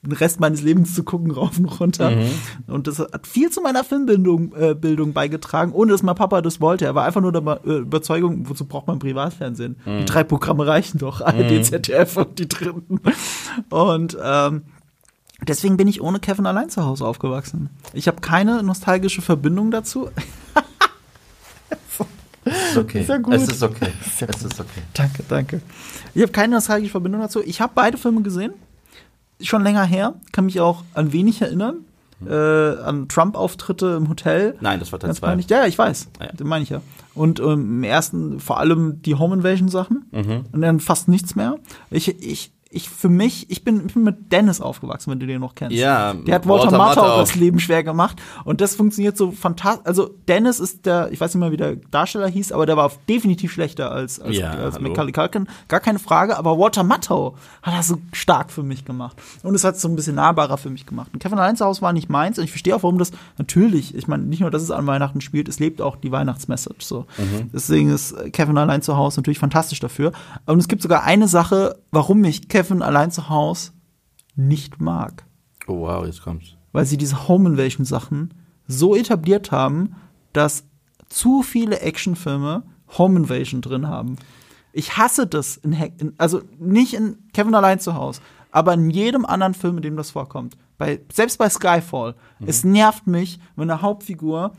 den 0.04 0.12
Rest 0.12 0.38
meines 0.38 0.62
Lebens 0.62 0.94
zu 0.94 1.02
gucken, 1.02 1.30
rauf 1.30 1.58
und 1.58 1.80
runter. 1.80 2.10
Mhm. 2.10 2.30
Und 2.66 2.86
das 2.86 2.98
hat 2.98 3.26
viel 3.26 3.50
zu 3.50 3.62
meiner 3.62 3.84
Filmbildung 3.84 4.54
äh, 4.54 4.74
Bildung 4.74 5.12
beigetragen, 5.12 5.72
ohne 5.72 5.92
dass 5.92 6.02
mein 6.02 6.14
Papa 6.14 6.42
das 6.42 6.60
wollte. 6.60 6.84
Er 6.84 6.94
war 6.94 7.04
einfach 7.04 7.20
nur 7.20 7.32
der 7.32 7.60
äh, 7.64 7.78
Überzeugung, 7.78 8.48
wozu 8.48 8.66
braucht 8.66 8.86
man 8.86 8.98
Privatfernsehen? 8.98 9.76
Mhm. 9.84 10.00
Die 10.00 10.04
drei 10.04 10.24
Programme 10.24 10.66
reichen 10.66 10.98
doch, 10.98 11.20
ARD, 11.20 11.50
mhm. 11.50 11.62
ZDF 11.62 12.16
und 12.18 12.38
die 12.38 12.48
dritten. 12.48 13.00
Und 13.70 14.16
ähm, 14.22 14.62
Deswegen 15.46 15.76
bin 15.76 15.88
ich 15.88 16.00
ohne 16.00 16.20
Kevin 16.20 16.46
allein 16.46 16.70
zu 16.70 16.84
Hause 16.84 17.06
aufgewachsen. 17.06 17.70
Ich 17.92 18.08
habe 18.08 18.20
keine 18.20 18.62
nostalgische 18.62 19.22
Verbindung 19.22 19.70
dazu. 19.70 20.10
ist 22.44 22.76
okay. 22.76 23.00
Ist 23.00 23.08
ja. 23.08 23.18
Es 23.30 23.48
ist 23.48 23.62
okay. 23.62 23.92
Es 24.20 24.42
ist 24.42 24.60
okay. 24.60 24.82
Danke, 24.92 25.22
danke. 25.28 25.62
Ich 26.14 26.22
habe 26.22 26.32
keine 26.32 26.54
nostalgische 26.54 26.92
Verbindung 26.92 27.20
dazu. 27.20 27.42
Ich 27.42 27.60
habe 27.60 27.72
beide 27.74 27.98
Filme 27.98 28.22
gesehen. 28.22 28.52
Schon 29.40 29.62
länger 29.62 29.84
her. 29.84 30.14
Kann 30.32 30.46
mich 30.46 30.60
auch 30.60 30.84
an 30.94 31.12
wenig 31.12 31.42
erinnern. 31.42 31.84
Äh, 32.24 32.32
an 32.32 33.08
Trump-Auftritte 33.08 33.96
im 33.98 34.08
Hotel. 34.08 34.56
Nein, 34.60 34.80
das 34.80 34.92
war 34.92 34.98
Teil 34.98 35.14
2. 35.14 35.36
Ja, 35.48 35.66
ich 35.66 35.76
weiß. 35.76 36.08
Ah, 36.20 36.26
ja. 36.26 36.32
Den 36.32 36.46
meine 36.46 36.62
ich 36.62 36.70
ja. 36.70 36.80
Und 37.14 37.40
ähm, 37.40 37.78
im 37.78 37.84
ersten 37.84 38.40
vor 38.40 38.60
allem 38.60 39.02
die 39.02 39.16
Home 39.16 39.34
Invasion 39.34 39.68
Sachen. 39.68 40.06
Mhm. 40.10 40.46
Und 40.52 40.62
dann 40.62 40.80
fast 40.80 41.08
nichts 41.08 41.34
mehr. 41.34 41.56
Ich, 41.90 42.08
ich, 42.22 42.52
ich 42.74 42.90
für 42.90 43.08
mich, 43.08 43.50
ich 43.50 43.64
bin, 43.64 43.86
ich 43.86 43.94
bin 43.94 44.02
mit 44.02 44.32
Dennis 44.32 44.60
aufgewachsen, 44.60 45.10
wenn 45.10 45.20
du 45.20 45.26
den 45.26 45.40
noch 45.40 45.54
kennst. 45.54 45.76
Ja, 45.76 46.14
der 46.14 46.34
hat 46.34 46.48
Walter, 46.48 46.72
Walter 46.72 46.78
Matthau 46.78 47.18
das 47.18 47.34
Leben 47.34 47.60
schwer 47.60 47.84
gemacht 47.84 48.20
und 48.44 48.60
das 48.60 48.74
funktioniert 48.74 49.16
so 49.16 49.30
fantastisch. 49.30 49.86
Also 49.86 50.10
Dennis 50.28 50.60
ist 50.60 50.86
der, 50.86 51.10
ich 51.12 51.20
weiß 51.20 51.34
nicht 51.34 51.40
mehr, 51.40 51.52
wie 51.52 51.56
der 51.56 51.76
Darsteller 51.76 52.28
hieß, 52.28 52.52
aber 52.52 52.66
der 52.66 52.76
war 52.76 52.90
definitiv 53.08 53.52
schlechter 53.52 53.92
als 53.92 54.20
als, 54.20 54.36
ja, 54.36 54.50
als 54.50 54.80
Macaulay 54.80 55.12
Culkin, 55.12 55.46
gar 55.68 55.80
keine 55.80 55.98
Frage. 55.98 56.36
Aber 56.36 56.58
Walter 56.58 56.82
Matthau 56.82 57.36
hat 57.62 57.74
das 57.74 57.88
so 57.88 57.98
stark 58.12 58.50
für 58.50 58.62
mich 58.62 58.84
gemacht 58.84 59.16
und 59.42 59.54
es 59.54 59.64
hat 59.64 59.76
es 59.76 59.82
so 59.82 59.88
ein 59.88 59.96
bisschen 59.96 60.16
nahbarer 60.16 60.58
für 60.58 60.70
mich 60.70 60.86
gemacht. 60.86 61.10
Und 61.12 61.20
Kevin 61.20 61.38
allein 61.38 61.56
zu 61.56 61.64
Hause 61.64 61.82
war 61.82 61.92
nicht 61.92 62.08
meins 62.08 62.38
und 62.38 62.44
ich 62.44 62.50
verstehe 62.50 62.74
auch, 62.74 62.82
warum 62.82 62.98
das 62.98 63.12
natürlich. 63.38 63.94
Ich 63.94 64.08
meine, 64.08 64.24
nicht 64.24 64.40
nur, 64.40 64.50
dass 64.50 64.62
es 64.62 64.70
an 64.70 64.86
Weihnachten 64.86 65.20
spielt, 65.20 65.48
es 65.48 65.60
lebt 65.60 65.80
auch 65.80 65.96
die 65.96 66.10
Weihnachtsmessage. 66.10 66.84
So, 66.84 67.06
mhm. 67.18 67.50
deswegen 67.52 67.90
ist 67.90 68.14
Kevin 68.32 68.58
allein 68.58 68.82
zu 68.82 68.96
Hause 68.96 69.20
natürlich 69.20 69.38
fantastisch 69.38 69.80
dafür. 69.80 70.12
Und 70.46 70.58
es 70.58 70.68
gibt 70.68 70.82
sogar 70.82 71.04
eine 71.04 71.28
Sache, 71.28 71.78
warum 71.90 72.20
mich 72.20 72.48
Kevin 72.48 72.63
Kevin 72.64 72.82
allein 72.82 73.10
zu 73.10 73.28
Hause 73.28 73.72
nicht 74.36 74.80
mag. 74.80 75.26
Oh 75.66 75.80
wow, 75.80 76.06
jetzt 76.06 76.22
kommt's. 76.22 76.56
Weil 76.72 76.86
sie 76.86 76.96
diese 76.96 77.28
Home 77.28 77.50
Invasion 77.50 77.84
Sachen 77.84 78.32
so 78.66 78.96
etabliert 78.96 79.52
haben, 79.52 79.96
dass 80.32 80.64
zu 81.08 81.42
viele 81.42 81.80
Actionfilme 81.80 82.62
Home 82.96 83.20
Invasion 83.20 83.60
drin 83.60 83.88
haben. 83.88 84.16
Ich 84.72 84.96
hasse 84.96 85.26
das 85.26 85.58
in, 85.58 85.72
in, 85.72 86.14
also 86.16 86.40
nicht 86.58 86.94
in 86.94 87.18
Kevin 87.34 87.54
allein 87.54 87.80
zu 87.80 87.94
Hause, 87.94 88.22
aber 88.50 88.72
in 88.72 88.88
jedem 88.88 89.26
anderen 89.26 89.54
Film, 89.54 89.76
in 89.76 89.82
dem 89.82 89.96
das 89.96 90.12
vorkommt. 90.12 90.56
Bei, 90.78 91.00
selbst 91.12 91.36
bei 91.36 91.50
Skyfall. 91.50 92.14
Mhm. 92.38 92.48
Es 92.48 92.64
nervt 92.64 93.06
mich, 93.06 93.38
wenn 93.56 93.70
eine 93.70 93.82
Hauptfigur 93.82 94.52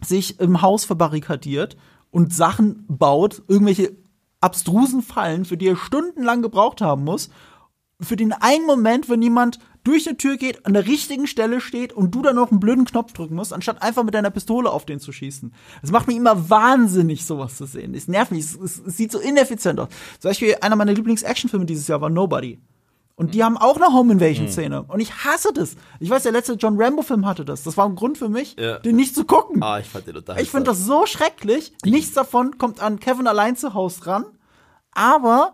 sich 0.00 0.40
im 0.40 0.62
Haus 0.62 0.86
verbarrikadiert 0.86 1.76
und 2.10 2.34
Sachen 2.34 2.86
baut, 2.88 3.42
irgendwelche 3.46 3.92
abstrusen 4.40 5.02
Fallen, 5.02 5.44
für 5.44 5.56
die 5.56 5.68
er 5.68 5.76
stundenlang 5.76 6.42
gebraucht 6.42 6.80
haben 6.80 7.04
muss, 7.04 7.30
für 8.00 8.16
den 8.16 8.32
einen 8.32 8.66
Moment, 8.66 9.08
wenn 9.08 9.20
jemand 9.20 9.58
durch 9.84 10.04
die 10.04 10.16
Tür 10.16 10.36
geht, 10.36 10.66
an 10.66 10.74
der 10.74 10.86
richtigen 10.86 11.26
Stelle 11.26 11.60
steht 11.60 11.92
und 11.92 12.14
du 12.14 12.22
dann 12.22 12.36
noch 12.36 12.50
einen 12.50 12.60
blöden 12.60 12.84
Knopf 12.84 13.12
drücken 13.12 13.34
musst, 13.34 13.52
anstatt 13.52 13.82
einfach 13.82 14.04
mit 14.04 14.14
deiner 14.14 14.30
Pistole 14.30 14.70
auf 14.70 14.84
den 14.84 15.00
zu 15.00 15.12
schießen. 15.12 15.52
Es 15.82 15.90
macht 15.90 16.06
mich 16.06 16.16
immer 16.16 16.50
wahnsinnig, 16.50 17.24
sowas 17.24 17.56
zu 17.56 17.66
sehen. 17.66 17.94
Es 17.94 18.08
nervt 18.08 18.32
mich, 18.32 18.44
es, 18.44 18.56
es, 18.56 18.78
es 18.78 18.96
sieht 18.96 19.12
so 19.12 19.18
ineffizient 19.18 19.80
aus. 19.80 19.88
Zum 20.18 20.30
Beispiel 20.30 20.56
einer 20.60 20.76
meiner 20.76 20.92
Lieblings-Actionfilme 20.92 21.66
dieses 21.66 21.88
Jahr 21.88 22.00
war 22.00 22.10
Nobody. 22.10 22.58
Und 23.20 23.34
die 23.34 23.44
haben 23.44 23.58
auch 23.58 23.76
eine 23.76 23.92
Home 23.92 24.14
Invasion 24.14 24.48
Szene. 24.48 24.82
Und 24.84 24.98
ich 25.00 25.12
hasse 25.12 25.50
das. 25.52 25.76
Ich 25.98 26.08
weiß, 26.08 26.22
der 26.22 26.32
letzte 26.32 26.54
John 26.54 26.80
Rambo 26.80 27.02
Film 27.02 27.26
hatte 27.26 27.44
das. 27.44 27.62
Das 27.64 27.76
war 27.76 27.84
ein 27.84 27.94
Grund 27.94 28.16
für 28.16 28.30
mich, 28.30 28.56
Ja. 28.58 28.78
den 28.78 28.96
nicht 28.96 29.14
zu 29.14 29.24
gucken. 29.26 29.62
Ah, 29.62 29.78
ich 29.78 29.86
fand 29.86 30.06
den 30.06 30.16
unterhaltsam. 30.16 30.42
Ich 30.42 30.50
finde 30.50 30.70
das 30.70 30.86
so 30.86 31.04
schrecklich. 31.04 31.74
Nichts 31.84 32.14
davon 32.14 32.56
kommt 32.56 32.80
an 32.80 32.98
Kevin 32.98 33.26
allein 33.26 33.56
zu 33.56 33.74
Haus 33.74 34.06
ran. 34.06 34.24
Aber 34.92 35.52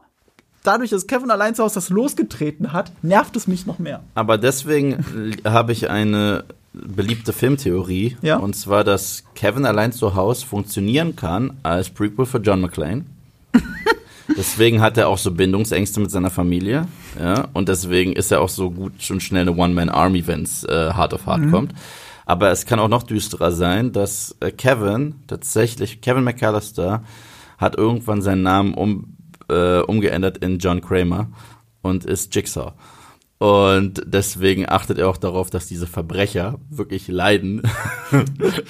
dadurch, 0.62 0.90
dass 0.90 1.08
Kevin 1.08 1.28
allein 1.32 1.56
zu 1.56 1.64
Haus 1.64 1.72
das 1.72 1.88
losgetreten 1.90 2.72
hat, 2.72 2.92
nervt 3.02 3.34
es 3.34 3.48
mich 3.48 3.66
noch 3.66 3.80
mehr. 3.80 4.04
Aber 4.14 4.38
deswegen 4.38 5.04
habe 5.44 5.72
ich 5.72 5.90
eine 5.90 6.44
beliebte 6.72 7.32
Filmtheorie. 7.32 8.16
Ja. 8.22 8.36
Und 8.36 8.54
zwar, 8.54 8.84
dass 8.84 9.24
Kevin 9.34 9.66
allein 9.66 9.90
zu 9.90 10.14
Hause 10.14 10.46
funktionieren 10.46 11.16
kann 11.16 11.56
als 11.64 11.90
Prequel 11.90 12.26
für 12.26 12.38
John 12.38 12.60
McClane. 12.60 13.06
deswegen 14.36 14.80
hat 14.80 14.96
er 14.98 15.08
auch 15.08 15.18
so 15.18 15.32
Bindungsängste 15.32 15.98
mit 15.98 16.12
seiner 16.12 16.30
Familie. 16.30 16.86
Ja. 17.18 17.48
Und 17.52 17.68
deswegen 17.68 18.12
ist 18.12 18.30
er 18.30 18.40
auch 18.40 18.48
so 18.48 18.70
gut 18.70 19.02
schon 19.02 19.20
schnell 19.20 19.42
eine 19.42 19.56
One-Man-Army, 19.56 20.26
wenn 20.26 20.42
es 20.42 20.64
äh, 20.64 20.92
hart 20.92 21.14
auf 21.14 21.26
hart 21.26 21.50
kommt. 21.50 21.72
Aber 22.26 22.50
es 22.50 22.66
kann 22.66 22.80
auch 22.80 22.88
noch 22.88 23.04
düsterer 23.04 23.52
sein, 23.52 23.92
dass 23.92 24.36
äh, 24.40 24.50
Kevin 24.50 25.14
tatsächlich, 25.26 26.00
Kevin 26.00 26.24
McAllister, 26.24 27.04
hat 27.56 27.76
irgendwann 27.76 28.20
seinen 28.20 28.42
Namen 28.42 28.74
um, 28.74 29.16
äh, 29.48 29.80
umgeändert 29.80 30.38
in 30.38 30.58
John 30.58 30.80
Kramer 30.80 31.28
und 31.82 32.04
ist 32.04 32.34
Jigsaw. 32.34 32.72
Und 33.38 34.02
deswegen 34.06 34.66
achtet 34.66 34.96
er 34.96 35.08
auch 35.10 35.18
darauf, 35.18 35.50
dass 35.50 35.66
diese 35.66 35.86
Verbrecher 35.86 36.58
wirklich 36.70 37.06
leiden, 37.08 37.60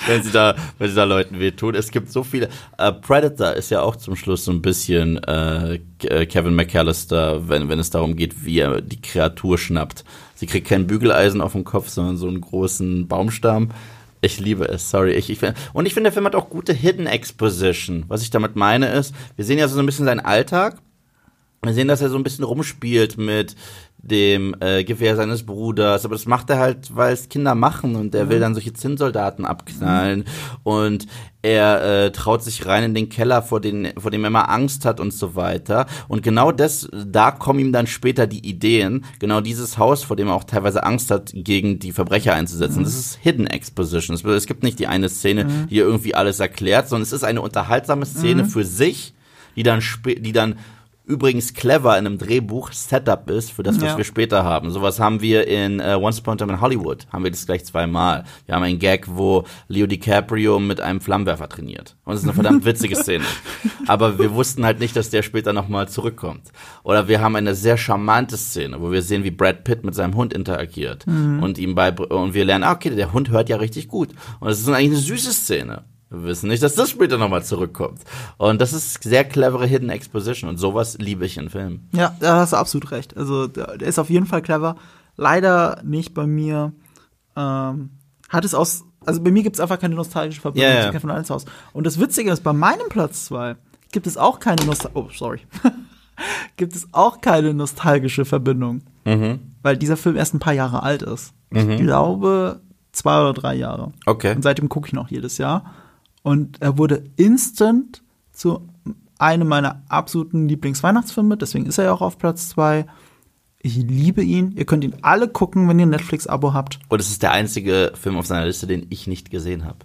wenn 0.09 0.23
sie 0.25 0.33
da, 0.33 0.57
wenn 0.79 0.89
sie 0.89 0.97
da 0.97 1.05
Leuten 1.05 1.39
wehtun. 1.39 1.77
Es 1.77 1.93
gibt 1.93 2.11
so 2.11 2.25
viele. 2.25 2.49
Äh, 2.77 2.91
Predator 2.93 3.53
ist 3.53 3.71
ja 3.71 3.83
auch 3.83 3.95
zum 3.95 4.17
Schluss 4.17 4.45
so 4.45 4.51
ein 4.51 4.63
bisschen 4.63 5.23
äh, 5.23 5.79
Ke- 6.01 6.27
Kevin 6.27 6.57
McAllister, 6.57 7.49
wenn, 7.49 7.69
wenn 7.69 7.79
es 7.79 7.91
darum 7.91 8.17
geht, 8.17 8.45
wie 8.45 8.59
er 8.59 8.81
die 8.81 9.01
Kreatur 9.01 9.57
schnappt. 9.57 10.05
Sie 10.35 10.47
kriegt 10.47 10.67
kein 10.67 10.89
Bügeleisen 10.89 11.41
auf 11.41 11.53
dem 11.53 11.63
Kopf, 11.63 11.89
sondern 11.89 12.17
so 12.17 12.27
einen 12.27 12.41
großen 12.41 13.07
Baumstamm. 13.07 13.71
Ich 14.21 14.41
liebe 14.41 14.65
es, 14.69 14.91
sorry. 14.91 15.13
Ich, 15.13 15.31
ich, 15.31 15.39
find- 15.39 15.55
und 15.75 15.87
ich 15.87 15.95
finde, 15.95 16.09
der 16.09 16.13
Film 16.13 16.27
hat 16.27 16.35
auch 16.35 16.51
gute 16.51 16.73
Hidden 16.73 17.07
Exposition. 17.07 18.05
Was 18.09 18.23
ich 18.23 18.31
damit 18.31 18.57
meine 18.57 18.89
ist, 18.89 19.15
wir 19.37 19.45
sehen 19.45 19.59
ja 19.59 19.69
so 19.69 19.79
ein 19.79 19.87
bisschen 19.87 20.07
seinen 20.07 20.19
Alltag. 20.21 20.79
Wir 21.63 21.73
sehen, 21.73 21.89
dass 21.89 22.01
er 22.01 22.11
so 22.11 22.17
ein 22.17 22.23
bisschen 22.23 22.45
rumspielt 22.45 23.17
mit 23.19 23.57
dem 24.07 24.55
äh, 24.61 24.85
Gewehr 24.85 25.17
seines 25.17 25.45
Bruders, 25.45 26.05
aber 26.05 26.15
das 26.15 26.27
macht 26.27 26.51
er 26.51 26.59
halt, 26.59 26.95
weil 26.95 27.13
es 27.13 27.29
Kinder 27.29 27.55
machen 27.55 27.97
und 27.97 28.15
er 28.15 28.29
will 28.29 28.41
dann 28.41 28.55
solche 28.55 28.73
Zinnsoldaten 28.73 29.45
abknallen. 29.45 30.25
Und 30.63 31.07
er 31.43 32.07
äh, 32.07 32.13
traut 32.13 32.43
sich 32.43 32.67
rein 32.67 32.85
in 32.85 32.95
den 32.95 33.09
Keller, 33.09 33.41
vor, 33.43 33.61
den, 33.61 33.93
vor 33.97 34.11
dem 34.11 34.25
er 34.25 34.29
immer 34.29 34.49
Angst 34.49 34.85
hat 34.85 34.99
und 34.99 35.13
so 35.13 35.37
weiter. 35.37 35.87
Und 36.09 36.23
genau 36.23 36.51
das, 36.51 36.89
da 36.93 37.31
kommen 37.31 37.61
ihm 37.61 37.73
dann 37.73 37.87
später 37.87 38.27
die 38.27 38.47
Ideen, 38.47 39.05
genau 39.21 39.41
dieses 39.41 39.79
Haus, 39.79 40.03
vor 40.03 40.17
dem 40.17 40.29
er 40.29 40.35
auch 40.35 40.45
teilweise 40.45 40.83
Angst 40.83 41.11
hat, 41.11 41.31
gegen 41.35 41.79
die 41.79 41.93
Verbrecher 41.93 42.35
einzusetzen. 42.35 42.83
Das 42.83 42.97
ist 42.97 43.19
Hidden 43.23 43.47
Exposition. 43.47 44.17
Es, 44.17 44.47
gibt 44.47 44.63
nicht 44.63 44.79
die 44.79 44.87
eine 44.89 45.09
Szene, 45.09 45.67
die 45.71 45.79
irgendwie 45.79 46.15
alles 46.15 46.41
erklärt, 46.41 46.89
sondern 46.89 47.03
es 47.05 47.13
ist 47.13 47.25
eine 47.25 47.41
unterhaltsame 47.41 48.07
Szene 48.07 48.45
für 48.45 48.65
sich, 48.65 49.15
die 49.55 49.63
dann, 49.63 49.83
die 50.05 50.33
dann 50.33 50.57
übrigens 51.07 51.55
clever 51.55 51.97
in 51.99 52.07
einem 52.07 52.19
Drehbuch 52.19 52.73
Setup 52.73 53.31
ist 53.31 53.53
für 53.53 53.63
das, 53.63 53.77
was 53.77 53.85
Ja. 53.93 53.97
wir 53.97 54.05
später 54.05 54.45
haben. 54.45 54.71
Sowas 54.71 54.99
haben 55.01 55.21
wir 55.21 55.47
in 55.47 55.81
äh, 55.81 55.97
Once 56.01 56.19
Upon 56.21 56.35
a 56.35 56.37
Time 56.37 56.53
in 56.53 56.61
Hollywood. 56.61 57.07
Haben 57.13 57.25
wir 57.25 57.31
das 57.31 57.47
gleich 57.47 57.65
zweimal. 57.65 58.25
Wir 58.47 58.55
haben 58.57 58.63
einen 58.65 58.79
Gag, 58.79 59.07
wo 59.09 59.45
Leo 59.69 59.87
DiCaprio 59.87 60.59
mit 60.59 60.81
einem 60.81 61.01
Flammenwerfer 61.01 61.49
trainiert. 61.49 61.97
Und 62.05 62.15
es 62.15 62.21
ist 62.21 62.25
eine 62.27 62.35
verdammt 62.35 62.65
witzige 62.65 62.97
Szene. 62.97 63.25
Aber 63.87 64.19
wir 64.19 64.35
wussten 64.35 64.65
halt 64.65 64.81
nicht, 64.81 64.97
dass 64.97 65.11
der 65.11 65.23
später 65.23 65.53
nochmal 65.53 65.89
zurückkommt. 65.89 66.51
Oder 66.83 67.07
wir 67.09 67.21
haben 67.21 67.37
eine 67.37 67.55
sehr 67.55 67.77
charmante 67.77 68.37
Szene, 68.37 68.81
wo 68.81 68.91
wir 68.91 69.03
sehen, 69.03 69.23
wie 69.25 69.31
Brad 69.31 69.65
Pitt 69.65 69.85
mit 69.85 69.95
seinem 69.95 70.15
Hund 70.17 70.33
interagiert. 70.35 71.07
Und 71.07 71.59
ihm 71.59 71.75
bei, 71.75 71.93
und 71.93 72.35
wir 72.35 72.45
lernen, 72.45 72.65
ah, 72.65 72.73
okay, 72.73 72.91
der 72.91 73.13
Hund 73.13 73.31
hört 73.31 73.49
ja 73.49 73.57
richtig 73.57 73.89
gut. 73.89 74.09
Und 74.41 74.49
es 74.51 74.59
ist 74.61 74.69
eigentlich 74.69 74.87
eine 74.91 74.97
süße 74.97 75.33
Szene. 75.33 75.85
Wir 76.11 76.23
wissen 76.23 76.49
nicht, 76.49 76.63
dass 76.63 76.75
das 76.75 76.91
später 76.91 77.19
nochmal 77.19 77.45
zurückkommt. 77.45 78.01
Und 78.37 78.61
das 78.61 78.73
ist 78.73 79.03
sehr 79.03 79.25
clevere 79.25 79.67
Hidden 79.67 79.91
Exposition. 79.91 80.49
Und 80.49 80.57
sowas 80.57 80.99
liebe 80.99 81.27
ich 81.27 81.37
in 81.37 81.51
Filmen. 81.51 81.89
Ja, 81.93 82.17
da 82.21 82.37
hast 82.37 82.53
du 82.53 82.57
absolut 82.57 82.93
recht. 82.93 83.17
Also 83.17 83.49
der, 83.49 83.81
ist 83.81 83.99
auf 83.99 84.09
jeden 84.09 84.27
Fall 84.27 84.43
clever. 84.43 84.77
Leider 85.17 85.81
nicht 85.85 86.15
bei 86.15 86.27
mir. 86.27 86.73
Ähm, 87.35 87.91
hat 88.29 88.45
es 88.45 88.55
aus. 88.55 88.85
Also 89.05 89.23
bei 89.23 89.31
mir 89.31 89.43
gibt 89.43 89.57
es 89.57 89.61
einfach 89.61 89.81
keine 89.81 89.95
nostalgische 89.95 90.41
Verbindung 90.41 90.73
ja. 90.73 90.87
zu 90.87 90.93
Kevin 90.93 91.11
Alleins 91.11 91.31
Haus. 91.31 91.45
Und 91.73 91.87
das 91.87 91.99
Witzige 92.01 92.31
ist, 92.31 92.43
bei 92.43 92.53
meinem 92.53 92.89
Platz 92.89 93.27
2 93.27 93.57
gibt 93.93 94.07
es 94.07 94.17
auch 94.17 94.39
keine 94.39 94.65
Nostal 94.65 94.93
Oh, 94.95 95.09
sorry. 95.13 95.41
gibt 96.57 96.75
es 96.75 96.89
auch 96.93 97.21
keine 97.21 97.53
nostalgische 97.53 98.25
Verbindung. 98.25 98.83
Mhm. 99.05 99.41
Weil 99.63 99.77
dieser 99.77 99.97
Film 99.97 100.17
erst 100.17 100.35
ein 100.35 100.41
paar 100.41 100.53
Jahre 100.53 100.83
alt 100.83 101.03
ist. 101.03 101.33
Ich 101.51 101.79
glaube, 101.79 102.61
zwei 102.93 103.21
oder 103.21 103.33
drei 103.33 103.55
Jahre. 103.55 103.93
Okay. 104.05 104.35
Und 104.35 104.43
seitdem 104.43 104.69
gucke 104.69 104.89
ich 104.89 104.93
noch 104.93 105.11
jedes 105.11 105.39
Jahr. 105.39 105.73
Und 106.27 106.61
er 106.61 106.77
wurde 106.77 107.05
instant 107.15 108.03
zu 108.33 108.69
einem 109.17 109.47
meiner 109.47 109.85
absoluten 109.87 110.49
Lieblingsweihnachtsfilme. 110.49 111.37
Deswegen 111.37 111.67
ist 111.67 111.79
er 111.79 111.85
ja 111.85 111.93
auch 111.93 112.01
auf 112.01 112.19
Platz 112.19 112.49
zwei. 112.49 112.87
Ich 113.61 113.77
liebe 113.77 114.25
ihn. 114.25 114.51
Ihr 114.57 114.65
könnt 114.65 114.83
ihn 114.83 114.97
alle 115.03 115.29
gucken, 115.29 115.69
wenn 115.69 115.79
ihr 115.79 115.87
ein 115.87 115.91
Netflix-Abo 115.91 116.53
habt. 116.53 116.81
Und 116.89 117.01
es 117.01 117.11
ist 117.11 117.23
der 117.23 117.31
einzige 117.31 117.93
Film 117.95 118.17
auf 118.17 118.27
seiner 118.27 118.45
Liste, 118.45 118.67
den 118.67 118.87
ich 118.91 119.07
nicht 119.07 119.31
gesehen 119.31 119.65
habe. 119.65 119.79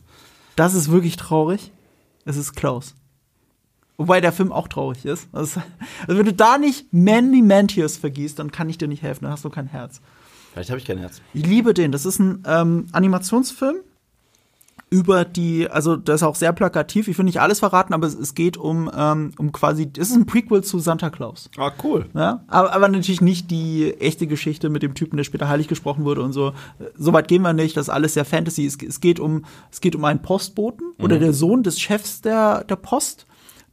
Das 0.56 0.74
ist 0.74 0.90
wirklich 0.90 1.16
traurig. 1.16 1.72
Es 2.26 2.38
ist 2.38 2.56
Klaus. 2.56 2.96
Wobei 3.98 4.20
der 4.20 4.32
Film 4.32 4.52
auch 4.52 4.68
traurig 4.68 5.06
ist. 5.06 5.28
Also, 5.34 5.62
also 6.08 6.18
wenn 6.18 6.26
du 6.26 6.34
da 6.34 6.58
nicht 6.58 6.92
Manly 6.92 7.44
Man 7.44 7.68
Tears 7.68 7.98
vergießt, 7.98 8.40
dann 8.40 8.52
kann 8.52 8.68
ich 8.68 8.80
dir 8.80 8.88
nicht 8.88 9.04
helfen. 9.04 9.26
Dann 9.26 9.34
hast 9.34 9.46
du 9.46 9.52
kein 9.52 9.68
Herz. 9.68 10.02
Vielleicht 10.54 10.72
habe 10.72 10.80
ich 10.80 10.88
kein 10.88 10.98
Herz. 10.98 11.22
Ich 11.36 11.46
liebe 11.46 11.76
den. 11.76 11.92
Das 11.92 12.08
ist 12.08 12.18
ein 12.18 12.42
ähm, 12.48 12.88
Animationsfilm 12.94 13.76
über 14.94 15.24
die, 15.24 15.70
also 15.70 15.96
das 15.96 16.18
ist 16.18 16.24
auch 16.24 16.36
sehr 16.36 16.52
plakativ. 16.52 17.08
Ich 17.08 17.18
will 17.18 17.24
nicht 17.24 17.40
alles 17.40 17.60
verraten, 17.60 17.94
aber 17.94 18.06
es, 18.08 18.14
es 18.14 18.36
geht 18.36 18.58
um, 18.58 18.92
ähm, 18.94 19.32
um 19.38 19.54
quasi, 19.54 19.90
es 19.98 20.10
ist 20.10 20.18
ein 20.18 20.26
Prequel 20.26 20.66
zu 20.66 20.80
Santa 20.80 21.10
Claus. 21.10 21.50
Ah, 21.58 21.72
cool. 21.82 22.08
Ja, 22.14 22.44
aber, 22.48 22.74
aber 22.74 22.90
natürlich 22.90 23.22
nicht 23.22 23.50
die 23.52 23.94
echte 24.02 24.28
Geschichte 24.28 24.70
mit 24.70 24.84
dem 24.84 24.94
Typen, 24.94 25.16
der 25.16 25.24
später 25.24 25.48
heilig 25.48 25.70
gesprochen 25.70 26.04
wurde 26.04 26.22
und 26.22 26.34
so. 26.34 26.52
Soweit 26.98 27.30
gehen 27.30 27.42
wir 27.42 27.54
nicht. 27.54 27.78
Das 27.78 27.86
ist 27.88 27.90
alles 27.90 28.16
sehr 28.16 28.26
Fantasy. 28.26 28.66
Es, 28.66 28.78
es 28.84 29.00
geht 29.00 29.22
um, 29.22 29.46
es 29.72 29.80
geht 29.80 29.96
um 29.96 30.04
einen 30.04 30.22
Postboten 30.22 30.92
oder 31.00 31.20
der 31.20 31.32
Sohn 31.32 31.64
des 31.64 31.80
Chefs 31.80 32.20
der, 32.20 32.66
der 32.66 32.76
Post, 32.76 33.28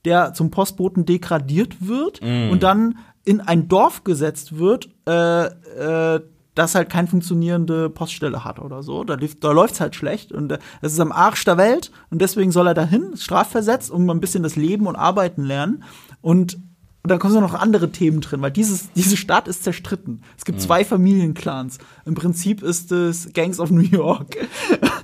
der 0.04 0.34
zum 0.34 0.52
Postboten 0.52 1.04
degradiert 1.04 1.76
wird 1.80 2.22
und 2.22 2.62
dann 2.62 2.96
in 3.24 3.40
ein 3.40 3.66
Dorf 3.66 4.04
gesetzt 4.04 4.56
wird, 4.56 4.88
äh, 5.06 5.46
äh, 5.46 6.20
das 6.58 6.74
halt 6.74 6.90
keine 6.90 7.08
funktionierende 7.08 7.88
Poststelle 7.88 8.44
hat 8.44 8.58
oder 8.58 8.82
so. 8.82 9.04
Da, 9.04 9.14
lief- 9.14 9.40
da 9.40 9.52
läuft's 9.52 9.80
halt 9.80 9.94
schlecht 9.94 10.32
und 10.32 10.52
äh, 10.52 10.58
das 10.82 10.92
ist 10.92 11.00
am 11.00 11.12
Arsch 11.12 11.44
der 11.44 11.56
Welt 11.56 11.90
und 12.10 12.20
deswegen 12.20 12.52
soll 12.52 12.66
er 12.66 12.74
dahin, 12.74 13.16
strafversetzt, 13.16 13.90
um 13.90 14.08
ein 14.10 14.20
bisschen 14.20 14.42
das 14.42 14.56
Leben 14.56 14.86
und 14.86 14.96
Arbeiten 14.96 15.44
lernen. 15.44 15.84
Und 16.20 16.58
und 17.04 17.10
dann 17.12 17.20
kommen 17.20 17.32
so 17.32 17.40
noch 17.40 17.54
andere 17.54 17.90
Themen 17.90 18.20
drin, 18.20 18.42
weil 18.42 18.50
dieses, 18.50 18.92
diese 18.96 19.16
Stadt 19.16 19.48
ist 19.48 19.62
zerstritten. 19.64 20.22
Es 20.36 20.44
gibt 20.44 20.60
zwei 20.60 20.84
Familienclans. 20.84 21.78
Im 22.04 22.14
Prinzip 22.14 22.60
ist 22.62 22.92
es 22.92 23.32
Gangs 23.32 23.60
of 23.60 23.70
New 23.70 23.80
York. 23.80 24.36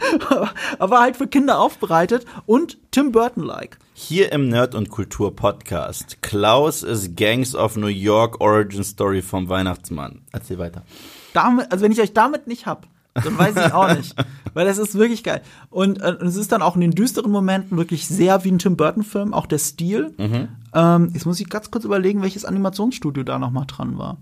Aber 0.78 1.01
halt 1.01 1.16
für 1.16 1.26
Kinder 1.28 1.59
aufbereitet 1.60 2.26
und 2.47 2.78
Tim 2.90 3.12
Burton-like. 3.12 3.78
Hier 3.94 4.32
im 4.32 4.48
Nerd 4.48 4.74
und 4.74 4.90
Kultur 4.90 5.35
Podcast. 5.35 6.18
Klaus 6.20 6.82
ist 6.82 7.16
Gangs 7.16 7.55
of 7.55 7.76
New 7.76 7.86
York 7.86 8.40
Origin 8.40 8.85
Story 8.85 9.22
vom 9.22 9.48
Weihnachtsmann. 9.48 10.22
Erzähl 10.32 10.59
weiter. 10.59 10.82
Damit, 11.35 11.70
also 11.70 11.85
wenn 11.85 11.93
ich 11.93 12.01
euch 12.01 12.15
damit 12.15 12.47
nicht 12.47 12.65
hab, 12.65 12.86
dann 13.12 13.36
weiß 13.36 13.55
ich 13.56 13.73
auch 13.73 13.94
nicht. 13.94 14.15
Weil 14.55 14.66
das 14.66 14.78
ist 14.78 14.94
wirklich 14.94 15.23
geil. 15.23 15.43
Und, 15.69 16.01
äh, 16.01 16.16
und 16.19 16.27
es 16.27 16.36
ist 16.36 16.52
dann 16.52 16.62
auch 16.62 16.77
in 16.77 16.81
den 16.81 16.93
düsteren 16.93 17.31
Momenten 17.31 17.77
wirklich 17.77 18.06
sehr 18.06 18.44
wie 18.44 18.52
ein 18.52 18.59
Tim 18.59 18.77
Burton-Film, 18.77 19.35
auch 19.35 19.47
der 19.47 19.59
Stil. 19.59 20.15
Ähm, 20.73 21.11
jetzt 21.12 21.27
muss 21.27 21.40
ich 21.40 21.51
ganz 21.51 21.70
kurz 21.70 21.85
überlegen, 21.85 22.23
welches 22.23 22.44
Animationsstudio 22.44 23.24
da 23.24 23.39
noch 23.39 23.51
mal 23.51 23.66
dran 23.66 23.98
war. 23.98 24.19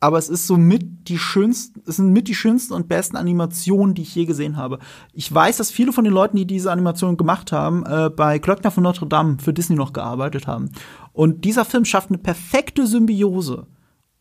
Aber 0.00 0.18
es 0.18 0.28
ist 0.28 0.46
so 0.46 0.56
mit 0.56 1.08
die 1.08 1.18
schönsten, 1.18 1.82
es 1.86 1.96
sind 1.96 2.12
mit 2.12 2.28
die 2.28 2.34
schönsten 2.34 2.72
und 2.72 2.88
besten 2.88 3.16
Animationen, 3.16 3.96
die 3.96 4.02
ich 4.02 4.14
je 4.14 4.26
gesehen 4.26 4.56
habe. 4.56 4.78
Ich 5.12 5.32
weiß, 5.32 5.56
dass 5.56 5.72
viele 5.72 5.92
von 5.92 6.04
den 6.04 6.12
Leuten, 6.12 6.36
die 6.36 6.46
diese 6.46 6.70
Animation 6.70 7.16
gemacht 7.16 7.50
haben, 7.50 7.84
äh, 7.84 8.08
bei 8.08 8.38
Glöckner 8.38 8.70
von 8.70 8.84
Notre 8.84 9.08
Dame 9.08 9.38
für 9.40 9.52
Disney 9.52 9.74
noch 9.74 9.92
gearbeitet 9.92 10.46
haben. 10.46 10.70
Und 11.12 11.44
dieser 11.44 11.64
Film 11.64 11.84
schafft 11.84 12.10
eine 12.10 12.18
perfekte 12.18 12.86
Symbiose. 12.86 13.66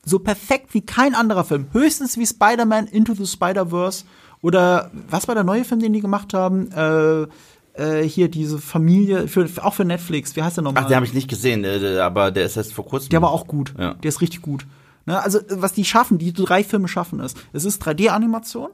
So 0.07 0.19
perfekt 0.19 0.73
wie 0.73 0.81
kein 0.81 1.15
anderer 1.15 1.43
Film. 1.43 1.67
Höchstens 1.73 2.17
wie 2.17 2.25
Spider-Man 2.25 2.87
Into 2.87 3.13
the 3.13 3.25
Spider-Verse 3.25 4.05
oder 4.41 4.89
was 5.09 5.27
war 5.27 5.35
der 5.35 5.43
neue 5.43 5.65
Film, 5.65 5.81
den 5.81 5.91
die 5.91 5.99
gemacht 5.99 6.33
haben? 6.33 6.71
Äh, 6.71 7.27
äh, 7.73 8.07
hier 8.07 8.29
diese 8.29 8.57
Familie, 8.59 9.27
für, 9.27 9.47
auch 9.61 9.73
für 9.73 9.85
Netflix, 9.85 10.35
wie 10.35 10.43
heißt 10.43 10.57
der 10.57 10.63
nochmal? 10.63 10.83
Ach, 10.83 10.87
den 10.87 10.95
habe 10.95 11.05
ich 11.05 11.13
nicht 11.13 11.27
gesehen, 11.27 11.65
aber 11.99 12.31
der 12.31 12.45
ist 12.45 12.55
erst 12.55 12.73
vor 12.73 12.85
kurzem. 12.85 13.09
Der 13.09 13.21
war 13.21 13.31
auch 13.31 13.47
gut. 13.47 13.73
Ja. 13.77 13.95
Der 13.95 14.09
ist 14.09 14.21
richtig 14.21 14.41
gut. 14.41 14.65
Ne, 15.07 15.23
also, 15.23 15.39
was 15.49 15.71
die 15.71 15.85
schaffen, 15.85 16.17
die 16.17 16.33
drei 16.33 16.65
Filme 16.65 16.89
schaffen 16.89 17.21
ist, 17.21 17.37
es 17.53 17.63
ist 17.63 17.81
3D-Animation, 17.81 18.67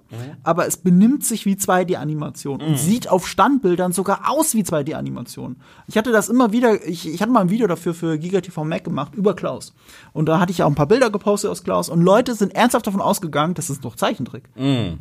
aber 0.43 0.65
es 0.65 0.77
benimmt 0.77 1.23
sich 1.23 1.45
wie 1.45 1.53
2D-Animation 1.53 2.59
und 2.59 2.79
sieht 2.79 3.07
auf 3.07 3.27
Standbildern 3.27 3.91
sogar 3.91 4.31
aus 4.31 4.55
wie 4.55 4.63
2D-Animation. 4.63 5.57
Ich 5.87 5.95
hatte 5.95 6.11
das 6.11 6.29
immer 6.29 6.51
wieder, 6.51 6.87
ich, 6.87 7.07
ich 7.07 7.21
hatte 7.21 7.31
mal 7.31 7.41
ein 7.41 7.51
Video 7.51 7.67
dafür 7.67 7.93
für 7.93 8.17
GigaTV 8.17 8.63
Mac 8.63 8.83
gemacht 8.83 9.13
über 9.13 9.35
Klaus. 9.35 9.75
Und 10.11 10.25
da 10.27 10.39
hatte 10.39 10.51
ich 10.51 10.63
auch 10.63 10.67
ein 10.67 10.73
paar 10.73 10.87
Bilder 10.87 11.11
gepostet 11.11 11.51
aus 11.51 11.63
Klaus 11.63 11.87
und 11.87 12.01
Leute 12.01 12.33
sind 12.33 12.55
ernsthaft 12.55 12.87
davon 12.87 13.01
ausgegangen, 13.01 13.53
das 13.53 13.69
ist 13.69 13.85
doch 13.85 13.95
Zeichentrick. 13.95 14.45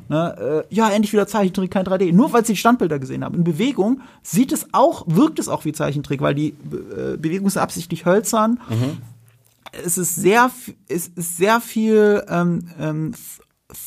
Ne, 0.08 0.64
äh, 0.70 0.74
ja, 0.74 0.90
endlich 0.90 1.14
wieder 1.14 1.26
Zeichentrick, 1.26 1.70
kein 1.70 1.86
3D. 1.86 2.12
Nur 2.12 2.34
weil 2.34 2.44
sie 2.44 2.52
die 2.52 2.58
Standbilder 2.58 2.98
gesehen 2.98 3.24
haben. 3.24 3.36
In 3.36 3.44
Bewegung 3.44 4.02
sieht 4.22 4.52
es 4.52 4.66
auch, 4.72 5.04
wirkt 5.06 5.38
es 5.38 5.48
auch 5.48 5.64
wie 5.64 5.72
Zeichentrick, 5.72 6.20
weil 6.20 6.34
die 6.34 6.48
äh, 6.48 7.16
Bewegung 7.16 7.46
ist 7.46 7.56
absichtlich 7.56 8.04
hölzern 8.04 8.60
es 9.70 9.98
ist 9.98 10.16
sehr, 10.16 10.50
es 10.88 11.08
ist 11.08 11.36
sehr 11.36 11.60
viel 11.60 12.24
ähm, 12.28 12.68
ähm, 12.78 13.12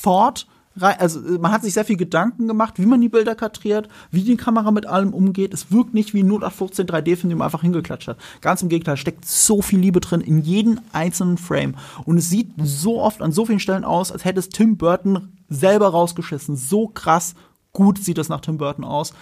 Thought. 0.03 0.47
Also 0.79 1.19
äh, 1.25 1.37
man 1.37 1.51
hat 1.51 1.63
sich 1.63 1.73
sehr 1.73 1.85
viel 1.85 1.97
Gedanken 1.97 2.47
gemacht, 2.47 2.75
wie 2.77 2.85
man 2.85 2.99
die 3.01 3.09
Bilder 3.09 3.35
kadriert, 3.35 3.87
wie 4.11 4.23
die 4.23 4.35
Kamera 4.35 4.71
mit 4.71 4.85
allem 4.85 5.13
umgeht. 5.13 5.53
Es 5.53 5.71
wirkt 5.71 5.93
nicht 5.93 6.13
wie 6.13 6.23
ein 6.23 6.27
0815 6.27 6.87
3D-Film, 6.87 7.29
den 7.29 7.37
man 7.37 7.45
einfach 7.45 7.61
hingeklatscht 7.61 8.07
hat. 8.07 8.17
Ganz 8.41 8.61
im 8.61 8.69
Gegenteil, 8.69 8.97
steckt 8.97 9.25
so 9.25 9.61
viel 9.61 9.79
Liebe 9.79 10.01
drin 10.01 10.21
in 10.21 10.41
jeden 10.41 10.81
einzelnen 10.91 11.37
Frame. 11.37 11.75
Und 12.05 12.17
es 12.17 12.29
sieht 12.29 12.51
so 12.57 13.01
oft 13.01 13.21
an 13.21 13.31
so 13.31 13.45
vielen 13.45 13.59
Stellen 13.59 13.85
aus, 13.85 14.11
als 14.11 14.25
hätte 14.25 14.39
es 14.39 14.49
Tim 14.49 14.77
Burton 14.77 15.29
selber 15.49 15.89
rausgeschissen. 15.89 16.55
So 16.55 16.87
krass 16.87 17.35
gut 17.75 17.99
sieht 17.99 18.17
das 18.17 18.29
nach 18.29 18.41
Tim 18.41 18.57
Burton 18.57 18.83
aus. 18.83 19.13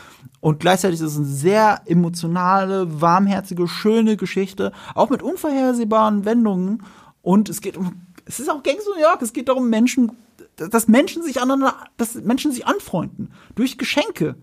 Und 0.44 0.60
gleichzeitig 0.60 1.00
ist 1.00 1.12
es 1.12 1.16
eine 1.16 1.26
sehr 1.26 1.84
emotionale, 1.86 3.00
warmherzige, 3.00 3.66
schöne 3.66 4.18
Geschichte, 4.18 4.74
auch 4.94 5.10
mit 5.10 5.22
unvorhersehbaren 5.24 6.26
Wendungen. 6.26 6.84
Und 7.22 7.48
es 7.48 7.62
geht 7.62 7.78
um, 7.78 8.02
es 8.26 8.42
ist 8.42 8.50
auch 8.50 8.62
Gangs 8.62 8.86
of 8.86 8.94
New 8.98 9.02
York, 9.02 9.22
es 9.22 9.32
geht 9.32 9.48
darum, 9.48 9.70
Menschen, 9.70 10.12
dass 10.58 10.90
Menschen 10.90 11.24
sich 11.24 11.40
aneinander, 11.42 11.76
dass 11.96 12.16
Menschen 12.16 12.52
sich 12.52 12.68
anfreunden. 12.68 13.32
Durch 13.56 13.78
Geschenke. 13.78 14.36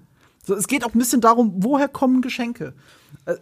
So, 0.42 0.54
es 0.54 0.68
geht 0.68 0.86
auch 0.86 0.94
ein 0.94 0.98
bisschen 0.98 1.20
darum, 1.20 1.52
woher 1.58 1.86
kommen 1.86 2.22
Geschenke. 2.22 2.72
Äh, 3.26 3.34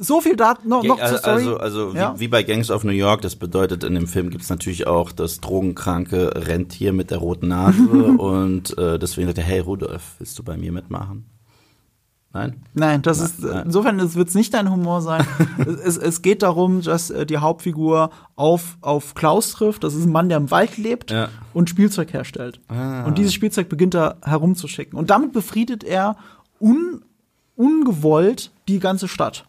So 0.00 0.22
viel 0.22 0.36
da 0.36 0.56
noch, 0.64 0.84
noch 0.84 0.98
zur 0.98 1.18
Story. 1.18 1.34
Also, 1.36 1.56
also 1.58 1.92
Ja. 1.94 2.14
wie, 2.14 2.20
wie 2.20 2.28
bei 2.28 2.42
Gangs 2.44 2.70
of 2.70 2.82
New 2.82 2.92
York, 2.92 3.20
das 3.20 3.36
bedeutet, 3.36 3.84
in 3.84 3.94
dem 3.94 4.06
Film 4.06 4.30
gibt 4.30 4.42
es 4.42 4.48
natürlich 4.48 4.86
auch 4.86 5.12
das 5.12 5.42
drogenkranke 5.42 6.32
Rentier 6.48 6.94
mit 6.94 7.10
der 7.10 7.18
roten 7.18 7.48
Nase 7.48 7.82
und 8.18 8.76
äh, 8.78 8.98
deswegen 8.98 9.26
sagt 9.26 9.36
er, 9.36 9.44
hey 9.44 9.60
Rudolf, 9.60 10.14
willst 10.18 10.38
du 10.38 10.42
bei 10.42 10.56
mir 10.56 10.72
mitmachen? 10.72 11.26
Nein? 12.36 12.56
Nein, 12.74 13.00
das 13.00 13.18
ist 13.20 13.42
nein. 13.42 13.62
insofern 13.64 14.14
wird 14.14 14.28
es 14.28 14.34
nicht 14.34 14.52
dein 14.52 14.70
Humor 14.70 15.00
sein. 15.00 15.26
es, 15.84 15.96
es 15.96 16.20
geht 16.20 16.42
darum, 16.42 16.82
dass 16.82 17.08
äh, 17.08 17.24
die 17.24 17.38
Hauptfigur 17.38 18.10
auf, 18.34 18.76
auf 18.82 19.14
Klaus 19.14 19.52
trifft. 19.52 19.84
Das 19.84 19.94
ist 19.94 20.04
ein 20.04 20.12
Mann, 20.12 20.28
der 20.28 20.36
im 20.36 20.50
Wald 20.50 20.76
lebt 20.76 21.10
Ja. 21.10 21.30
und 21.54 21.70
Spielzeug 21.70 22.12
herstellt. 22.12 22.60
Ah. 22.68 23.04
Und 23.04 23.16
dieses 23.16 23.32
Spielzeug 23.32 23.70
beginnt 23.70 23.94
er 23.94 24.16
herumzuschicken. 24.22 24.98
Und 24.98 25.08
damit 25.08 25.32
befriedet 25.32 25.82
er 25.82 26.16
un, 26.60 27.00
ungewollt 27.56 28.50
die 28.68 28.80
ganze 28.80 29.08
Stadt. 29.08 29.46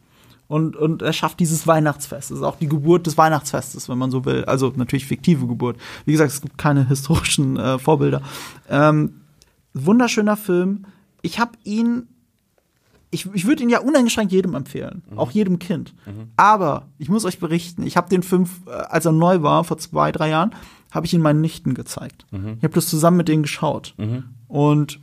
Und, 0.48 0.78
und 0.78 1.02
er 1.02 1.12
schafft 1.12 1.42
dieses 1.42 1.68
Weihnachtsfest. 1.68 2.32
Das 2.32 2.38
ist 2.38 2.44
auch 2.44 2.56
die 2.56 2.70
Geburt 2.70 3.06
des 3.06 3.18
Weihnachtsfestes, 3.18 3.90
wenn 3.90 3.98
man 3.98 4.12
so 4.12 4.24
will. 4.24 4.46
Also 4.46 4.72
natürlich 4.78 5.06
fiktive 5.06 5.46
Geburt. 5.46 5.76
Wie 6.06 6.14
gesagt, 6.14 6.32
es 6.32 6.42
gibt 6.42 6.58
keine 6.58 6.88
historischen 6.88 7.58
äh, 7.58 7.78
Vorbilder. 7.80 8.22
Ähm, 8.70 9.20
wunderschöner 9.74 10.38
Film. 10.38 10.86
Ich 11.22 11.40
habe 11.40 11.52
ihn 11.66 12.08
ich, 13.10 13.26
ich 13.34 13.46
würde 13.48 13.64
ihn 13.64 13.70
ja 13.70 13.80
uneingeschränkt 13.80 14.32
jedem 14.34 14.54
empfehlen, 14.54 15.04
auch 15.16 15.32
jedem 15.32 15.60
Kind. 15.60 15.94
Aber 16.36 16.88
ich 16.98 17.10
muss 17.10 17.24
euch 17.26 17.40
berichten, 17.40 17.86
ich 17.88 17.96
habe 17.98 18.10
den 18.10 18.24
Film, 18.24 18.48
äh, 18.68 18.72
als 18.72 19.06
er 19.06 19.12
neu 19.14 19.42
war, 19.42 19.64
vor 19.64 19.78
zwei, 19.78 20.12
drei 20.12 20.30
Jahren, 20.30 20.54
habe 20.92 21.06
ich 21.06 21.14
ihn 21.14 21.22
meinen 21.22 21.42
Nichten 21.42 21.74
gezeigt. 21.74 22.26
Ich 22.32 22.64
habe 22.64 22.74
das 22.74 22.88
zusammen 22.88 23.18
mit 23.18 23.28
denen 23.28 23.44
geschaut. 23.44 23.96
Und 24.48 25.00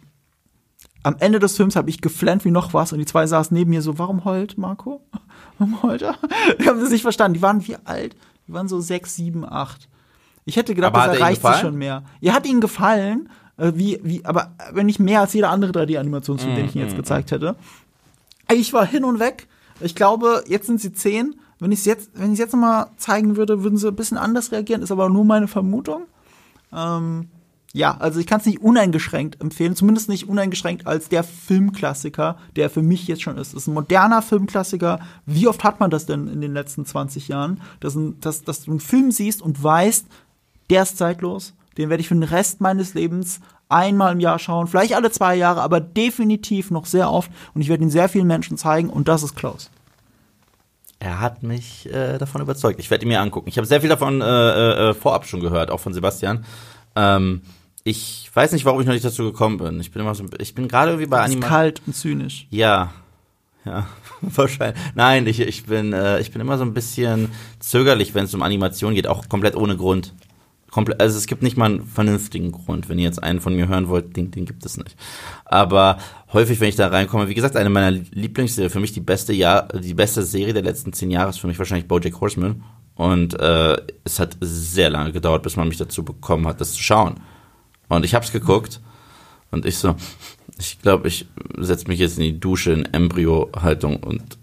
am 1.02 1.16
Ende 1.18 1.38
des 1.38 1.56
Films 1.56 1.76
habe 1.76 1.90
ich 1.90 2.00
geflennt 2.00 2.44
wie 2.44 2.50
noch 2.50 2.72
was 2.74 2.92
und 2.92 2.98
die 2.98 3.04
zwei 3.04 3.26
saßen 3.26 3.54
neben 3.56 3.70
mir 3.70 3.82
so, 3.82 3.98
warum 3.98 4.24
heult 4.24 4.56
Marco? 4.58 5.02
Warum 5.58 5.82
heult 5.82 6.02
er? 6.02 6.16
Ich 6.58 6.66
habe 6.66 6.80
das 6.80 6.90
nicht 6.90 7.02
verstanden. 7.02 7.34
Die 7.34 7.42
waren 7.42 7.64
wie 7.68 7.76
alt? 7.84 8.16
Die 8.48 8.52
waren 8.52 8.66
so 8.66 8.80
sechs, 8.80 9.14
sieben, 9.14 9.44
acht. 9.48 9.88
Ich 10.46 10.56
hätte 10.56 10.74
gedacht, 10.74 10.94
Aber 10.94 11.06
das 11.06 11.16
er 11.16 11.20
erreicht 11.20 11.42
sie 11.42 11.60
schon 11.60 11.76
mehr. 11.76 12.02
Ihr 12.20 12.34
hat 12.34 12.44
ihnen 12.46 12.60
gefallen, 12.60 13.28
äh, 13.56 13.70
wie, 13.76 14.00
wie, 14.02 14.24
aber 14.24 14.52
wenn 14.72 14.86
nicht 14.86 14.98
mehr 14.98 15.20
als 15.20 15.32
jeder 15.32 15.50
andere 15.50 15.70
3D-Animationsfilm, 15.72 16.56
den 16.56 16.64
ich 16.66 16.74
Ihnen 16.74 16.84
jetzt 16.86 16.96
gezeigt 16.96 17.30
hätte. 17.30 17.54
Ich 18.52 18.72
war 18.72 18.86
hin 18.86 19.04
und 19.04 19.18
weg. 19.18 19.48
Ich 19.80 19.94
glaube, 19.94 20.44
jetzt 20.46 20.66
sind 20.66 20.80
sie 20.80 20.92
zehn. 20.92 21.34
Wenn 21.58 21.72
ich 21.72 21.80
es 21.80 21.84
jetzt, 21.84 22.10
jetzt 22.34 22.52
noch 22.52 22.60
mal 22.60 22.90
zeigen 22.96 23.36
würde, 23.36 23.62
würden 23.62 23.78
sie 23.78 23.88
ein 23.88 23.96
bisschen 23.96 24.18
anders 24.18 24.52
reagieren. 24.52 24.82
Ist 24.82 24.92
aber 24.92 25.08
nur 25.08 25.24
meine 25.24 25.48
Vermutung. 25.48 26.04
Ähm, 26.72 27.28
ja, 27.72 27.96
also 27.98 28.20
ich 28.20 28.26
kann 28.28 28.38
es 28.38 28.46
nicht 28.46 28.62
uneingeschränkt 28.62 29.40
empfehlen, 29.40 29.74
zumindest 29.74 30.08
nicht 30.08 30.28
uneingeschränkt 30.28 30.86
als 30.86 31.08
der 31.08 31.24
Filmklassiker, 31.24 32.38
der 32.54 32.70
für 32.70 32.82
mich 32.82 33.08
jetzt 33.08 33.22
schon 33.22 33.36
ist. 33.36 33.48
Es 33.48 33.62
ist 33.62 33.66
ein 33.66 33.74
moderner 33.74 34.22
Filmklassiker. 34.22 35.00
Wie 35.26 35.48
oft 35.48 35.64
hat 35.64 35.80
man 35.80 35.90
das 35.90 36.06
denn 36.06 36.28
in 36.28 36.40
den 36.40 36.52
letzten 36.52 36.86
20 36.86 37.26
Jahren, 37.26 37.60
dass, 37.80 37.96
ein, 37.96 38.20
dass, 38.20 38.44
dass 38.44 38.62
du 38.62 38.70
einen 38.70 38.80
Film 38.80 39.10
siehst 39.10 39.42
und 39.42 39.60
weißt, 39.60 40.06
der 40.70 40.84
ist 40.84 40.98
zeitlos, 40.98 41.54
den 41.76 41.90
werde 41.90 42.00
ich 42.00 42.08
für 42.08 42.14
den 42.14 42.22
Rest 42.22 42.60
meines 42.60 42.94
Lebens 42.94 43.40
einmal 43.74 44.12
im 44.12 44.20
Jahr 44.20 44.38
schauen, 44.38 44.66
vielleicht 44.66 44.94
alle 44.94 45.10
zwei 45.10 45.34
Jahre, 45.34 45.60
aber 45.62 45.80
definitiv 45.80 46.70
noch 46.70 46.86
sehr 46.86 47.10
oft 47.10 47.30
und 47.54 47.60
ich 47.60 47.68
werde 47.68 47.82
ihn 47.82 47.90
sehr 47.90 48.08
vielen 48.08 48.26
Menschen 48.26 48.56
zeigen 48.56 48.88
und 48.88 49.08
das 49.08 49.22
ist 49.22 49.34
Klaus. 49.34 49.70
Er 51.00 51.20
hat 51.20 51.42
mich 51.42 51.92
äh, 51.92 52.16
davon 52.16 52.40
überzeugt. 52.40 52.80
Ich 52.80 52.90
werde 52.90 53.04
ihn 53.04 53.08
mir 53.08 53.20
angucken. 53.20 53.48
Ich 53.48 53.58
habe 53.58 53.66
sehr 53.66 53.80
viel 53.80 53.90
davon 53.90 54.22
äh, 54.22 54.90
äh, 54.90 54.94
vorab 54.94 55.26
schon 55.26 55.40
gehört, 55.40 55.70
auch 55.70 55.80
von 55.80 55.92
Sebastian. 55.92 56.46
Ähm, 56.96 57.42
ich 57.82 58.30
weiß 58.32 58.52
nicht, 58.52 58.64
warum 58.64 58.80
ich 58.80 58.86
noch 58.86 58.94
nicht 58.94 59.04
dazu 59.04 59.24
gekommen 59.24 59.58
bin. 59.58 59.80
Ich 59.80 59.90
bin 59.90 60.00
immer 60.00 60.14
so, 60.14 60.24
ich 60.38 60.54
bin 60.54 60.68
gerade 60.68 60.92
irgendwie 60.92 61.08
bei 61.08 61.20
Anima. 61.20 61.46
kalt 61.46 61.82
und 61.86 61.94
zynisch. 61.94 62.46
Ja, 62.48 62.92
ja, 63.66 63.86
wahrscheinlich. 64.22 64.80
Nein, 64.94 65.26
ich, 65.26 65.40
ich 65.40 65.66
bin, 65.66 65.92
äh, 65.92 66.20
ich 66.20 66.30
bin 66.32 66.40
immer 66.40 66.56
so 66.56 66.64
ein 66.64 66.72
bisschen 66.72 67.30
zögerlich, 67.60 68.14
wenn 68.14 68.24
es 68.24 68.34
um 68.34 68.42
Animation 68.42 68.94
geht, 68.94 69.06
auch 69.06 69.28
komplett 69.28 69.56
ohne 69.56 69.76
Grund. 69.76 70.14
Komple 70.74 70.98
also 70.98 71.16
es 71.16 71.28
gibt 71.28 71.44
nicht 71.44 71.56
mal 71.56 71.66
einen 71.66 71.86
vernünftigen 71.86 72.50
Grund. 72.50 72.88
Wenn 72.88 72.98
ihr 72.98 73.04
jetzt 73.04 73.22
einen 73.22 73.40
von 73.40 73.54
mir 73.54 73.68
hören 73.68 73.86
wollt, 73.86 74.16
den, 74.16 74.32
den 74.32 74.44
gibt 74.44 74.66
es 74.66 74.76
nicht. 74.76 74.96
Aber 75.44 75.98
häufig, 76.32 76.58
wenn 76.58 76.68
ich 76.68 76.74
da 76.74 76.88
reinkomme, 76.88 77.28
wie 77.28 77.34
gesagt, 77.34 77.54
eine 77.54 77.70
meiner 77.70 77.92
Lieblingsserien, 77.92 78.72
für 78.72 78.80
mich 78.80 78.90
die 78.90 78.98
beste 78.98 79.32
Jahr, 79.32 79.68
die 79.68 79.94
beste 79.94 80.24
Serie 80.24 80.52
der 80.52 80.64
letzten 80.64 80.92
zehn 80.92 81.12
Jahre 81.12 81.30
ist 81.30 81.38
für 81.38 81.46
mich 81.46 81.60
wahrscheinlich 81.60 81.86
BoJack 81.86 82.20
Horseman. 82.20 82.64
Und 82.96 83.38
äh, 83.38 83.76
es 84.02 84.18
hat 84.18 84.36
sehr 84.40 84.90
lange 84.90 85.12
gedauert, 85.12 85.44
bis 85.44 85.54
man 85.54 85.68
mich 85.68 85.76
dazu 85.76 86.04
bekommen 86.04 86.48
hat, 86.48 86.60
das 86.60 86.72
zu 86.72 86.82
schauen. 86.82 87.20
Und 87.88 88.04
ich 88.04 88.16
hab's 88.16 88.32
geguckt 88.32 88.80
und 89.52 89.66
ich 89.66 89.78
so, 89.78 89.94
ich 90.58 90.80
glaube, 90.82 91.06
ich 91.06 91.28
setze 91.56 91.86
mich 91.86 92.00
jetzt 92.00 92.18
in 92.18 92.24
die 92.24 92.40
Dusche 92.40 92.72
in 92.72 92.84
Embryo-Haltung 92.84 93.98
und 94.02 94.38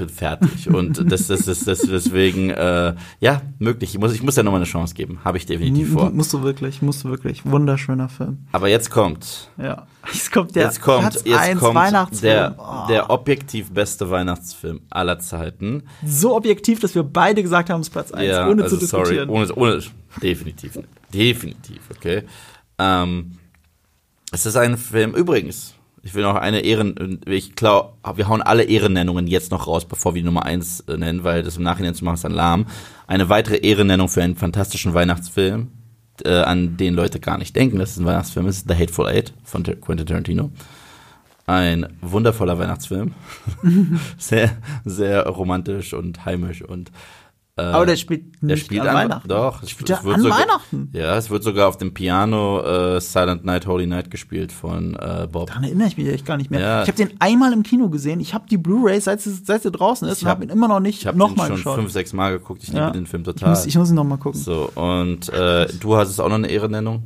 bin 0.00 0.08
fertig. 0.08 0.68
Und 0.68 1.10
das, 1.12 1.28
das, 1.28 1.44
das, 1.44 1.60
das 1.64 1.80
deswegen, 1.82 2.50
äh, 2.50 2.94
ja, 3.20 3.42
möglich. 3.58 3.94
Ich 3.94 4.00
muss, 4.00 4.12
ich 4.12 4.22
muss 4.22 4.34
ja 4.36 4.42
nochmal 4.42 4.58
eine 4.60 4.68
Chance 4.68 4.94
geben. 4.94 5.20
Habe 5.24 5.38
ich 5.38 5.46
definitiv 5.46 5.92
vor. 5.92 6.10
Musst 6.10 6.32
du 6.32 6.42
wirklich, 6.42 6.82
musst 6.82 7.04
du 7.04 7.08
wirklich. 7.08 7.46
Wunderschöner 7.46 8.08
Film. 8.08 8.38
Aber 8.52 8.68
jetzt 8.68 8.90
kommt, 8.90 9.50
Ja. 9.56 9.86
Jetzt 10.12 10.32
kommt 10.32 10.56
der 10.56 10.64
jetzt 10.64 10.80
kommt, 10.80 11.00
Platz 11.10 11.22
jetzt 11.26 11.38
eins 11.38 11.60
kommt 11.60 11.74
Weihnachtsfilm. 11.74 12.32
der, 12.32 12.54
Oh. 12.58 12.86
der 12.88 13.10
objektiv 13.10 13.70
beste 13.70 14.10
Weihnachtsfilm 14.10 14.80
aller 14.88 15.18
Zeiten. 15.18 15.82
so 16.04 16.34
objektiv, 16.34 16.80
dass 16.80 16.94
wir 16.94 17.02
beide 17.02 17.42
gesagt 17.42 17.68
haben, 17.68 17.82
es 17.82 17.88
ist 17.88 17.92
Platz 17.92 18.10
1, 18.10 18.26
ja, 18.26 18.48
ohne 18.48 18.62
also 18.62 18.78
zu 18.78 18.86
sorry, 18.86 19.16
diskutieren. 19.16 19.28
ohne, 19.28 19.54
ohne, 19.54 19.82
definitiv, 20.22 20.78
definitiv, 21.12 21.80
okay. 21.94 22.22
Ähm, 22.78 23.32
es 24.32 24.46
ist 24.46 24.56
ein 24.56 24.78
Film, 24.78 25.14
übrigens, 25.14 25.74
ich 26.02 26.14
will 26.14 26.22
noch 26.22 26.36
eine 26.36 26.60
Ehren, 26.60 27.20
ich 27.26 27.54
glaube, 27.54 27.92
wir 28.16 28.28
hauen 28.28 28.42
alle 28.42 28.64
Ehrennennungen 28.64 29.26
jetzt 29.26 29.50
noch 29.50 29.66
raus, 29.66 29.84
bevor 29.84 30.14
wir 30.14 30.22
Nummer 30.22 30.44
eins 30.44 30.80
äh, 30.80 30.96
nennen, 30.96 31.24
weil 31.24 31.42
das 31.42 31.56
im 31.56 31.62
Nachhinein 31.62 31.94
zu 31.94 32.04
machen 32.04 32.14
ist 32.14 32.24
dann 32.24 32.32
lahm. 32.32 32.66
Eine 33.06 33.28
weitere 33.28 33.56
Ehrennennung 33.56 34.08
für 34.08 34.22
einen 34.22 34.36
fantastischen 34.36 34.94
Weihnachtsfilm, 34.94 35.68
äh, 36.24 36.40
an 36.40 36.76
den 36.76 36.94
Leute 36.94 37.20
gar 37.20 37.38
nicht 37.38 37.54
denken, 37.54 37.78
dass 37.78 37.90
es 37.90 37.98
ein 37.98 38.06
Weihnachtsfilm 38.06 38.46
ist, 38.46 38.68
The 38.68 38.74
Hateful 38.74 39.06
Eight 39.06 39.34
von 39.44 39.62
Quentin 39.62 40.06
Tarantino. 40.06 40.50
Ein 41.46 41.88
wundervoller 42.00 42.58
Weihnachtsfilm. 42.58 43.14
sehr, 44.18 44.56
sehr 44.84 45.26
romantisch 45.26 45.92
und 45.94 46.24
heimisch 46.24 46.62
und 46.62 46.92
Aber 47.60 47.86
der 47.86 47.96
spielt 47.96 48.34
der 48.42 48.54
nicht 48.56 48.66
spielt 48.66 48.82
an, 48.86 48.94
Weihnachten. 48.94 49.28
Doch, 49.28 49.62
es, 49.62 49.70
Spielt 49.70 49.88
der 49.88 49.98
es 49.98 50.04
wird 50.04 50.14
an 50.16 50.20
sogar, 50.22 50.38
Weihnachten? 50.40 50.90
Ja, 50.92 51.16
es 51.16 51.30
wird 51.30 51.42
sogar 51.44 51.68
auf 51.68 51.76
dem 51.78 51.94
Piano 51.94 52.60
äh, 52.96 53.00
Silent 53.00 53.44
Night, 53.44 53.66
Holy 53.66 53.86
Night 53.86 54.10
gespielt 54.10 54.52
von 54.52 54.94
äh, 54.96 55.28
Bob. 55.30 55.48
Daran 55.48 55.64
erinnere 55.64 55.88
ich 55.88 55.96
mich 55.96 56.08
echt 56.08 56.24
gar 56.26 56.36
nicht 56.36 56.50
mehr. 56.50 56.60
Ja. 56.60 56.82
Ich 56.82 56.88
habe 56.88 56.96
den 56.96 57.10
einmal 57.20 57.52
im 57.52 57.62
Kino 57.62 57.88
gesehen. 57.88 58.20
Ich 58.20 58.34
habe 58.34 58.44
die 58.50 58.58
Blu-ray, 58.58 59.00
seit 59.00 59.20
sie, 59.20 59.30
seit 59.32 59.62
sie 59.62 59.70
draußen 59.70 60.08
ist, 60.08 60.18
Ich 60.18 60.22
und 60.24 60.28
hab- 60.28 60.36
habe 60.38 60.44
ihn 60.44 60.50
immer 60.50 60.68
noch 60.68 60.80
nicht 60.80 61.00
Ich 61.00 61.06
habe 61.06 61.16
den 61.16 61.20
nochmal 61.20 61.46
schon 61.48 61.56
geschaut. 61.56 61.76
fünf, 61.76 61.90
sechs 61.92 62.12
Mal 62.12 62.32
geguckt. 62.32 62.62
Ich 62.62 62.68
liebe 62.70 62.80
Ja. 62.80 62.90
den 62.90 63.06
Film 63.06 63.22
ich, 63.22 63.26
total. 63.26 63.50
muss, 63.50 63.66
ich 63.66 63.76
muss 63.76 63.90
ihn 63.90 63.94
nochmal 63.96 64.18
gucken. 64.18 64.40
so, 64.40 64.70
und 64.74 65.28
äh, 65.30 65.66
du 65.80 65.96
hast 65.96 66.08
es 66.10 66.20
auch 66.20 66.28
noch 66.28 66.36
eine 66.36 66.48
Ehrennennung? 66.48 67.02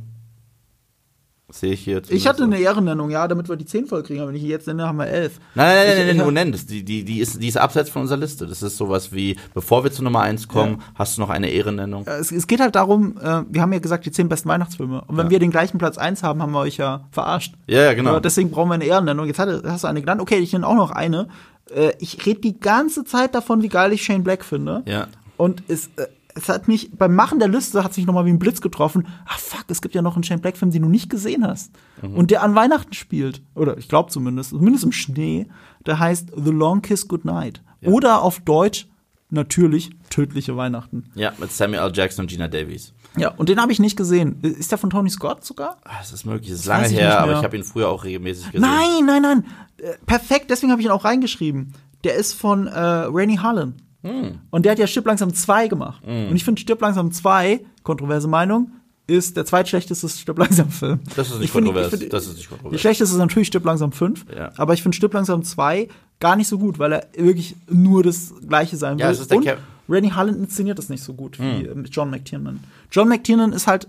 Sehe 1.57 1.71
ich 1.71 1.79
hier. 1.85 2.01
Ich 2.09 2.27
hatte 2.27 2.43
eine 2.43 2.59
Ehrennennung, 2.59 3.09
ja, 3.09 3.27
damit 3.29 3.47
wir 3.47 3.55
die 3.55 3.65
10 3.65 3.87
voll 3.87 4.03
kriegen, 4.03 4.19
aber 4.19 4.27
wenn 4.29 4.35
ich 4.35 4.41
die 4.43 4.49
jetzt 4.49 4.67
nenne, 4.67 4.85
haben 4.85 4.97
wir 4.97 5.07
11. 5.07 5.39
Nein, 5.55 5.65
nein, 5.67 5.75
nein, 5.75 5.87
Ich- 5.87 5.97
nein, 6.07 6.17
nein, 6.17 6.25
ja. 6.25 6.31
nennen. 6.31 6.51
Das, 6.51 6.65
die, 6.65 6.83
die, 6.83 7.05
die, 7.05 7.19
ist, 7.19 7.41
die 7.41 7.47
ist 7.47 7.57
abseits 7.57 7.89
von 7.89 8.01
unserer 8.01 8.17
Liste. 8.17 8.45
Das 8.45 8.61
ist 8.61 8.75
sowas 8.75 9.13
wie, 9.13 9.37
bevor 9.53 9.83
wir 9.85 9.91
zu 9.91 10.03
Nummer 10.03 10.19
1 10.21 10.49
kommen, 10.49 10.81
hast 10.95 11.15
du 11.17 11.21
noch 11.21 11.29
eine 11.29 11.49
Ehrennennung. 11.49 12.05
Es, 12.07 12.31
es 12.33 12.47
geht 12.47 12.59
halt 12.59 12.75
darum, 12.75 13.15
äh, 13.21 13.43
wir 13.49 13.61
haben 13.61 13.71
ja 13.71 13.79
gesagt, 13.79 14.05
die 14.05 14.11
10 14.11 14.27
besten 14.27 14.49
Weihnachtsfilme. 14.49 15.01
Und 15.07 15.15
wenn 15.15 15.27
Ja. 15.27 15.31
wir 15.31 15.39
den 15.39 15.51
gleichen 15.51 15.77
Platz 15.77 15.97
1 15.97 16.23
haben, 16.23 16.41
haben 16.41 16.51
wir 16.51 16.59
euch 16.59 16.75
ja 16.75 17.07
verarscht. 17.11 17.53
Ja, 17.67 17.83
ja, 17.83 17.93
genau. 17.93 18.09
Aber 18.11 18.21
deswegen 18.21 18.51
brauchen 18.51 18.69
wir 18.69 18.75
eine 18.75 18.85
Ehrennennung. 18.85 19.25
Jetzt 19.25 19.39
hatte, 19.39 19.63
hast 19.65 19.85
du 19.85 19.87
eine 19.87 20.01
genannt. 20.01 20.19
Okay, 20.21 20.39
ich 20.39 20.51
nenne 20.51 20.67
auch 20.67 20.75
noch 20.75 20.91
eine. 20.91 21.29
Äh, 21.73 21.93
ich 21.99 22.25
rede 22.25 22.41
die 22.41 22.59
ganze 22.59 23.05
Zeit 23.05 23.33
davon, 23.33 23.61
wie 23.61 23.69
geil 23.69 23.93
ich 23.93 24.03
Shane 24.03 24.23
Black 24.23 24.43
finde. 24.43 24.83
Ja. 24.85 25.07
Und 25.37 25.63
es, 25.69 25.87
äh, 25.95 26.07
es 26.35 26.49
hat 26.49 26.67
mich, 26.67 26.91
beim 26.91 27.15
Machen 27.15 27.39
der 27.39 27.47
Liste 27.47 27.83
hat 27.83 27.93
sich 27.93 28.05
nochmal 28.05 28.25
wie 28.25 28.29
ein 28.29 28.39
Blitz 28.39 28.61
getroffen. 28.61 29.07
Ah, 29.25 29.37
fuck, 29.37 29.65
es 29.69 29.81
gibt 29.81 29.95
ja 29.95 30.01
noch 30.01 30.15
einen 30.15 30.23
Shane 30.23 30.41
Black-Film, 30.41 30.71
den 30.71 30.81
du 30.83 30.89
nicht 30.89 31.09
gesehen 31.09 31.47
hast. 31.47 31.71
Mhm. 32.01 32.15
Und 32.15 32.29
der 32.31 32.43
an 32.43 32.55
Weihnachten 32.55 32.93
spielt. 32.93 33.41
Oder 33.55 33.77
ich 33.77 33.87
glaube 33.87 34.11
zumindest, 34.11 34.51
zumindest 34.51 34.83
im 34.83 34.91
Schnee. 34.91 35.47
Der 35.85 35.97
heißt 35.99 36.31
The 36.35 36.51
Long 36.51 36.81
Kiss 36.81 37.07
Goodnight. 37.07 37.61
Oder 37.83 38.21
auf 38.21 38.39
Deutsch 38.41 38.87
natürlich 39.29 39.91
Tödliche 40.09 40.55
Weihnachten. 40.55 41.05
Ja, 41.15 41.33
mit 41.37 41.51
Samuel 41.51 41.79
L. 41.81 41.91
Jackson 41.93 42.23
und 42.23 42.29
Gina 42.29 42.47
Davies. 42.47 42.93
Ja, 43.17 43.29
und 43.31 43.49
den 43.49 43.61
habe 43.61 43.71
ich 43.71 43.79
nicht 43.79 43.97
gesehen. 43.97 44.39
Ist 44.41 44.71
der 44.71 44.77
von 44.77 44.89
Tony 44.89 45.09
Scott 45.09 45.43
sogar? 45.43 45.77
Ah, 45.83 45.99
Das 45.99 46.11
ist 46.13 46.25
möglich, 46.25 46.51
das 46.51 46.59
ist 46.61 46.65
lange 46.65 46.87
her, 46.87 47.19
aber 47.19 47.33
ich 47.37 47.43
habe 47.43 47.55
ihn 47.57 47.63
früher 47.63 47.89
auch 47.89 48.03
regelmäßig 48.03 48.51
gesehen. 48.51 48.61
Nein, 48.61 49.05
nein, 49.05 49.21
nein. 49.21 49.45
Äh, 49.77 49.93
perfekt, 50.05 50.49
deswegen 50.49 50.71
habe 50.71 50.81
ich 50.81 50.87
ihn 50.87 50.91
auch 50.91 51.05
reingeschrieben. 51.05 51.73
Der 52.03 52.15
ist 52.15 52.33
von 52.33 52.67
äh, 52.67 52.79
Rainy 52.79 53.37
Harlan. 53.37 53.75
Hm. 54.05 54.39
Und 54.51 54.65
der 54.65 54.73
hat 54.73 54.79
ja 54.79 54.87
Stirb 54.87 55.05
langsam 55.05 55.33
2 55.33 55.67
gemacht. 55.67 56.03
Und 56.05 56.35
ich 56.35 56.43
finde 56.45 56.61
Stirb 56.61 56.81
langsam 56.81 57.11
2, 57.11 57.61
kontroverse 57.83 58.27
Meinung, 58.27 58.71
ist 59.07 59.37
der 59.37 59.45
zweitschlechteste 59.45 60.09
Stirb 60.09 60.39
langsam 60.39 60.69
Film. 60.69 60.99
Das 61.15 61.27
ist 61.27 61.33
nicht 61.35 61.45
Ich 61.45 61.51
finde- 61.51 61.67
kontrovers. 61.69 61.93
ich 61.93 61.99
finde- 61.99 62.09
Das 62.09 62.25
ist 62.25 62.33
nicht 62.37 62.45
Die 62.45 62.49
kontrovers. 62.49 62.81
schlechteste 62.81 63.15
ist 63.15 63.19
natürlich 63.19 63.47
Stirb 63.47 63.65
langsam 63.65 63.91
5. 63.91 64.25
Ja. 64.35 64.51
Aber 64.57 64.73
ich 64.73 64.81
finde 64.83 64.95
Stirb 64.95 65.13
langsam 65.13 65.43
2 65.43 65.87
gar 66.19 66.35
nicht 66.35 66.47
so 66.47 66.57
gut, 66.57 66.79
weil 66.79 66.93
er 66.93 67.07
wirklich 67.17 67.55
nur 67.69 68.01
das 68.03 68.33
Gleiche 68.47 68.77
sein 68.77 68.97
will. 68.97 69.01
Ja, 69.05 69.11
es 69.11 69.19
ist 69.19 69.29
der 69.31 69.37
Und 69.37 69.47
Rainy 69.87 70.09
Harlan 70.09 70.35
inszeniert 70.39 70.79
das 70.79 70.89
nicht 70.89 71.03
so 71.03 71.13
gut 71.13 71.39
wie 71.39 71.65
äh, 71.65 71.83
John 71.91 72.09
McTiernan. 72.09 72.63
John 72.91 73.07
McTiernan 73.07 73.53
ist 73.53 73.67
halt 73.67 73.87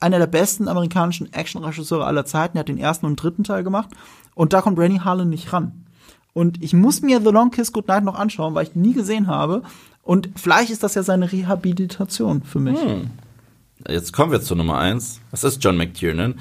einer 0.00 0.18
der 0.18 0.26
besten 0.26 0.66
amerikanischen 0.68 1.32
Actionregisseure 1.32 2.04
aller 2.04 2.24
Zeiten. 2.24 2.56
Er 2.56 2.60
hat 2.60 2.68
den 2.68 2.78
ersten 2.78 3.06
und 3.06 3.16
dritten 3.16 3.44
Teil 3.44 3.62
gemacht. 3.62 3.90
Und 4.34 4.52
da 4.52 4.60
kommt 4.62 4.78
Rainy 4.78 4.98
Harlan 4.98 5.28
nicht 5.28 5.52
ran. 5.52 5.85
Und 6.36 6.62
ich 6.62 6.74
muss 6.74 7.00
mir 7.00 7.22
The 7.22 7.30
Long 7.30 7.50
Kiss 7.50 7.72
Goodnight 7.72 8.04
noch 8.04 8.14
anschauen, 8.14 8.54
weil 8.54 8.66
ich 8.66 8.76
ihn 8.76 8.82
nie 8.82 8.92
gesehen 8.92 9.26
habe. 9.26 9.62
Und 10.02 10.28
vielleicht 10.36 10.68
ist 10.68 10.82
das 10.82 10.94
ja 10.94 11.02
seine 11.02 11.32
Rehabilitation 11.32 12.42
für 12.42 12.60
mich. 12.60 12.78
Jetzt 13.88 14.12
kommen 14.12 14.32
wir 14.32 14.42
zu 14.42 14.54
Nummer 14.54 14.76
1. 14.76 15.22
Das 15.30 15.44
ist 15.44 15.64
John 15.64 15.78
McTiernan. 15.78 16.38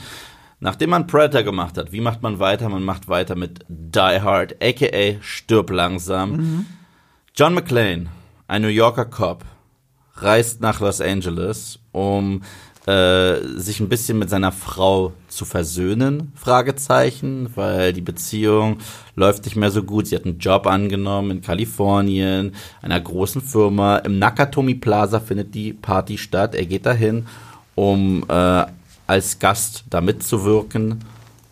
Nachdem 0.60 0.90
man 0.90 1.08
Predator 1.08 1.44
gemacht 1.44 1.78
hat, 1.78 1.94
wie 1.94 2.02
macht 2.02 2.22
man 2.24 2.40
weiter? 2.40 2.68
Man 2.68 2.84
macht 2.84 3.08
weiter 3.08 3.38
mit 3.38 3.64
Die 3.70 4.22
Hard, 4.22 4.62
aka 4.62 5.16
Stirb 5.22 5.70
langsam. 5.70 6.66
John 7.34 7.54
McClane, 7.54 8.08
ein 8.50 8.64
New 8.64 8.68
Yorker 8.68 9.06
Cop, 9.06 9.46
reist 10.16 10.60
nach 10.60 10.82
Los 10.82 11.00
Angeles, 11.00 11.80
um 11.94 12.42
äh, 12.88 13.42
sich 13.58 13.80
ein 13.80 13.90
bisschen 13.90 14.20
mit 14.20 14.30
seiner 14.30 14.52
Frau 14.52 15.14
zu 15.28 15.46
versöhnen, 15.46 16.32
Fragezeichen, 16.36 17.50
weil 17.56 17.94
die 17.94 18.02
Beziehung 18.02 18.78
läuft 19.16 19.46
nicht 19.46 19.56
mehr 19.56 19.72
so 19.72 19.84
gut. 19.84 20.08
Sie 20.08 20.16
hat 20.16 20.26
einen 20.26 20.40
Job 20.40 20.68
angenommen 20.68 21.32
in 21.32 21.42
Kalifornien, 21.42 22.54
einer 22.82 23.00
großen 23.00 23.42
Firma. 23.42 23.98
Im 23.98 24.20
Nakatomi 24.20 24.76
Plaza 24.76 25.20
findet 25.20 25.56
die 25.56 25.74
Party 25.74 26.18
statt. 26.18 26.54
Er 26.54 26.66
geht 26.66 26.86
dahin, 26.86 27.26
um 27.74 28.24
äh, 28.30 28.66
als 29.08 29.40
Gast 29.40 29.86
da 29.90 30.02
mitzuwirken. 30.02 31.04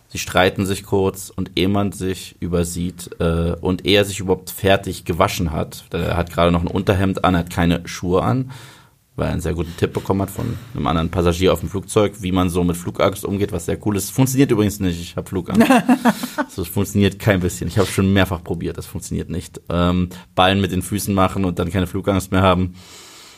Sie 0.08 0.20
streiten 0.20 0.64
sich 0.64 0.84
kurz 0.84 1.32
und 1.34 1.50
ehe 1.56 1.66
man 1.66 1.90
sich 1.90 2.36
übersieht 2.38 3.10
äh, 3.18 3.56
und 3.60 3.84
er 3.84 4.04
sich 4.04 4.20
überhaupt 4.20 4.50
fertig 4.50 5.04
gewaschen 5.04 5.50
hat, 5.50 5.86
er 5.90 6.16
hat 6.16 6.32
gerade 6.32 6.52
noch 6.52 6.60
ein 6.60 6.68
Unterhemd 6.68 7.24
an, 7.24 7.36
hat 7.36 7.50
keine 7.50 7.80
Schuhe 7.88 8.22
an, 8.22 8.52
weil 9.16 9.28
er 9.28 9.32
einen 9.32 9.40
sehr 9.40 9.54
guten 9.54 9.76
Tipp 9.76 9.92
bekommen 9.92 10.22
hat 10.22 10.30
von 10.30 10.58
einem 10.74 10.86
anderen 10.86 11.10
Passagier 11.10 11.52
auf 11.52 11.60
dem 11.60 11.68
Flugzeug, 11.68 12.14
wie 12.20 12.32
man 12.32 12.50
so 12.50 12.64
mit 12.64 12.76
Flugangst 12.76 13.24
umgeht, 13.24 13.52
was 13.52 13.66
sehr 13.66 13.78
cool 13.86 13.96
ist. 13.96 14.10
Funktioniert 14.10 14.50
übrigens 14.50 14.80
nicht, 14.80 15.00
ich 15.00 15.16
habe 15.16 15.28
Flugangst. 15.28 15.70
also, 16.36 16.62
es 16.62 16.68
funktioniert 16.68 17.18
kein 17.18 17.40
bisschen. 17.40 17.68
Ich 17.68 17.78
habe 17.78 17.88
schon 17.88 18.12
mehrfach 18.12 18.42
probiert, 18.42 18.76
das 18.76 18.86
funktioniert 18.86 19.30
nicht. 19.30 19.60
Ähm, 19.68 20.08
Ballen 20.34 20.60
mit 20.60 20.72
den 20.72 20.82
Füßen 20.82 21.14
machen 21.14 21.44
und 21.44 21.58
dann 21.58 21.70
keine 21.70 21.86
Flugangst 21.86 22.32
mehr 22.32 22.42
haben. 22.42 22.74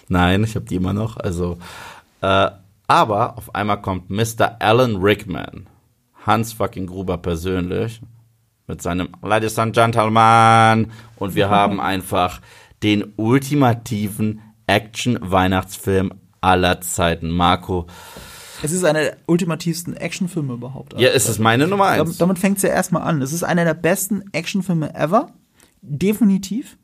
Nein, 0.08 0.44
ich 0.44 0.54
habe 0.54 0.64
die 0.64 0.76
immer 0.76 0.94
noch. 0.94 1.18
Also, 1.18 1.58
äh, 2.22 2.50
aber 2.86 3.36
auf 3.36 3.54
einmal 3.54 3.82
kommt 3.82 4.08
Mr. 4.08 4.56
Alan 4.60 4.96
Rickman, 4.96 5.66
Hans 6.24 6.54
fucking 6.54 6.86
Gruber 6.86 7.18
persönlich, 7.18 8.00
mit 8.66 8.80
seinem 8.80 9.08
Ladies 9.22 9.58
and 9.58 9.74
Gentlemen 9.74 10.90
und 11.16 11.34
wir 11.34 11.50
haben 11.50 11.80
einfach 11.82 12.40
den 12.82 13.12
ultimativen 13.16 14.40
Action-Weihnachtsfilm 14.66 16.12
aller 16.40 16.80
Zeiten. 16.80 17.30
Marco, 17.30 17.86
Es 18.62 18.72
ist 18.72 18.84
einer 18.84 19.00
der 19.00 19.16
ultimativsten 19.26 19.96
Actionfilme 19.96 20.54
überhaupt. 20.54 20.98
ja, 20.98 21.08
es 21.10 21.28
ist 21.28 21.38
meine 21.38 21.66
Nummer 21.66 21.86
eins. 21.86 22.18
damit 22.18 22.38
fängt 22.38 22.56
es 22.58 22.62
ja 22.62 22.70
erstmal 22.70 23.02
an. 23.02 23.22
Es 23.22 23.32
ist 23.32 23.42
einer 23.42 23.64
der 23.64 23.74
besten 23.74 24.24
Actionfilme 24.32 24.94
ever. 24.94 25.32
Definitiv. 25.82 26.76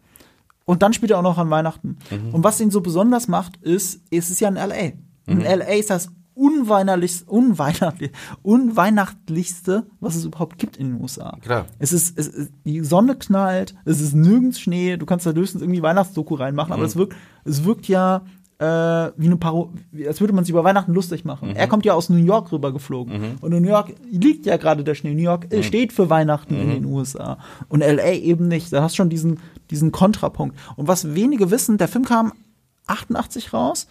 Und 0.64 0.82
dann 0.82 0.92
spielt 0.92 1.10
er 1.10 1.18
auch 1.18 1.22
noch 1.22 1.38
an 1.38 1.50
Weihnachten. 1.50 1.98
Mhm. 2.10 2.34
Und 2.34 2.44
was 2.44 2.60
ihn 2.60 2.70
so 2.70 2.80
besonders 2.80 3.26
macht, 3.28 3.56
ist, 3.58 4.00
es 4.10 4.30
ist 4.30 4.40
ja 4.40 4.48
in 4.48 4.56
L.A. 4.56 4.92
In 5.26 5.40
L.A. 5.42 5.72
ist 5.74 5.90
das 5.90 6.08
unweihnachtlich, 6.34 8.10
unweihnachtlichste, 8.42 9.86
was 10.00 10.16
es 10.16 10.24
überhaupt 10.24 10.58
gibt 10.58 10.76
in 10.76 10.92
den 10.92 11.00
USA. 11.00 11.36
Klar. 11.40 11.66
Es 11.78 11.92
ist, 11.92 12.18
es 12.18 12.28
ist, 12.28 12.52
die 12.64 12.80
Sonne 12.80 13.16
knallt, 13.16 13.74
es 13.84 14.00
ist 14.00 14.14
nirgends 14.14 14.60
Schnee, 14.60 14.96
du 14.96 15.06
kannst 15.06 15.26
da 15.26 15.32
höchstens 15.32 15.62
irgendwie 15.62 15.82
Weihnachtsdoku 15.82 16.34
reinmachen, 16.34 16.70
Mhm. 16.70 16.74
aber 16.74 16.84
es 16.84 16.96
wirkt, 16.96 17.16
es 17.44 17.64
wirkt 17.64 17.88
ja 17.88 18.22
äh, 18.58 18.64
wie 19.16 19.26
eine 19.26 19.36
Paro 19.38 19.72
als 20.06 20.20
würde 20.20 20.32
man 20.32 20.44
sich 20.44 20.50
über 20.52 20.62
Weihnachten 20.62 20.92
lustig 20.92 21.24
machen. 21.24 21.48
Mhm. 21.50 21.56
Er 21.56 21.66
kommt 21.66 21.84
ja 21.84 21.94
aus 21.94 22.08
New 22.10 22.16
York 22.24 22.52
rüber 22.52 22.72
geflogen. 22.72 23.36
Und 23.40 23.50
in 23.52 23.60
New 23.62 23.68
York 23.68 23.92
liegt 24.08 24.46
ja 24.46 24.56
gerade 24.56 24.84
der 24.84 24.94
Schnee. 24.94 25.14
New 25.14 25.22
York 25.22 25.48
Mhm. 25.52 25.64
steht 25.64 25.92
für 25.92 26.10
Weihnachten 26.10 26.54
in 26.54 26.68
den 26.70 26.84
USA. 26.84 27.38
Und 27.68 27.80
LA 27.82 28.12
eben 28.12 28.46
nicht. 28.46 28.72
Da 28.72 28.80
hast 28.82 28.92
du 28.92 28.96
schon 28.98 29.10
diesen, 29.10 29.40
diesen 29.72 29.90
Kontrapunkt. 29.90 30.56
Und 30.76 30.86
was 30.86 31.12
wenige 31.16 31.50
wissen, 31.50 31.76
der 31.76 31.88
Film 31.88 32.04
kam 32.04 32.34
88 32.86 33.52
raus 33.52 33.88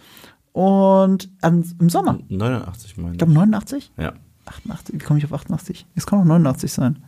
und 0.53 1.29
ähm, 1.43 1.63
im 1.79 1.89
Sommer. 1.89 2.19
89 2.27 2.97
meine 2.97 3.13
Ich 3.13 3.17
glaube 3.17 3.33
89? 3.33 3.91
Ja. 3.97 4.13
88, 4.45 4.95
wie 4.95 5.03
komme 5.03 5.19
ich 5.19 5.25
auf 5.25 5.33
88? 5.33 5.85
Es 5.95 6.05
kann 6.05 6.19
auch 6.19 6.25
89 6.25 6.71
sein. 6.71 7.03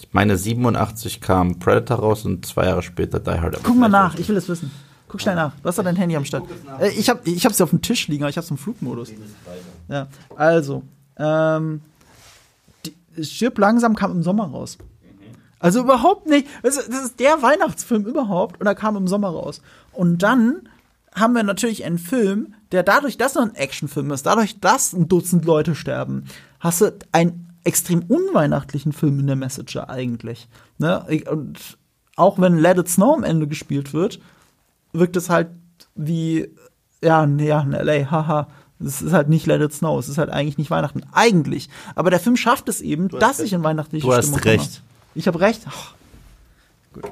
Ich 0.00 0.08
meine, 0.12 0.36
87 0.36 1.20
kam 1.20 1.58
Predator 1.58 1.98
raus 1.98 2.24
und 2.24 2.46
zwei 2.46 2.66
Jahre 2.66 2.82
später 2.82 3.18
Die 3.20 3.30
Hard. 3.30 3.60
Guck 3.62 3.76
mal 3.76 3.88
nach, 3.88 4.16
ich 4.16 4.28
will 4.28 4.36
es 4.36 4.48
wissen. 4.48 4.70
Guck 5.08 5.20
schnell 5.20 5.34
nach. 5.34 5.54
Du 5.56 5.68
hast 5.68 5.78
da 5.78 5.82
dein 5.82 5.96
Handy 5.96 6.16
am 6.16 6.24
Start. 6.24 6.44
Äh, 6.80 6.90
ich 6.90 7.08
habe 7.08 7.20
ich 7.24 7.42
ja 7.42 7.50
auf 7.50 7.70
dem 7.70 7.82
Tisch 7.82 8.08
liegen, 8.08 8.22
aber 8.22 8.30
ich 8.30 8.36
hab's 8.36 8.50
im 8.50 8.58
Flugmodus. 8.58 9.10
Ja, 9.88 10.08
also, 10.36 10.82
ähm, 11.16 11.80
die, 12.84 13.24
Stirb 13.24 13.58
langsam 13.58 13.96
kam 13.96 14.12
im 14.12 14.22
Sommer 14.22 14.44
raus. 14.44 14.78
Also 15.60 15.80
überhaupt 15.80 16.26
nicht. 16.26 16.46
Das 16.62 16.76
ist, 16.76 16.88
das 16.88 17.04
ist 17.04 17.20
der 17.20 17.42
Weihnachtsfilm 17.42 18.04
überhaupt 18.04 18.60
und 18.60 18.66
er 18.66 18.74
kam 18.74 18.96
im 18.96 19.08
Sommer 19.08 19.30
raus. 19.30 19.60
Und 19.92 20.22
dann 20.22 20.68
haben 21.14 21.34
wir 21.34 21.42
natürlich 21.42 21.84
einen 21.84 21.98
Film, 21.98 22.54
der 22.72 22.82
dadurch, 22.82 23.16
dass 23.16 23.36
er 23.36 23.42
ein 23.42 23.54
Actionfilm 23.54 24.10
ist, 24.10 24.26
dadurch, 24.26 24.60
dass 24.60 24.92
ein 24.92 25.08
Dutzend 25.08 25.44
Leute 25.44 25.74
sterben, 25.74 26.24
hast 26.60 26.80
du 26.80 26.96
einen 27.12 27.48
extrem 27.64 28.02
unweihnachtlichen 28.02 28.92
Film 28.92 29.18
in 29.20 29.26
der 29.26 29.36
Messenger 29.36 29.88
eigentlich. 29.90 30.48
Ne? 30.78 31.04
Und 31.30 31.78
auch 32.16 32.38
wenn 32.38 32.58
Let 32.58 32.78
It 32.78 32.88
Snow 32.88 33.16
am 33.16 33.24
Ende 33.24 33.46
gespielt 33.46 33.92
wird, 33.92 34.20
wirkt 34.92 35.16
es 35.16 35.28
halt 35.30 35.48
wie, 35.94 36.48
ja, 37.02 37.24
ja, 37.24 37.60
in 37.60 37.72
L.A., 37.72 38.10
haha. 38.10 38.48
Es 38.80 39.02
ist 39.02 39.12
halt 39.12 39.28
nicht 39.28 39.46
Let 39.46 39.60
It 39.60 39.72
Snow, 39.72 39.98
es 39.98 40.08
ist 40.08 40.18
halt 40.18 40.30
eigentlich 40.30 40.56
nicht 40.56 40.70
Weihnachten. 40.70 41.02
Eigentlich. 41.12 41.68
Aber 41.94 42.10
der 42.10 42.20
Film 42.20 42.36
schafft 42.36 42.68
es 42.68 42.80
eben, 42.80 43.08
dass 43.08 43.40
ich 43.40 43.52
in 43.52 43.62
weihnachtliche 43.64 44.06
Du 44.06 44.12
hast 44.12 44.26
Stimmung 44.26 44.40
recht. 44.40 44.74
komme. 44.74 44.82
Ich 45.14 45.26
habe 45.26 45.40
recht. 45.40 45.62
Ach. 45.68 45.94
Gut. 46.92 47.04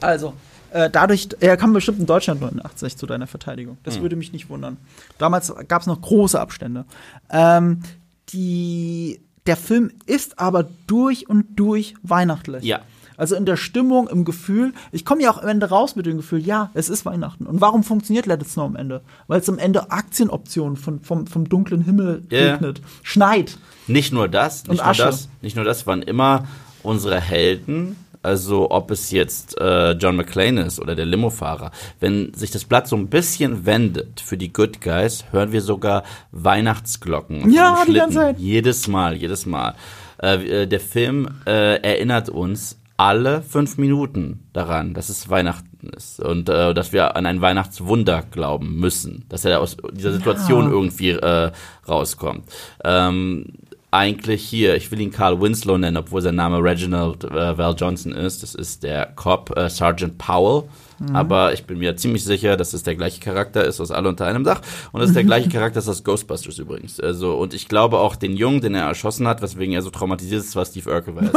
Also, 0.00 0.34
äh, 0.76 0.90
dadurch, 0.90 1.28
er 1.40 1.56
kam 1.56 1.72
bestimmt 1.72 2.00
in 2.00 2.06
Deutschland 2.06 2.42
89 2.42 2.98
zu 2.98 3.06
deiner 3.06 3.26
Verteidigung. 3.26 3.78
Das 3.82 4.00
würde 4.00 4.14
mich 4.14 4.32
nicht 4.32 4.50
wundern. 4.50 4.76
Damals 5.16 5.52
gab 5.68 5.80
es 5.80 5.86
noch 5.86 6.02
große 6.02 6.38
Abstände. 6.38 6.84
Ähm, 7.30 7.80
die, 8.28 9.20
der 9.46 9.56
Film 9.56 9.90
ist 10.04 10.38
aber 10.38 10.68
durch 10.86 11.30
und 11.30 11.46
durch 11.58 11.94
weihnachtlich. 12.02 12.62
Ja. 12.62 12.80
Also 13.16 13.34
in 13.34 13.46
der 13.46 13.56
Stimmung, 13.56 14.06
im 14.08 14.26
Gefühl. 14.26 14.74
Ich 14.92 15.06
komme 15.06 15.22
ja 15.22 15.30
auch 15.30 15.42
am 15.42 15.48
Ende 15.48 15.70
raus 15.70 15.96
mit 15.96 16.04
dem 16.04 16.18
Gefühl, 16.18 16.40
ja, 16.40 16.70
es 16.74 16.90
ist 16.90 17.06
Weihnachten. 17.06 17.46
Und 17.46 17.62
warum 17.62 17.82
funktioniert 17.82 18.26
Let 18.26 18.42
It 18.42 18.48
Snow 18.48 18.66
am 18.66 18.76
Ende? 18.76 19.00
Weil 19.26 19.40
es 19.40 19.48
am 19.48 19.58
Ende 19.58 19.90
Aktienoptionen 19.90 20.76
von, 20.76 21.00
vom, 21.00 21.26
vom 21.26 21.48
dunklen 21.48 21.80
Himmel 21.80 22.22
ja. 22.28 22.52
regnet. 22.52 22.82
Schneit. 23.02 23.56
Nicht 23.86 24.12
nur 24.12 24.28
das, 24.28 24.64
nicht 24.64 24.70
Und 24.70 24.76
nur 24.76 24.86
Asche. 24.86 25.04
das, 25.04 25.28
nicht 25.40 25.56
nur 25.56 25.64
das, 25.64 25.86
waren 25.86 26.02
immer 26.02 26.46
unsere 26.82 27.20
Helden, 27.20 27.96
also 28.26 28.70
ob 28.70 28.90
es 28.90 29.10
jetzt 29.12 29.58
äh, 29.60 29.92
John 29.92 30.16
McClane 30.16 30.62
ist 30.62 30.80
oder 30.80 30.94
der 30.94 31.06
Limofahrer, 31.06 31.70
wenn 32.00 32.34
sich 32.34 32.50
das 32.50 32.64
Blatt 32.64 32.88
so 32.88 32.96
ein 32.96 33.06
bisschen 33.08 33.64
wendet 33.64 34.20
für 34.20 34.36
die 34.36 34.52
Good 34.52 34.80
Guys, 34.82 35.24
hören 35.30 35.52
wir 35.52 35.62
sogar 35.62 36.02
Weihnachtsglocken. 36.32 37.50
Ja, 37.52 37.84
die 37.86 37.92
ganze. 37.94 38.16
Zeit. 38.18 38.38
Jedes 38.38 38.88
Mal, 38.88 39.14
jedes 39.16 39.46
Mal. 39.46 39.74
Äh, 40.22 40.62
äh, 40.62 40.66
der 40.66 40.80
Film 40.80 41.28
äh, 41.46 41.76
erinnert 41.82 42.28
uns 42.28 42.78
alle 42.98 43.42
fünf 43.42 43.76
Minuten 43.76 44.48
daran, 44.54 44.94
dass 44.94 45.10
es 45.10 45.28
Weihnachten 45.28 45.90
ist 45.94 46.18
und 46.18 46.48
äh, 46.48 46.72
dass 46.72 46.92
wir 46.94 47.14
an 47.14 47.26
ein 47.26 47.42
Weihnachtswunder 47.42 48.24
glauben 48.30 48.76
müssen, 48.80 49.26
dass 49.28 49.44
er 49.44 49.60
aus 49.60 49.76
dieser 49.92 50.12
Situation 50.14 50.64
Ja. 50.64 50.70
irgendwie 50.70 51.10
äh, 51.10 51.52
rauskommt. 51.86 52.44
Ähm, 52.82 53.44
eigentlich 53.90 54.42
hier, 54.42 54.74
ich 54.76 54.90
will 54.90 55.00
ihn 55.00 55.10
Carl 55.10 55.40
Winslow 55.40 55.78
nennen, 55.78 55.96
obwohl 55.96 56.20
sein 56.20 56.34
Name 56.34 56.62
Reginald 56.62 57.24
äh, 57.24 57.56
Val 57.56 57.74
Johnson 57.78 58.12
ist. 58.12 58.42
Das 58.42 58.54
ist 58.54 58.82
der 58.82 59.06
Cop, 59.06 59.56
äh, 59.56 59.68
Sergeant 59.70 60.18
Powell. 60.18 60.68
Aber 61.12 61.52
ich 61.52 61.64
bin 61.64 61.78
mir 61.78 61.96
ziemlich 61.96 62.24
sicher, 62.24 62.56
dass 62.56 62.72
es 62.72 62.82
der 62.82 62.94
gleiche 62.94 63.20
Charakter 63.20 63.64
ist 63.64 63.80
aus 63.80 63.90
Alle 63.90 64.08
unter 64.08 64.26
einem 64.26 64.44
Dach. 64.44 64.62
Und 64.92 65.02
es 65.02 65.08
ist 65.08 65.16
der 65.16 65.24
gleiche 65.24 65.48
Charakter 65.50 65.78
ist 65.78 65.88
aus 65.88 66.04
Ghostbusters 66.04 66.58
übrigens. 66.58 67.00
Also, 67.00 67.36
und 67.36 67.52
ich 67.52 67.68
glaube 67.68 67.98
auch 67.98 68.16
den 68.16 68.34
Jungen, 68.36 68.60
den 68.60 68.74
er 68.74 68.86
erschossen 68.86 69.28
hat, 69.28 69.42
weswegen 69.42 69.74
er 69.74 69.82
so 69.82 69.90
traumatisiert 69.90 70.42
ist, 70.42 70.56
war 70.56 70.64
Steve 70.64 70.90
Urkel. 70.90 71.14
Weil 71.16 71.30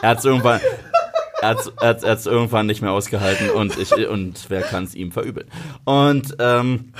er 0.00 0.08
hat 0.08 0.18
es 0.18 0.24
irgendwann, 0.24 0.60
er 1.42 1.56
er 1.80 2.00
hat's 2.02 2.26
irgendwann 2.26 2.66
nicht 2.66 2.80
mehr 2.80 2.92
ausgehalten 2.92 3.50
und 3.50 3.76
ich 3.76 3.92
und 4.08 4.46
wer 4.48 4.62
kann 4.62 4.84
es 4.84 4.94
ihm 4.94 5.12
verübeln? 5.12 5.48
Und 5.84 6.36
ähm, 6.38 6.92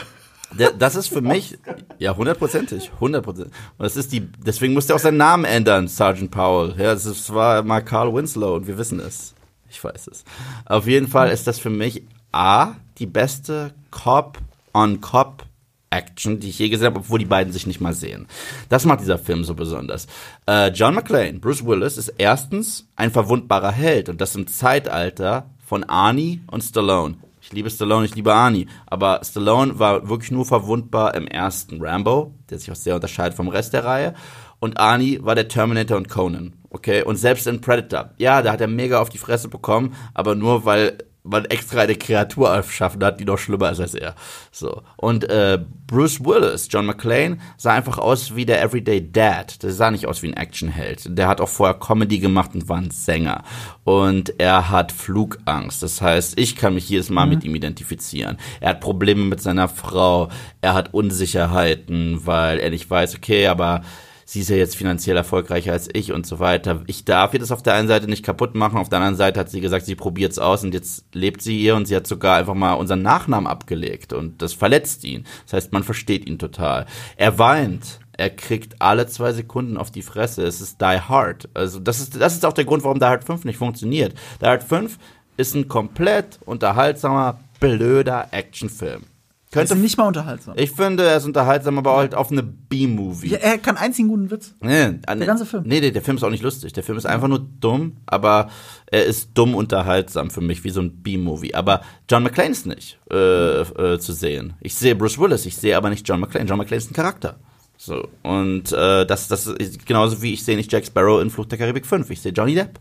das 0.78 0.94
ist 0.96 1.08
für 1.08 1.20
mich 1.20 1.58
ja 1.98 2.16
hundertprozentig, 2.16 2.90
hundertprozentig. 3.00 3.52
Und 3.78 3.84
das 3.84 3.96
ist 3.96 4.12
die, 4.12 4.20
deswegen 4.20 4.74
musste 4.74 4.92
er 4.92 4.96
auch 4.96 5.00
seinen 5.00 5.16
Namen 5.16 5.44
ändern, 5.44 5.88
Sergeant 5.88 6.30
Powell. 6.30 6.74
Ja, 6.78 6.92
ist- 6.92 7.32
war 7.34 7.62
mal 7.62 7.80
Carl 7.82 8.12
Winslow 8.14 8.54
und 8.56 8.66
wir 8.66 8.78
wissen 8.78 9.00
es. 9.00 9.34
Ich 9.70 9.82
weiß 9.82 10.08
es. 10.08 10.24
Auf 10.66 10.86
jeden 10.86 11.08
Fall 11.08 11.30
ist 11.30 11.46
das 11.46 11.58
für 11.58 11.70
mich 11.70 12.02
a 12.32 12.74
die 12.98 13.06
beste 13.06 13.72
Cop 13.90 14.38
on 14.74 15.00
Cop 15.00 15.44
Action, 15.90 16.40
die 16.40 16.48
ich 16.48 16.58
je 16.58 16.68
gesehen 16.70 16.86
habe, 16.86 17.00
obwohl 17.00 17.18
die 17.18 17.24
beiden 17.26 17.52
sich 17.52 17.66
nicht 17.66 17.80
mal 17.80 17.92
sehen. 17.92 18.26
Das 18.70 18.84
macht 18.86 19.00
dieser 19.00 19.18
Film 19.18 19.44
so 19.44 19.54
besonders. 19.54 20.06
Äh, 20.46 20.68
John 20.70 20.94
McClane, 20.94 21.38
Bruce 21.38 21.64
Willis, 21.66 21.98
ist 21.98 22.14
erstens 22.16 22.86
ein 22.96 23.10
verwundbarer 23.10 23.72
Held 23.72 24.08
und 24.08 24.20
das 24.20 24.34
im 24.34 24.46
Zeitalter 24.46 25.50
von 25.66 25.84
Arnie 25.84 26.40
und 26.50 26.62
Stallone. 26.62 27.16
Ich 27.44 27.52
liebe 27.52 27.68
Stallone, 27.68 28.06
ich 28.06 28.14
liebe 28.14 28.32
Arnie, 28.32 28.68
aber 28.86 29.20
Stallone 29.24 29.76
war 29.76 30.08
wirklich 30.08 30.30
nur 30.30 30.44
verwundbar 30.44 31.16
im 31.16 31.26
ersten 31.26 31.84
Rambo, 31.84 32.36
der 32.48 32.60
sich 32.60 32.70
auch 32.70 32.76
sehr 32.76 32.94
unterscheidet 32.94 33.34
vom 33.34 33.48
Rest 33.48 33.72
der 33.72 33.84
Reihe. 33.84 34.14
Und 34.60 34.78
Arnie 34.78 35.18
war 35.24 35.34
der 35.34 35.48
Terminator 35.48 35.96
und 35.96 36.08
Conan, 36.08 36.52
okay? 36.70 37.02
Und 37.02 37.16
selbst 37.16 37.48
in 37.48 37.60
Predator, 37.60 38.10
ja, 38.16 38.42
da 38.42 38.52
hat 38.52 38.60
er 38.60 38.68
mega 38.68 39.00
auf 39.00 39.08
die 39.08 39.18
Fresse 39.18 39.48
bekommen, 39.48 39.96
aber 40.14 40.36
nur 40.36 40.64
weil 40.64 40.98
man 41.24 41.44
extra 41.44 41.82
eine 41.82 41.94
Kreatur 41.94 42.50
erschaffen 42.50 43.02
hat, 43.04 43.20
die 43.20 43.24
noch 43.24 43.38
schlimmer 43.38 43.70
ist 43.70 43.80
als 43.80 43.94
er. 43.94 44.14
So. 44.50 44.82
Und 44.96 45.28
äh, 45.30 45.58
Bruce 45.86 46.24
Willis, 46.24 46.68
John 46.70 46.86
McClane, 46.86 47.38
sah 47.56 47.74
einfach 47.74 47.98
aus 47.98 48.34
wie 48.34 48.44
der 48.44 48.62
Everyday 48.62 49.12
Dad. 49.12 49.62
Der 49.62 49.72
sah 49.72 49.90
nicht 49.90 50.06
aus 50.06 50.22
wie 50.22 50.28
ein 50.28 50.36
Actionheld. 50.36 51.16
Der 51.16 51.28
hat 51.28 51.40
auch 51.40 51.48
vorher 51.48 51.78
Comedy 51.78 52.18
gemacht 52.18 52.50
und 52.54 52.68
war 52.68 52.78
ein 52.78 52.90
Sänger. 52.90 53.44
Und 53.84 54.34
er 54.40 54.70
hat 54.70 54.90
Flugangst. 54.90 55.82
Das 55.82 56.00
heißt, 56.02 56.38
ich 56.38 56.56
kann 56.56 56.74
mich 56.74 56.88
jedes 56.88 57.08
Mal 57.08 57.26
mit 57.26 57.44
ihm 57.44 57.54
identifizieren. 57.54 58.38
Er 58.60 58.70
hat 58.70 58.80
Probleme 58.80 59.24
mit 59.24 59.40
seiner 59.40 59.68
Frau. 59.68 60.28
Er 60.60 60.74
hat 60.74 60.92
Unsicherheiten, 60.92 62.26
weil 62.26 62.58
er 62.58 62.70
nicht 62.70 62.90
weiß, 62.90 63.14
okay, 63.14 63.46
aber 63.46 63.82
sie 64.24 64.40
ist 64.40 64.50
ja 64.50 64.56
jetzt 64.56 64.76
finanziell 64.76 65.16
erfolgreicher 65.16 65.72
als 65.72 65.88
ich 65.92 66.12
und 66.12 66.26
so 66.26 66.38
weiter. 66.38 66.82
Ich 66.86 67.04
darf 67.04 67.34
ihr 67.34 67.40
das 67.40 67.52
auf 67.52 67.62
der 67.62 67.74
einen 67.74 67.88
Seite 67.88 68.08
nicht 68.08 68.24
kaputt 68.24 68.54
machen, 68.54 68.78
auf 68.78 68.88
der 68.88 68.98
anderen 68.98 69.16
Seite 69.16 69.40
hat 69.40 69.50
sie 69.50 69.60
gesagt, 69.60 69.86
sie 69.86 69.94
probiert's 69.94 70.38
aus 70.38 70.64
und 70.64 70.74
jetzt 70.74 71.04
lebt 71.12 71.42
sie 71.42 71.58
hier 71.58 71.76
und 71.76 71.86
sie 71.86 71.96
hat 71.96 72.06
sogar 72.06 72.38
einfach 72.38 72.54
mal 72.54 72.74
unseren 72.74 73.02
Nachnamen 73.02 73.46
abgelegt 73.46 74.12
und 74.12 74.42
das 74.42 74.52
verletzt 74.52 75.04
ihn. 75.04 75.24
Das 75.44 75.54
heißt, 75.54 75.72
man 75.72 75.84
versteht 75.84 76.26
ihn 76.26 76.38
total. 76.38 76.86
Er 77.16 77.38
weint. 77.38 78.00
Er 78.14 78.30
kriegt 78.30 78.80
alle 78.80 79.06
zwei 79.06 79.32
Sekunden 79.32 79.76
auf 79.78 79.90
die 79.90 80.02
Fresse. 80.02 80.42
Es 80.44 80.60
ist 80.60 80.80
Die 80.80 81.00
Hard. 81.00 81.48
Also 81.54 81.80
das 81.80 82.00
ist, 82.00 82.20
das 82.20 82.34
ist 82.34 82.44
auch 82.44 82.52
der 82.52 82.66
Grund, 82.66 82.84
warum 82.84 82.98
Die 82.98 83.06
Hard 83.06 83.24
5 83.24 83.44
nicht 83.44 83.56
funktioniert. 83.56 84.14
Die 84.40 84.46
Hard 84.46 84.62
5 84.62 84.98
ist 85.36 85.54
ein 85.54 85.66
komplett 85.66 86.38
unterhaltsamer, 86.44 87.40
blöder 87.58 88.28
Actionfilm. 88.32 89.04
Könnte 89.52 89.76
nicht 89.76 89.98
mal 89.98 90.06
unterhaltsam. 90.06 90.54
ich 90.56 90.70
finde, 90.70 91.04
er 91.04 91.18
ist 91.18 91.26
unterhaltsam, 91.26 91.76
aber 91.76 91.94
halt 91.96 92.14
auf 92.14 92.32
eine 92.32 92.42
B-Movie. 92.42 93.28
Ja, 93.28 93.38
er 93.38 93.58
kann 93.58 93.76
einzigen 93.76 94.08
guten 94.08 94.30
Witz. 94.30 94.54
Nee, 94.60 94.92
der 95.06 95.26
ganze 95.26 95.44
Film. 95.44 95.64
Nee, 95.66 95.80
nee, 95.80 95.90
der 95.90 96.00
Film 96.00 96.16
ist 96.16 96.24
auch 96.24 96.30
nicht 96.30 96.42
lustig. 96.42 96.72
Der 96.72 96.82
Film 96.82 96.96
ist 96.96 97.04
einfach 97.04 97.28
nur 97.28 97.46
dumm, 97.60 97.98
aber 98.06 98.48
er 98.86 99.04
ist 99.04 99.30
dumm 99.34 99.54
unterhaltsam 99.54 100.30
für 100.30 100.40
mich, 100.40 100.64
wie 100.64 100.70
so 100.70 100.80
ein 100.80 101.02
B-Movie. 101.02 101.54
Aber 101.54 101.82
John 102.10 102.22
McClane 102.22 102.50
ist 102.50 102.66
nicht 102.66 102.98
äh, 103.10 103.60
äh, 103.60 103.98
zu 103.98 104.14
sehen. 104.14 104.54
Ich 104.60 104.74
sehe 104.74 104.94
Bruce 104.94 105.18
Willis, 105.18 105.44
ich 105.44 105.56
sehe 105.56 105.76
aber 105.76 105.90
nicht 105.90 106.08
John 106.08 106.20
McClane. 106.20 106.48
John 106.48 106.58
McClane 106.58 106.78
ist 106.78 106.90
ein 106.90 106.94
Charakter. 106.94 107.36
So, 107.76 108.08
und 108.22 108.72
äh, 108.72 109.04
das, 109.04 109.28
das 109.28 109.46
ist 109.48 109.84
genauso 109.84 110.22
wie 110.22 110.32
ich 110.32 110.44
sehe 110.44 110.56
nicht 110.56 110.72
Jack 110.72 110.86
Sparrow 110.86 111.20
in 111.20 111.30
Flucht 111.30 111.50
der 111.50 111.58
Karibik 111.58 111.84
5. 111.84 112.08
Ich 112.10 112.22
sehe 112.22 112.32
Johnny 112.32 112.54
Depp. 112.54 112.78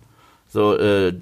So, 0.52 0.78
äh, 0.78 1.14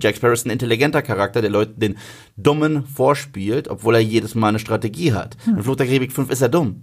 Jack 0.00 0.16
Sparrow 0.16 0.34
ist 0.34 0.44
ein 0.44 0.50
intelligenter 0.50 1.02
Charakter, 1.02 1.40
der 1.40 1.50
Leuten 1.50 1.78
den 1.78 1.98
Dummen 2.36 2.84
vorspielt, 2.84 3.68
obwohl 3.68 3.94
er 3.94 4.00
jedes 4.00 4.34
Mal 4.34 4.48
eine 4.48 4.58
Strategie 4.58 5.12
hat. 5.12 5.36
In 5.46 5.62
Flucht 5.62 5.78
der 5.78 5.86
Karibik 5.86 6.10
5 6.10 6.28
ist 6.30 6.42
er 6.42 6.48
dumm. 6.48 6.82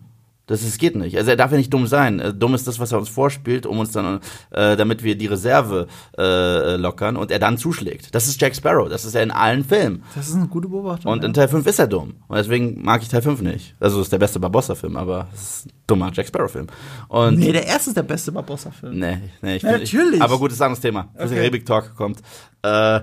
Das 0.49 0.63
ist, 0.63 0.79
geht 0.79 0.95
nicht. 0.95 1.15
Also 1.15 1.29
er 1.29 1.35
darf 1.37 1.51
ja 1.51 1.57
nicht 1.57 1.71
dumm 1.71 1.85
sein. 1.85 2.19
Äh, 2.19 2.33
Dumm 2.33 2.55
ist 2.55 2.67
das, 2.67 2.79
was 2.79 2.91
er 2.91 2.97
uns 2.97 3.07
vorspielt, 3.07 3.67
um 3.67 3.77
uns 3.77 3.91
dann, 3.91 4.19
äh, 4.49 4.75
damit 4.75 5.03
wir 5.03 5.15
die 5.15 5.27
Reserve 5.27 5.85
äh, 6.17 6.75
lockern 6.75 7.17
und 7.17 7.29
er 7.29 7.37
dann 7.37 7.59
zuschlägt. 7.59 8.15
Das 8.15 8.27
ist 8.27 8.41
Jack 8.41 8.55
Sparrow. 8.55 8.89
Das 8.89 9.05
ist 9.05 9.13
er 9.13 9.21
in 9.21 9.29
allen 9.29 9.63
Filmen. 9.63 10.03
Das 10.15 10.27
ist 10.27 10.33
eine 10.33 10.47
gute 10.47 10.67
Beobachtung. 10.67 11.11
Und 11.11 11.23
in 11.23 11.33
Teil 11.33 11.49
5 11.49 11.67
ist 11.67 11.77
er 11.77 11.85
dumm. 11.85 12.15
Und 12.27 12.35
deswegen 12.37 12.81
mag 12.81 13.03
ich 13.03 13.09
Teil 13.09 13.21
5 13.21 13.41
nicht. 13.41 13.75
Also 13.79 13.99
es 13.99 14.07
ist 14.07 14.11
der 14.11 14.17
beste 14.17 14.39
Barbossa-Film, 14.39 14.97
aber 14.97 15.27
es 15.35 15.41
ist 15.41 15.65
ein 15.67 15.71
dummer 15.85 16.09
Jack 16.11 16.25
Sparrow-Film. 16.27 16.65
Und 17.09 17.37
nee, 17.37 17.51
der 17.51 17.67
erste 17.67 17.91
ist 17.91 17.97
der 17.97 18.01
beste 18.03 18.31
Barbossa-Film. 18.31 18.97
Nee, 18.97 19.19
nee, 19.43 19.57
ich 19.57 19.61
Ja, 19.61 19.73
find- 19.73 19.83
ich, 19.83 19.93
natürlich. 19.93 20.19
aber 20.21 20.39
gut, 20.39 20.49
das 20.49 20.55
ist 20.55 20.61
ein 20.61 20.65
anderes 20.65 20.81
Thema. 20.81 21.03
Bis 21.13 21.25
Okay. 21.25 21.29
der 21.29 21.37
Karibik-Talk 21.43 21.95
kommt. 21.95 22.21
Äh, 22.63 23.01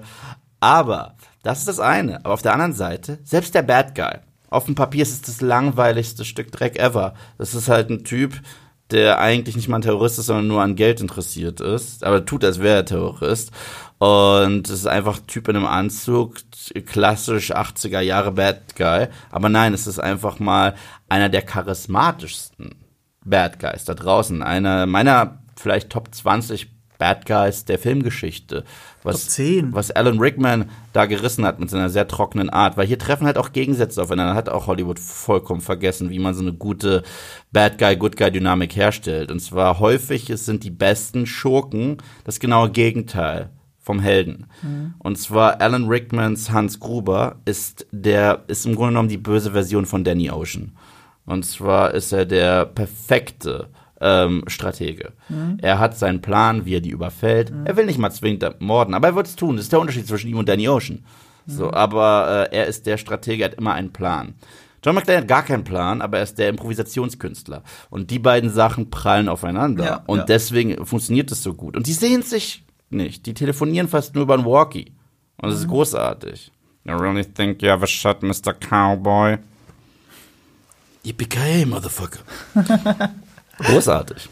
aber, 0.59 1.15
das 1.45 1.61
ist 1.61 1.69
das 1.69 1.79
eine. 1.79 2.25
Aber 2.25 2.35
auf 2.35 2.43
der 2.43 2.55
anderen 2.55 2.73
Seite, 2.73 3.19
selbst 3.23 3.55
der 3.55 3.63
Bad 3.63 3.95
Guy. 3.95 4.19
Auf 4.51 4.67
dem 4.67 4.75
Papier 4.75 5.03
ist 5.03 5.13
es 5.13 5.23
das 5.23 5.41
langweiligste 5.41 6.25
Stück 6.25 6.53
Dreck 6.53 6.79
ever. 6.79 7.15
Das 7.39 7.55
ist 7.55 7.69
halt 7.69 7.91
ein 7.91 8.05
Typ, 8.05 8.41
der 8.91 9.19
eigentlich 9.19 9.57
nicht 9.57 9.69
mal 9.69 9.79
ein 9.79 9.83
Terrorist 9.83 10.19
ist, 10.19 10.27
sondern 10.27 10.47
nur 10.47 10.63
an 10.63 10.77
Geld 10.77 11.01
interessiert 11.01 11.61
ist. 11.61 12.05
Aber 12.05 12.25
tut, 12.25 12.45
als 12.45 12.61
wäre 12.61 12.77
er 12.77 12.85
Terrorist. 12.85 13.51
Und 13.99 14.69
es 14.69 14.75
ist 14.81 14.87
einfach 14.87 15.19
ein 15.19 15.27
Typ 15.27 15.49
in 15.49 15.57
einem 15.57 15.67
Anzug, 15.67 16.37
klassisch 16.87 17.55
80er 17.55 18.01
Jahre 18.01 18.33
Bad 18.33 18.77
Guy. 18.77 19.09
Aber 19.31 19.49
nein, 19.49 19.75
es 19.75 19.87
ist 19.87 19.99
einfach 19.99 20.39
mal 20.39 20.75
einer 21.09 21.29
der 21.29 21.43
charismatischsten 21.43 22.77
Bad 23.25 23.59
Guys 23.59 23.85
da 23.85 23.95
draußen. 23.95 24.43
Einer 24.43 24.87
meiner 24.87 25.43
vielleicht 25.57 25.91
Top 25.91 26.15
20 26.15 26.76
Bad 26.99 27.27
Guys 27.27 27.65
der 27.65 27.79
Filmgeschichte. 27.79 28.65
Was, 29.03 29.23
Top 29.23 29.31
10. 29.33 29.75
Was 29.75 29.91
Alan 29.91 30.19
Rickman 30.19 30.71
da 30.93 31.07
gerissen 31.07 31.45
hat 31.45 31.61
mit 31.61 31.71
seiner 31.71 31.91
sehr 31.91 32.09
trockenen 32.09 32.51
Art. 32.51 32.77
Weil 32.77 32.87
hier 32.87 32.99
treffen 32.99 33.27
halt 33.27 33.39
auch 33.39 33.53
Gegensätze 33.53 34.03
aufeinander. 34.03 34.35
Hat 34.35 34.49
auch 34.49 34.67
Hollywood 34.67 34.99
vollkommen 34.99 35.61
vergessen, 35.61 36.11
wie 36.11 36.19
man 36.19 36.35
so 36.35 36.43
eine 36.43 36.53
gute 36.53 37.03
Bad 37.53 37.79
Guy, 37.79 37.97
Good 37.97 38.17
Guy 38.17 38.31
Dynamik 38.31 38.77
herstellt. 38.77 39.31
Und 39.31 39.41
zwar 39.41 39.79
häufig 39.79 40.31
es 40.31 40.47
sind 40.47 40.65
die 40.65 40.71
besten 40.71 41.27
Schurken 41.27 41.99
das 42.25 42.41
genaue 42.41 42.71
Gegenteil 42.71 43.51
vom 43.87 44.01
Helden. 44.01 44.47
Und 44.99 45.17
zwar 45.17 45.61
Alan 45.61 45.87
Rickmans 45.87 46.51
Hans 46.51 46.81
Gruber 46.81 47.37
ist 47.45 47.87
der, 47.93 48.43
ist 48.49 48.67
im 48.67 48.75
Grunde 48.75 48.91
genommen 48.91 49.09
die 49.09 49.17
böse 49.17 49.53
Version 49.53 49.87
von 49.87 50.03
Danny 50.03 50.29
Ocean. 50.29 50.73
Und 51.25 51.45
zwar 51.45 51.95
ist 51.95 52.13
er 52.13 52.25
der 52.25 52.67
perfekte 52.67 53.69
ähm, 54.07 54.45
Stratege. 54.47 55.13
Er 55.59 55.79
hat 55.79 55.99
seinen 55.99 56.23
Plan, 56.23 56.65
wie 56.65 56.77
er 56.77 56.81
die 56.81 56.91
überfällt. 56.91 57.53
Er 57.65 57.77
will 57.77 57.87
nicht 57.87 57.99
mal 57.99 58.11
zwingend 58.11 58.61
morden, 58.61 58.95
aber 58.95 59.09
er 59.09 59.17
wird 59.17 59.27
es 59.27 59.37
tun. 59.37 59.57
Das 59.57 59.65
ist 59.65 59.73
der 59.73 59.81
Unterschied 59.81 60.07
zwischen 60.07 60.31
ihm 60.31 60.39
und 60.39 60.49
Danny 60.49 60.69
Ocean. 60.69 61.05
So, 61.47 61.73
aber 61.73 62.49
äh, 62.51 62.57
er 62.57 62.67
ist 62.67 62.87
der 62.87 62.97
Stratege, 62.97 63.45
er 63.45 63.51
hat 63.51 63.59
immer 63.59 63.75
einen 63.75 63.93
Plan. 63.93 64.35
John 64.85 64.95
McClane 64.95 65.21
hat 65.21 65.29
gar 65.29 65.43
keinen 65.43 65.65
Plan, 65.65 66.03
aber 66.03 66.19
er 66.19 66.25
ist 66.25 66.39
der 66.39 66.49
Improvisationskünstler. 66.49 67.63
Und 67.91 68.11
die 68.11 68.19
beiden 68.19 68.51
Sachen 68.51 68.91
prallen 68.91 69.29
aufeinander. 69.29 69.85
Ja, 69.85 70.03
und 70.07 70.19
ja. 70.19 70.25
deswegen 70.25 70.85
funktioniert 70.87 71.31
es 71.33 71.43
so 71.43 71.55
gut. 71.55 71.77
Und 71.77 71.87
die 71.87 71.93
sehen 71.93 72.23
sich 72.23 72.65
nicht. 72.91 73.27
Die 73.27 73.35
telefonieren 73.35 73.89
fast 73.89 74.15
nur 74.15 74.23
über 74.23 74.35
ein 74.35 74.45
Walkie. 74.45 74.93
Und 75.39 75.51
es 75.51 75.61
ist 75.61 75.69
großartig. 75.69 76.53
You 76.85 76.95
really 76.95 77.25
think 77.25 77.63
you 77.63 77.69
have 77.69 77.83
a 77.83 77.87
shot, 77.87 78.23
Mr. 78.23 78.55
Cowboy? 78.55 79.39
Yippee 81.03 81.67
Motherfucker. 81.67 82.21
großartig. 83.59 84.29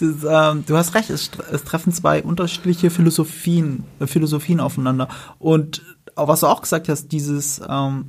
Das, 0.00 0.08
ähm, 0.54 0.64
du 0.66 0.76
hast 0.76 0.94
recht, 0.94 1.10
es, 1.10 1.30
es 1.52 1.64
treffen 1.64 1.92
zwei 1.92 2.22
unterschiedliche 2.22 2.90
Philosophien, 2.90 3.84
äh, 3.98 4.06
Philosophien 4.06 4.60
aufeinander. 4.60 5.08
Und 5.38 5.82
was 6.16 6.40
du 6.40 6.46
auch 6.46 6.62
gesagt 6.62 6.88
hast, 6.88 7.08
dieses 7.12 7.60
ähm, 7.68 8.06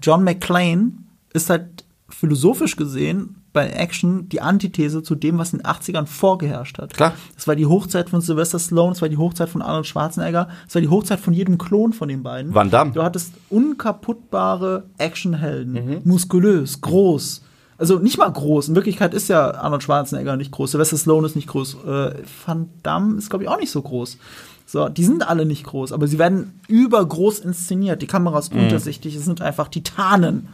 John 0.00 0.24
McClane 0.24 0.92
ist 1.32 1.48
halt 1.50 1.84
philosophisch 2.08 2.76
gesehen 2.76 3.36
bei 3.54 3.68
Action 3.68 4.28
die 4.30 4.40
Antithese 4.40 5.02
zu 5.02 5.14
dem, 5.14 5.36
was 5.38 5.52
in 5.52 5.58
den 5.58 5.66
80ern 5.66 6.06
vorgeherrscht 6.06 6.78
hat. 6.78 6.94
Klar. 6.94 7.12
Das 7.34 7.46
war 7.46 7.54
die 7.56 7.66
Hochzeit 7.66 8.08
von 8.10 8.20
Sylvester 8.22 8.58
Stallone, 8.58 8.92
es 8.92 9.02
war 9.02 9.08
die 9.10 9.18
Hochzeit 9.18 9.48
von 9.50 9.60
Arnold 9.60 9.86
Schwarzenegger, 9.86 10.48
es 10.66 10.74
war 10.74 10.80
die 10.80 10.88
Hochzeit 10.88 11.20
von 11.20 11.34
jedem 11.34 11.58
Klon 11.58 11.92
von 11.92 12.08
den 12.08 12.22
beiden. 12.22 12.54
Van 12.54 12.70
Damme. 12.70 12.92
Du 12.92 13.02
hattest 13.02 13.32
unkaputtbare 13.50 14.84
Actionhelden, 14.98 15.72
Mhm. 15.74 16.00
muskulös, 16.04 16.80
groß. 16.80 17.42
Also 17.82 17.98
nicht 17.98 18.16
mal 18.16 18.30
groß. 18.30 18.68
In 18.68 18.76
Wirklichkeit 18.76 19.12
ist 19.12 19.26
ja 19.28 19.54
Arnold 19.54 19.82
Schwarzenegger 19.82 20.36
nicht 20.36 20.52
groß. 20.52 20.70
Sylvester 20.70 20.96
Stallone 20.96 21.26
ist 21.26 21.34
nicht 21.34 21.48
groß. 21.48 21.78
Äh, 21.84 22.14
Van 22.46 22.68
Damme 22.84 23.16
ist, 23.18 23.28
glaube 23.28 23.42
ich, 23.42 23.50
auch 23.50 23.58
nicht 23.58 23.72
so 23.72 23.82
groß. 23.82 24.18
So, 24.66 24.88
die 24.88 25.02
sind 25.04 25.26
alle 25.28 25.44
nicht 25.44 25.64
groß, 25.64 25.90
aber 25.90 26.06
sie 26.06 26.16
werden 26.20 26.60
übergroß 26.68 27.40
inszeniert. 27.40 28.00
Die 28.00 28.06
Kamera 28.06 28.38
ist 28.38 28.54
Mhm. 28.54 28.60
untersichtig, 28.62 29.16
es 29.16 29.24
sind 29.24 29.42
einfach 29.42 29.66
Titanen. 29.66 30.46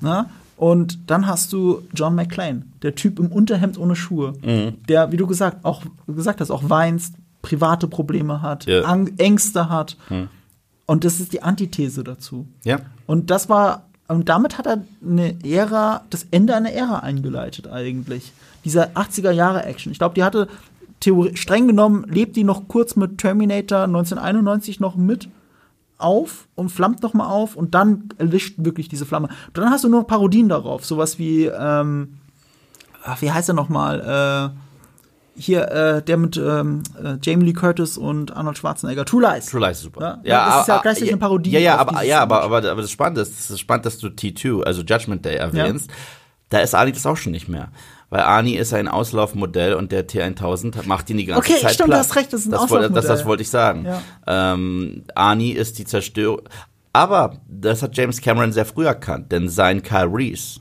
Ne? 0.00 0.26
Und 0.56 0.98
dann 1.08 1.28
hast 1.28 1.52
du 1.52 1.82
John 1.94 2.16
McClane, 2.16 2.64
der 2.82 2.96
Typ 2.96 3.20
im 3.20 3.28
Unterhemd 3.28 3.78
ohne 3.78 3.94
Schuhe, 3.94 4.32
Mhm. 4.42 4.84
der, 4.88 5.12
wie 5.12 5.16
du 5.16 5.28
gesagt, 5.28 5.64
auch 5.64 5.82
gesagt 6.08 6.40
hast, 6.40 6.50
auch 6.50 6.64
weinst, 6.68 7.14
private 7.42 7.86
Probleme 7.86 8.42
hat, 8.42 8.66
Ja. 8.66 8.92
Mhm. 8.92 9.12
Ängste 9.18 9.68
hat. 9.70 9.96
Und 10.86 11.04
das 11.04 11.20
ist 11.20 11.32
die 11.32 11.42
Antithese 11.44 12.02
dazu. 12.02 12.48
Ja. 12.64 12.80
Und 13.06 13.30
das 13.30 13.48
war, 13.48 13.86
und 14.12 14.28
damit 14.28 14.58
hat 14.58 14.66
er 14.66 14.84
eine 15.04 15.36
Ära, 15.44 16.02
das 16.10 16.26
Ende 16.30 16.54
einer 16.54 16.72
Ära 16.72 17.00
eingeleitet 17.00 17.68
eigentlich. 17.68 18.32
Dieser 18.64 18.90
80er 18.90 19.30
Jahre 19.30 19.64
Action. 19.64 19.92
Ich 19.92 19.98
glaube, 19.98 20.14
die 20.14 20.24
hatte 20.24 20.48
Theorie, 21.00 21.36
streng 21.36 21.66
genommen, 21.66 22.04
lebt 22.08 22.36
die 22.36 22.44
noch 22.44 22.68
kurz 22.68 22.94
mit 22.94 23.18
Terminator 23.18 23.82
1991 23.82 24.78
noch 24.78 24.96
mit 24.96 25.28
auf 25.98 26.46
und 26.54 26.70
flammt 26.70 27.02
noch 27.02 27.14
mal 27.14 27.28
auf 27.28 27.56
und 27.56 27.74
dann 27.74 28.08
erlischt 28.18 28.54
wirklich 28.58 28.88
diese 28.88 29.06
Flamme. 29.06 29.28
Und 29.48 29.58
dann 29.58 29.70
hast 29.70 29.84
du 29.84 29.88
nur 29.88 30.00
noch 30.00 30.06
Parodien 30.06 30.48
darauf, 30.48 30.84
sowas 30.84 31.18
wie, 31.18 31.46
ähm, 31.46 32.18
wie 33.20 33.30
heißt 33.30 33.48
er 33.48 33.54
noch 33.54 33.68
mal? 33.68 34.52
Äh, 34.54 34.71
hier, 35.34 35.68
äh, 35.70 36.02
der 36.02 36.16
mit 36.16 36.36
ähm, 36.36 36.82
äh, 37.02 37.14
Jamie 37.22 37.46
Lee 37.46 37.52
Curtis 37.52 37.96
und 37.96 38.36
Arnold 38.36 38.58
Schwarzenegger, 38.58 39.04
True 39.04 39.22
Lies. 39.22 39.46
True 39.46 39.60
Lies 39.66 39.78
ist 39.78 39.82
super. 39.84 40.20
Ja, 40.24 40.46
das 40.48 40.60
ist 40.62 40.68
ja 40.68 40.74
aber- 40.74 40.82
gleichzeitig 40.82 41.10
eine 41.10 41.18
Parodie 41.20 41.50
Ja, 41.50 41.58
ja, 41.60 41.76
aber, 41.78 42.02
ja 42.02 42.20
aber, 42.20 42.42
aber, 42.42 42.56
aber 42.58 42.82
das 42.82 42.90
Spannende 42.90 43.22
ist, 43.22 43.38
das 43.38 43.50
ist 43.50 43.60
spannend, 43.60 43.86
dass 43.86 43.98
du 43.98 44.08
T2, 44.08 44.62
also 44.62 44.82
Judgment 44.82 45.24
Day 45.24 45.36
erwähnst. 45.36 45.90
Da 46.50 46.58
ist 46.60 46.74
Arnie 46.74 46.92
das 46.92 47.06
auch 47.06 47.16
schon 47.16 47.32
nicht 47.32 47.48
mehr. 47.48 47.68
Weil 48.10 48.20
Arnie 48.20 48.56
ist 48.56 48.74
ein 48.74 48.88
Auslaufmodell 48.88 49.72
und 49.72 49.90
der 49.90 50.06
T1000 50.06 50.86
macht 50.86 51.08
ihn 51.08 51.16
die 51.16 51.24
ganze 51.24 51.38
Okay, 51.50 51.62
Zeit 51.62 51.72
stimmt, 51.74 51.88
platt. 51.88 52.04
du 52.04 52.08
hast 52.08 52.16
recht, 52.16 52.32
das 52.32 52.40
ist 52.40 52.46
ein 52.48 52.50
das, 52.52 52.68
wollte- 52.68 52.90
das, 52.90 52.92
das 52.92 53.04
Auslaufmodell. 53.04 53.26
wollte 53.28 53.42
ich 53.42 53.48
sagen. 53.50 53.86
Ja. 53.86 54.52
Ähm, 54.52 55.04
Arnie 55.14 55.52
ist 55.52 55.78
die 55.78 55.86
Zerstörung. 55.86 56.42
Aber 56.92 57.38
das 57.48 57.82
hat 57.82 57.96
James 57.96 58.20
Cameron 58.20 58.52
sehr 58.52 58.66
früh 58.66 58.84
erkannt, 58.84 59.32
denn 59.32 59.48
sein 59.48 59.82
Kyle 59.82 60.10
Reese 60.12 60.60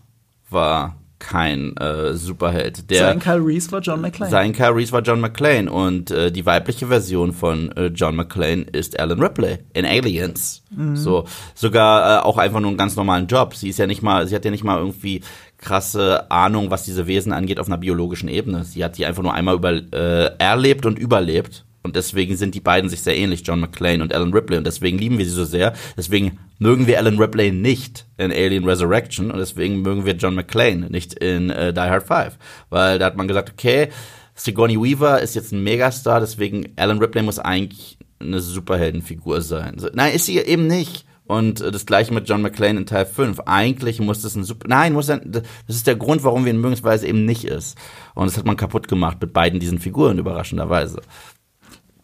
war 0.50 0.96
kein 1.22 1.78
äh, 1.78 2.14
Superheld. 2.16 2.90
Der, 2.90 3.06
Sein 3.08 3.20
Kyle 3.20 3.46
Reese 3.46 3.72
war 3.72 3.80
John 3.80 4.02
McClane. 4.02 4.32
sein 4.32 4.52
Kyle 4.52 4.76
Reese 4.76 4.92
war 4.92 5.02
John 5.02 5.22
McClane 5.22 5.72
und 5.72 6.12
äh, 6.12 6.32
die 6.32 6.46
weibliche 6.46 6.88
Version 6.88 7.32
von 7.32 7.72
äh, 7.78 7.86
John 7.88 8.16
McClane 8.16 8.64
ist 8.64 9.00
Alan 9.00 9.22
Ripley 9.22 9.60
in 9.74 9.86
Aliens. 9.86 10.64
So 10.96 11.26
sogar 11.54 12.20
äh, 12.20 12.24
auch 12.24 12.38
einfach 12.38 12.60
nur 12.60 12.70
einen 12.70 12.78
ganz 12.78 12.96
normalen 12.96 13.28
Job. 13.28 13.56
Sie 13.56 13.70
ist 13.70 13.78
ja 13.80 13.88
nicht 13.88 14.02
mal, 14.02 14.28
sie 14.28 14.36
hat 14.36 14.44
ja 14.46 14.52
nicht 14.52 14.64
mal 14.64 14.78
irgendwie 14.78 15.22
krasse 15.58 16.30
Ahnung, 16.32 16.72
was 16.72 16.84
diese 16.84 17.08
Wesen 17.08 17.32
angeht 17.34 17.60
auf 17.60 17.68
einer 17.68 17.78
biologischen 17.78 18.28
Ebene. 18.28 18.64
Sie 18.64 18.84
hat 18.84 18.98
die 18.98 19.06
einfach 19.06 19.22
nur 19.22 19.34
einmal 19.34 19.56
über, 19.56 19.72
äh, 19.72 20.32
erlebt 20.40 20.86
und 20.86 20.98
überlebt. 20.98 21.64
Und 21.84 21.96
deswegen 21.96 22.38
sind 22.38 22.54
die 22.56 22.60
beiden 22.60 22.90
sich 22.90 23.02
sehr 23.02 23.18
ähnlich, 23.18 23.42
John 23.46 23.60
McClane 23.60 24.04
und 24.04 24.14
Alan 24.14 24.34
Ripley. 24.34 24.58
Und 24.58 24.68
deswegen 24.68 24.98
lieben 24.98 25.18
wir 25.18 25.26
sie 25.26 25.32
so 25.32 25.46
sehr. 25.46 25.74
Deswegen 25.98 26.40
mögen 26.60 26.86
wir 26.88 27.00
Alan 27.00 27.18
Ripley 27.18 27.52
nicht 27.52 28.06
in 28.18 28.32
Alien 28.32 28.66
Resurrection. 28.66 29.32
Und 29.32 29.40
deswegen 29.40 29.82
mögen 29.82 30.06
wir 30.06 30.14
John 30.14 30.36
McClane 30.36 30.90
nicht 30.90 31.16
in 31.16 31.50
äh, 31.50 31.74
Die 31.74 31.80
Hard 31.80 32.08
5. 32.08 32.38
Weil 32.70 33.00
da 33.00 33.06
hat 33.06 33.18
man 33.18 33.28
gesagt, 33.28 33.50
okay, 33.50 33.90
Sigourney 34.36 34.82
Weaver 34.82 35.22
ist 35.22 35.36
jetzt 35.36 35.52
ein 35.52 35.64
Megastar, 35.64 36.20
deswegen 36.20 36.74
Alan 36.76 37.00
Ripley 37.00 37.22
muss 37.22 37.40
eigentlich 37.40 37.98
eine 38.20 38.40
Superheldenfigur 38.40 39.42
sein. 39.42 39.78
So, 39.78 39.90
nein, 39.94 40.14
ist 40.14 40.26
sie 40.26 40.38
eben 40.38 40.68
nicht. 40.68 41.06
Und 41.26 41.62
äh, 41.62 41.72
das 41.72 41.86
gleiche 41.86 42.14
mit 42.14 42.28
John 42.28 42.42
McClane 42.42 42.80
in 42.80 42.86
Teil 42.86 43.06
5. 43.06 43.42
Eigentlich 43.46 44.00
muss 44.00 44.22
das 44.22 44.36
ein 44.36 44.44
Super. 44.44 44.68
Nein, 44.68 44.94
muss 44.94 45.10
er, 45.10 45.20
das 45.20 45.44
ist 45.68 45.88
der 45.88 45.96
Grund, 45.96 46.24
warum 46.24 46.46
wir 46.46 46.54
ihn 46.54 46.60
mögen, 46.60 46.78
weil 46.84 46.96
es 46.96 47.04
eben 47.04 47.26
nicht 47.26 47.46
ist. 47.46 47.78
Und 48.16 48.28
das 48.28 48.38
hat 48.38 48.46
man 48.46 48.58
kaputt 48.58 48.88
gemacht 48.88 49.18
mit 49.22 49.32
beiden 49.32 49.60
diesen 49.60 49.80
Figuren, 49.80 50.20
überraschenderweise. 50.20 51.02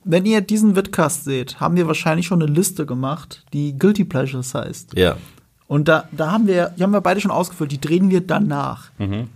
Wenn 0.10 0.26
ihr 0.26 0.40
diesen 0.40 0.76
Vidcast 0.76 1.26
seht, 1.26 1.60
haben 1.60 1.76
wir 1.76 1.86
wahrscheinlich 1.86 2.28
schon 2.28 2.42
eine 2.42 2.52
Liste 2.52 2.86
gemacht, 2.86 3.44
die 3.52 3.78
Guilty 3.78 4.06
Pleasures 4.06 4.56
heißt. 4.56 4.98
Ja. 4.98 5.18
Und 5.68 5.90
da, 5.90 6.08
da 6.14 6.32
haben 6.32 6.48
wir, 6.48 6.74
die 6.78 6.84
haben 6.84 6.92
wir 6.92 7.02
beide 7.02 7.20
schon 7.20 7.30
ausgefüllt, 7.32 7.74
die 7.74 7.82
drehen 7.82 8.10
wir 8.10 8.22
danach. 8.22 8.90
Mhm. 8.98 9.28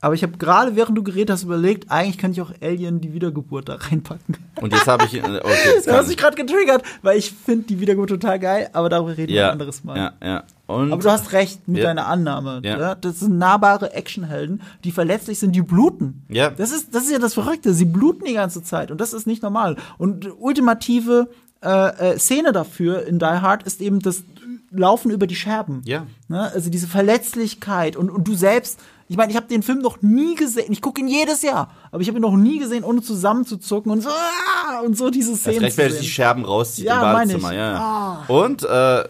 Aber 0.00 0.14
ich 0.14 0.22
habe 0.22 0.38
gerade, 0.38 0.76
während 0.76 0.96
du 0.96 1.02
geredet 1.02 1.30
hast, 1.30 1.42
überlegt, 1.42 1.90
eigentlich 1.90 2.18
könnte 2.18 2.40
ich 2.40 2.46
auch 2.46 2.52
Alien 2.62 3.00
die 3.00 3.12
Wiedergeburt 3.12 3.68
da 3.68 3.74
reinpacken. 3.74 4.36
Und 4.60 4.72
jetzt 4.72 4.86
habe 4.86 5.04
ich. 5.06 5.14
äh, 5.14 5.18
Okay, 5.20 5.72
das 5.74 5.84
Du 5.86 5.92
hast 5.92 6.06
mich 6.06 6.16
gerade 6.16 6.36
getriggert, 6.36 6.84
weil 7.02 7.18
ich 7.18 7.32
finde 7.32 7.66
die 7.66 7.80
Wiedergeburt 7.80 8.10
total 8.10 8.38
geil, 8.38 8.70
aber 8.72 8.88
darüber 8.88 9.16
reden 9.16 9.28
wir 9.32 9.40
ja, 9.40 9.46
ein 9.46 9.52
anderes 9.52 9.82
Mal. 9.82 9.96
Ja, 9.96 10.12
ja. 10.22 10.44
Und 10.68 10.92
Aber 10.92 11.02
du 11.02 11.10
hast 11.10 11.32
recht 11.32 11.66
mit 11.66 11.78
Ja. 11.78 11.84
deiner 11.84 12.06
Annahme. 12.06 12.60
Ja. 12.62 12.78
Ja. 12.78 12.94
Das 12.94 13.20
sind 13.20 13.38
nahbare 13.38 13.92
Actionhelden, 13.92 14.62
die 14.84 14.92
verletzlich 14.92 15.38
sind, 15.40 15.56
die 15.56 15.62
bluten. 15.62 16.22
Ja. 16.28 16.50
Das 16.50 16.70
ist, 16.70 16.94
das 16.94 17.04
ist 17.04 17.10
ja 17.10 17.18
das 17.18 17.34
Verrückte. 17.34 17.72
Sie 17.74 17.86
bluten 17.86 18.24
die 18.24 18.34
ganze 18.34 18.62
Zeit 18.62 18.90
und 18.92 19.00
das 19.00 19.12
ist 19.12 19.26
nicht 19.26 19.42
normal. 19.42 19.76
Und 19.96 20.28
ultimative 20.38 21.28
äh, 21.64 22.12
äh, 22.12 22.18
Szene 22.18 22.52
dafür 22.52 23.04
in 23.06 23.18
Die 23.18 23.24
Hard 23.24 23.64
ist 23.64 23.80
eben 23.80 23.98
das 24.00 24.22
Laufen 24.70 25.10
über 25.10 25.26
die 25.26 25.34
Scherben. 25.34 25.80
Ja. 25.86 26.06
Ne? 26.28 26.52
Also 26.52 26.70
diese 26.70 26.86
Verletzlichkeit 26.86 27.96
und, 27.96 28.10
und 28.10 28.28
du 28.28 28.34
selbst. 28.34 28.78
Ich 29.08 29.16
meine, 29.16 29.30
ich 29.30 29.36
habe 29.36 29.46
den 29.46 29.62
Film 29.62 29.78
noch 29.80 30.02
nie 30.02 30.34
gesehen. 30.34 30.70
Ich 30.70 30.82
gucke 30.82 31.00
ihn 31.00 31.08
jedes 31.08 31.42
Jahr, 31.42 31.70
aber 31.90 32.02
ich 32.02 32.08
habe 32.08 32.18
ihn 32.18 32.22
noch 32.22 32.36
nie 32.36 32.58
gesehen, 32.58 32.84
ohne 32.84 33.00
zusammenzuzucken 33.02 33.90
und 33.90 34.02
so 34.02 34.10
ah, 34.10 34.80
und 34.84 34.96
so 34.98 35.08
diese 35.10 35.34
Szenen 35.36 35.64
er 35.64 35.70
sehen. 35.70 35.92
die 36.00 36.06
Scherben 36.06 36.44
rauszieht 36.44 36.84
Ja, 36.84 36.96
im. 36.96 37.00
Badezimmer. 37.28 37.54
Ja. 37.54 37.74
Ah. 37.78 38.24
Und 38.32 38.64
äh, 38.64 39.04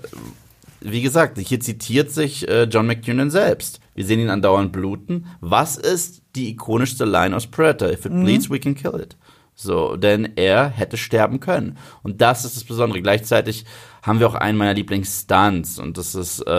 wie 0.80 1.02
gesagt, 1.02 1.38
hier 1.38 1.58
zitiert 1.60 2.12
sich 2.12 2.46
äh, 2.48 2.64
John 2.64 2.86
McTiernan 2.86 3.30
selbst. 3.30 3.80
Wir 3.96 4.04
sehen 4.06 4.20
ihn 4.20 4.30
andauernd 4.30 4.70
bluten. 4.70 5.26
Was 5.40 5.76
ist 5.76 6.22
die 6.36 6.50
ikonischste 6.50 7.04
Line 7.04 7.34
aus 7.34 7.48
Predator? 7.48 7.90
If 7.90 8.06
it 8.06 8.12
Mhm. 8.12 8.22
bleeds, 8.24 8.48
we 8.48 8.60
can 8.60 8.76
kill 8.76 9.00
it. 9.00 9.16
So, 9.60 9.96
denn 9.96 10.34
er 10.36 10.68
hätte 10.68 10.96
sterben 10.96 11.40
können. 11.40 11.78
Und 12.04 12.20
das 12.20 12.44
ist 12.44 12.54
das 12.54 12.62
Besondere. 12.62 13.02
Gleichzeitig 13.02 13.64
haben 14.02 14.20
wir 14.20 14.28
auch 14.28 14.36
einen 14.36 14.56
meiner 14.56 14.72
Lieblingsstunts 14.72 15.80
und 15.80 15.98
das 15.98 16.14
ist, 16.14 16.46
äh, 16.46 16.50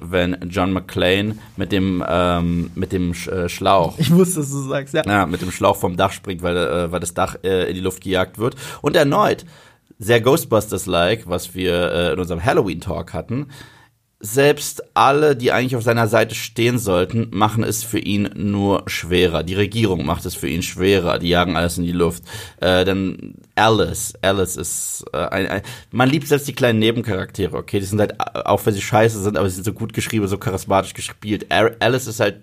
wenn 0.00 0.48
John 0.48 0.72
McClane 0.72 1.36
mit 1.56 1.72
dem 1.72 2.04
ähm, 2.08 2.70
mit 2.76 2.92
dem 2.92 3.12
Sch 3.12 3.26
äh, 3.26 3.48
Schlauch 3.48 3.98
Ich 3.98 4.12
wusste, 4.12 4.38
dass 4.38 4.52
du 4.52 4.68
sagst, 4.68 4.94
ja. 4.94 5.02
ja, 5.04 5.26
mit 5.26 5.42
dem 5.42 5.50
Schlauch 5.50 5.74
vom 5.74 5.96
Dach 5.96 6.12
springt, 6.12 6.42
weil, 6.42 6.56
äh, 6.56 6.92
weil 6.92 7.00
das 7.00 7.12
Dach 7.12 7.34
äh, 7.42 7.68
in 7.68 7.74
die 7.74 7.80
Luft 7.80 8.04
gejagt 8.04 8.38
wird. 8.38 8.54
Und 8.82 8.94
erneut, 8.94 9.44
sehr 9.98 10.20
Ghostbusters-like, 10.20 11.28
was 11.28 11.56
wir 11.56 11.90
äh, 11.90 12.12
in 12.12 12.20
unserem 12.20 12.44
Halloween-Talk 12.44 13.14
hatten. 13.14 13.48
Selbst 14.20 14.82
alle, 14.94 15.36
die 15.36 15.52
eigentlich 15.52 15.76
auf 15.76 15.84
seiner 15.84 16.08
Seite 16.08 16.34
stehen 16.34 16.80
sollten, 16.80 17.28
machen 17.30 17.62
es 17.62 17.84
für 17.84 18.00
ihn 18.00 18.28
nur 18.34 18.82
schwerer. 18.88 19.44
Die 19.44 19.54
Regierung 19.54 20.04
macht 20.04 20.26
es 20.26 20.34
für 20.34 20.48
ihn 20.48 20.62
schwerer. 20.62 21.20
Die 21.20 21.28
jagen 21.28 21.56
alles 21.56 21.78
in 21.78 21.84
die 21.84 21.92
Luft. 21.92 22.24
Äh, 22.60 22.84
dann 22.84 23.34
Alice. 23.54 24.14
Alice 24.20 24.56
ist 24.56 25.04
äh, 25.12 25.18
ein, 25.18 25.46
ein 25.46 25.62
Man 25.92 26.10
liebt 26.10 26.26
selbst 26.26 26.48
die 26.48 26.52
kleinen 26.52 26.80
Nebencharaktere, 26.80 27.56
okay? 27.56 27.78
Die 27.78 27.86
sind 27.86 28.00
halt, 28.00 28.14
äh, 28.14 28.40
auch 28.40 28.66
wenn 28.66 28.74
sie 28.74 28.82
scheiße 28.82 29.22
sind, 29.22 29.36
aber 29.36 29.48
sie 29.48 29.54
sind 29.54 29.64
so 29.64 29.72
gut 29.72 29.92
geschrieben, 29.92 30.26
so 30.26 30.36
charismatisch 30.36 30.94
gespielt. 30.94 31.46
Alice 31.52 32.08
ist 32.08 32.18
halt 32.18 32.40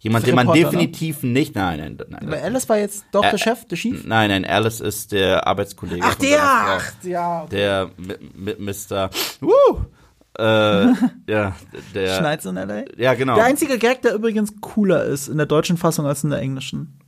jemand, 0.00 0.26
den 0.26 0.34
man 0.34 0.48
ne? 0.48 0.52
definitiv 0.52 1.22
nicht. 1.22 1.54
Nein, 1.54 1.78
nein, 1.78 1.98
nein. 2.06 2.30
Weil 2.30 2.42
Alice 2.42 2.68
war 2.68 2.76
jetzt 2.76 3.06
doch 3.12 3.24
Ä- 3.24 3.30
der 3.30 3.38
Chef, 3.38 3.64
der 3.64 3.78
Chief. 3.78 4.04
Nein, 4.04 4.28
nein, 4.28 4.44
Alice 4.44 4.80
ist 4.80 5.12
der 5.12 5.46
Arbeitskollege. 5.46 6.04
Ach, 6.04 6.14
der! 6.16 6.42
Ach, 6.42 6.92
ja. 7.02 7.44
okay. 7.44 7.56
Der 7.56 7.90
mit 8.34 8.60
Mr. 8.60 9.08
Woo! 9.40 9.86
Äh, 10.38 10.92
ja, 11.28 11.54
der. 11.94 12.08
Schneid's 12.18 12.44
in 12.44 12.56
L.A. 12.56 12.84
Ja, 12.96 13.14
genau. 13.14 13.36
Der 13.36 13.44
einzige 13.44 13.78
Gag, 13.78 14.02
der 14.02 14.14
übrigens 14.14 14.54
cooler 14.60 15.04
ist 15.04 15.28
in 15.28 15.36
der 15.36 15.46
deutschen 15.46 15.76
Fassung 15.76 16.06
als 16.06 16.24
in 16.24 16.30
der 16.30 16.40
englischen. 16.40 16.98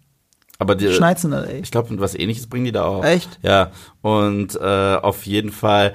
Aber 0.59 0.74
die, 0.74 0.93
Schneid's 0.93 1.24
in 1.24 1.32
L.A. 1.32 1.51
ich 1.51 1.70
glaube, 1.70 1.98
was 1.98 2.15
ähnliches 2.15 2.47
bringen 2.47 2.66
die 2.66 2.73
da 2.73 2.85
auch. 2.85 3.05
Echt? 3.05 3.39
Ja. 3.43 3.73
Und 4.01 4.55
äh, 4.57 4.97
auf 4.97 5.27
jeden 5.27 5.51
Fall. 5.51 5.94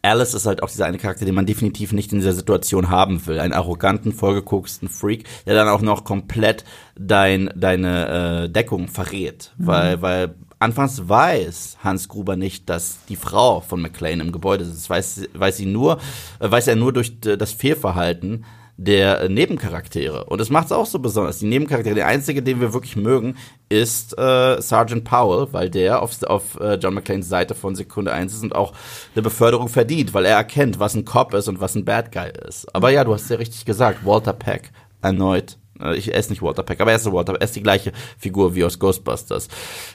Alice 0.00 0.32
ist 0.32 0.46
halt 0.46 0.62
auch 0.62 0.70
dieser 0.70 0.86
eine 0.86 0.96
Charakter, 0.96 1.26
den 1.26 1.34
man 1.34 1.44
definitiv 1.44 1.92
nicht 1.92 2.12
in 2.12 2.18
dieser 2.18 2.32
Situation 2.32 2.88
haben 2.88 3.24
will. 3.26 3.38
Einen 3.38 3.52
arroganten, 3.52 4.12
vollgekoksten 4.12 4.88
Freak, 4.88 5.24
der 5.44 5.54
dann 5.54 5.68
auch 5.68 5.82
noch 5.82 6.04
komplett 6.04 6.64
dein, 6.98 7.50
deine 7.54 8.44
äh, 8.44 8.48
Deckung 8.48 8.88
verrät. 8.88 9.52
Weil, 9.58 10.00
weil 10.00 10.34
anfangs 10.62 11.08
weiß 11.08 11.78
Hans 11.82 12.08
Gruber 12.08 12.36
nicht, 12.36 12.70
dass 12.70 12.98
die 13.08 13.16
Frau 13.16 13.60
von 13.60 13.82
McLean 13.82 14.20
im 14.20 14.32
Gebäude 14.32 14.64
ist. 14.64 14.74
Das 14.74 14.90
weiß, 14.90 15.28
weiß 15.34 15.56
sie 15.56 15.66
nur, 15.66 15.98
äh, 16.40 16.50
weiß 16.50 16.68
er 16.68 16.76
nur 16.76 16.92
durch 16.92 17.12
äh, 17.26 17.36
das 17.36 17.52
Fehlverhalten 17.52 18.44
der 18.76 19.20
äh, 19.20 19.28
Nebencharaktere. 19.28 20.24
Und 20.24 20.40
das 20.40 20.50
macht 20.50 20.66
es 20.66 20.72
auch 20.72 20.86
so 20.86 20.98
besonders. 20.98 21.40
Die 21.40 21.46
Nebencharaktere, 21.46 21.94
der 21.94 22.06
einzige, 22.06 22.42
den 22.42 22.60
wir 22.60 22.72
wirklich 22.72 22.96
mögen, 22.96 23.36
ist 23.68 24.16
äh, 24.18 24.60
Sergeant 24.60 25.04
Powell, 25.04 25.48
weil 25.52 25.68
der 25.68 26.00
auf, 26.02 26.22
auf 26.22 26.58
äh, 26.60 26.74
John 26.74 26.94
McClanes 26.94 27.28
Seite 27.28 27.54
von 27.54 27.74
Sekunde 27.74 28.12
1 28.12 28.34
ist 28.34 28.42
und 28.42 28.54
auch 28.54 28.72
eine 29.14 29.22
Beförderung 29.22 29.68
verdient, 29.68 30.14
weil 30.14 30.24
er 30.24 30.36
erkennt, 30.36 30.78
was 30.78 30.94
ein 30.94 31.04
Cop 31.04 31.34
ist 31.34 31.48
und 31.48 31.60
was 31.60 31.74
ein 31.74 31.84
Bad 31.84 32.12
Guy 32.12 32.30
ist. 32.48 32.74
Aber 32.74 32.90
ja, 32.90 33.04
du 33.04 33.12
hast 33.12 33.30
ja 33.30 33.36
richtig 33.36 33.64
gesagt, 33.64 34.06
Walter 34.06 34.32
Peck 34.32 34.70
erneut 35.02 35.58
Ich, 35.96 36.12
er 36.12 36.18
ist 36.18 36.30
nicht 36.30 36.42
Walter 36.42 36.62
Peck, 36.62 36.80
aber 36.80 36.90
er 36.90 36.96
ist, 36.96 37.06
ein 37.06 37.12
Walter, 37.12 37.34
er 37.34 37.42
ist 37.42 37.56
die 37.56 37.62
gleiche 37.62 37.92
Figur 38.18 38.54
wie 38.54 38.64
aus 38.64 38.78
Ghostbusters. 38.78 39.48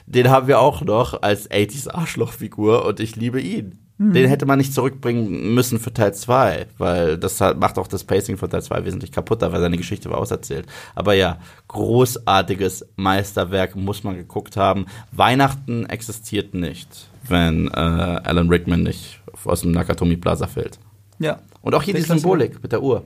Den 0.06 0.30
haben 0.30 0.48
wir 0.48 0.60
auch 0.60 0.82
noch 0.82 1.22
als 1.22 1.50
80s 1.50 1.90
Arschlochfigur 1.90 2.84
und 2.84 3.00
ich 3.00 3.16
liebe 3.16 3.40
ihn. 3.40 3.78
Den 4.00 4.28
hätte 4.28 4.46
man 4.46 4.58
nicht 4.58 4.72
zurückbringen 4.72 5.54
müssen 5.54 5.80
für 5.80 5.92
Teil 5.92 6.14
2, 6.14 6.66
weil 6.78 7.18
das 7.18 7.40
macht 7.40 7.78
auch 7.78 7.88
das 7.88 8.04
Pacing 8.04 8.36
von 8.36 8.48
Teil 8.48 8.62
2 8.62 8.84
wesentlich 8.84 9.10
kaputter, 9.10 9.52
weil 9.52 9.60
seine 9.60 9.76
Geschichte 9.76 10.08
war 10.08 10.18
auserzählt. 10.18 10.66
Aber 10.94 11.14
ja, 11.14 11.38
großartiges 11.66 12.86
Meisterwerk 12.94 13.74
muss 13.74 14.04
man 14.04 14.14
geguckt 14.14 14.56
haben. 14.56 14.86
Weihnachten 15.10 15.84
existiert 15.86 16.54
nicht, 16.54 17.08
wenn 17.26 17.66
äh, 17.66 17.70
Alan 17.72 18.48
Rickman 18.48 18.84
nicht 18.84 19.20
aus 19.44 19.62
dem 19.62 19.72
Nakatomi 19.72 20.16
Plaza 20.16 20.46
fällt. 20.46 20.78
Ja. 21.18 21.40
Und 21.60 21.74
auch 21.74 21.82
hier 21.82 21.94
die. 21.94 22.02
Symbolik 22.02 22.62
mit 22.62 22.70
der 22.70 22.84
Uhr. 22.84 23.02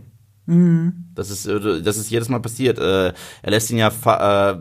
Das 0.46 1.30
ist, 1.30 1.46
äh, 1.46 1.82
das 1.82 1.96
ist 1.96 2.10
jedes 2.10 2.28
Mal 2.28 2.40
passiert. 2.40 2.78
Äh, 2.78 3.08
Er 3.42 3.50
lässt 3.50 3.70
ihn 3.70 3.78
ja 3.78 3.90
fa- 3.90 4.50
äh, 4.52 4.58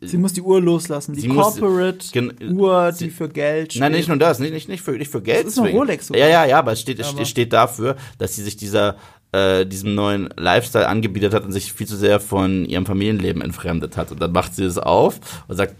Sie 0.00 0.18
muss 0.18 0.32
die 0.32 0.42
Uhr 0.42 0.60
loslassen. 0.60 1.12
Die 1.14 1.20
Sie 1.20 1.28
muss- 1.28 1.56
Corporate 1.58 1.98
gen- 2.12 2.32
Uhr, 2.56 2.92
sie- 2.92 3.04
die 3.04 3.10
für 3.10 3.28
Geld 3.28 3.72
steht. 3.72 3.80
Nein, 3.80 3.92
nicht 3.92 4.08
nur 4.08 4.16
das, 4.16 4.38
nicht, 4.40 4.52
nicht, 4.52 4.68
nicht, 4.68 4.82
für, 4.82 4.92
nicht 4.92 5.10
für 5.10 5.22
Geld. 5.22 5.46
Das 5.46 5.52
ist 5.52 5.58
eine. 5.60 5.70
Rolex 5.70 6.08
sogar. 6.08 6.20
Ja, 6.22 6.28
ja, 6.28 6.44
ja, 6.46 6.58
aber 6.58 6.72
es 6.72 6.80
steht, 6.80 6.98
es 6.98 7.08
Aber- 7.08 7.24
steht 7.24 7.52
dafür, 7.52 7.96
dass 8.18 8.34
sie 8.34 8.42
sich 8.42 8.56
dieser, 8.56 8.96
äh, 9.32 9.64
diesem 9.66 9.94
neuen 9.94 10.30
Lifestyle 10.36 10.88
angebietet 10.88 11.32
hat 11.34 11.44
und 11.44 11.52
sich 11.52 11.72
viel 11.72 11.86
zu 11.86 11.96
sehr 11.96 12.18
von 12.20 12.64
ihrem 12.64 12.86
Familienleben 12.86 13.40
entfremdet 13.42 13.96
hat. 13.96 14.10
Und 14.10 14.20
dann 14.20 14.32
macht 14.32 14.54
sie 14.54 14.64
es 14.64 14.78
auf 14.78 15.20
und 15.48 15.56
sagt, 15.56 15.74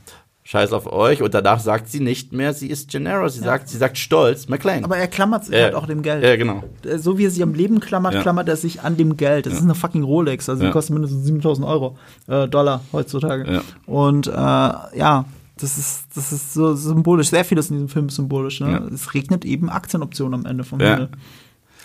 Scheiß 0.51 0.73
auf 0.73 0.91
euch. 0.91 1.21
Und 1.21 1.35
danach 1.35 1.61
sagt 1.61 1.91
sie 1.91 2.01
nicht 2.01 2.33
mehr, 2.33 2.55
sie 2.55 2.69
ist 2.69 2.91
Gennaro. 2.91 3.29
Sie 3.29 3.41
sagt, 3.41 3.69
sie 3.69 3.77
sagt 3.77 3.99
stolz, 3.99 4.49
McLean. 4.49 4.83
Aber 4.83 4.97
er 4.97 5.07
klammert 5.07 5.45
sich 5.45 5.55
Ja, 5.55 5.65
halt 5.65 5.75
auch 5.75 5.85
dem 5.87 6.01
Geld. 6.01 6.25
Ja, 6.25 6.37
genau. 6.37 6.65
Äh, 6.87 6.97
So 6.97 7.19
wie 7.19 7.27
er 7.27 7.31
sich 7.31 7.43
am 7.43 7.53
Leben 7.53 7.81
klammert, 7.81 8.15
Ja. 8.15 8.23
klammert 8.23 8.49
er 8.49 8.57
sich 8.57 8.81
an 8.81 8.97
dem 8.97 9.19
Geld. 9.19 9.45
Das 9.45 9.53
ist 9.53 9.61
eine 9.63 9.75
fucking 9.75 10.05
Rolex. 10.05 10.49
Also 10.49 10.61
die 10.63 10.67
Ja. 10.69 10.73
kostet 10.73 10.95
mindestens 10.95 11.27
7000 11.27 11.67
Euro, 11.67 11.99
äh, 12.29 12.49
Dollar 12.49 12.81
heutzutage. 12.95 13.53
Ja. 13.53 13.63
Und 13.85 14.27
äh, 14.27 14.31
ja, 14.33 15.27
das 15.61 15.77
ist, 15.77 16.05
das 16.15 16.33
ist 16.33 16.55
so 16.55 16.75
symbolisch. 16.75 17.29
Sehr 17.29 17.45
vieles 17.45 17.69
in 17.69 17.77
diesem 17.77 17.89
Film 17.91 18.07
ist 18.07 18.15
symbolisch. 18.17 18.61
Ne? 18.61 18.71
Ja. 18.71 18.79
Es 18.87 19.13
regnet 19.13 19.45
eben 19.45 19.69
Aktienoptionen 19.69 20.41
am 20.41 20.47
Ende 20.47 20.65
vom 20.65 20.81
Ja. 20.81 20.93
Himmel. 20.95 21.09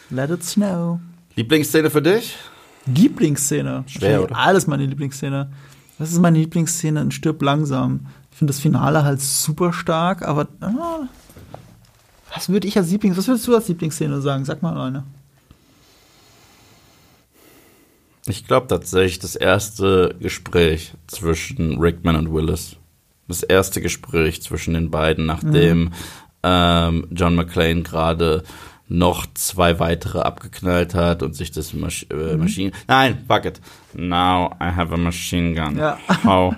Let 0.10 0.30
it 0.30 0.44
snow. 0.46 1.00
Lieblingsszene 1.36 1.90
für 1.90 2.02
dich? 2.02 2.38
Lieblingsszene. 2.86 3.84
Schwer, 3.88 4.24
oder? 4.24 4.38
Alles 4.38 4.68
meine 4.68 4.86
Lieblingsszene. 4.86 5.50
Das 6.00 6.12
ist 6.12 6.20
meine 6.22 6.38
Lieblingsszene 6.40 7.02
in 7.02 7.12
Stirb 7.12 7.42
langsam. 7.42 8.08
Ich 8.34 8.40
finde 8.40 8.52
das 8.52 8.60
Finale 8.60 9.04
halt 9.04 9.22
super 9.22 9.72
stark, 9.74 10.24
aber 10.24 10.48
ah, 10.60 11.08
was 12.34 12.50
würde 12.50 12.68
ich 12.68 12.76
als 12.76 12.90
Lieblings, 12.90 13.16
was 13.16 13.28
würdest 13.28 13.48
du 13.48 13.54
als 13.54 13.68
Lieblingsszene 13.68 14.22
sagen? 14.22 14.44
Sag 14.44 14.64
mal 14.64 14.76
eine. 14.76 15.04
Ich 18.26 18.48
glaube 18.48 18.66
tatsächlich 18.66 19.20
das 19.20 19.36
erste 19.36 20.16
Gespräch 20.20 20.94
zwischen 21.06 21.80
Rickman 21.80 22.16
und 22.16 22.34
Willis. 22.34 22.76
Das 23.28 23.44
erste 23.44 23.82
Gespräch 23.82 24.42
zwischen 24.42 24.74
den 24.74 24.90
beiden, 24.90 25.28
nachdem 25.28 25.94
ähm, 26.42 27.08
John 27.12 27.36
McClane 27.36 27.84
gerade 27.84 28.44
noch 28.88 29.28
zwei 29.36 29.80
weitere 29.80 30.22
abgeknallt 30.22 30.96
hat 30.96 31.22
und 31.22 31.36
sich 31.36 31.52
das 31.52 31.74
Masch 31.74 32.08
äh, 32.10 32.36
Maschinen. 32.36 32.74
Nein, 32.88 33.24
fuck 33.28 33.46
it. 33.46 33.62
Now 33.94 34.56
I 34.60 34.76
have 34.76 34.92
a 34.92 34.98
machine 34.98 35.54
gun. 35.54 35.78
Ja. 35.78 36.00
How? 36.24 36.56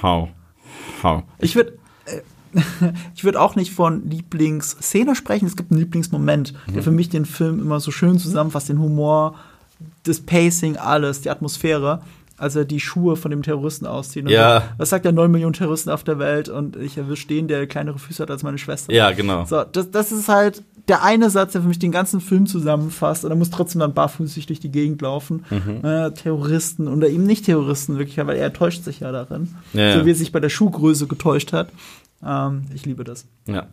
How? 0.00 0.28
How? 1.02 1.22
Ich 1.38 1.54
würde 1.56 1.72
ich 3.14 3.24
würde 3.24 3.40
auch 3.40 3.56
nicht 3.56 3.72
von 3.72 4.08
Lieblingsszene 4.08 5.14
sprechen. 5.14 5.46
Es 5.46 5.56
gibt 5.56 5.70
einen 5.70 5.80
Lieblingsmoment, 5.80 6.54
Mhm. 6.66 6.72
der 6.74 6.82
für 6.82 6.90
mich 6.90 7.08
den 7.10 7.26
Film 7.26 7.60
immer 7.60 7.78
so 7.80 7.90
schön 7.90 8.18
zusammenfasst, 8.18 8.68
den 8.70 8.78
Humor, 8.80 9.34
das 10.04 10.20
Pacing, 10.20 10.76
alles, 10.78 11.20
die 11.20 11.28
Atmosphäre, 11.30 12.00
als 12.38 12.56
er 12.56 12.64
die 12.64 12.80
Schuhe 12.80 13.16
von 13.16 13.30
dem 13.30 13.42
Terroristen 13.42 13.86
auszieht. 13.86 14.28
Ja. 14.30 14.60
so, 14.60 14.66
Was 14.78 14.90
sagt 14.90 15.04
der 15.04 15.12
9 15.12 15.30
Millionen 15.30 15.52
Terroristen 15.52 15.90
auf 15.90 16.04
der 16.04 16.18
Welt 16.18 16.48
und 16.48 16.76
ich 16.76 16.96
erwische 16.96 17.28
den, 17.28 17.48
der 17.48 17.66
kleinere 17.66 17.98
Füße 17.98 18.22
hat 18.22 18.30
als 18.30 18.42
meine 18.42 18.58
Schwester. 18.58 18.92
Ja, 18.92 19.10
genau. 19.10 19.44
So, 19.44 19.64
das, 19.64 19.90
das 19.90 20.10
ist 20.12 20.28
halt 20.28 20.62
der 20.88 21.02
eine 21.02 21.30
Satz, 21.30 21.52
der 21.52 21.62
für 21.62 21.68
mich 21.68 21.78
den 21.78 21.92
ganzen 21.92 22.20
Film 22.20 22.46
zusammenfasst. 22.46 23.24
Und 23.24 23.30
er 23.30 23.36
muss 23.36 23.50
trotzdem 23.50 23.80
dann 23.80 23.94
barfußig 23.94 24.46
durch 24.46 24.60
die 24.60 24.70
Gegend 24.70 25.02
laufen. 25.02 25.44
Mhm. 25.50 25.84
Äh, 25.84 26.10
Terroristen 26.12 26.88
oder 26.88 27.08
eben 27.08 27.24
nicht 27.24 27.44
Terroristen, 27.44 27.98
wirklich, 27.98 28.16
weil 28.18 28.36
er 28.36 28.52
täuscht 28.52 28.84
sich 28.84 29.00
ja 29.00 29.12
darin. 29.12 29.54
Ja, 29.72 29.98
so 29.98 30.06
wie 30.06 30.10
er 30.10 30.16
sich 30.16 30.32
bei 30.32 30.40
der 30.40 30.48
Schuhgröße 30.48 31.06
getäuscht 31.06 31.52
hat. 31.52 31.70
Ähm, 32.24 32.64
ich 32.74 32.86
liebe 32.86 33.04
das. 33.04 33.26
Ja. 33.46 33.66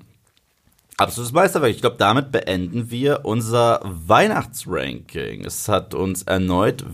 Absolutes 0.98 1.34
Meisterwerk. 1.34 1.72
Ich 1.72 1.82
glaube, 1.82 1.98
damit 2.00 2.32
beenden 2.32 2.90
wir 2.90 3.22
unser 3.24 3.82
Weihnachtsranking. 3.84 5.44
Es 5.44 5.68
hat 5.68 5.94
uns 5.94 6.24
erneut 6.24 6.86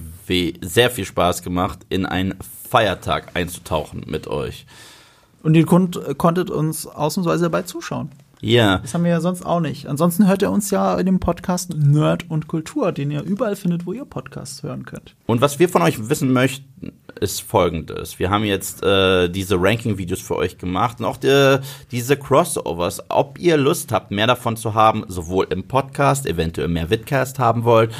sehr 0.62 0.90
viel 0.90 1.06
Spaß 1.06 1.42
gemacht, 1.42 1.80
in 1.90 2.06
einen 2.06 2.36
Feiertag 2.70 3.32
einzutauchen 3.34 4.06
mit 4.08 4.28
euch. 4.28 4.66
Und 5.44 5.56
ihr 5.56 5.66
konnt, 5.66 6.00
konntet 6.18 6.50
uns 6.50 6.88
ausnahmsweise 6.88 7.44
dabei 7.44 7.64
zuschauen. 7.64 8.10
Ja. 8.42 8.80
Das 8.80 8.94
haben 8.94 9.04
wir 9.04 9.12
ja 9.12 9.22
sonst 9.22 9.46
auch 9.46 9.60
nicht. 9.60 9.88
Ansonsten 9.88 10.28
hört 10.28 10.42
ihr 10.42 10.52
uns 10.52 10.72
ja 10.72 10.98
in 11.00 11.06
dem 11.06 11.20
Podcast 11.20 11.74
Nerd 11.76 12.30
und 12.30 12.48
Kultur, 12.48 12.92
den 12.92 13.12
ihr 13.12 13.22
überall 13.22 13.56
findet, 13.56 13.86
wo 13.86 13.94
ihr 13.94 14.04
Podcasts 14.06 14.64
hören 14.64 14.84
könnt. 14.84 15.16
Und 15.28 15.42
was 15.42 15.60
wir 15.60 15.70
von 15.70 15.84
euch 15.84 16.10
wissen 16.10 16.34
möchten, 16.34 16.92
ist 17.20 17.42
folgendes. 17.42 18.18
Wir 18.18 18.32
haben 18.32 18.44
jetzt 18.44 18.84
äh, 18.84 19.30
diese 19.30 19.62
Ranking-Videos 19.62 20.22
für 20.22 20.36
euch 20.38 20.58
gemacht 20.58 21.00
und 21.00 21.06
auch 21.06 21.18
die, 21.18 21.60
diese 21.92 22.18
Crossovers. 22.18 23.04
Ob 23.10 23.38
ihr 23.40 23.58
Lust 23.58 23.92
habt, 23.92 24.10
mehr 24.10 24.28
davon 24.28 24.58
zu 24.58 24.74
haben, 24.74 25.06
sowohl 25.08 25.48
im 25.52 25.68
Podcast, 25.68 26.26
eventuell 26.26 26.68
mehr 26.68 26.90
Vidcast 26.90 27.38
haben 27.38 27.64
wollt, 27.64 27.92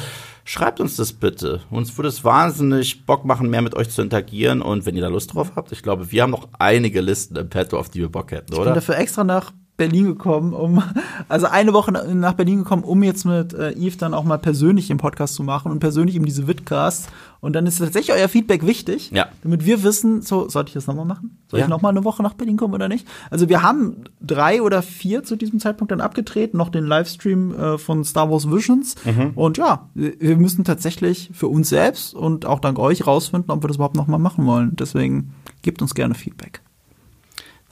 schreibt 0.44 0.80
uns 0.80 0.96
das 0.96 1.12
bitte. 1.12 1.60
Uns 1.70 1.96
würde 1.96 2.08
es 2.08 2.24
wahnsinnig 2.24 3.06
Bock 3.06 3.24
machen, 3.24 3.48
mehr 3.48 3.62
mit 3.62 3.76
euch 3.76 3.90
zu 3.90 4.02
interagieren. 4.02 4.60
Und 4.60 4.86
wenn 4.86 4.96
ihr 4.96 5.02
da 5.02 5.08
Lust 5.08 5.34
drauf 5.34 5.52
habt, 5.54 5.70
ich 5.70 5.82
glaube, 5.84 6.10
wir 6.10 6.22
haben 6.22 6.30
noch 6.30 6.48
einige 6.58 7.00
Listen 7.00 7.36
im 7.36 7.48
Petto, 7.48 7.78
auf 7.78 7.90
die 7.90 8.00
wir 8.00 8.08
Bock 8.10 8.32
hätten, 8.32 8.46
Ich 8.52 8.58
bin 8.58 8.62
oder? 8.62 8.74
dafür 8.74 8.98
extra 8.98 9.22
nach 9.22 9.52
Berlin 9.78 10.04
gekommen, 10.04 10.52
um, 10.52 10.82
also 11.28 11.46
eine 11.46 11.72
Woche 11.72 11.92
na- 11.92 12.04
nach 12.14 12.34
Berlin 12.34 12.58
gekommen, 12.58 12.84
um 12.84 13.02
jetzt 13.02 13.24
mit 13.24 13.54
äh, 13.54 13.72
Yves 13.72 13.96
dann 13.96 14.12
auch 14.14 14.22
mal 14.22 14.36
persönlich 14.38 14.86
den 14.88 14.98
Podcast 14.98 15.34
zu 15.34 15.42
machen 15.42 15.72
und 15.72 15.80
persönlich 15.80 16.14
eben 16.14 16.26
diese 16.26 16.46
Vidcasts. 16.46 17.08
Und 17.40 17.54
dann 17.54 17.66
ist 17.66 17.78
tatsächlich 17.78 18.14
euer 18.16 18.28
Feedback 18.28 18.64
wichtig, 18.66 19.10
Ja. 19.12 19.26
damit 19.42 19.64
wir 19.66 19.82
wissen, 19.82 20.22
so, 20.22 20.48
sollte 20.48 20.68
ich 20.68 20.74
das 20.74 20.86
nochmal 20.86 21.06
machen? 21.06 21.38
Soll 21.48 21.58
Ja. 21.58 21.66
ich 21.66 21.70
nochmal 21.70 21.90
eine 21.90 22.04
Woche 22.04 22.22
nach 22.22 22.34
Berlin 22.34 22.56
kommen 22.56 22.74
oder 22.74 22.86
nicht? 22.88 23.08
Also 23.30 23.48
wir 23.48 23.62
haben 23.62 24.04
drei 24.20 24.62
oder 24.62 24.82
vier 24.82 25.24
zu 25.24 25.34
diesem 25.36 25.58
Zeitpunkt 25.58 25.90
dann 25.90 26.00
abgetreten, 26.00 26.58
noch 26.58 26.68
den 26.68 26.84
Livestream 26.86 27.52
äh, 27.54 27.78
von 27.78 28.04
Star 28.04 28.30
Wars 28.30 28.50
Visions. 28.52 28.94
Und 29.34 29.56
ja, 29.58 29.88
wir 29.94 30.12
wir 30.20 30.36
müssen 30.36 30.64
tatsächlich 30.64 31.30
für 31.32 31.48
uns 31.48 31.68
selbst 31.70 32.14
und 32.14 32.46
auch 32.46 32.60
dank 32.60 32.78
euch 32.78 33.06
rausfinden, 33.06 33.50
ob 33.50 33.64
wir 33.64 33.68
das 33.68 33.76
überhaupt 33.76 33.96
nochmal 33.96 34.20
machen 34.20 34.46
wollen. 34.46 34.76
Deswegen 34.76 35.32
gebt 35.62 35.82
uns 35.82 35.94
gerne 35.94 36.14
Feedback. 36.14 36.60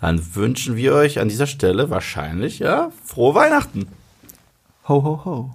Dann 0.01 0.35
wünschen 0.35 0.77
wir 0.77 0.95
euch 0.95 1.19
an 1.19 1.29
dieser 1.29 1.47
Stelle 1.47 1.91
wahrscheinlich, 1.91 2.59
ja, 2.59 2.91
frohe 3.05 3.35
Weihnachten. 3.35 3.87
Ho, 4.89 5.03
ho, 5.03 5.25
ho. 5.25 5.51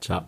Ciao. 0.00 0.24